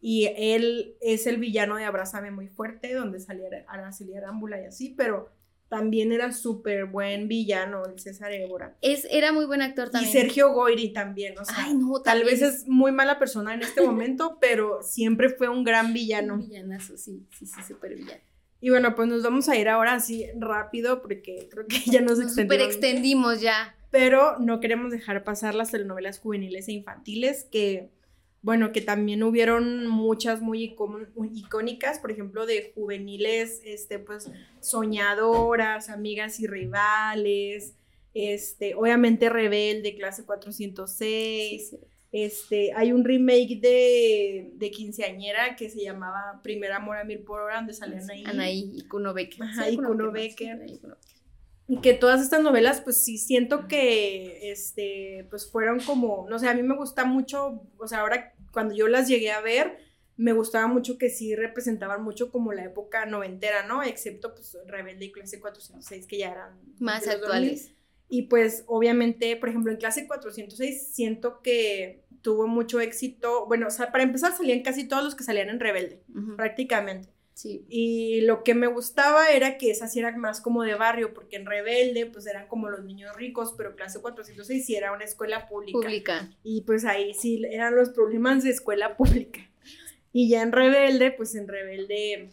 Y 0.00 0.30
él 0.38 0.96
es 1.02 1.26
el 1.26 1.36
villano 1.36 1.76
de 1.76 1.84
Abrázame 1.84 2.30
muy 2.30 2.48
fuerte, 2.48 2.94
donde 2.94 3.20
salía 3.20 3.44
Araceli 3.66 4.14
Arámbula 4.14 4.62
y 4.62 4.64
así, 4.64 4.94
pero 4.96 5.28
también 5.68 6.12
era 6.12 6.32
súper 6.32 6.86
buen 6.86 7.28
villano, 7.28 7.84
el 7.84 7.98
César 7.98 8.32
Évora. 8.32 8.74
Es, 8.80 9.06
era 9.10 9.32
muy 9.32 9.44
buen 9.44 9.60
actor 9.60 9.90
también. 9.90 10.08
Y 10.08 10.18
Sergio 10.18 10.54
Goyri 10.54 10.90
también, 10.94 11.38
o 11.38 11.44
sea, 11.44 11.56
Ay, 11.58 11.74
no, 11.74 12.00
tal 12.00 12.24
vez 12.24 12.40
es 12.40 12.66
muy 12.68 12.90
mala 12.90 13.18
persona 13.18 13.52
en 13.52 13.60
este 13.60 13.82
momento, 13.86 14.38
pero 14.40 14.82
siempre 14.82 15.28
fue 15.28 15.50
un 15.50 15.62
gran 15.62 15.92
villano. 15.92 16.36
Un 16.36 16.48
villanazo, 16.48 16.96
sí, 16.96 17.26
sí, 17.38 17.44
sí, 17.44 17.62
súper 17.68 17.96
villano. 17.96 18.22
Y 18.60 18.70
bueno, 18.70 18.94
pues 18.94 19.08
nos 19.08 19.22
vamos 19.22 19.48
a 19.48 19.56
ir 19.56 19.68
ahora 19.68 19.94
así 19.94 20.26
rápido 20.36 21.00
porque 21.00 21.48
creo 21.50 21.66
que 21.66 21.78
ya 21.86 22.00
nos, 22.00 22.18
nos 22.18 22.34
Súper 22.34 22.60
extendimos 22.60 23.40
ya. 23.40 23.76
Pero 23.90 24.38
no 24.38 24.60
queremos 24.60 24.90
dejar 24.90 25.24
pasar 25.24 25.54
las 25.54 25.70
telenovelas 25.70 26.18
juveniles 26.18 26.68
e 26.68 26.72
infantiles 26.72 27.44
que 27.44 27.90
bueno, 28.40 28.72
que 28.72 28.80
también 28.80 29.22
hubieron 29.24 29.88
muchas 29.88 30.40
muy 30.40 30.76
icónicas, 31.34 31.98
por 31.98 32.12
ejemplo, 32.12 32.46
de 32.46 32.72
juveniles, 32.74 33.60
este, 33.64 33.98
pues, 33.98 34.30
soñadoras, 34.60 35.88
amigas 35.88 36.38
y 36.38 36.46
rivales, 36.46 37.74
este, 38.14 38.74
obviamente 38.74 39.28
Rebelde, 39.28 39.96
clase 39.96 40.24
406, 40.24 41.76
este, 42.10 42.72
hay 42.74 42.92
un 42.92 43.04
remake 43.04 43.60
de, 43.60 44.52
de 44.54 44.70
Quinceañera 44.70 45.56
que 45.56 45.68
se 45.68 45.82
llamaba 45.82 46.40
Primer 46.42 46.72
Amor 46.72 46.96
a 46.96 47.04
Mil 47.04 47.20
por 47.20 47.40
Hora, 47.40 47.56
donde 47.56 47.74
salían 47.74 48.10
ahí. 48.10 48.24
Anaí 48.24 48.72
y 48.74 48.88
Kuno 48.88 49.12
Becker. 49.12 49.42
Ajá, 49.42 49.68
y 49.68 49.76
Kuno 49.76 50.10
Becker. 50.10 50.66
Y 51.70 51.80
que 51.82 51.92
todas 51.92 52.22
estas 52.22 52.42
novelas, 52.42 52.80
pues 52.80 53.04
sí 53.04 53.18
siento 53.18 53.68
que, 53.68 54.50
este, 54.50 55.26
pues 55.28 55.50
fueron 55.50 55.80
como, 55.80 56.26
no 56.30 56.38
sé, 56.38 56.48
a 56.48 56.54
mí 56.54 56.62
me 56.62 56.74
gusta 56.74 57.04
mucho, 57.04 57.62
o 57.76 57.86
sea, 57.86 58.00
ahora 58.00 58.34
cuando 58.52 58.74
yo 58.74 58.88
las 58.88 59.06
llegué 59.06 59.30
a 59.30 59.42
ver, 59.42 59.76
me 60.16 60.32
gustaba 60.32 60.66
mucho 60.66 60.98
que 60.98 61.10
sí 61.10 61.36
representaban 61.36 62.02
mucho 62.02 62.32
como 62.32 62.52
la 62.52 62.64
época 62.64 63.04
noventera, 63.04 63.66
¿no? 63.66 63.82
Excepto 63.82 64.34
pues 64.34 64.56
Rebelde 64.66 65.06
y 65.06 65.12
Clase 65.12 65.38
406 65.38 66.06
que 66.06 66.18
ya 66.18 66.32
eran 66.32 66.58
más 66.80 67.06
actuales. 67.06 67.72
Y 68.08 68.22
pues 68.22 68.64
obviamente, 68.66 69.36
por 69.36 69.48
ejemplo, 69.48 69.70
en 69.70 69.78
Clase 69.78 70.06
406 70.06 70.88
siento 70.92 71.40
que 71.42 72.04
tuvo 72.22 72.46
mucho 72.46 72.80
éxito. 72.80 73.46
Bueno, 73.46 73.66
o 73.68 73.70
sea, 73.70 73.92
para 73.92 74.04
empezar 74.04 74.36
salían 74.36 74.62
casi 74.62 74.88
todos 74.88 75.04
los 75.04 75.14
que 75.14 75.24
salían 75.24 75.50
en 75.50 75.60
Rebelde, 75.60 76.02
prácticamente. 76.36 77.08
Sí. 77.34 77.64
Y 77.68 78.22
lo 78.22 78.42
que 78.42 78.54
me 78.54 78.66
gustaba 78.66 79.28
era 79.28 79.58
que 79.58 79.70
esa 79.70 79.86
sí 79.86 80.00
era 80.00 80.16
más 80.16 80.40
como 80.40 80.64
de 80.64 80.74
barrio, 80.74 81.14
porque 81.14 81.36
en 81.36 81.46
Rebelde 81.46 82.06
pues 82.06 82.26
eran 82.26 82.48
como 82.48 82.68
los 82.68 82.82
niños 82.82 83.14
ricos, 83.14 83.54
pero 83.56 83.76
clase 83.76 84.00
406 84.00 84.66
sí 84.66 84.74
era 84.74 84.92
una 84.92 85.04
escuela 85.04 85.46
pública. 85.46 85.78
Pública. 85.78 86.36
Y 86.42 86.62
pues 86.62 86.84
ahí 86.84 87.14
sí 87.14 87.40
eran 87.48 87.76
los 87.76 87.90
problemas 87.90 88.42
de 88.42 88.50
escuela 88.50 88.96
pública. 88.96 89.48
Y 90.12 90.28
ya 90.28 90.42
en 90.42 90.50
Rebelde, 90.50 91.12
pues 91.12 91.36
en 91.36 91.46
Rebelde, 91.46 92.30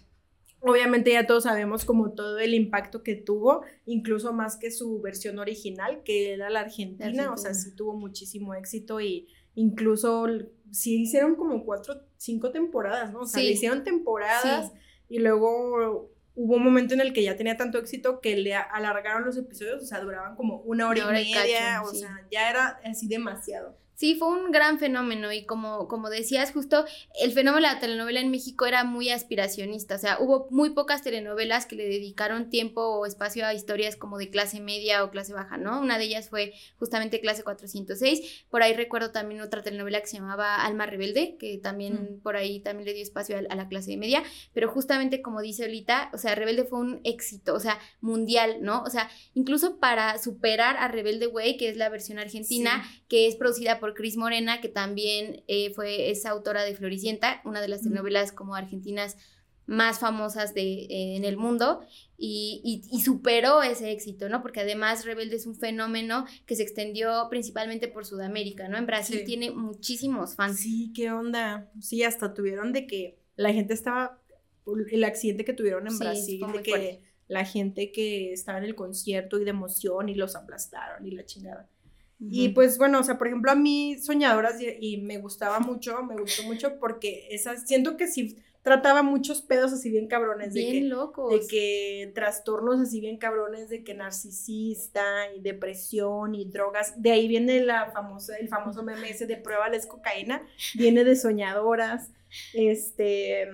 obviamente 0.66 1.12
ya 1.12 1.28
todos 1.28 1.44
sabemos 1.44 1.86
como 1.86 2.12
todo 2.12 2.40
el 2.40 2.54
impacto 2.54 3.04
que 3.04 3.16
tuvo, 3.16 3.64
incluso 3.86 4.34
más 4.34 4.58
que 4.58 4.72
su 4.72 5.00
versión 5.02 5.40
original, 5.40 6.02
que 6.04 6.34
era 6.34 6.50
la 6.50 6.62
Argentina, 6.62 7.32
o 7.32 7.38
sea, 7.38 7.54
sí 7.54 7.76
tuvo 7.76 7.94
muchísimo 7.94 8.54
éxito 8.54 9.00
y 9.00 9.28
incluso 9.54 10.28
sí 10.72 11.04
hicieron 11.04 11.36
como 11.36 11.64
cuatro, 11.64 12.02
cinco 12.18 12.52
temporadas, 12.52 13.14
¿no? 13.14 13.22
O 13.22 13.26
sea, 13.26 13.42
le 13.42 13.52
hicieron 13.52 13.84
temporadas 13.84 14.72
y 15.08 15.20
luego 15.20 16.12
hubo 16.36 16.56
un 16.56 16.64
momento 16.64 16.94
en 16.94 17.02
el 17.02 17.14
que 17.14 17.24
ya 17.24 17.38
tenía 17.38 17.56
tanto 17.58 17.78
éxito 17.78 18.20
que 18.20 18.36
le 18.36 18.56
alargaron 18.56 19.24
los 19.24 19.38
episodios, 19.38 19.84
o 19.84 19.86
sea, 19.86 20.02
duraban 20.02 20.36
como 20.36 20.62
una 20.62 20.90
hora, 20.90 21.22
y 21.22 21.32
media, 21.32 21.82
o 21.84 21.94
sea, 21.94 22.28
ya 22.32 22.50
era 22.50 22.80
así 22.84 23.08
demasiado. 23.08 23.78
Sí, 23.96 24.16
fue 24.16 24.28
un 24.28 24.52
gran 24.52 24.78
fenómeno 24.78 25.32
y 25.32 25.46
como, 25.46 25.88
como 25.88 26.10
decías, 26.10 26.52
justo 26.52 26.86
el 27.20 27.32
fenómeno 27.32 27.68
de 27.68 27.74
la 27.74 27.80
telenovela 27.80 28.20
en 28.20 28.30
México 28.30 28.66
era 28.66 28.84
muy 28.84 29.10
aspiracionista, 29.10 29.96
o 29.96 30.00
sea, 30.00 30.18
hubo 30.20 30.48
muy 30.52 30.72
pocas 30.72 31.02
telenovelas 31.02 31.66
que 31.66 31.78
le 31.78 31.86
dedicaron 31.86 32.50
tiempo 32.50 32.82
o 32.82 33.06
espacio 33.06 33.46
a 33.46 33.54
historias 33.54 33.96
como 33.96 34.18
de 34.18 34.30
clase 34.30 34.60
media 34.60 35.04
o 35.04 35.12
clase 35.12 35.34
baja, 35.34 35.58
¿no? 35.58 35.80
Una 35.80 35.98
de 35.98 36.04
ellas 36.04 36.30
fue 36.30 36.54
justamente 36.78 37.22
clase 37.22 37.44
406, 37.44 38.46
por 38.50 38.64
ahí 38.64 38.74
recuerdo 38.74 39.12
también 39.12 39.40
otra 39.40 39.64
telenovela 39.64 40.02
que 40.02 40.08
se 40.08 40.18
llamaba 40.18 40.64
Alma 40.66 40.86
Rebelde, 40.86 41.38
que 41.38 41.58
también 41.58 42.20
por 42.22 42.36
ahí 42.36 42.60
también 42.60 42.88
le 42.88 42.94
dio 42.94 43.04
espacio 43.04 43.38
a, 43.38 43.56
la 43.56 43.70
clase 43.70 43.96
media, 43.96 44.24
pero 44.54 44.70
justamente 44.70 45.22
como 45.22 45.42
dice 45.42 45.64
ahorita, 45.64 46.10
o 46.14 46.18
sea, 46.18 46.36
Rebelde 46.36 46.66
fue 46.66 46.80
un 46.80 47.00
éxito, 47.06 47.54
o 47.54 47.60
sea, 47.62 47.80
mundial, 48.02 48.58
¿no? 48.60 48.84
O 48.84 48.90
sea, 48.90 49.10
incluso 49.34 49.78
para 49.78 50.18
superar 50.18 50.76
a 50.78 50.90
Rebelde 50.90 51.28
Way, 51.28 51.56
que 51.56 51.70
es 51.70 51.78
la 51.78 51.88
versión 51.88 52.20
argentina, 52.20 52.84
que 53.08 53.28
es 53.28 53.36
producida 53.36 53.80
por 53.80 53.85
por 53.86 53.94
Cris 53.94 54.18
Morena, 54.18 54.62
que 54.62 54.68
también 54.68 55.44
eh, 55.48 55.72
fue, 55.76 56.10
esa 56.10 56.32
autora 56.32 56.64
de 56.64 56.74
Floricienta, 56.74 57.40
una 57.46 57.62
de 57.62 57.68
las 57.68 57.84
telenovelas 57.84 58.32
como 58.32 58.56
argentinas 58.56 59.16
más 59.68 60.00
famosas 60.00 60.56
de, 60.56 60.86
eh, 60.86 61.16
en 61.16 61.24
el 61.24 61.38
mundo 61.38 61.82
y, 62.18 62.82
superó 63.06 63.62
ese 63.62 63.92
éxito, 63.92 64.28
¿no? 64.28 64.42
Porque 64.42 64.62
además 64.62 65.06
Rebelde 65.06 65.36
es 65.36 65.46
un 65.46 65.54
fenómeno 65.54 66.26
que 66.48 66.56
se 66.56 66.64
extendió 66.64 67.28
principalmente 67.30 67.88
por 67.88 68.08
Sudamérica, 68.08 68.68
¿no? 68.68 68.80
En 68.80 68.88
Brasil 68.88 69.22
tiene 69.24 69.52
muchísimos 69.52 70.34
fans. 70.34 70.62
Sí, 70.62 70.92
qué 70.96 71.12
onda. 71.12 71.70
Sí, 71.80 72.02
hasta 72.02 72.34
tuvieron 72.34 72.74
de 72.74 72.88
que 72.88 73.20
la 73.36 73.54
gente 73.54 73.76
estaba, 73.76 74.20
el 74.66 75.04
accidente 75.04 75.46
que 75.46 75.54
tuvieron 75.54 75.86
en 75.86 76.00
Brasil, 76.00 76.44
de 76.54 76.64
que 76.64 77.02
la 77.28 77.46
gente 77.46 77.92
que 77.92 78.34
estaba 78.34 78.58
en 78.58 78.64
el 78.64 78.74
concierto 78.74 79.40
y 79.40 79.44
de 79.44 79.52
emoción 79.52 80.10
y 80.10 80.16
los 80.16 80.36
aplastaron 80.36 81.06
y 81.06 81.12
la 81.12 81.24
chingada. 81.24 81.70
Y 82.20 82.50
pues 82.50 82.78
bueno, 82.78 83.00
o 83.00 83.04
sea, 83.04 83.18
por 83.18 83.28
ejemplo, 83.28 83.52
a 83.52 83.56
mí 83.56 83.98
Soñadoras 84.00 84.56
y, 84.62 84.98
me 84.98 85.18
gustaba 85.18 85.60
mucho, 85.60 86.02
me 86.04 86.16
gustó 86.16 86.44
mucho 86.44 86.80
porque 86.80 87.28
esas, 87.32 87.68
siento 87.68 87.98
que 87.98 88.08
sí 88.08 88.38
trataba 88.62 89.04
muchos 89.04 89.42
pedos 89.42 89.74
así 89.74 89.92
bien 89.92 90.08
cabrones. 90.08 90.54
Bien 90.54 90.74
de 90.74 90.80
que, 90.80 90.86
locos. 90.88 91.32
De 91.32 91.48
que 91.48 92.12
trastornos 92.16 92.80
así 92.80 93.00
bien 93.00 93.18
cabrones, 93.18 93.70
de 93.70 93.84
que 93.84 93.94
narcisista 93.94 95.04
y 95.36 95.42
depresión 95.42 96.34
y 96.34 96.46
drogas. 96.46 97.00
De 97.00 97.12
ahí 97.12 97.28
viene 97.28 97.60
la 97.60 97.92
famosa, 97.92 98.36
el 98.38 98.48
famoso 98.48 98.82
meme 98.82 99.12
ese 99.12 99.28
de 99.28 99.38
pruébales 99.38 99.86
cocaína, 99.86 100.42
viene 100.74 101.04
de 101.04 101.16
Soñadoras. 101.16 102.12
Este... 102.54 103.50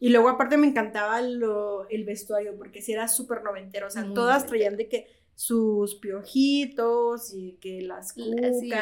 Y 0.00 0.10
luego 0.10 0.28
aparte 0.28 0.56
me 0.56 0.68
encantaba 0.68 1.20
lo, 1.20 1.88
el 1.88 2.04
vestuario, 2.04 2.56
porque 2.56 2.82
sí 2.82 2.92
era 2.92 3.08
súper 3.08 3.42
noventero, 3.42 3.88
o 3.88 3.90
sea, 3.90 4.06
todas 4.14 4.46
traían 4.46 4.76
de 4.76 4.88
que 4.88 5.08
sus 5.38 5.94
piojitos 5.94 7.32
y 7.32 7.52
que 7.60 7.80
las 7.82 8.12
cucas 8.12 8.60
y, 8.60 8.72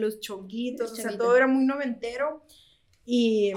los 0.00 0.18
chonguitos, 0.20 0.92
o 0.92 0.96
sea, 0.96 1.18
todo 1.18 1.36
era 1.36 1.46
muy 1.46 1.66
noventero 1.66 2.42
y 3.04 3.52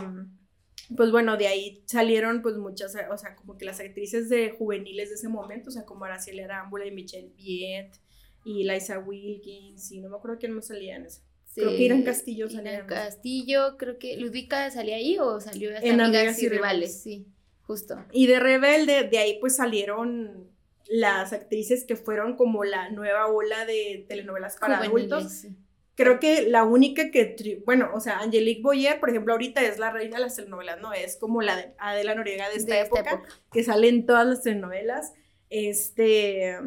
pues 0.98 1.10
bueno, 1.10 1.38
de 1.38 1.48
ahí 1.48 1.82
salieron 1.86 2.42
pues 2.42 2.58
muchas, 2.58 2.98
o 3.10 3.18
sea, 3.18 3.34
como 3.38 3.58
que 3.58 3.64
las 3.64 3.80
actrices 3.80 4.28
de 4.28 4.50
juveniles 4.50 5.08
de 5.08 5.16
ese 5.16 5.30
momento, 5.30 5.70
o 5.70 5.72
sea, 5.72 5.86
como 5.86 6.04
Araceli 6.04 6.42
Arámbula 6.42 6.86
y 6.86 6.92
Michelle 6.92 7.32
Viet 7.38 7.98
y 8.44 8.66
Liza 8.66 9.00
Wilkins 9.00 9.90
y 9.94 10.02
no 10.02 10.10
me 10.10 10.18
acuerdo 10.18 10.38
quién 10.38 10.52
más 10.52 10.68
salía 10.68 10.98
en 10.98 11.06
ese. 11.06 11.22
creo 11.56 11.70
que 11.70 11.82
Irán 11.82 12.04
Castillo 12.04 12.50
salía. 12.50 12.86
Castillo, 12.88 13.78
creo 13.78 13.98
que 13.98 14.18
Ludwika 14.18 14.70
salía 14.70 14.98
ahí 14.98 15.18
o 15.18 15.40
salió 15.40 15.70
en 15.72 16.02
Amigas, 16.02 16.44
y, 16.44 16.50
rivales, 16.50 17.02
sí, 17.02 17.26
justo. 17.62 18.04
Y 18.12 18.28
de 18.28 18.38
Rebelde, 18.42 19.08
de 19.08 19.18
ahí 19.18 19.38
pues 19.40 19.56
salieron 19.56 20.59
las 20.88 21.34
actrices 21.34 21.84
que 21.84 21.96
fueron 21.96 22.36
como 22.36 22.64
la 22.64 22.90
nueva 22.90 23.28
ola 23.28 23.66
de 23.66 24.06
telenovelas 24.08 24.58
para 24.58 24.80
adultos. 24.80 25.46
Creo 25.96 26.20
que 26.20 26.44
la 26.44 26.64
única 26.64 27.12
que, 27.12 27.62
bueno, 27.66 27.90
o 27.94 28.00
sea, 28.00 28.20
Angelique 28.20 28.62
Boyer, 28.62 29.00
por 29.02 29.10
ejemplo, 29.10 29.34
ahorita 29.34 29.62
es 29.62 29.80
la 29.80 29.92
reina 29.92 30.16
de 30.18 30.24
las 30.24 30.36
telenovelas, 30.36 30.80
¿no? 30.80 30.94
Es 30.94 31.18
como 31.18 31.42
la 31.42 31.58
de 31.58 31.74
Adela 31.78 32.16
Noriega 32.16 32.50
de 32.50 32.56
esta, 32.56 32.80
época, 32.80 33.22
que 33.52 33.64
sale 33.64 33.90
en 33.90 34.06
todas 34.06 34.26
las 34.26 34.42
telenovelas. 34.42 35.14
Este, 35.50 36.58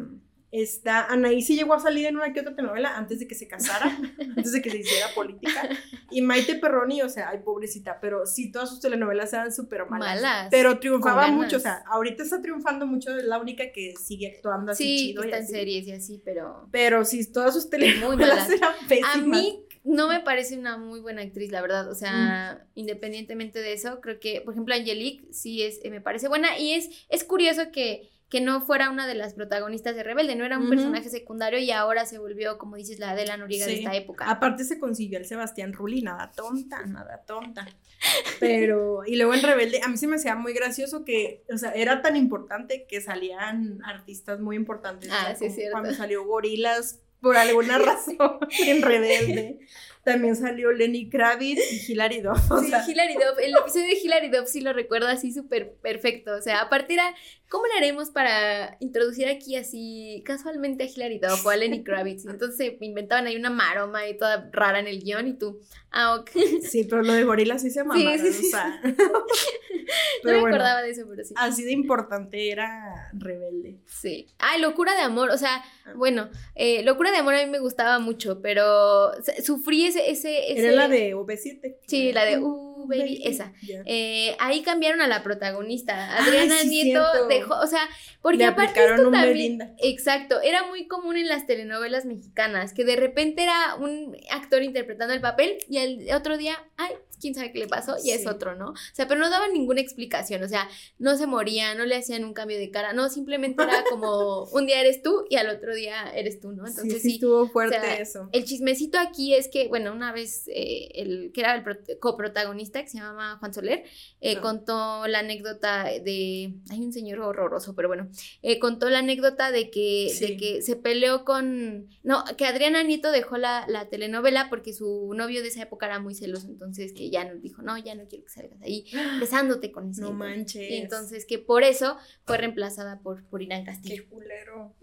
Está, 0.55 1.07
Anaí 1.07 1.41
sí 1.41 1.55
llegó 1.55 1.73
a 1.73 1.79
salir 1.79 2.05
en 2.05 2.15
una 2.15 2.31
que 2.31 2.41
otra 2.41 2.55
telenovela 2.55 2.95
antes 2.95 3.19
de 3.19 3.27
que 3.27 3.33
se 3.33 3.47
casara, 3.47 3.97
antes 4.19 4.51
de 4.51 4.61
que 4.61 4.69
se 4.69 4.77
hiciera 4.81 5.07
política. 5.15 5.67
Y 6.11 6.21
Maite 6.21 6.53
Perroni, 6.53 7.01
o 7.01 7.09
sea, 7.09 7.29
ay, 7.29 7.39
pobrecita, 7.43 7.97
pero 7.99 8.27
sí, 8.27 8.51
todas 8.51 8.69
sus 8.69 8.79
telenovelas 8.79 9.33
eran 9.33 9.51
súper 9.51 9.89
malas, 9.89 10.21
malas. 10.21 10.47
Pero 10.51 10.77
triunfaba 10.77 11.27
mucho, 11.29 11.57
o 11.57 11.59
sea, 11.59 11.83
ahorita 11.87 12.21
está 12.21 12.39
triunfando 12.39 12.85
mucho, 12.85 13.17
es 13.17 13.23
la 13.23 13.39
única 13.39 13.71
que 13.71 13.95
sigue 13.99 14.27
actuando 14.27 14.73
así 14.73 14.83
sí, 14.83 15.07
chido. 15.07 15.23
está 15.23 15.39
en 15.39 15.47
series 15.47 15.87
y 15.87 15.91
así, 15.93 16.21
pero... 16.23 16.67
Pero 16.71 17.03
sí, 17.03 17.25
todas 17.31 17.55
sus 17.55 17.71
telenovelas 17.71 18.47
eran 18.51 18.73
pésimas. 18.87 19.15
A 19.15 19.17
mí 19.21 19.65
no 19.83 20.07
me 20.07 20.19
parece 20.19 20.55
una 20.55 20.77
muy 20.77 20.99
buena 20.99 21.23
actriz, 21.23 21.51
la 21.51 21.61
verdad. 21.61 21.89
O 21.89 21.95
sea, 21.95 22.59
mm. 22.61 22.79
independientemente 22.79 23.57
de 23.57 23.73
eso, 23.73 24.01
creo 24.01 24.19
que, 24.19 24.41
por 24.41 24.53
ejemplo, 24.53 24.75
Angelique 24.75 25.25
sí 25.33 25.63
es, 25.63 25.79
me 25.89 25.99
parece 25.99 26.27
buena. 26.27 26.59
Y 26.59 26.73
es, 26.73 27.05
es 27.09 27.23
curioso 27.23 27.71
que 27.71 28.12
que 28.33 28.41
no 28.41 28.61
fuera 28.61 28.89
una 28.89 29.05
de 29.05 29.13
las 29.13 29.35
protagonistas 29.35 29.95
de 29.95 30.01
Rebelde, 30.01 30.35
no 30.35 30.43
era 30.43 30.57
un 30.57 30.67
personaje 30.67 31.07
secundario 31.07 31.59
y 31.59 31.69
ahora 31.69 32.07
se 32.07 32.17
volvió, 32.17 32.57
como 32.57 32.77
dices, 32.77 32.97
la 32.97 33.13
de 33.13 33.27
la 33.27 33.37
Noriega 33.37 33.67
de 33.67 33.75
esta 33.75 33.95
época. 33.95 34.27
Aparte 34.27 34.63
se 34.63 34.79
consiguió 34.79 35.19
el 35.19 35.25
Sebastián 35.25 35.71
Rulli, 35.71 36.01
nada 36.01 36.31
tonta, 36.35 36.83
nada 36.87 37.21
tonta. 37.27 37.67
Pero, 38.39 39.05
y 39.05 39.17
luego 39.17 39.35
en 39.35 39.43
Rebelde, 39.43 39.81
a 39.83 39.87
mí 39.87 39.97
se 39.97 40.07
me 40.07 40.15
hacía 40.15 40.33
muy 40.33 40.51
gracioso 40.53 41.05
que, 41.05 41.43
o 41.53 41.59
sea, 41.59 41.73
era 41.73 42.01
tan 42.01 42.15
importante 42.15 42.87
que 42.87 43.01
salían 43.01 43.77
artistas 43.85 44.39
muy 44.39 44.55
importantes. 44.55 45.11
Ah, 45.13 45.35
sí, 45.37 45.51
cierto. 45.51 45.73
Cuando 45.73 45.93
salió 45.93 46.25
Gorilas, 46.25 47.03
por 47.21 47.37
alguna 47.37 47.77
razón, 47.79 48.39
en 48.65 48.81
Rebelde. 48.81 49.59
También 50.03 50.35
salió 50.35 50.73
Lenny 50.73 51.09
Kravitz 51.09 51.61
y 51.71 51.91
Hilary 51.93 52.19
Duff. 52.19 52.39
sí, 52.59 52.91
Hilary 52.91 53.13
Duff. 53.13 53.39
El 53.41 53.55
episodio 53.55 53.87
de 53.87 53.99
Hilary 54.03 54.29
Duff 54.29 54.49
sí 54.49 54.59
lo 54.59 54.73
recuerdo 54.73 55.07
así 55.07 55.31
súper 55.31 55.75
perfecto. 55.75 56.35
O 56.35 56.41
sea, 56.41 56.61
a 56.61 56.69
partir 56.69 56.99
de... 56.99 57.05
¿Cómo 57.53 57.67
le 57.67 57.77
haremos 57.77 58.09
para 58.09 58.77
introducir 58.79 59.27
aquí 59.27 59.55
así 59.55 60.23
casualmente 60.25 60.85
a 60.85 60.87
Hilary 60.87 61.19
Duff 61.19 61.45
o 61.45 61.51
a 61.51 61.55
Lenny 61.55 61.83
Kravitz? 61.83 62.25
Entonces 62.25 62.73
inventaban 62.79 63.27
ahí 63.27 63.35
una 63.35 63.51
maroma 63.51 64.07
y 64.07 64.17
toda 64.17 64.49
rara 64.51 64.79
en 64.79 64.87
el 64.87 65.03
guion 65.03 65.27
y 65.27 65.33
tú, 65.33 65.61
ah, 65.91 66.15
ok. 66.15 66.31
Sí, 66.63 66.85
pero 66.85 67.03
lo 67.03 67.13
de 67.13 67.23
gorila 67.23 67.59
sí 67.59 67.69
se 67.69 67.83
mamaron, 67.83 68.17
sí, 68.17 68.33
sí, 68.33 68.49
sí. 68.49 68.57
no 70.23 70.31
me 70.31 70.37
acordaba 70.39 70.81
de 70.81 70.89
eso, 70.89 71.05
pero 71.07 71.23
sí. 71.23 71.35
Así 71.37 71.63
de 71.63 71.73
importante 71.73 72.49
era 72.49 73.11
Rebelde. 73.13 73.77
Sí. 73.85 74.25
Ay, 74.39 74.59
Locura 74.59 74.95
de 74.95 75.01
Amor, 75.01 75.29
o 75.29 75.37
sea, 75.37 75.63
ah. 75.85 75.93
bueno, 75.95 76.29
eh, 76.55 76.81
Locura 76.81 77.11
de 77.11 77.17
Amor 77.17 77.35
a 77.35 77.45
mí 77.45 77.51
me 77.51 77.59
gustaba 77.59 77.99
mucho, 77.99 78.41
pero 78.41 79.11
sufrí 79.43 79.85
ese, 79.85 80.57
Era 80.57 80.71
la 80.71 80.87
de 80.87 81.15
V7. 81.15 81.77
Sí, 81.87 82.11
la 82.13 82.25
de 82.25 82.39
Uh, 82.39 82.72
baby, 82.87 83.21
esa. 83.25 83.53
Eh, 83.85 84.35
ahí 84.39 84.61
cambiaron 84.61 85.01
a 85.01 85.07
la 85.07 85.23
protagonista. 85.23 86.17
Adriana 86.17 86.63
Nieto 86.63 87.27
dejó, 87.27 87.59
o 87.59 87.67
sea, 87.67 87.87
porque 88.21 88.45
aparte 88.45 88.83
esto 88.83 89.11
también. 89.11 89.75
Exacto, 89.79 90.41
era 90.41 90.65
muy 90.67 90.87
común 90.87 91.17
en 91.17 91.27
las 91.27 91.45
telenovelas 91.45 92.05
mexicanas, 92.05 92.73
que 92.73 92.85
de 92.85 92.95
repente 92.95 93.43
era 93.43 93.75
un 93.75 94.17
actor 94.31 94.63
interpretando 94.63 95.13
el 95.13 95.21
papel 95.21 95.57
y 95.69 95.77
el 95.77 96.13
otro 96.13 96.37
día, 96.37 96.55
ay, 96.77 96.93
quién 97.23 97.33
sabe 97.35 97.51
qué 97.51 97.59
le 97.59 97.67
pasó 97.67 97.95
y 98.03 98.11
es 98.11 98.27
otro, 98.27 98.55
¿no? 98.55 98.69
O 98.71 98.75
sea, 98.93 99.07
pero 99.07 99.19
no 99.19 99.29
daban 99.31 99.53
ninguna 99.53 99.81
explicación, 99.81 100.43
o 100.43 100.47
sea, 100.47 100.69
no 100.99 101.17
se 101.17 101.25
moría, 101.25 101.73
no 101.73 101.85
le 101.85 101.95
hacían 101.95 102.23
un 102.23 102.33
cambio 102.33 102.57
de 102.59 102.69
cara, 102.69 102.93
no, 102.93 103.09
simplemente 103.09 103.63
era 103.63 103.83
como 103.89 104.43
un 104.45 104.65
día 104.67 104.79
eres 104.81 105.01
tú 105.01 105.25
y 105.29 105.37
al 105.37 105.49
otro 105.49 105.73
día 105.73 106.11
eres 106.13 106.39
tú, 106.39 106.51
¿no? 106.51 106.67
Entonces 106.67 107.01
sí, 107.01 107.13
estuvo 107.15 107.47
fuerte 107.47 107.77
eso. 108.01 108.29
El 108.31 108.43
chismecito 108.45 108.99
aquí 108.99 109.33
es 109.33 109.47
que, 109.47 109.67
bueno, 109.69 109.91
una 109.93 110.11
vez 110.11 110.43
eh, 110.47 110.89
el 110.95 111.31
que 111.33 111.41
era 111.41 111.55
el 111.55 111.63
coprotagonista 111.99 112.81
que 112.81 112.89
se 112.89 112.97
llama 112.97 113.37
Juan 113.39 113.53
Soler, 113.53 113.83
eh, 114.21 114.35
Ah. 114.37 114.41
contó 114.41 115.07
la 115.07 115.19
anécdota 115.19 115.85
de, 115.85 116.53
hay 116.69 116.79
un 116.79 116.91
señor 116.93 117.19
horroroso, 117.21 117.75
pero 117.75 117.87
bueno, 117.87 118.09
eh, 118.41 118.59
contó 118.59 118.89
la 118.89 118.99
anécdota 118.99 119.51
de 119.51 119.69
que, 119.69 120.07
de 120.19 120.27
Sí. 120.27 120.37
que 120.37 120.61
se 120.61 120.75
peleó 120.75 121.23
con, 121.25 121.87
no, 122.03 122.23
que 122.37 122.45
Adriana 122.45 122.83
Nieto 122.83 123.11
dejó 123.11 123.37
la, 123.37 123.65
la 123.67 123.89
telenovela 123.89 124.49
porque 124.49 124.73
su 124.73 125.13
novio 125.15 125.41
de 125.41 125.47
esa 125.47 125.61
época 125.63 125.85
era 125.85 125.99
muy 125.99 126.13
celoso, 126.15 126.47
entonces 126.47 126.93
que 126.93 127.09
ya 127.13 127.25
nos 127.25 127.41
dijo, 127.41 127.61
no, 127.61 127.77
ya 127.77 127.95
no 127.95 128.07
quiero 128.07 128.25
que 128.25 128.29
salgas 128.29 128.61
ahí 128.61 128.85
besándote 129.19 129.71
con 129.71 129.89
ese. 129.89 130.01
No 130.01 130.07
güey". 130.07 130.17
manches. 130.17 130.69
Y 130.69 130.75
entonces 130.77 131.25
que 131.25 131.39
por 131.39 131.63
eso 131.63 131.97
fue 132.25 132.37
reemplazada 132.37 132.99
por, 132.99 133.23
por 133.25 133.41
Irán 133.41 133.63
Castillo. 133.63 134.03
Qué 134.03 134.09
culero. 134.09 134.73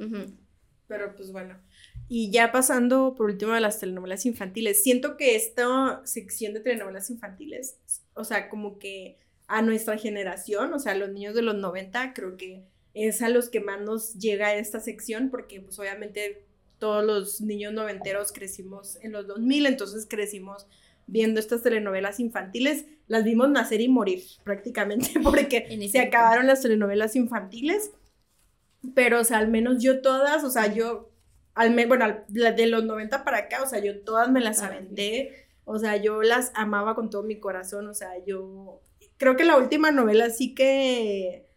Pero 0.86 1.14
pues 1.14 1.30
bueno. 1.30 1.56
Y 2.08 2.30
ya 2.30 2.50
pasando 2.50 3.14
por 3.14 3.26
último 3.26 3.52
de 3.52 3.60
las 3.60 3.78
telenovelas 3.78 4.26
infantiles, 4.26 4.82
siento 4.82 5.16
que 5.16 5.36
esta 5.36 6.00
sección 6.04 6.54
de 6.54 6.60
telenovelas 6.60 7.10
infantiles, 7.10 7.76
o 8.14 8.24
sea, 8.24 8.48
como 8.48 8.78
que 8.78 9.18
a 9.46 9.62
nuestra 9.62 9.96
generación, 9.98 10.72
o 10.72 10.78
sea, 10.78 10.92
a 10.92 10.96
los 10.96 11.10
niños 11.10 11.34
de 11.34 11.42
los 11.42 11.54
90, 11.54 12.12
creo 12.14 12.36
que 12.36 12.64
es 12.94 13.22
a 13.22 13.28
los 13.28 13.48
que 13.48 13.60
más 13.60 13.80
nos 13.80 14.14
llega 14.14 14.54
esta 14.54 14.80
sección, 14.80 15.30
porque 15.30 15.60
pues 15.60 15.78
obviamente 15.78 16.44
todos 16.80 17.04
los 17.04 17.40
niños 17.40 17.72
noventeros 17.72 18.32
crecimos 18.32 18.98
en 19.02 19.12
los 19.12 19.28
2000, 19.28 19.66
entonces 19.66 20.06
crecimos 20.08 20.66
viendo 21.10 21.40
estas 21.40 21.62
telenovelas 21.62 22.20
infantiles, 22.20 22.86
las 23.08 23.24
vimos 23.24 23.50
nacer 23.50 23.80
y 23.80 23.88
morir 23.88 24.22
prácticamente, 24.44 25.18
porque 25.22 25.66
se 25.90 26.00
acabaron 26.00 26.46
las 26.46 26.62
telenovelas 26.62 27.16
infantiles, 27.16 27.90
pero 28.94 29.20
o 29.20 29.24
sea, 29.24 29.38
al 29.38 29.48
menos 29.48 29.82
yo 29.82 30.00
todas, 30.00 30.44
o 30.44 30.50
sea, 30.50 30.72
yo, 30.72 31.10
al 31.54 31.72
menos, 31.72 31.88
bueno, 31.88 32.24
la 32.32 32.52
de 32.52 32.66
los 32.66 32.84
90 32.84 33.24
para 33.24 33.38
acá, 33.38 33.62
o 33.62 33.66
sea, 33.66 33.80
yo 33.80 34.00
todas 34.02 34.30
me 34.30 34.40
las 34.40 34.62
Ah, 34.62 34.68
aventé, 34.68 35.46
o 35.64 35.78
sea, 35.78 35.96
yo 35.96 36.22
las 36.22 36.52
amaba 36.54 36.94
con 36.94 37.10
todo 37.10 37.24
mi 37.24 37.40
corazón, 37.40 37.88
o 37.88 37.94
sea, 37.94 38.12
yo 38.24 38.80
creo 39.16 39.36
que 39.36 39.44
la 39.44 39.56
última 39.56 39.90
novela 39.90 40.30
sí 40.30 40.54
que 40.54 41.49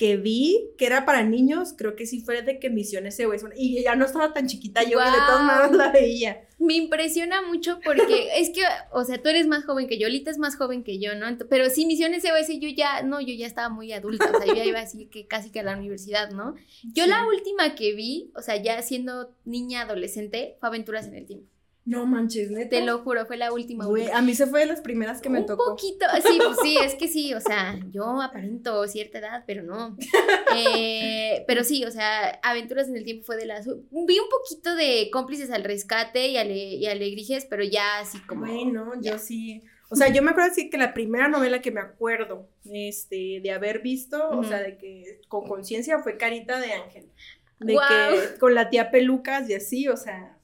que 0.00 0.16
vi 0.16 0.70
que 0.78 0.86
era 0.86 1.04
para 1.04 1.22
niños, 1.22 1.74
creo 1.76 1.94
que 1.94 2.06
sí 2.06 2.22
fue 2.22 2.40
de 2.40 2.58
que 2.58 2.70
Misiones 2.70 3.16
se 3.16 3.28
y 3.54 3.82
ya 3.82 3.96
no 3.96 4.06
estaba 4.06 4.32
tan 4.32 4.46
chiquita 4.46 4.82
yo, 4.82 4.98
que 4.98 5.04
de 5.04 5.26
todas 5.26 5.44
maneras 5.44 5.72
la 5.72 5.92
veía. 5.92 6.48
Me 6.58 6.72
impresiona 6.72 7.42
mucho 7.42 7.80
porque 7.84 8.30
es 8.40 8.48
que, 8.48 8.62
o 8.92 9.04
sea, 9.04 9.20
tú 9.20 9.28
eres 9.28 9.46
más 9.46 9.66
joven 9.66 9.88
que 9.88 9.98
yo, 9.98 10.08
Lita 10.08 10.30
es 10.30 10.38
más 10.38 10.56
joven 10.56 10.84
que 10.84 10.98
yo, 10.98 11.14
¿no? 11.16 11.26
Pero 11.50 11.68
sí, 11.68 11.84
Misiones 11.84 12.22
SOS, 12.22 12.48
yo 12.60 12.70
ya, 12.70 13.02
no, 13.02 13.20
yo 13.20 13.34
ya 13.34 13.46
estaba 13.46 13.68
muy 13.68 13.92
adulta, 13.92 14.30
o 14.34 14.38
sea, 14.38 14.46
yo 14.46 14.54
ya 14.54 14.64
iba 14.64 14.80
así 14.80 15.04
que 15.04 15.26
casi 15.26 15.50
que 15.50 15.60
a 15.60 15.64
la 15.64 15.76
universidad, 15.76 16.30
¿no? 16.30 16.54
Yo 16.94 17.04
Sí. 17.04 17.10
la 17.10 17.26
última 17.26 17.74
que 17.74 17.92
vi, 17.92 18.30
o 18.34 18.40
sea, 18.40 18.56
ya 18.56 18.80
siendo 18.80 19.34
niña 19.44 19.82
adolescente, 19.82 20.56
fue 20.60 20.70
Aventuras 20.70 21.08
en 21.08 21.16
el 21.16 21.26
Tiempo. 21.26 21.46
No 21.86 22.06
manches, 22.06 22.50
neta. 22.50 22.70
Te 22.70 22.84
lo 22.84 22.98
juro, 22.98 23.24
fue 23.26 23.36
la 23.36 23.52
última. 23.52 23.86
Güey, 23.86 24.10
a 24.10 24.20
mí 24.20 24.34
se 24.34 24.46
fue 24.46 24.60
de 24.60 24.66
las 24.66 24.80
primeras 24.80 25.20
que 25.20 25.30
me 25.30 25.40
Un 25.40 25.46
tocó. 25.46 25.70
poquito, 25.70 26.04
sí, 26.28 26.38
pues 26.38 26.58
sí, 26.62 26.76
es 26.82 26.94
que 26.94 27.08
sí, 27.08 27.32
o 27.34 27.40
sea, 27.40 27.78
yo 27.90 28.20
aparento 28.20 28.86
cierta 28.86 29.18
edad, 29.18 29.44
pero 29.46 29.62
no. 29.62 29.96
Eh, 30.56 31.44
pero 31.46 31.62
sí, 31.64 31.84
o 31.84 31.90
sea, 31.90 32.40
Aventuras 32.42 32.88
en 32.88 32.96
el 32.96 33.04
Tiempo 33.04 33.24
fue 33.24 33.36
de 33.36 33.46
las... 33.46 33.66
Vi 33.66 34.18
un 34.18 34.28
poquito 34.28 34.74
de 34.74 35.08
cómplices 35.12 35.50
al 35.50 35.64
rescate 35.64 36.28
y, 36.28 36.36
ale, 36.36 36.54
y 36.74 36.86
alegrijes, 36.86 37.46
pero 37.48 37.62
ya 37.62 38.00
así 38.00 38.18
como... 38.20 38.46
Bueno, 38.46 38.92
yo 39.00 39.16
sí. 39.18 39.62
O 39.90 39.96
sea, 39.96 40.08
yo 40.12 40.22
me 40.22 40.30
acuerdo 40.30 40.50
así 40.50 40.68
que 40.70 40.76
la 40.76 40.92
primera 40.92 41.28
novela 41.28 41.60
que 41.60 41.70
me 41.70 41.80
acuerdo 41.80 42.48
este, 42.64 43.40
de 43.42 43.50
haber 43.52 43.80
visto, 43.80 44.30
o 44.30 44.44
sea, 44.44 44.60
de 44.60 44.76
que 44.76 45.20
con 45.28 45.46
conciencia 45.46 45.98
fue 46.00 46.16
Carita 46.16 46.60
de 46.60 46.72
Ángel. 46.72 47.10
De 47.58 47.74
que 47.74 48.38
con 48.38 48.54
la 48.54 48.70
tía 48.70 48.90
Pelucas 48.90 49.48
y 49.50 49.54
así, 49.54 49.88
o 49.88 49.96
sea, 49.96 50.36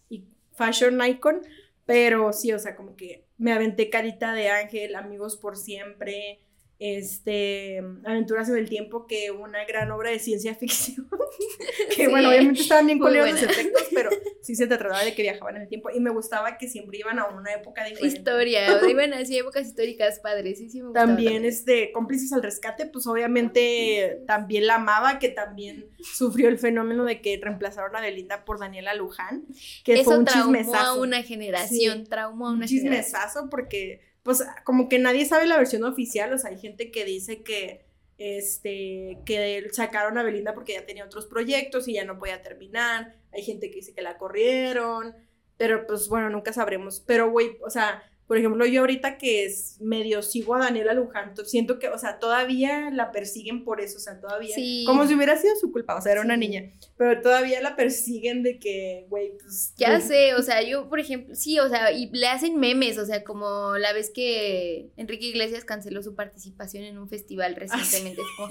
Fashion 0.57 1.01
Icon, 1.05 1.43
pero 1.85 2.33
sí, 2.33 2.53
o 2.53 2.59
sea, 2.59 2.75
como 2.77 2.97
que 2.97 3.27
me 3.39 3.53
aventé 3.53 3.91
Carita 3.91 4.33
de 4.33 4.49
Ángel, 4.49 4.97
Amigos 4.97 5.37
por 5.37 5.57
Siempre, 5.57 6.41
este, 6.79 7.83
Aventuras 8.05 8.49
en 8.51 8.57
el 8.57 8.68
Tiempo, 8.68 9.07
que 9.07 9.31
una 9.31 9.64
gran 9.64 9.91
obra 9.91 10.11
de 10.11 10.18
ciencia 10.18 10.55
ficción, 10.55 11.09
que 11.97 12.05
Sí, 12.05 12.07
bueno, 12.11 12.29
obviamente 12.29 12.61
estaban 12.61 12.87
bien 12.87 12.99
muy 12.99 13.07
coleros 13.07 13.31
los 13.31 13.43
efectos, 13.43 13.83
pero 13.95 14.11
sí 14.43 14.55
se 14.55 14.66
trataba 14.66 15.03
de 15.03 15.14
que 15.14 15.22
viajaban 15.22 15.57
en 15.57 15.62
el 15.62 15.68
tiempo, 15.68 15.91
y 15.91 16.01
me 16.01 16.11
gustaba 16.11 16.59
que 16.59 16.68
siempre 16.68 16.99
iban 16.99 17.18
a 17.18 17.27
una 17.29 17.53
época 17.55 17.85
diferente. 17.85 18.18
Historia, 18.18 18.81
o 18.83 18.87
iban 18.89 19.12
así 19.14 19.39
épocas 19.39 19.66
históricas 19.66 20.20
padres, 20.20 20.59
sí, 20.59 20.68
sí 20.68 20.81
me 20.83 20.89
gustaba 20.89 21.07
También, 21.07 21.45
este, 21.45 21.93
cómplices 21.93 22.33
al 22.33 22.43
rescate, 22.43 22.87
pues 22.87 23.07
obviamente 23.07 24.22
también 24.27 24.66
la 24.66 24.74
amaba, 24.77 25.18
que 25.18 25.29
también 25.31 25.87
sufrió 26.03 26.49
el 26.49 26.59
fenómeno 26.59 27.05
de 27.05 27.20
que 27.20 27.39
reemplazaron 27.43 27.97
a 27.97 28.01
Belinda 28.01 28.45
por 28.45 28.59
Daniela 28.59 28.95
Luján, 28.95 29.47
que 29.83 29.95
Eso 29.95 30.05
fue 30.05 30.18
un 30.18 30.24
traumó 30.27 30.53
chismesazo. 30.53 30.77
a 30.87 30.95
una 31.01 31.22
generación, 31.22 32.05
traumó 32.05 32.49
a 32.49 32.51
un 32.51 32.59
una 32.59 32.66
generación. 32.66 33.05
chismesazo 33.05 33.49
porque, 33.51 34.01
pues, 34.27 34.45
como 34.64 34.89
que 34.89 34.99
nadie 34.99 35.24
sabe 35.24 35.47
la 35.47 35.57
versión 35.57 35.85
oficial, 35.85 36.33
o 36.33 36.39
sea, 36.39 36.51
hay 36.51 36.59
gente 36.59 36.91
que 36.91 37.05
dice 37.05 37.45
que, 37.45 37.87
este, 38.18 39.18
que 39.24 39.68
sacaron 39.70 40.18
a 40.18 40.24
Belinda 40.24 40.53
porque 40.53 40.72
ya 40.72 40.85
tenía 40.85 41.05
otros 41.05 41.27
proyectos 41.27 41.87
y 41.87 41.93
ya 41.93 42.05
no 42.05 42.18
podía 42.18 42.43
terminar, 42.43 43.14
hay 43.33 43.45
gente 43.45 43.70
que 43.70 43.77
dice 43.77 43.95
que 43.95 44.03
la 44.03 44.18
corrieron, 44.18 45.14
pero 45.57 45.87
pues 45.87 46.09
bueno, 46.09 46.29
nunca 46.29 46.53
sabremos, 46.53 46.99
pero 47.07 47.31
güey, 47.31 47.57
o 47.62 47.70
sea, 47.70 48.03
por 48.27 48.37
ejemplo, 48.39 48.66
yo 48.66 48.81
ahorita 48.81 49.18
que 49.18 49.45
es 49.45 49.77
medio 49.81 50.22
sigo 50.22 50.55
a 50.55 50.61
Daniela 50.61 50.93
Luján, 50.95 51.35
to- 51.35 51.45
siento 51.45 51.79
que, 51.79 51.89
o 51.89 51.99
sea, 51.99 52.18
todavía 52.18 52.91
la 52.91 53.12
persiguen 53.12 53.64
por 53.64 53.81
eso, 53.81 53.99
o 53.99 54.01
sea, 54.01 54.20
todavía, 54.20 54.55
Sí. 54.55 54.85
como 54.87 55.07
si 55.07 55.14
hubiera 55.14 55.37
sido 55.37 55.55
su 55.57 55.70
culpa, 55.72 55.95
o 55.97 56.01
sea, 56.01 56.12
era 56.12 56.22
una 56.22 56.35
Sí. 56.35 56.41
niña, 56.41 56.72
pero 56.97 57.20
todavía 57.22 57.61
la 57.61 57.77
persiguen 57.77 58.43
de 58.43 58.59
que, 58.59 59.07
güey, 59.09 59.33
pues... 59.39 59.72
Ya 59.77 59.91
güey, 59.91 60.03
sé, 60.03 60.35
o 60.35 60.43
sea, 60.43 60.62
yo, 60.62 60.89
por 60.89 60.99
ejemplo, 61.01 61.35
sí, 61.35 61.59
o 61.61 61.68
sea, 61.68 61.93
y 61.93 62.11
le 62.12 62.27
hacen 62.27 62.59
memes, 62.59 62.99
o 62.99 63.07
sea, 63.07 63.22
como 63.22 63.77
la 63.79 63.93
vez 63.93 64.11
que 64.11 64.91
Enrique 64.97 65.27
Iglesias 65.27 65.64
canceló 65.64 66.03
su 66.03 66.14
participación 66.14 66.85
en 66.85 66.99
un 66.99 67.09
festival 67.09 67.55
recientemente. 67.55 68.22
Es 68.22 68.29
como, 68.37 68.49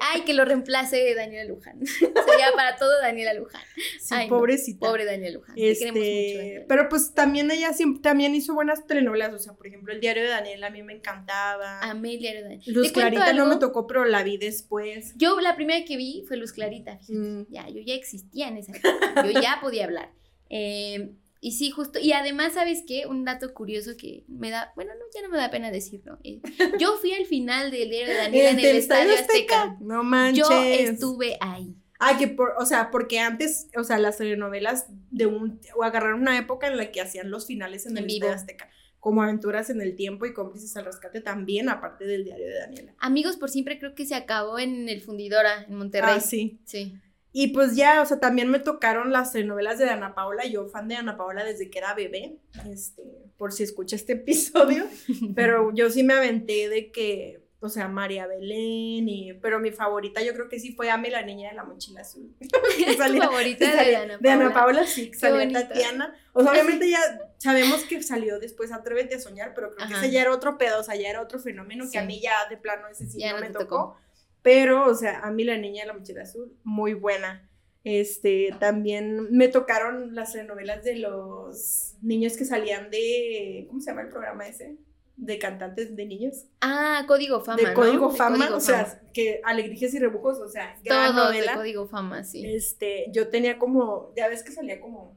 ay, 0.00 0.22
que 0.22 0.34
lo 0.34 0.44
reemplace 0.44 1.14
Daniela 1.14 1.44
Luján. 1.48 1.80
Sería 1.86 2.52
para 2.54 2.76
todo 2.76 2.92
Daniela 3.00 3.34
Luján. 3.34 3.62
Sí, 4.00 4.14
Ay, 4.14 4.28
no, 4.28 4.36
pobrecita. 4.38 4.86
Pobre 4.86 5.04
Daniela 5.04 5.34
Luján. 5.38 5.54
te 5.56 5.60
queremos 5.76 5.98
mucho, 6.00 6.06
Este, 6.10 6.36
Daniela. 6.38 6.64
pero 6.68 6.88
pues 6.88 7.14
también 7.14 7.50
ella 7.50 7.72
siempre, 7.72 8.02
también 8.02 8.34
hizo 8.34 8.54
buenas 8.54 8.86
telenovelas, 8.86 9.07
o 9.10 9.38
sea, 9.38 9.54
por 9.54 9.66
ejemplo, 9.66 9.92
El 9.92 10.00
diario 10.00 10.22
de 10.22 10.28
Daniela 10.28 10.68
a 10.68 10.70
mí 10.70 10.82
me 10.82 10.92
encantaba. 10.92 11.80
Amelia 11.82 12.32
era 12.32 12.42
Daniela. 12.42 12.62
Luz 12.66 12.88
¿Te 12.88 12.92
cuento 12.92 13.16
Clarita 13.16 13.32
no 13.32 13.46
me 13.46 13.56
tocó, 13.56 13.86
pero 13.86 14.04
la 14.04 14.22
vi 14.22 14.36
después. 14.36 15.14
Yo 15.16 15.40
la 15.40 15.56
primera 15.56 15.84
que 15.84 15.96
vi 15.96 16.24
fue 16.26 16.36
Luz 16.36 16.52
Clarita. 16.52 16.98
Mm. 17.08 17.42
Ya, 17.50 17.68
yo 17.68 17.80
ya 17.80 17.94
existía 17.94 18.48
en 18.48 18.58
esa 18.58 18.72
época. 18.72 19.26
Yo 19.26 19.40
ya 19.40 19.58
podía 19.60 19.84
hablar. 19.84 20.12
Eh, 20.50 21.12
y 21.40 21.52
sí, 21.52 21.70
justo. 21.70 21.98
Y 22.00 22.12
además, 22.12 22.54
¿sabes 22.54 22.82
qué? 22.86 23.06
Un 23.06 23.24
dato 23.24 23.54
curioso 23.54 23.92
que 23.96 24.24
me 24.28 24.50
da. 24.50 24.72
Bueno, 24.74 24.92
no, 24.94 25.04
ya 25.14 25.22
no 25.22 25.28
me 25.28 25.38
da 25.38 25.50
pena 25.50 25.70
decirlo. 25.70 26.18
eh, 26.24 26.40
yo 26.78 26.96
fui 26.96 27.12
al 27.12 27.26
final 27.26 27.70
del 27.70 27.90
diario 27.90 28.08
de 28.08 28.14
Daniela 28.14 28.50
en 28.50 28.60
el 28.60 28.76
Estadio 28.76 29.14
Azteca. 29.14 29.76
No 29.80 30.02
manches. 30.02 30.48
Yo 30.48 30.62
estuve 30.62 31.36
ahí. 31.40 31.76
Ah, 32.00 32.16
que 32.16 32.28
por, 32.28 32.54
o 32.58 32.64
sea, 32.64 32.90
porque 32.90 33.18
antes, 33.18 33.68
o 33.76 33.82
sea, 33.82 33.98
las 33.98 34.18
telenovelas 34.18 34.86
de 35.10 35.26
un, 35.26 35.60
o 35.76 35.82
agarraron 35.82 36.20
una 36.20 36.38
época 36.38 36.68
en 36.68 36.76
la 36.76 36.92
que 36.92 37.00
hacían 37.00 37.30
los 37.30 37.46
finales 37.46 37.86
en 37.86 37.92
En 37.92 37.98
el 37.98 38.04
vivo. 38.06 38.26
Estadio 38.26 38.36
Azteca, 38.36 38.70
como 39.00 39.22
Aventuras 39.22 39.70
en 39.70 39.80
el 39.80 39.94
Tiempo 39.94 40.26
y 40.26 40.34
Cómplices 40.34 40.76
al 40.76 40.84
Rescate 40.84 41.20
también, 41.20 41.68
aparte 41.68 42.04
del 42.04 42.24
diario 42.24 42.46
de 42.46 42.58
Daniela. 42.58 42.94
Amigos 42.98 43.36
por 43.36 43.50
siempre 43.50 43.78
creo 43.78 43.94
que 43.94 44.06
se 44.06 44.14
acabó 44.14 44.58
en 44.58 44.88
el 44.88 45.00
Fundidora, 45.00 45.64
en 45.68 45.74
Monterrey. 45.76 46.14
Ah, 46.16 46.20
sí. 46.20 46.60
Sí. 46.64 46.98
Y 47.32 47.48
pues 47.48 47.76
ya, 47.76 48.00
o 48.02 48.06
sea, 48.06 48.18
también 48.18 48.50
me 48.50 48.58
tocaron 48.58 49.12
las 49.12 49.32
telenovelas 49.32 49.78
de 49.78 49.88
Ana 49.88 50.14
Paola, 50.14 50.46
yo 50.46 50.66
fan 50.66 50.88
de 50.88 50.96
Ana 50.96 51.16
Paola 51.16 51.44
desde 51.44 51.70
que 51.70 51.78
era 51.78 51.94
bebé, 51.94 52.38
este, 52.68 53.02
por 53.36 53.52
si 53.52 53.62
escucha 53.62 53.96
este 53.96 54.14
episodio, 54.14 54.86
pero 55.34 55.72
yo 55.74 55.90
sí 55.90 56.02
me 56.02 56.14
aventé 56.14 56.68
de 56.68 56.90
que, 56.90 57.46
o 57.60 57.68
sea, 57.68 57.88
María 57.88 58.26
Belén, 58.26 59.08
y, 59.08 59.32
pero 59.42 59.58
mi 59.58 59.72
favorita 59.72 60.22
yo 60.22 60.32
creo 60.34 60.48
que 60.48 60.60
sí 60.60 60.72
fue 60.74 60.90
Ame 60.90 61.10
la 61.10 61.22
niña 61.22 61.50
de 61.50 61.56
la 61.56 61.64
mochila 61.64 62.02
azul. 62.02 62.32
Que 62.40 62.46
¿Es 62.90 62.96
tu 62.96 63.02
salía- 63.02 63.24
favorita 63.24 63.58
que 63.64 63.70
de 63.72 63.76
salía- 63.76 64.02
Ana 64.02 64.18
De 64.18 64.30
Ana? 64.30 64.52
Paola 64.54 64.86
sí, 64.86 65.10
salía. 65.14 65.66
Tatiana. 65.68 66.14
O 66.32 66.42
sea, 66.42 66.52
obviamente 66.52 66.88
ya 66.88 66.98
sabemos 67.38 67.82
que 67.84 68.02
salió 68.02 68.38
después 68.38 68.70
Atrévete 68.72 69.16
a 69.16 69.20
soñar, 69.20 69.54
pero 69.54 69.74
creo 69.74 69.88
que 69.88 69.94
ese 69.94 70.10
ya 70.10 70.20
era 70.22 70.32
otro 70.32 70.56
pedo, 70.58 70.80
o 70.80 70.82
sea, 70.84 70.94
ya 70.94 71.08
era 71.08 71.20
otro 71.20 71.38
fenómeno 71.40 71.84
que 71.90 71.98
a 71.98 72.04
mí 72.04 72.20
ya 72.20 72.32
de 72.48 72.56
plano 72.56 72.86
ese 72.88 73.06
sí 73.06 73.18
Ya 73.18 73.32
no, 73.32 73.40
no 73.40 73.46
me 73.46 73.50
tocó. 73.52 73.64
tocó. 73.64 73.96
Pero, 74.42 74.86
o 74.86 74.94
sea, 74.94 75.18
a 75.20 75.30
mí 75.32 75.42
la 75.44 75.56
niña 75.58 75.82
de 75.82 75.88
la 75.88 75.94
mochila 75.94 76.22
azul, 76.22 76.56
muy 76.62 76.94
buena. 76.94 77.44
Este, 77.84 78.54
también 78.60 79.28
me 79.32 79.48
tocaron 79.48 80.14
las 80.14 80.34
novelas 80.46 80.84
de 80.84 80.96
los 80.96 81.94
niños 82.02 82.36
que 82.36 82.44
salían 82.44 82.90
de, 82.90 83.64
¿cómo 83.68 83.80
se 83.80 83.90
llama 83.90 84.02
el 84.02 84.08
programa 84.08 84.46
ese? 84.46 84.76
De 85.20 85.38
cantantes 85.38 85.96
de 85.96 86.06
niños. 86.06 86.44
Ah, 86.60 87.04
Código 87.08 87.40
Fama. 87.40 87.56
de 87.58 87.64
¿no? 87.64 87.74
Código 87.74 88.10
De 88.10 88.16
Fama, 88.16 88.36
Código 88.38 88.56
o 88.56 88.60
sea, 88.60 89.00
que 89.12 89.40
Alegrijes 89.44 89.92
y 89.92 89.98
Rebujos, 89.98 90.38
o 90.38 90.48
sea, 90.48 90.76
gran 90.84 91.12
Todo 91.12 91.30
de 91.32 91.38
novela. 91.38 91.54
Código 91.56 91.88
Fama, 91.88 92.22
sí. 92.22 92.46
Este, 92.46 93.06
yo 93.12 93.28
tenía 93.28 93.58
como, 93.58 94.12
ya 94.16 94.28
ves 94.28 94.44
que 94.44 94.52
salía 94.52 94.80
como, 94.80 95.16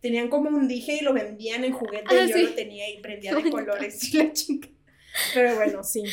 tenían 0.00 0.28
como 0.28 0.48
un 0.48 0.66
dije 0.66 0.98
y 1.00 1.04
lo 1.04 1.12
vendían 1.12 1.62
en 1.62 1.72
juguete 1.74 2.06
Ah, 2.08 2.24
y 2.24 2.28
yo 2.30 2.36
sí. 2.36 2.42
lo 2.42 2.54
tenía 2.54 2.90
y 2.90 3.00
prendía 3.02 3.34
de 3.34 3.50
colores 3.50 4.12
y 4.12 4.16
la 4.16 4.32
chica. 4.32 4.68
Pero 5.34 5.54
bueno, 5.56 5.84
sí. 5.84 6.04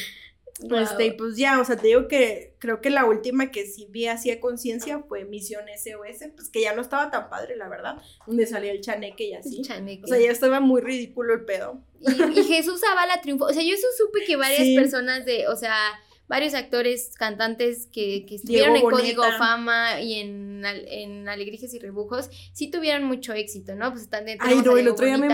Este, 0.79 1.05
y 1.07 1.11
pues 1.11 1.37
ya, 1.37 1.59
o 1.59 1.65
sea, 1.65 1.75
te 1.75 1.87
digo 1.87 2.07
que 2.07 2.53
creo 2.59 2.81
que 2.81 2.89
la 2.91 3.05
última 3.05 3.49
que 3.49 3.65
sí 3.65 3.87
vi 3.89 4.05
así 4.07 4.29
a 4.29 4.39
conciencia 4.39 4.99
fue 4.99 5.25
Misión 5.25 5.63
SOS, 5.75 6.31
pues 6.35 6.49
que 6.49 6.61
ya 6.61 6.75
no 6.75 6.81
estaba 6.81 7.09
tan 7.09 7.29
padre, 7.29 7.55
la 7.55 7.67
verdad, 7.67 7.97
donde 8.27 8.45
salía 8.45 8.71
el 8.71 8.81
chaneque 8.81 9.23
y 9.23 9.33
así. 9.33 9.61
O 10.03 10.07
sea, 10.07 10.19
ya 10.19 10.29
estaba 10.29 10.59
muy 10.59 10.81
ridículo 10.81 11.33
el 11.33 11.45
pedo. 11.45 11.81
Y, 12.01 12.43
Jesús 12.43 12.81
Zavala 12.81 13.21
triunfó, 13.21 13.45
o 13.45 13.53
sea, 13.53 13.63
yo 13.63 13.73
eso 13.73 13.87
supe 13.97 14.25
que 14.25 14.35
varias 14.35 14.67
personas 14.75 15.25
de, 15.25 15.47
o 15.47 15.55
sea, 15.55 15.75
varios 16.31 16.53
actores, 16.53 17.11
cantantes 17.17 17.87
que, 17.91 18.25
que 18.25 18.35
estuvieron 18.35 18.77
en 18.77 18.83
Código 18.83 19.21
Fama 19.37 19.99
y 19.99 20.13
en, 20.21 20.63
en 20.65 21.27
Alegrijes 21.27 21.73
y 21.73 21.79
Rebujos, 21.79 22.29
sí 22.53 22.71
tuvieron 22.71 23.03
mucho 23.03 23.33
éxito, 23.33 23.75
¿no? 23.75 23.91
Pues 23.91 24.03
están 24.03 24.23
dentro 24.23 24.47
Ay, 24.47 24.61
no, 24.63 24.77
el 24.77 24.87
otro 24.87 25.05
día 25.05 25.17
me 25.17 25.27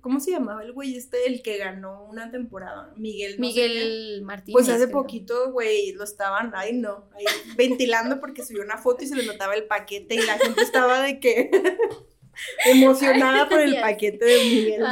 ¿Cómo 0.00 0.18
se 0.18 0.32
llamaba 0.32 0.64
el 0.64 0.72
güey 0.72 0.96
este, 0.96 1.28
el 1.28 1.42
que 1.42 1.56
ganó 1.56 2.04
una 2.06 2.32
temporada? 2.32 2.92
Miguel. 2.96 3.38
Miguel 3.38 4.22
Martínez. 4.24 4.54
Pues 4.54 4.68
hace 4.68 4.88
poquito, 4.88 5.52
güey, 5.52 5.92
lo 5.92 6.02
estaban, 6.02 6.50
ay 6.56 6.72
no, 6.72 7.08
ahí 7.14 7.26
ventilando 7.56 8.18
porque 8.18 8.44
subió 8.44 8.64
una 8.64 8.76
foto 8.76 9.04
y 9.04 9.06
se 9.06 9.14
le 9.14 9.24
notaba 9.24 9.54
el 9.54 9.68
paquete 9.68 10.16
y 10.16 10.22
la 10.22 10.36
gente 10.36 10.62
estaba 10.62 11.00
de 11.00 11.20
que... 11.20 11.50
emocionada 12.66 13.48
por 13.48 13.60
el 13.60 13.80
paquete 13.80 14.24
de 14.24 14.38
Miguel. 14.44 14.84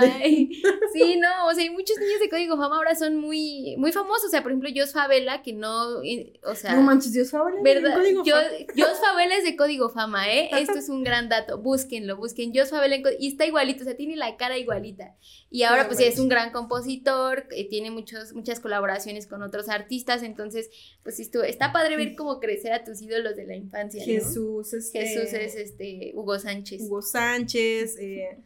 sí, 0.92 1.16
no, 1.16 1.46
o 1.46 1.54
sea, 1.54 1.62
hay 1.62 1.70
muchos 1.70 1.98
niños 1.98 2.20
de 2.20 2.28
Código 2.28 2.56
Fama 2.56 2.76
ahora 2.76 2.94
son 2.94 3.16
muy, 3.16 3.76
muy 3.78 3.92
famosos. 3.92 4.26
O 4.26 4.30
sea, 4.30 4.42
por 4.42 4.52
ejemplo, 4.52 4.70
Jos 4.74 4.92
Favela, 4.92 5.42
que 5.42 5.52
no, 5.52 5.98
o 6.44 6.54
sea. 6.54 6.74
No 6.74 6.82
manches, 6.82 7.12
Jos 7.16 7.30
Favela. 7.30 7.60
¿Verdad? 7.62 7.94
Código 7.94 8.22
Jos 8.24 9.00
Favela 9.00 9.36
es 9.36 9.44
de 9.44 9.56
Código 9.56 9.88
Fama, 9.90 10.32
¿eh? 10.32 10.50
Esto 10.58 10.78
es 10.78 10.88
un 10.88 11.04
gran 11.04 11.28
dato. 11.28 11.58
Búsquenlo, 11.58 12.16
busquen 12.16 12.52
Jos 12.54 12.70
Favela 12.70 12.96
y 13.18 13.28
está 13.28 13.46
igualito, 13.46 13.82
o 13.82 13.84
sea, 13.84 13.96
tiene 13.96 14.16
la 14.16 14.36
cara 14.36 14.58
igualita. 14.58 15.16
Y 15.50 15.62
ahora, 15.62 15.86
pues, 15.86 16.00
es 16.00 16.18
un 16.18 16.28
gran 16.28 16.52
compositor, 16.52 17.46
eh, 17.50 17.68
tiene 17.68 17.90
muchos, 17.90 18.34
muchas 18.34 18.60
colaboraciones 18.60 19.26
con 19.26 19.42
otros 19.42 19.68
artistas. 19.68 20.22
Entonces, 20.22 20.70
pues, 21.02 21.20
esto, 21.20 21.42
está 21.42 21.72
padre 21.72 21.96
ver 21.96 22.14
cómo 22.16 22.40
crecer 22.40 22.72
a 22.72 22.84
tus 22.84 23.00
ídolos 23.00 23.36
de 23.36 23.46
la 23.46 23.56
infancia. 23.56 24.02
Jesús, 24.04 24.72
este... 24.72 25.06
Jesús 25.06 25.32
es 25.32 25.54
este 25.54 26.12
Hugo 26.14 26.38
Sánchez. 26.38 26.82
Hugo 26.82 27.02
Sánchez 27.02 27.27
Sánchez, 27.28 27.96
eh, 27.98 28.38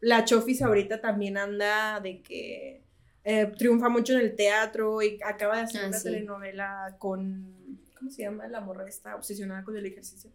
la 0.00 0.24
Chofis 0.24 0.62
ahorita 0.62 1.00
también 1.00 1.36
anda 1.36 2.00
de 2.00 2.22
que 2.22 2.82
eh, 3.24 3.52
triunfa 3.58 3.88
mucho 3.88 4.14
en 4.14 4.20
el 4.20 4.34
teatro 4.34 5.02
y 5.02 5.18
acaba 5.22 5.56
de 5.56 5.62
hacer 5.62 5.82
ah, 5.84 5.88
una 5.88 6.02
telenovela 6.02 6.96
con, 6.98 7.78
¿cómo 7.98 8.10
se 8.10 8.22
llama? 8.22 8.48
La 8.48 8.60
morra 8.60 8.88
está 8.88 9.14
obsesionada 9.16 9.62
con 9.62 9.76
el 9.76 9.86
ejercicio. 9.86 10.30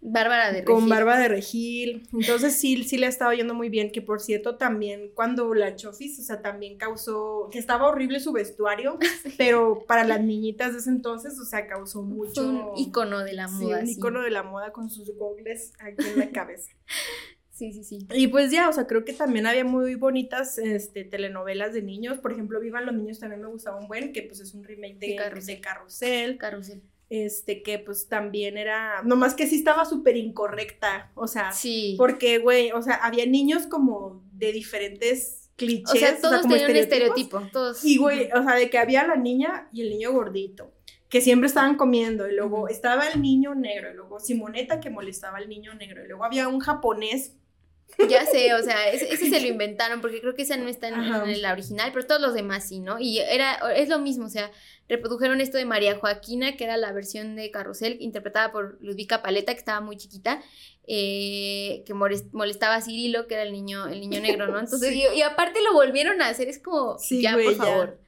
Bárbara 0.00 0.46
de 0.52 0.60
Regil. 0.60 0.64
Con 0.64 0.88
Bárbara 0.88 1.20
de 1.20 1.28
Regil. 1.28 2.08
Entonces 2.12 2.54
sí, 2.54 2.84
sí 2.84 2.98
le 2.98 3.06
ha 3.06 3.08
estado 3.08 3.32
yendo 3.32 3.54
muy 3.54 3.68
bien, 3.68 3.90
que 3.90 4.00
por 4.00 4.20
cierto 4.20 4.56
también 4.56 5.10
cuando 5.14 5.52
la 5.54 5.74
Chofis, 5.74 6.18
o 6.20 6.22
sea, 6.22 6.40
también 6.40 6.78
causó, 6.78 7.48
que 7.50 7.58
estaba 7.58 7.88
horrible 7.88 8.20
su 8.20 8.32
vestuario, 8.32 8.98
pero 9.38 9.84
para 9.86 10.04
las 10.04 10.20
niñitas 10.20 10.72
de 10.72 10.78
ese 10.78 10.90
entonces, 10.90 11.38
o 11.38 11.44
sea, 11.44 11.66
causó 11.66 12.02
mucho... 12.02 12.42
un 12.42 12.78
icono 12.78 13.24
de 13.24 13.32
la 13.32 13.48
moda. 13.48 13.80
Sí, 13.80 13.84
un 13.84 13.88
icono 13.88 14.22
de 14.22 14.30
la 14.30 14.42
moda 14.42 14.72
con 14.72 14.88
sus 14.88 15.14
gogles 15.16 15.72
aquí 15.80 16.06
en 16.06 16.18
la 16.18 16.30
cabeza. 16.32 16.70
Sí, 17.52 17.72
sí, 17.72 17.82
sí. 17.82 18.06
Y 18.14 18.28
pues 18.28 18.52
ya, 18.52 18.68
o 18.68 18.72
sea, 18.72 18.86
creo 18.86 19.04
que 19.04 19.12
también 19.12 19.44
había 19.48 19.64
muy 19.64 19.96
bonitas 19.96 20.58
este, 20.58 21.02
telenovelas 21.02 21.74
de 21.74 21.82
niños. 21.82 22.18
Por 22.18 22.30
ejemplo, 22.30 22.60
Vivan 22.60 22.86
los 22.86 22.94
niños 22.94 23.18
también 23.18 23.42
me 23.42 23.48
gustaba 23.48 23.80
un 23.80 23.88
buen, 23.88 24.12
que 24.12 24.22
pues 24.22 24.38
es 24.38 24.54
un 24.54 24.62
remake 24.62 24.96
de, 25.00 25.08
de 25.08 25.16
Carrusel. 25.60 26.38
Carrusel. 26.38 26.82
Este, 27.10 27.62
que 27.62 27.78
pues 27.78 28.06
también 28.08 28.58
era, 28.58 29.02
nomás 29.02 29.34
que 29.34 29.46
sí 29.46 29.56
estaba 29.56 29.86
súper 29.86 30.18
incorrecta, 30.18 31.10
o 31.14 31.26
sea, 31.26 31.52
sí. 31.52 31.94
porque, 31.96 32.36
güey, 32.36 32.70
o 32.72 32.82
sea, 32.82 32.96
había 32.96 33.24
niños 33.24 33.66
como 33.66 34.22
de 34.32 34.52
diferentes 34.52 35.50
clichés. 35.56 35.94
O 35.94 35.96
sea, 35.96 36.20
todos 36.20 36.42
tenían 36.42 36.70
un 36.70 36.76
estereotipo, 36.76 37.40
todos. 37.50 37.82
Y, 37.82 37.96
güey, 37.96 38.30
o 38.32 38.42
sea, 38.42 38.56
de 38.56 38.68
que 38.68 38.76
había 38.76 39.06
la 39.06 39.16
niña 39.16 39.68
y 39.72 39.80
el 39.80 39.90
niño 39.90 40.12
gordito, 40.12 40.70
que 41.08 41.22
siempre 41.22 41.46
estaban 41.46 41.76
comiendo, 41.76 42.28
y 42.28 42.34
luego 42.34 42.68
estaba 42.68 43.08
el 43.08 43.22
niño 43.22 43.54
negro, 43.54 43.90
y 43.90 43.94
luego 43.94 44.20
Simoneta 44.20 44.78
que 44.78 44.90
molestaba 44.90 45.38
al 45.38 45.48
niño 45.48 45.74
negro, 45.74 46.04
y 46.04 46.08
luego 46.08 46.24
había 46.24 46.46
un 46.48 46.60
japonés 46.60 47.36
ya 48.08 48.24
sé, 48.26 48.54
o 48.54 48.62
sea, 48.62 48.90
ese, 48.90 49.16
se 49.16 49.40
lo 49.40 49.46
inventaron 49.46 50.00
porque 50.00 50.20
creo 50.20 50.34
que 50.34 50.42
esa 50.42 50.56
no 50.56 50.68
está 50.68 50.88
en, 50.88 51.42
la 51.42 51.52
original, 51.52 51.90
pero 51.92 52.06
todos 52.06 52.20
los 52.20 52.34
demás 52.34 52.68
sí, 52.68 52.80
¿no? 52.80 52.98
Y 53.00 53.18
era, 53.18 53.54
es 53.74 53.88
lo 53.88 53.98
mismo, 53.98 54.26
o 54.26 54.30
sea, 54.30 54.50
reprodujeron 54.88 55.40
esto 55.40 55.58
de 55.58 55.64
María 55.64 55.98
Joaquina, 55.98 56.56
que 56.56 56.64
era 56.64 56.76
la 56.76 56.92
versión 56.92 57.34
de 57.34 57.50
Carrusel, 57.50 57.96
interpretada 58.00 58.52
por 58.52 58.78
Ludvika 58.80 59.22
Paleta, 59.22 59.52
que 59.52 59.58
estaba 59.58 59.80
muy 59.80 59.96
chiquita, 59.96 60.42
eh, 60.86 61.82
que 61.86 61.94
molestaba 61.94 62.76
a 62.76 62.82
Cirilo, 62.82 63.26
que 63.26 63.34
era 63.34 63.42
el 63.42 63.52
niño, 63.52 63.88
el 63.88 64.00
niño 64.00 64.20
negro, 64.20 64.46
¿no? 64.46 64.58
Entonces, 64.58 64.94
y, 64.94 65.22
aparte 65.22 65.60
lo 65.62 65.74
volvieron 65.74 66.22
a 66.22 66.28
hacer, 66.28 66.48
es 66.48 66.58
como, 66.58 66.96
ya, 67.10 67.34
por 67.34 67.54
favor. 67.54 67.98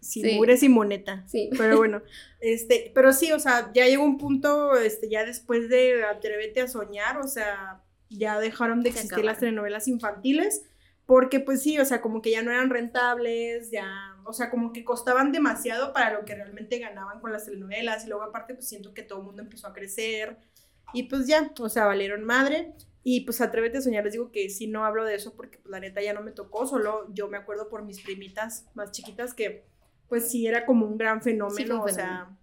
Sí, 0.00 0.22
sí. 0.22 0.66
y 0.66 0.68
moneta. 0.68 1.24
Sí. 1.26 1.50
Pero 1.58 1.76
bueno, 1.76 2.02
este, 2.40 2.90
pero 2.94 3.12
sí, 3.12 3.32
o 3.32 3.40
sea, 3.40 3.70
ya 3.74 3.86
llegó 3.86 4.04
un 4.04 4.16
punto, 4.16 4.76
este, 4.76 5.10
ya 5.10 5.24
después 5.24 5.68
de 5.68 6.04
Atrévete 6.04 6.62
a 6.62 6.68
soñar, 6.68 7.18
o 7.18 7.26
sea, 7.26 7.82
ya 8.08 8.38
dejaron 8.38 8.82
de 8.82 8.90
existir 8.90 9.24
las 9.24 9.38
telenovelas 9.38 9.88
infantiles 9.88 10.62
porque 11.08 11.40
pues 11.40 11.62
sí, 11.62 11.78
o 11.78 11.86
sea, 11.86 12.02
como 12.02 12.20
que 12.20 12.30
ya 12.30 12.42
no 12.42 12.50
eran 12.50 12.68
rentables, 12.68 13.70
ya, 13.70 14.14
o 14.24 14.34
sea, 14.34 14.50
como 14.50 14.74
que 14.74 14.84
costaban 14.84 15.32
demasiado 15.32 15.94
para 15.94 16.12
lo 16.12 16.26
que 16.26 16.34
realmente 16.34 16.78
ganaban 16.78 17.20
con 17.20 17.32
las 17.32 17.46
telenovelas 17.46 18.04
y 18.04 18.08
luego 18.08 18.24
aparte 18.24 18.52
pues 18.52 18.68
siento 18.68 18.92
que 18.92 19.02
todo 19.02 19.20
el 19.20 19.24
mundo 19.24 19.42
empezó 19.42 19.68
a 19.68 19.72
crecer 19.72 20.36
y 20.92 21.04
pues 21.04 21.26
ya, 21.26 21.50
o 21.58 21.68
sea, 21.70 21.86
valieron 21.86 22.24
madre 22.24 22.74
y 23.04 23.22
pues 23.22 23.40
atrévete 23.40 23.78
a 23.78 23.80
soñar, 23.80 24.04
les 24.04 24.12
digo 24.12 24.30
que 24.30 24.50
sí 24.50 24.66
no 24.66 24.84
hablo 24.84 25.06
de 25.06 25.14
eso 25.14 25.34
porque 25.34 25.56
pues 25.56 25.70
la 25.70 25.80
neta 25.80 26.02
ya 26.02 26.12
no 26.12 26.20
me 26.20 26.32
tocó, 26.32 26.66
solo 26.66 27.06
yo 27.14 27.28
me 27.28 27.38
acuerdo 27.38 27.70
por 27.70 27.84
mis 27.84 28.02
primitas 28.02 28.66
más 28.74 28.92
chiquitas 28.92 29.32
que 29.32 29.64
pues 30.08 30.30
sí 30.30 30.46
era 30.46 30.66
como 30.66 30.84
un 30.84 30.98
gran 30.98 31.22
fenómeno, 31.22 31.82
o 31.82 31.88
sea, 31.88 32.36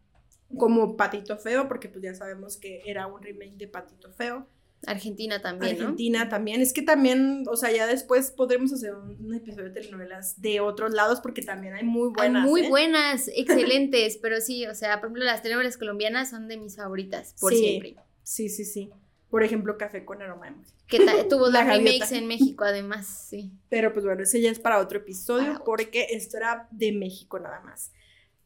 como 0.58 0.96
Patito 0.98 1.38
Feo, 1.38 1.68
porque 1.68 1.90
pues 1.90 2.04
ya 2.04 2.16
sabemos 2.16 2.58
que 2.58 2.82
era 2.86 3.08
un 3.08 3.22
remake 3.22 3.58
de 3.58 3.68
Patito 3.68 4.12
Feo. 4.12 4.48
Argentina 4.88 5.42
también. 5.42 5.76
Argentina 5.76 6.30
también. 6.30 6.62
Es 6.62 6.74
que 6.74 6.82
también, 6.82 7.44
o 7.50 7.56
sea, 7.56 7.72
ya 7.72 7.88
después 7.88 8.32
podremos 8.32 8.72
hacer 8.74 8.94
un, 8.96 9.34
episodio 9.34 9.66
de 9.66 9.72
telenovelas 9.72 10.42
de 10.42 10.60
otros 10.60 10.94
lados 10.94 11.20
porque 11.22 11.42
también 11.42 11.74
hay 11.74 11.84
muy 11.84 12.10
buenas. 12.10 12.44
Hay 12.44 12.50
muy 12.50 12.62
¿eh? 12.62 12.70
buenas, 12.70 13.30
excelentes, 13.36 14.18
pero 14.18 14.42
sí, 14.42 14.66
o 14.66 14.76
sea, 14.76 15.00
por 15.00 15.08
ejemplo, 15.08 15.26
las 15.26 15.42
telenovelas 15.42 15.78
colombianas 15.78 16.30
son 16.30 16.48
de 16.48 16.58
mis 16.58 16.76
favoritas, 16.76 17.36
por 17.40 17.54
siempre. 17.54 17.96
Sí, 18.24 18.50
sí, 18.50 18.66
sí. 18.66 18.90
Por 19.30 19.44
ejemplo, 19.44 19.78
Café 19.78 20.06
con 20.06 20.22
aroma 20.22 20.50
de 20.50 20.56
Que 20.88 21.00
tuvo 21.30 21.50
la 21.50 21.64
remakes 21.64 22.12
en 22.12 22.28
México, 22.28 22.64
además, 22.64 23.28
sí. 23.30 23.52
Pero 23.70 23.92
pues 23.92 24.06
bueno, 24.06 24.24
ese 24.24 24.42
ya 24.42 24.50
es 24.50 24.60
para 24.60 24.80
otro 24.80 25.00
episodio 25.00 25.62
porque 25.66 26.08
esto 26.12 26.38
era 26.38 26.68
de 26.72 26.92
México 26.92 27.40
nada 27.40 27.60
más. 27.62 27.92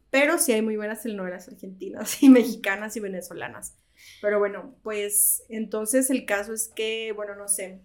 Pero 0.09 0.39
sí 0.39 0.51
hay 0.51 0.61
muy 0.61 0.75
buenas 0.75 1.03
telenovelas 1.03 1.47
argentinas 1.47 2.21
y 2.23 2.29
mexicanas 2.29 2.95
y 2.95 2.99
venezolanas. 2.99 3.75
Pero 4.21 4.39
bueno, 4.39 4.75
pues 4.83 5.43
entonces 5.49 6.09
el 6.09 6.25
caso 6.25 6.53
es 6.53 6.67
que, 6.67 7.11
bueno, 7.15 7.35
no 7.35 7.47
sé, 7.47 7.81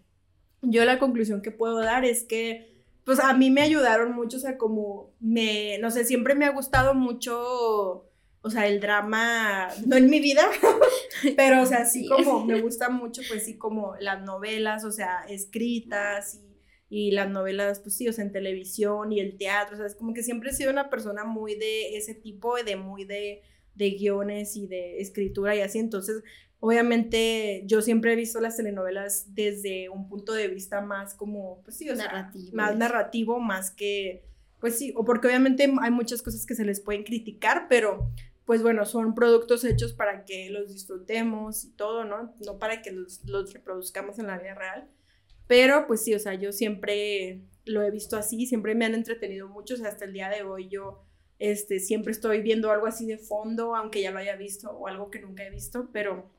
yo 0.63 0.85
la 0.85 0.99
conclusión 0.99 1.43
que 1.43 1.51
puedo 1.51 1.79
dar 1.81 2.05
es 2.05 2.25
que, 2.25 2.85
pues 3.05 3.21
a 3.21 3.33
mí 3.35 3.51
me 3.51 3.63
ayudaron 3.63 4.13
mucho, 4.15 4.39
o 4.39 4.41
sea, 4.41 4.57
como 4.57 5.15
me, 5.21 5.79
no 5.79 5.91
sé, 5.91 6.05
siempre 6.05 6.35
me 6.35 6.47
ha 6.47 6.51
gustado 6.51 6.95
mucho, 6.95 8.11
o 8.41 8.51
sea, 8.51 8.67
el 8.67 8.81
drama, 8.81 9.69
no 9.87 9.97
en 9.97 10.09
mi 10.09 10.21
vida, 10.21 10.43
pero, 11.37 11.63
o 11.63 11.67
sea, 11.67 11.85
sí, 11.85 12.09
como 12.09 12.45
me 12.45 12.61
gusta 12.61 12.89
mucho, 12.89 13.23
pues 13.29 13.45
sí, 13.45 13.59
como 13.59 13.95
las 14.01 14.23
novelas, 14.23 14.85
o 14.85 14.93
sea, 14.93 15.25
escritas 15.29 16.35
y 16.37 16.55
y 16.97 17.11
las 17.11 17.29
novelas, 17.29 17.81
pues 17.81 17.97
sí, 17.97 18.07
o 18.09 18.13
sea, 18.13 18.25
en 18.25 18.31
televisión 18.31 19.11
y 19.11 19.19
el 19.19 19.37
teatro, 19.37 19.75
o 19.75 19.79
sea, 19.79 19.87
es 19.87 19.97
como 19.97 20.15
que 20.15 20.23
siempre 20.23 20.51
he 20.51 20.53
sido 20.53 20.71
una 20.71 20.91
persona 20.91 21.25
muy 21.25 21.57
de 21.57 21.97
ese 21.97 22.15
tipo, 22.15 22.55
de 22.63 22.77
muy 22.77 23.05
de 23.05 23.43
de 23.75 23.91
guiones 23.91 24.57
y 24.57 24.67
de 24.67 25.01
escritura 25.01 25.55
y 25.57 25.61
así. 25.61 25.79
Entonces, 25.79 26.23
obviamente 26.61 27.63
yo 27.67 27.83
siempre 27.83 28.13
he 28.13 28.17
visto 28.17 28.41
las 28.41 28.57
telenovelas 28.57 29.35
desde 29.35 29.89
un 29.89 30.09
punto 30.09 30.33
de 30.33 30.49
vista 30.49 30.81
más 30.81 31.15
como, 31.15 31.61
pues 31.63 31.77
sí, 31.77 31.91
o 31.91 31.97
sea, 31.97 32.33
más 32.53 32.77
narrativo, 32.77 33.39
más 33.39 33.71
que, 33.71 34.25
pues 34.61 34.79
sí, 34.79 34.93
o 34.97 35.05
porque 35.05 35.29
obviamente 35.29 35.71
hay 35.83 35.91
muchas 35.91 36.23
cosas 36.23 36.47
que 36.47 36.55
se 36.55 36.65
les 36.65 36.81
pueden 36.81 37.05
criticar, 37.05 37.67
pero 37.69 38.11
pues 38.45 38.63
bueno, 38.63 38.85
son 38.85 39.15
productos 39.15 39.65
hechos 39.65 39.93
para 39.93 40.25
que 40.25 40.51
los 40.51 40.73
disfrutemos 40.73 41.65
y 41.65 41.71
todo, 41.73 42.05
¿no? 42.05 42.35
No 42.45 42.59
para 42.59 42.83
que 42.83 42.93
los, 42.93 43.25
los 43.25 43.53
reproduzcamos 43.53 44.19
en 44.19 44.27
la 44.27 44.39
vida 44.39 44.55
real. 44.55 44.89
Pero 45.47 45.87
pues 45.87 46.03
sí, 46.03 46.15
o 46.15 46.19
sea, 46.19 46.35
yo 46.35 46.53
siempre 46.53 47.43
lo 47.67 47.83
he 47.83 47.91
visto 47.91 48.17
así, 48.17 48.47
siempre 48.47 48.75
me 48.75 48.85
han 48.85 48.95
entretenido 48.95 49.49
mucho, 49.49 49.75
o 49.75 49.77
sea, 49.77 49.89
hasta 49.89 50.05
el 50.05 50.13
día 50.13 50.29
de 50.29 50.43
hoy 50.43 50.69
yo 50.69 51.05
este, 51.39 51.81
siempre 51.81 52.13
estoy 52.13 52.41
viendo 52.43 52.71
algo 52.71 52.87
así 52.87 53.07
de 53.07 53.19
fondo, 53.19 53.75
aunque 53.75 54.03
ya 54.03 54.11
lo 54.11 54.19
haya 54.19 54.37
visto 54.37 54.71
o 54.71 54.87
algo 54.87 55.11
que 55.11 55.21
nunca 55.21 55.45
he 55.45 55.51
visto, 55.51 55.89
pero 55.93 56.31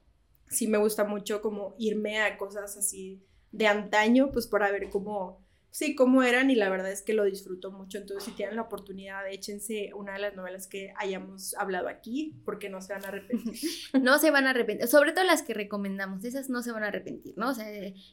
sí 0.50 0.68
me 0.68 0.78
gusta 0.78 1.04
mucho 1.04 1.42
como 1.42 1.76
irme 1.78 2.22
a 2.22 2.38
cosas 2.38 2.78
así 2.78 3.24
de 3.52 3.68
antaño, 3.68 4.32
pues 4.32 4.48
para 4.48 4.72
ver 4.72 4.90
cómo, 4.90 5.46
sí, 5.70 5.96
cómo 5.96 6.24
eran 6.24 6.50
y 6.50 6.56
la 6.56 6.70
verdad 6.70 6.92
es 6.92 7.02
que 7.02 7.14
lo 7.14 7.24
disfruto 7.24 7.72
mucho. 7.72 7.98
Entonces, 7.98 8.26
si 8.26 8.32
tienen 8.32 8.56
la 8.56 8.64
oportunidad, 8.64 9.28
échense 9.30 9.92
una 9.94 10.14
de 10.14 10.20
las 10.20 10.36
novelas 10.36 10.68
que 10.68 10.94
hayamos 10.98 11.56
hablado 11.56 11.88
aquí, 11.88 12.36
porque 12.46 12.70
no 12.70 12.82
se 12.82 12.94
van 12.94 13.06
a 13.06 13.10
arrepentir. 13.10 13.54
no 14.02 14.18
se 14.20 14.32
van 14.32 14.46
a 14.48 14.52
arrepentir, 14.52 14.88
sobre 14.88 15.14
todo 15.14 15.24
las 15.24 15.42
que 15.42 15.54
recomendamos, 15.54 16.24
esas 16.24 16.50
no 16.50 16.64
se 16.64 16.72
van 16.72 16.84
a 16.84 16.88
arrepentir, 16.88 17.38
¿no? 17.38 17.50
O 17.50 17.54
sea, 17.54 17.68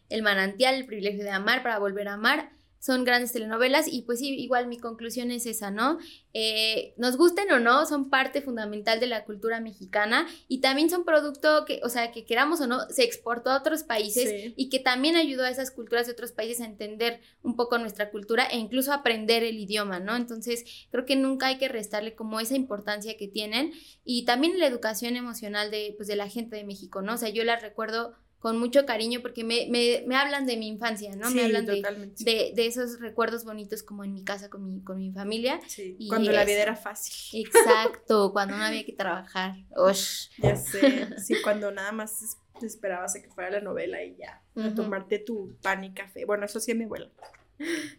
El 0.08 0.22
manantial, 0.22 0.74
el 0.74 0.86
privilegio 0.86 1.24
de 1.24 1.30
amar 1.30 1.62
para 1.62 1.78
volver 1.78 2.08
a 2.08 2.14
amar 2.14 2.52
son 2.82 3.04
grandes 3.04 3.30
telenovelas 3.30 3.86
y 3.86 4.02
pues 4.02 4.18
sí, 4.18 4.34
igual 4.34 4.66
mi 4.66 4.76
conclusión 4.76 5.30
es 5.30 5.46
esa, 5.46 5.70
¿no? 5.70 5.98
Eh, 6.34 6.94
nos 6.96 7.16
gusten 7.16 7.48
o 7.52 7.60
no, 7.60 7.86
son 7.86 8.10
parte 8.10 8.42
fundamental 8.42 8.98
de 8.98 9.06
la 9.06 9.24
cultura 9.24 9.60
mexicana 9.60 10.26
y 10.48 10.60
también 10.60 10.90
son 10.90 11.04
producto 11.04 11.64
que, 11.64 11.80
o 11.84 11.88
sea, 11.88 12.10
que 12.10 12.24
queramos 12.24 12.60
o 12.60 12.66
no, 12.66 12.80
se 12.90 13.04
exportó 13.04 13.50
a 13.50 13.58
otros 13.58 13.84
países 13.84 14.52
y 14.56 14.68
que 14.68 14.80
también 14.80 15.14
ayudó 15.14 15.44
a 15.44 15.50
esas 15.50 15.70
culturas 15.70 16.06
de 16.06 16.12
otros 16.12 16.32
países 16.32 16.60
a 16.60 16.64
entender 16.64 17.20
un 17.44 17.54
poco 17.54 17.78
nuestra 17.78 18.10
cultura 18.10 18.46
e 18.46 18.56
incluso 18.56 18.92
aprender 18.92 19.44
el 19.44 19.60
idioma, 19.60 20.00
¿no? 20.00 20.16
Entonces, 20.16 20.64
creo 20.90 21.06
que 21.06 21.14
nunca 21.14 21.46
hay 21.46 21.58
que 21.58 21.68
restarle 21.68 22.16
como 22.16 22.40
esa 22.40 22.56
importancia 22.56 23.16
que 23.16 23.28
tienen 23.28 23.72
y 24.04 24.24
también 24.24 24.58
la 24.58 24.66
educación 24.66 25.14
emocional 25.14 25.70
de, 25.70 25.94
pues, 25.96 26.08
de 26.08 26.16
la 26.16 26.28
gente 26.28 26.56
de 26.56 26.64
México, 26.64 27.00
¿no? 27.00 27.14
O 27.14 27.16
sea, 27.16 27.28
yo 27.28 27.44
las 27.44 27.62
recuerdo 27.62 28.16
con 28.42 28.58
mucho 28.58 28.84
cariño 28.84 29.20
porque 29.22 29.44
me, 29.44 29.68
me, 29.70 30.02
me 30.04 30.16
hablan 30.16 30.46
de 30.46 30.56
mi 30.56 30.66
infancia, 30.66 31.14
¿no? 31.14 31.30
me 31.30 31.44
hablan 31.44 31.64
de, 31.64 31.80
de, 32.18 32.52
de, 32.56 32.66
esos 32.66 32.98
recuerdos 32.98 33.44
bonitos 33.44 33.84
como 33.84 34.02
en 34.02 34.12
mi 34.12 34.24
casa 34.24 34.50
con 34.50 34.64
mi, 34.64 34.82
con 34.82 34.98
mi 34.98 35.12
familia. 35.12 35.60
Sí, 35.68 35.96
cuando 36.08 36.32
la 36.32 36.44
vida 36.44 36.60
era 36.60 36.74
fácil. 36.74 37.46
Exacto, 37.46 38.32
cuando 38.32 38.56
no 38.56 38.64
había 38.64 38.84
que 38.84 38.94
trabajar. 38.94 39.54
Ush. 39.76 40.30
Ya 40.38 40.56
sé, 40.56 41.06
sí, 41.24 41.36
cuando 41.40 41.70
nada 41.70 41.92
más 41.92 42.36
esperabas 42.60 43.14
a 43.14 43.22
que 43.22 43.28
fuera 43.28 43.48
la 43.48 43.60
novela 43.60 44.02
y 44.02 44.16
ya, 44.16 44.42
a 44.56 44.74
tomarte 44.74 45.20
tu 45.20 45.54
pan 45.62 45.84
y 45.84 45.94
café. 45.94 46.24
Bueno, 46.24 46.44
eso 46.44 46.58
sí 46.58 46.74
mi 46.74 46.84
abuela. 46.84 47.10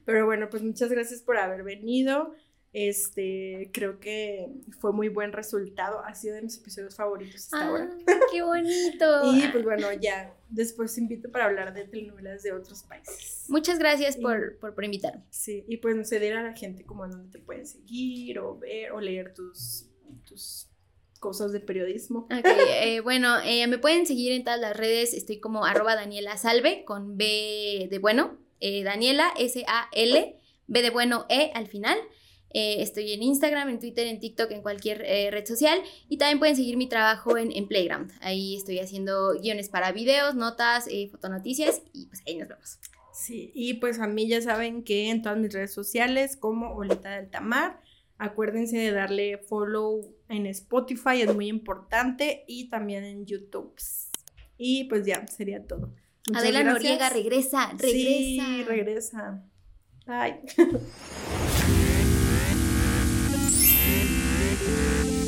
Pero 0.03 0.25
bueno, 0.25 0.49
pues 0.49 0.61
muchas 0.61 0.89
gracias 0.89 1.21
por 1.21 1.37
haber 1.37 1.63
venido. 1.63 2.35
Este, 2.73 3.69
creo 3.71 3.99
que 3.99 4.49
fue 4.79 4.91
muy 4.91 5.07
buen 5.07 5.31
resultado. 5.31 6.03
Ha 6.03 6.15
sido 6.15 6.35
de 6.35 6.41
mis 6.41 6.57
episodios 6.57 6.95
favoritos 6.95 7.35
hasta 7.35 7.67
ahora. 7.67 7.89
Ah, 8.07 8.19
¡Qué 8.31 8.41
bonito! 8.41 9.33
y 9.35 9.47
pues 9.49 9.63
bueno, 9.63 9.87
ya 9.93 10.33
después 10.49 10.97
invito 10.97 11.29
para 11.29 11.45
hablar 11.45 11.73
de 11.75 11.85
telenovelas 11.85 12.41
de 12.41 12.51
otros 12.51 12.81
países. 12.83 13.45
Muchas 13.47 13.77
gracias 13.77 14.17
por, 14.17 14.57
por, 14.57 14.83
invitarme. 14.83 15.21
Sí, 15.29 15.63
y 15.67 15.77
pues 15.77 15.95
no 15.95 16.03
sé, 16.03 16.33
a 16.33 16.41
la 16.41 16.53
gente 16.53 16.83
como 16.83 17.07
dónde 17.07 17.31
te 17.31 17.37
pueden 17.37 17.67
seguir 17.67 18.39
o 18.39 18.57
ver 18.57 18.91
o 18.91 18.99
leer 18.99 19.35
tus, 19.35 19.85
tus 20.25 20.67
cosas 21.19 21.51
de 21.51 21.59
periodismo. 21.59 22.21
Ok, 22.21 22.45
eh, 22.45 22.99
bueno, 23.03 23.39
eh, 23.45 23.67
me 23.67 23.77
pueden 23.77 24.07
seguir 24.07 24.31
en 24.31 24.43
todas 24.43 24.59
las 24.59 24.75
redes. 24.75 25.13
Estoy 25.13 25.39
como 25.39 25.63
arroba 25.63 25.95
Daniela 25.95 26.37
Salve 26.37 26.83
con 26.85 27.17
B 27.17 27.87
de 27.89 27.99
bueno. 27.99 28.37
Eh, 28.59 28.83
Daniela 28.83 29.31
S-A-L, 29.37 30.39
B 30.67 30.81
de 30.81 30.89
bueno 30.89 31.25
E 31.29 31.51
al 31.53 31.67
final. 31.67 31.99
Eh, 32.53 32.83
estoy 32.83 33.11
en 33.13 33.23
Instagram, 33.23 33.69
en 33.69 33.79
Twitter, 33.79 34.07
en 34.07 34.19
TikTok, 34.19 34.51
en 34.51 34.61
cualquier 34.61 35.01
eh, 35.05 35.31
red 35.31 35.45
social. 35.45 35.79
Y 36.07 36.17
también 36.17 36.39
pueden 36.39 36.55
seguir 36.55 36.77
mi 36.77 36.87
trabajo 36.87 37.37
en, 37.37 37.67
Playground. 37.67 38.11
Ahí 38.21 38.55
estoy 38.55 38.79
haciendo 38.79 39.33
guiones 39.39 39.69
para 39.69 39.91
videos, 39.91 40.35
notas, 40.35 40.87
eh, 40.87 41.07
fotonoticias 41.09 41.81
y 41.93 42.07
pues 42.07 42.21
ahí 42.27 42.37
nos 42.37 42.49
vemos. 42.49 42.79
Sí, 43.13 43.51
y 43.53 43.75
pues 43.75 43.99
a 43.99 44.07
mí 44.07 44.27
ya 44.27 44.41
saben 44.41 44.83
que 44.83 45.09
en 45.09 45.21
todas 45.21 45.37
mis 45.37 45.53
redes 45.53 45.73
sociales 45.73 46.35
como 46.35 46.73
Olita 46.75 47.11
del 47.11 47.29
Tamar, 47.29 47.79
acuérdense 48.17 48.77
de 48.77 48.91
darle 48.91 49.37
follow 49.37 50.15
en 50.29 50.45
Spotify, 50.47 51.21
es 51.21 51.33
muy 51.33 51.47
importante, 51.47 52.43
y 52.47 52.69
también 52.69 53.03
en 53.03 53.25
YouTube. 53.25 53.73
Y 54.57 54.85
pues 54.85 55.05
ya, 55.05 55.25
sería 55.27 55.65
todo. 55.65 55.93
Adela 56.33 56.63
Noriega 56.63 57.09
regresa, 57.09 57.71
regresa. 57.77 58.45
Sí, 58.45 58.63
regresa. 58.65 59.43
Bye. 60.05 60.41
thank 64.65 65.11
you 65.11 65.22